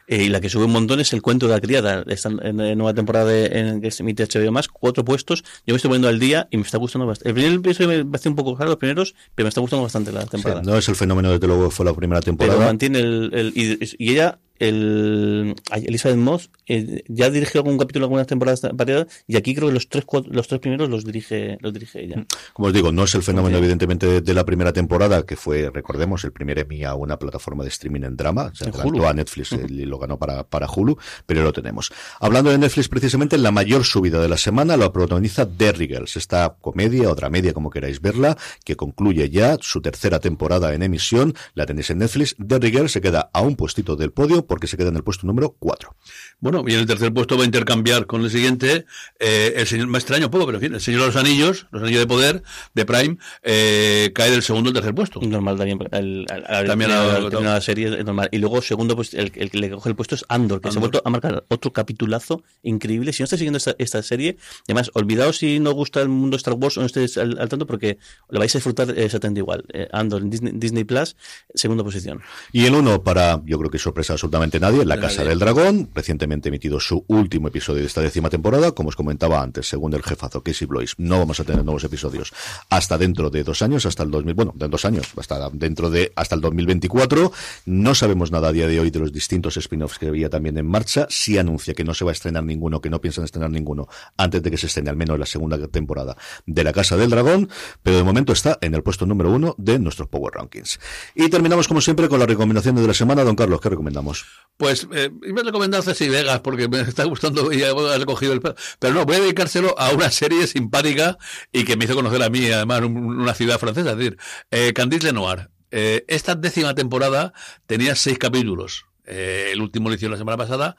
Eh, 0.07 0.25
y 0.25 0.29
la 0.29 0.41
que 0.41 0.49
sube 0.49 0.65
un 0.65 0.73
montón 0.73 1.01
es 1.01 1.13
el 1.13 1.23
cuento 1.23 1.47
de 1.47 1.55
la 1.55 1.61
criada. 1.61 2.05
Esta 2.07 2.29
en, 2.29 2.61
en 2.61 2.79
nueva 2.79 2.95
temporada 2.95 3.27
de, 3.27 3.47
en 3.47 3.81
que 3.81 3.91
se 3.91 4.03
emite 4.03 4.27
HBO 4.27 4.53
más, 4.53 4.69
cuatro 4.69 5.05
puestos. 5.05 5.43
Yo 5.67 5.73
me 5.73 5.77
estoy 5.77 5.89
poniendo 5.89 6.09
al 6.09 6.19
día 6.19 6.47
y 6.51 6.57
me 6.59 6.63
está 6.63 6.79
gustando 6.79 7.07
bastante. 7.07 7.31
El 7.31 7.35
primer 7.35 7.53
episodio 7.53 7.89
me 7.89 8.05
parece 8.05 8.29
un 8.29 8.37
poco 8.37 8.55
raro, 8.55 8.71
los 8.71 8.79
primeros, 8.79 9.15
pero 9.35 9.47
me 9.47 9.49
está 9.49 9.61
gustando 9.61 9.83
bastante 9.83 10.13
la 10.13 10.27
temporada. 10.27 10.63
no 10.63 10.77
es 10.77 10.89
el 10.89 10.97
fenómeno 10.97 11.33
desde 11.33 11.47
luego 11.47 11.71
fue 11.71 11.87
la 11.87 11.95
primera 11.95 12.21
temporada. 12.21 12.59
Pero 12.59 12.67
mantiene 12.67 12.99
el, 13.01 13.31
el 13.33 13.53
y, 13.55 14.11
ella 14.11 14.39
el 14.59 15.55
Elizabeth 15.73 16.19
Moss 16.19 16.51
eh, 16.67 17.03
ya 17.09 17.31
dirigió 17.31 17.61
algún 17.61 17.79
capítulo 17.79 18.07
algunas 18.07 18.27
temporadas 18.27 18.61
pasadas 18.61 19.07
y 19.27 19.37
aquí 19.37 19.55
creo 19.55 19.69
que 19.69 19.75
los 19.75 19.89
tres 19.89 20.05
los 20.29 20.49
tres 20.49 20.61
primeros 20.61 20.89
los 20.89 21.05
dirige 21.05 21.59
los 21.61 21.73
dirige 21.73 22.05
ella. 22.05 22.27
Como 22.53 22.69
os 22.69 22.75
digo 22.75 22.93
no 22.93 23.05
es 23.05 23.15
el 23.15 23.23
fenómeno 23.23 23.59
evidentemente 23.59 24.21
de, 24.21 24.35
la 24.35 24.45
primera 24.45 24.73
temporada 24.73 25.25
que 25.25 25.37
fue 25.37 25.71
recordemos 25.73 26.25
el 26.25 26.33
primer 26.33 26.59
Emmy 26.59 26.85
a 26.85 26.95
una 26.95 27.19
plataforma 27.19 27.65
de 27.65 27.71
streaming 27.71 28.03
en 28.03 28.17
drama 28.17 28.53
se 28.55 28.69
adelantó 28.69 29.09
a 29.09 29.13
Netflix 29.13 29.53
y 29.53 29.85
lo 29.85 29.99
ganó 29.99 30.19
para, 30.19 30.45
para 30.45 30.69
Hulu 30.69 30.97
pero 31.27 31.43
lo 31.43 31.53
tenemos. 31.53 31.93
Hablando 32.21 32.51
de 32.51 32.59
Netflix 32.59 32.89
precisamente 32.89 33.39
la 33.39 33.51
mayor 33.51 33.85
subida 33.85 34.21
de 34.21 34.29
la 34.29 34.37
semana 34.37 34.77
lo 34.77 34.93
protagoniza 34.93 35.45
Derry 35.45 35.89
Girls 35.89 36.17
esta 36.17 36.57
comedia 36.61 37.11
o 37.11 37.15
dramedia 37.15 37.53
como 37.53 37.71
queráis 37.71 38.01
verla 38.01 38.37
que 38.65 38.77
concluye 38.77 39.31
ya 39.31 39.57
su 39.61 39.81
tercera 39.81 40.21
temporada 40.21 40.75
en 40.75 40.83
emisión. 40.83 41.35
La 41.55 41.67
tenéis 41.67 41.91
en 41.91 41.99
Netflix. 41.99 42.35
Derry 42.39 42.71
Girls 42.71 42.93
se 42.93 43.01
queda 43.01 43.31
a 43.33 43.43
un 43.43 43.57
puestito 43.57 43.97
del 43.97 44.13
podio 44.13 44.44
porque 44.47 44.67
se 44.67 44.77
queda 44.77 44.89
en 44.89 44.97
el 44.97 45.05
puesto 45.05 45.27
número 45.27 45.57
4. 45.59 45.95
Bueno, 46.41 46.65
y 46.67 46.75
en 46.75 46.81
el 46.81 46.87
tercer 46.87 47.13
puesto 47.13 47.37
va 47.37 47.43
a 47.45 47.47
intercambiar 47.47 48.07
con 48.07 48.23
el 48.23 48.31
siguiente, 48.31 48.85
eh, 49.19 49.55
el 49.57 49.67
señor, 49.67 49.87
más 49.87 50.03
extraño 50.03 50.27
un 50.27 50.31
poco, 50.31 50.47
pero 50.47 50.59
en 50.59 50.63
fin, 50.63 50.75
el 50.75 50.81
Señor 50.81 51.01
de 51.01 51.07
los 51.07 51.17
Anillos, 51.17 51.67
los 51.71 51.83
Anillos 51.83 52.01
de 52.01 52.07
Poder, 52.07 52.43
de 52.75 52.85
Prime, 52.85 53.17
eh, 53.43 54.13
cae 54.15 54.31
del 54.31 54.43
segundo 54.43 54.69
al 54.69 54.75
tercer 54.75 54.95
puesto. 54.95 55.21
Normal 55.21 55.57
también, 55.57 55.79
el, 55.93 56.27
también 56.67 56.91
la, 56.91 57.61
serie 57.61 57.99
es 57.99 58.05
normal. 58.05 58.29
Y 58.31 58.39
luego, 58.39 58.61
segundo, 58.61 58.95
pues 58.95 59.15
el, 59.15 59.33
que 59.33 59.49
le 59.53 59.71
coge 59.71 59.89
el 59.89 59.97
puesto 59.97 60.17
es 60.17 60.25
Andor, 60.29 60.61
que 60.61 60.71
se 60.71 60.79
ha 60.79 60.81
vuelto 60.81 61.01
a 61.03 61.09
marcar 61.09 61.45
otro 61.49 61.73
capitulazo 61.73 62.43
increíble. 62.63 63.13
Si 63.15 63.23
no 63.23 63.25
estáis 63.25 63.39
siguiendo 63.39 63.57
esta, 63.57 63.75
esta 63.79 64.03
serie, 64.03 64.37
además, 64.69 64.91
olvidaos 64.95 65.39
si 65.39 65.61
no 65.61 65.73
gusta 65.73 66.03
el 66.03 66.11
mundo 66.11 66.37
Star 66.37 66.55
Wars 66.55 66.77
o 66.77 66.81
no 66.81 66.87
estéis 66.87 67.17
al, 67.17 67.49
tanto, 67.49 67.67
porque 67.67 67.99
lo 68.29 68.39
vais 68.39 68.55
a 68.55 68.59
disfrutar 68.59 68.91
exactamente 68.99 69.41
igual. 69.41 69.65
Eh, 69.73 69.89
Andor 69.93 70.21
en 70.21 70.31
Disney, 70.31 70.53
Disney 70.55 70.85
Plus, 70.85 71.17
segunda 71.55 71.83
posición. 71.85 72.21
Y 72.53 72.67
el 72.67 72.75
uno, 72.75 73.03
para, 73.03 73.41
yo 73.47 73.59
creo 73.59 73.71
que 73.71 73.79
sorpresa 73.79 74.13
absolutamente 74.13 74.34
nadie, 74.61 74.85
La 74.85 74.99
Casa 74.99 75.25
del 75.25 75.39
Dragón, 75.39 75.91
recientemente 75.95 76.49
emitido 76.49 76.81
su 76.81 77.05
último 77.07 77.49
episodio 77.49 77.81
de 77.81 77.87
esta 77.87 78.01
décima 78.01 78.31
temporada, 78.31 78.73
como 78.73 78.89
os 78.89 78.97
comentaba 78.97 79.41
antes, 79.41 79.69
según 79.69 79.95
el 79.95 80.03
jefazo 80.03 80.43
Casey 80.43 80.67
Blois, 80.67 80.95
no 80.99 81.19
vamos 81.19 81.39
a 81.39 81.45
tener 81.45 81.65
nuevos 81.65 81.85
episodios 81.85 82.33
hasta 82.69 82.99
dentro 82.99 83.31
de 83.31 83.45
dos 83.45 83.63
años, 83.63 83.87
hasta 83.87 84.03
el 84.03 84.11
2000, 84.11 84.35
bueno, 84.35 84.53
de 84.57 84.69
dos 84.69 84.85
años, 84.85 85.07
hasta 85.17 85.49
dentro 85.51 85.89
de, 85.89 86.13
hasta 86.17 86.35
el 86.35 86.41
2024. 86.41 87.33
No 87.67 87.95
sabemos 87.95 88.33
nada 88.33 88.49
a 88.49 88.53
día 88.53 88.67
de 88.67 88.81
hoy 88.81 88.91
de 88.91 88.99
los 88.99 89.13
distintos 89.13 89.57
spin-offs 89.57 89.99
que 89.99 90.09
había 90.09 90.29
también 90.29 90.59
en 90.59 90.67
marcha. 90.67 91.07
Sí 91.09 91.39
anuncia 91.39 91.75
que 91.75 91.85
no 91.85 91.95
se 91.95 92.05
va 92.05 92.11
a 92.11 92.13
estrenar 92.13 92.43
ninguno, 92.43 92.81
que 92.81 92.91
no 92.91 93.01
piensan 93.01 93.25
estrenar 93.25 93.51
ninguno 93.51 93.89
antes 94.17 94.43
de 94.43 94.51
que 94.51 94.59
se 94.59 94.67
estrene 94.67 94.91
al 94.91 94.97
menos 94.97 95.19
la 95.19 95.27
segunda 95.27 95.59
temporada 95.69 96.17
de 96.47 96.65
La 96.65 96.73
Casa 96.73 96.97
del 96.97 97.11
Dragón, 97.11 97.49
pero 97.83 97.97
de 97.97 98.03
momento 98.03 98.33
está 98.33 98.59
en 98.61 98.75
el 98.75 98.83
puesto 98.83 99.07
número 99.07 99.31
uno 99.31 99.55
de 99.59 99.79
nuestros 99.79 100.09
Power 100.09 100.35
Rankings. 100.35 100.81
Y 101.15 101.29
terminamos 101.29 101.69
como 101.69 101.81
siempre 101.81 102.09
con 102.09 102.19
las 102.19 102.29
recomendaciones 102.29 102.83
de 102.83 102.89
la 102.89 102.95
semana. 102.95 103.25
Don 103.25 103.37
Carlos, 103.37 103.61
¿qué 103.61 103.69
recomendamos? 103.69 104.24
Pues 104.57 104.87
eh, 104.93 105.11
iba 105.27 105.41
a 105.41 105.45
recomendar 105.45 105.83
Vegas 105.85 106.41
porque 106.41 106.69
me 106.69 106.81
está 106.81 107.05
gustando 107.05 107.53
y 107.53 107.63
he 107.63 107.99
recogido 107.99 108.33
el 108.33 108.41
Pero 108.41 108.95
no, 108.95 109.05
voy 109.05 109.17
a 109.17 109.21
dedicárselo 109.21 109.77
a 109.79 109.91
una 109.91 110.11
serie 110.11 110.47
simpática 110.47 111.19
y 111.53 111.65
que 111.65 111.77
me 111.77 111.87
hizo 111.87 111.97
conocer 111.97 112.23
a 112.23 112.31
mí, 112.31 112.49
además, 112.51 112.83
una 112.83 113.35
ciudad 113.35 113.59
francesa, 113.59 113.91
es 113.91 113.97
decir, 113.97 114.19
eh, 114.51 114.73
Candice 114.73 115.07
Lenoir. 115.07 115.51
Eh, 115.77 116.05
esta 116.07 116.37
décima 116.37 116.73
temporada 116.77 117.33
tenía 117.67 117.97
seis 117.97 118.17
capítulos. 118.17 118.87
Eh, 119.07 119.51
el 119.53 119.61
último 119.61 119.89
lo 119.89 119.97
hicieron 119.97 120.13
la 120.13 120.19
semana 120.19 120.37
pasada, 120.37 120.77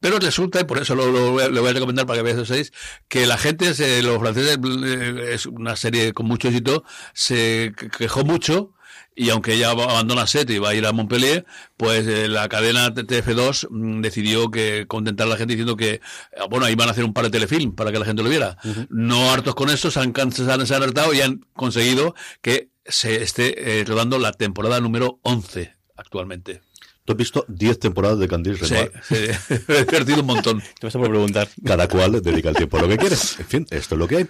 pero 0.00 0.18
resulta, 0.18 0.60
y 0.60 0.64
por 0.64 0.76
eso 0.76 0.94
lo, 0.94 1.32
voy 1.32 1.42
a 1.42 1.72
recomendar 1.72 2.04
para 2.04 2.18
que 2.18 2.24
veáis 2.24 2.36
esos 2.36 2.48
seis, 2.48 2.72
que 3.08 3.26
la 3.26 3.38
gente, 3.38 3.64
los 4.02 4.18
franceses, 4.18 4.58
eh, 4.62 5.30
es 5.32 5.46
una 5.46 5.76
serie 5.76 6.12
con 6.12 6.26
mucho 6.26 6.48
éxito, 6.48 6.84
se 7.14 7.72
quejó 7.96 8.22
mucho 8.22 8.73
y 9.16 9.30
aunque 9.30 9.54
ella 9.54 9.70
abandona 9.70 10.26
Set 10.26 10.50
y 10.50 10.58
va 10.58 10.70
a 10.70 10.74
ir 10.74 10.86
a 10.86 10.92
Montpellier, 10.92 11.46
pues 11.76 12.06
eh, 12.06 12.28
la 12.28 12.48
cadena 12.48 12.92
TF2 12.92 13.68
mm, 13.70 14.00
decidió 14.00 14.50
que 14.50 14.86
contentar 14.88 15.26
a 15.26 15.30
la 15.30 15.36
gente 15.36 15.54
diciendo 15.54 15.76
que, 15.76 16.00
ah, 16.38 16.46
bueno, 16.50 16.66
ahí 16.66 16.74
van 16.74 16.88
a 16.88 16.92
hacer 16.92 17.04
un 17.04 17.12
par 17.12 17.24
de 17.24 17.30
telefilm 17.30 17.74
para 17.74 17.92
que 17.92 17.98
la 17.98 18.04
gente 18.04 18.22
lo 18.22 18.28
viera. 18.28 18.56
No 18.88 19.30
hartos 19.30 19.54
con 19.54 19.70
eso, 19.70 19.90
se 19.90 20.00
han, 20.00 20.14
se 20.32 20.50
han, 20.50 20.66
se 20.66 20.74
han 20.74 20.82
hartado 20.82 21.14
y 21.14 21.20
han 21.20 21.46
conseguido 21.52 22.14
que 22.42 22.70
se 22.86 23.22
esté 23.22 23.80
eh, 23.80 23.84
rodando 23.84 24.18
la 24.18 24.32
temporada 24.32 24.80
número 24.80 25.20
11 25.22 25.74
actualmente. 25.96 26.62
Tú 27.04 27.12
has 27.12 27.18
visto 27.18 27.44
10 27.48 27.78
temporadas 27.78 28.18
de 28.18 28.28
Candice 28.28 28.64
Renoir. 28.64 28.92
Sí, 29.02 29.14
sí, 29.48 29.54
he 29.68 29.84
perdido 29.84 30.20
un 30.20 30.26
montón. 30.26 30.62
Te 30.80 30.86
vas 30.86 30.96
a 30.96 31.00
preguntar. 31.00 31.48
Cada 31.64 31.86
cual 31.86 32.22
dedica 32.22 32.48
el 32.48 32.56
tiempo 32.56 32.78
a 32.78 32.82
lo 32.82 32.88
que 32.88 32.96
quiere. 32.96 33.14
En 33.14 33.46
fin, 33.46 33.66
esto 33.70 33.94
es 33.94 33.98
lo 33.98 34.08
que 34.08 34.16
hay. 34.16 34.28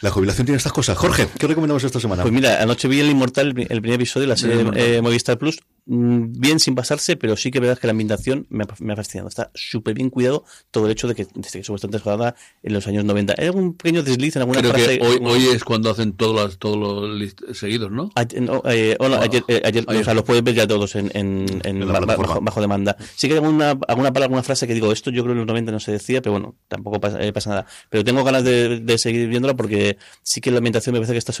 La 0.00 0.10
jubilación 0.10 0.46
tiene 0.46 0.58
estas 0.58 0.72
cosas. 0.72 0.96
Jorge, 0.98 1.28
¿qué 1.38 1.46
recomendamos 1.46 1.82
esta 1.84 2.00
semana? 2.00 2.22
Pues 2.22 2.34
mira, 2.34 2.62
anoche 2.62 2.88
vi 2.88 3.00
El 3.00 3.10
Inmortal, 3.10 3.48
el 3.48 3.80
primer 3.80 3.94
episodio 3.94 4.22
de 4.22 4.28
la 4.28 4.36
serie 4.36 4.66
eh, 4.74 5.00
Movistar 5.00 5.38
Plus. 5.38 5.58
Mm, 5.88 6.32
bien 6.40 6.58
sin 6.58 6.74
pasarse, 6.74 7.16
pero 7.16 7.36
sí 7.36 7.52
que 7.52 7.60
verdad 7.60 7.78
que 7.78 7.86
la 7.86 7.92
ambientación 7.92 8.46
me 8.50 8.64
ha, 8.64 8.66
me 8.80 8.92
ha 8.92 8.96
fascinado. 8.96 9.28
Está 9.28 9.52
súper 9.54 9.94
bien 9.94 10.10
cuidado 10.10 10.44
todo 10.72 10.86
el 10.86 10.92
hecho 10.92 11.06
de 11.06 11.14
que 11.14 11.28
desde 11.34 11.60
que 11.60 11.64
supuestamente 11.64 12.00
jugada 12.00 12.34
en 12.64 12.72
los 12.72 12.86
años 12.88 13.04
90. 13.04 13.34
Hay 13.38 13.46
algún 13.46 13.74
pequeño 13.74 14.02
desliz 14.02 14.34
en 14.34 14.42
alguna 14.42 14.60
Creo 14.60 14.72
frase. 14.72 14.98
Que 14.98 15.06
hoy, 15.06 15.18
hoy 15.22 15.46
es 15.46 15.62
cuando 15.62 15.90
hacen 15.90 16.14
todos 16.14 16.34
los, 16.34 16.58
todos 16.58 16.76
los 16.76 17.36
seguidos, 17.56 17.92
¿no? 17.92 18.10
Ayer, 18.16 18.42
no, 18.42 18.62
eh, 18.64 18.96
oh, 18.98 19.06
ayer, 19.06 19.44
eh, 19.46 19.62
ayer, 19.64 19.84
O 19.86 20.04
sea, 20.04 20.14
los 20.14 20.24
puedes 20.24 20.42
ver 20.42 20.54
ya 20.56 20.66
todos 20.66 20.96
en, 20.96 21.08
en, 21.14 21.46
en 21.62 21.88
bajo, 21.88 22.40
bajo, 22.40 22.60
demanda. 22.60 22.96
Sí 23.14 23.28
que 23.28 23.34
hay 23.34 23.38
alguna, 23.38 23.70
alguna 23.70 24.12
palabra, 24.12 24.24
alguna 24.24 24.42
frase 24.42 24.66
que 24.66 24.74
digo, 24.74 24.90
esto 24.90 25.10
yo 25.10 25.22
creo 25.22 25.34
que 25.34 25.40
en 25.40 25.46
los 25.46 25.46
90 25.46 25.70
no 25.70 25.78
se 25.78 25.92
decía, 25.92 26.20
pero 26.20 26.32
bueno, 26.32 26.56
tampoco 26.66 26.98
pasa, 26.98 27.22
eh, 27.22 27.32
pasa 27.32 27.50
nada. 27.50 27.66
Pero 27.90 28.02
tengo 28.02 28.24
ganas 28.24 28.42
de, 28.42 28.80
de, 28.80 28.98
seguir 28.98 29.28
viéndola 29.28 29.54
porque 29.54 29.98
sí 30.24 30.40
que 30.40 30.50
la 30.50 30.58
ambientación 30.58 30.94
me 30.94 30.98
parece 30.98 31.12
que 31.12 31.18
está 31.18 31.32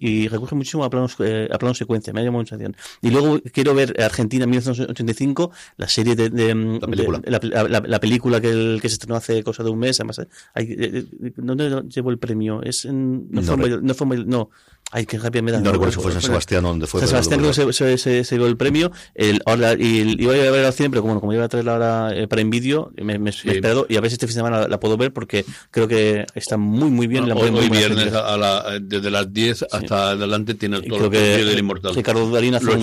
y 0.00 0.28
recurre 0.28 0.54
muchísimo 0.54 0.84
a 0.84 0.90
planos, 0.90 1.16
eh, 1.20 1.48
a 1.50 1.56
planos 1.56 1.78
secuencia, 1.78 2.12
me 2.12 2.20
ha 2.20 2.24
llamado 2.24 2.42
mucha 2.42 2.56
atención. 2.56 2.76
Y 3.00 3.10
luego 3.10 3.40
quiero 3.52 3.74
ver 3.74 3.85
Argentina 3.98 4.46
1985, 4.46 5.50
la 5.76 5.88
serie 5.88 6.16
de, 6.16 6.30
de, 6.30 6.54
la, 6.54 6.86
película. 6.86 7.18
de 7.18 7.30
la, 7.30 7.68
la, 7.68 7.80
la, 7.80 8.00
película 8.00 8.40
que, 8.40 8.50
el, 8.50 8.78
que 8.80 8.88
se 8.88 8.94
estrenó 8.94 9.16
hace 9.16 9.42
cosa 9.42 9.62
de 9.62 9.70
un 9.70 9.78
mes, 9.78 10.00
además, 10.00 10.20
hay, 10.54 11.08
¿dónde 11.36 11.82
llevo 11.88 12.10
el 12.10 12.18
premio? 12.18 12.62
Es 12.62 12.84
en, 12.84 13.30
no, 13.30 13.40
no, 13.42 13.56
fue, 13.56 13.80
no, 13.82 13.94
fue, 13.94 14.24
no 14.24 14.50
Ay, 14.92 15.04
qué 15.04 15.18
rabia 15.18 15.42
me 15.42 15.50
da. 15.50 15.60
No 15.60 15.72
recuerdo 15.72 15.92
si 15.92 16.00
fue 16.00 16.12
San 16.12 16.22
Sebastián 16.22 16.64
o 16.64 16.68
donde 16.68 16.86
fue. 16.86 17.00
San 17.00 17.08
Sebastián 17.08 17.42
no 17.42 17.50
creo 17.50 17.66
que 17.66 17.72
se, 17.72 17.98
se, 17.98 18.24
se, 18.24 18.36
dio 18.36 18.46
el 18.46 18.56
premio. 18.56 18.92
El, 19.14 19.40
ahora, 19.44 19.74
y, 19.74 20.14
iba 20.18 20.32
a 20.32 20.36
ver 20.36 20.64
al 20.64 20.72
cine, 20.72 20.90
pero 20.90 21.02
como, 21.02 21.20
como 21.20 21.32
iba 21.32 21.44
a 21.44 21.48
traer 21.48 21.68
ahora 21.68 22.10
eh, 22.14 22.28
para 22.28 22.40
en 22.40 22.50
vídeo, 22.50 22.92
me, 22.96 23.18
me, 23.18 23.18
me 23.18 23.30
he 23.30 23.32
esperado 23.32 23.86
y 23.88 23.96
a 23.96 24.00
ver 24.00 24.10
si 24.10 24.14
este 24.14 24.26
fin 24.26 24.34
de 24.34 24.38
semana 24.38 24.60
la, 24.60 24.68
la 24.68 24.80
puedo 24.80 24.96
ver 24.96 25.12
porque 25.12 25.44
creo 25.72 25.88
que 25.88 26.24
está 26.34 26.56
muy, 26.56 26.90
muy 26.90 27.08
bien. 27.08 27.28
la 27.28 27.34
hoy, 27.34 27.50
muy 27.50 27.62
hoy 27.62 27.68
viernes 27.68 28.12
a 28.14 28.36
la, 28.36 28.78
desde 28.80 29.10
las 29.10 29.32
10 29.32 29.66
hasta 29.72 30.10
adelante 30.10 30.54
tiene 30.54 30.80
todo 30.80 30.96
el 30.96 31.02
contenido 31.02 31.48
del 31.48 31.58
Inmortal. 31.58 31.94
Ricardo 31.94 32.30
Darín 32.30 32.54
hace 32.54 32.66
Los 32.66 32.76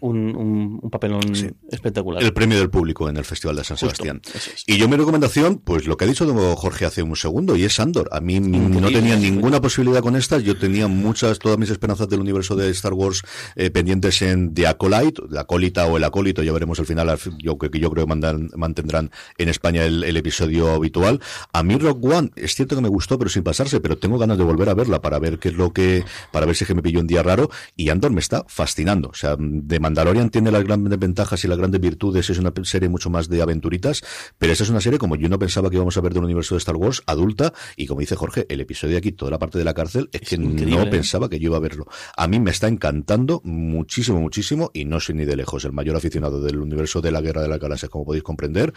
un, 0.00 0.18
un, 0.28 0.36
un, 0.36 0.80
un 0.82 0.90
papelón 0.90 1.22
espectacular. 1.70 2.22
El 2.22 2.34
premio 2.34 2.58
del 2.58 2.68
público 2.68 3.08
en 3.08 3.16
el 3.16 3.24
Festival 3.24 3.56
de 3.56 3.64
San 3.64 3.78
Justo, 3.78 4.02
Sebastián. 4.02 4.20
eso 4.34 4.50
es. 4.54 4.64
Y 4.66 4.76
yo 4.76 4.86
mi 4.86 4.96
recomendación, 4.96 5.58
pues 5.58 5.86
lo 5.86 5.96
que 5.96 6.04
ha 6.04 6.08
dicho 6.08 6.26
Jorge 6.56 6.84
hace 6.84 7.02
un 7.02 7.16
segundo, 7.16 7.56
y 7.56 7.64
es 7.64 7.80
Andor. 7.80 8.08
A 8.12 8.20
mí 8.20 8.38
no 8.38 8.88
tenía 8.90 9.16
ninguna 9.16 9.60
posibilidad 9.60 10.00
con 10.02 10.16
estas, 10.16 10.42
yo 10.42 10.58
tenía 10.58 10.88
muchas, 11.22 11.38
todas 11.38 11.58
mis 11.58 11.70
esperanzas 11.70 12.08
del 12.08 12.20
universo 12.20 12.56
de 12.56 12.68
Star 12.70 12.92
Wars 12.94 13.22
eh, 13.56 13.70
pendientes 13.70 14.22
en 14.22 14.54
The 14.54 14.66
Acolyte, 14.66 15.22
la 15.30 15.42
acólita 15.42 15.86
o 15.86 15.96
el 15.96 16.04
acólito, 16.04 16.42
ya 16.42 16.52
veremos 16.52 16.78
al 16.80 16.86
final, 16.86 17.08
al 17.08 17.18
fin- 17.18 17.36
yo, 17.38 17.56
que 17.58 17.68
yo 17.78 17.90
creo 17.90 18.06
que 18.06 18.08
mandan- 18.08 18.50
mantendrán 18.56 19.10
en 19.38 19.48
España 19.48 19.84
el, 19.84 20.02
el 20.04 20.16
episodio 20.16 20.70
habitual. 20.72 21.20
A 21.52 21.62
mí 21.62 21.76
Rock 21.76 22.04
One, 22.04 22.30
es 22.36 22.54
cierto 22.54 22.74
que 22.76 22.82
me 22.82 22.88
gustó, 22.88 23.18
pero 23.18 23.30
sin 23.30 23.42
pasarse, 23.42 23.80
pero 23.80 23.96
tengo 23.98 24.18
ganas 24.18 24.36
de 24.38 24.44
volver 24.44 24.68
a 24.68 24.74
verla 24.74 25.00
para 25.00 25.18
ver 25.18 25.38
qué 25.38 25.48
es 25.50 25.54
lo 25.54 25.72
que, 25.72 26.04
para 26.32 26.46
ver 26.46 26.56
si 26.56 26.64
es 26.64 26.68
que 26.68 26.74
me 26.74 26.82
pilló 26.82 27.00
un 27.00 27.06
día 27.06 27.22
raro, 27.22 27.50
y 27.76 27.90
Andor 27.90 28.10
me 28.12 28.20
está 28.20 28.44
fascinando. 28.48 29.08
O 29.10 29.14
sea, 29.14 29.36
de 29.38 29.80
Mandalorian 29.80 30.30
tiene 30.30 30.50
las 30.50 30.64
grandes 30.64 30.98
ventajas 30.98 31.44
y 31.44 31.48
las 31.48 31.58
grandes 31.58 31.80
virtudes, 31.80 32.28
es 32.30 32.38
una 32.38 32.52
serie 32.64 32.88
mucho 32.88 33.10
más 33.10 33.28
de 33.28 33.42
aventuritas, 33.42 34.02
pero 34.38 34.52
esa 34.52 34.64
es 34.64 34.70
una 34.70 34.80
serie 34.80 34.98
como 34.98 35.16
yo 35.16 35.28
no 35.28 35.38
pensaba 35.38 35.70
que 35.70 35.76
íbamos 35.76 35.96
a 35.96 36.00
ver 36.00 36.14
del 36.14 36.24
universo 36.24 36.54
de 36.54 36.58
Star 36.58 36.76
Wars, 36.76 37.02
adulta, 37.06 37.52
y 37.76 37.86
como 37.86 38.00
dice 38.00 38.16
Jorge, 38.16 38.46
el 38.48 38.60
episodio 38.60 38.92
de 38.94 38.98
aquí, 38.98 39.12
toda 39.12 39.30
la 39.30 39.38
parte 39.38 39.58
de 39.58 39.64
la 39.64 39.74
cárcel, 39.74 40.08
es, 40.12 40.20
que 40.22 40.34
increíble, 40.36 40.76
no 40.76 40.82
¿eh? 40.82 40.90
Pensaba 41.12 41.28
que 41.28 41.38
yo 41.38 41.48
iba 41.48 41.58
a 41.58 41.60
verlo. 41.60 41.86
A 42.16 42.26
mí 42.26 42.40
me 42.40 42.50
está 42.50 42.68
encantando 42.68 43.42
muchísimo, 43.44 44.18
muchísimo, 44.18 44.70
y 44.72 44.86
no 44.86 44.98
soy 44.98 45.14
ni 45.14 45.26
de 45.26 45.36
lejos 45.36 45.62
el 45.66 45.72
mayor 45.72 45.94
aficionado 45.94 46.40
del 46.40 46.58
universo 46.58 47.02
de 47.02 47.10
la 47.10 47.20
Guerra 47.20 47.42
de 47.42 47.48
las 47.48 47.58
Galaxias, 47.58 47.90
como 47.90 48.06
podéis 48.06 48.24
comprender. 48.24 48.72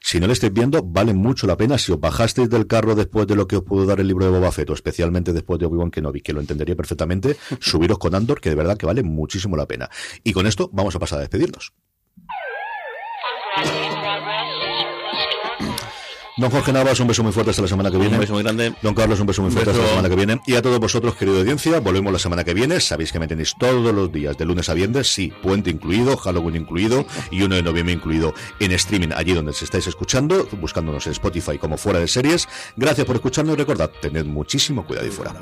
Si 0.00 0.18
no 0.18 0.26
lo 0.26 0.32
estáis 0.32 0.52
viendo, 0.52 0.82
vale 0.82 1.14
mucho 1.14 1.46
la 1.46 1.56
pena. 1.56 1.78
Si 1.78 1.92
os 1.92 2.00
bajasteis 2.00 2.50
del 2.50 2.66
carro 2.66 2.96
después 2.96 3.28
de 3.28 3.36
lo 3.36 3.46
que 3.46 3.58
os 3.58 3.62
pudo 3.62 3.86
dar 3.86 4.00
el 4.00 4.08
libro 4.08 4.24
de 4.24 4.32
Boba 4.32 4.50
Fett, 4.50 4.68
o 4.70 4.72
especialmente 4.74 5.32
después 5.32 5.60
de 5.60 5.66
Obi-Wan 5.66 5.92
Kenobi, 5.92 6.22
que 6.22 6.32
lo 6.32 6.40
entendería 6.40 6.74
perfectamente, 6.74 7.36
subiros 7.60 7.98
con 7.98 8.16
Andor, 8.16 8.40
que 8.40 8.48
de 8.48 8.56
verdad 8.56 8.76
que 8.76 8.86
vale 8.86 9.04
muchísimo 9.04 9.56
la 9.56 9.66
pena. 9.66 9.88
Y 10.24 10.32
con 10.32 10.48
esto 10.48 10.68
vamos 10.72 10.96
a 10.96 10.98
pasar 10.98 11.18
a 11.18 11.20
despedirnos. 11.20 11.72
Don 16.38 16.50
Jorge 16.50 16.70
Navas, 16.70 17.00
un 17.00 17.08
beso 17.08 17.22
muy 17.22 17.32
fuerte 17.32 17.50
hasta 17.50 17.62
la 17.62 17.68
semana 17.68 17.90
que 17.90 17.96
viene. 17.96 18.14
Un 18.14 18.20
beso 18.20 18.34
muy 18.34 18.42
grande. 18.42 18.74
Don 18.82 18.94
Carlos, 18.94 19.18
un 19.20 19.26
beso 19.26 19.40
muy 19.40 19.50
fuerte 19.50 19.70
beso. 19.70 19.80
hasta 19.80 19.94
la 19.94 20.02
semana 20.02 20.08
que 20.10 20.16
viene. 20.16 20.40
Y 20.46 20.54
a 20.54 20.60
todos 20.60 20.78
vosotros, 20.78 21.16
querida 21.16 21.38
audiencia, 21.38 21.80
volvemos 21.80 22.12
la 22.12 22.18
semana 22.18 22.44
que 22.44 22.52
viene. 22.52 22.78
Sabéis 22.80 23.10
que 23.10 23.18
me 23.18 23.26
tenéis 23.26 23.54
todos 23.58 23.94
los 23.94 24.12
días, 24.12 24.36
de 24.36 24.44
lunes 24.44 24.68
a 24.68 24.74
viernes, 24.74 25.08
sí, 25.08 25.32
puente 25.42 25.70
incluido, 25.70 26.14
Halloween 26.18 26.56
incluido 26.56 27.06
y 27.30 27.42
1 27.42 27.54
de 27.54 27.62
noviembre 27.62 27.94
incluido 27.94 28.34
en 28.60 28.72
streaming, 28.72 29.08
allí 29.16 29.32
donde 29.32 29.54
se 29.54 29.64
estáis 29.64 29.86
escuchando, 29.86 30.46
buscándonos 30.60 31.06
en 31.06 31.12
Spotify 31.12 31.56
como 31.56 31.78
fuera 31.78 32.00
de 32.00 32.06
series. 32.06 32.46
Gracias 32.76 33.06
por 33.06 33.16
escucharnos 33.16 33.54
y 33.54 33.56
recordad, 33.56 33.90
tened 34.02 34.26
muchísimo 34.26 34.84
cuidado 34.84 35.06
y 35.06 35.10
fuera. 35.10 35.32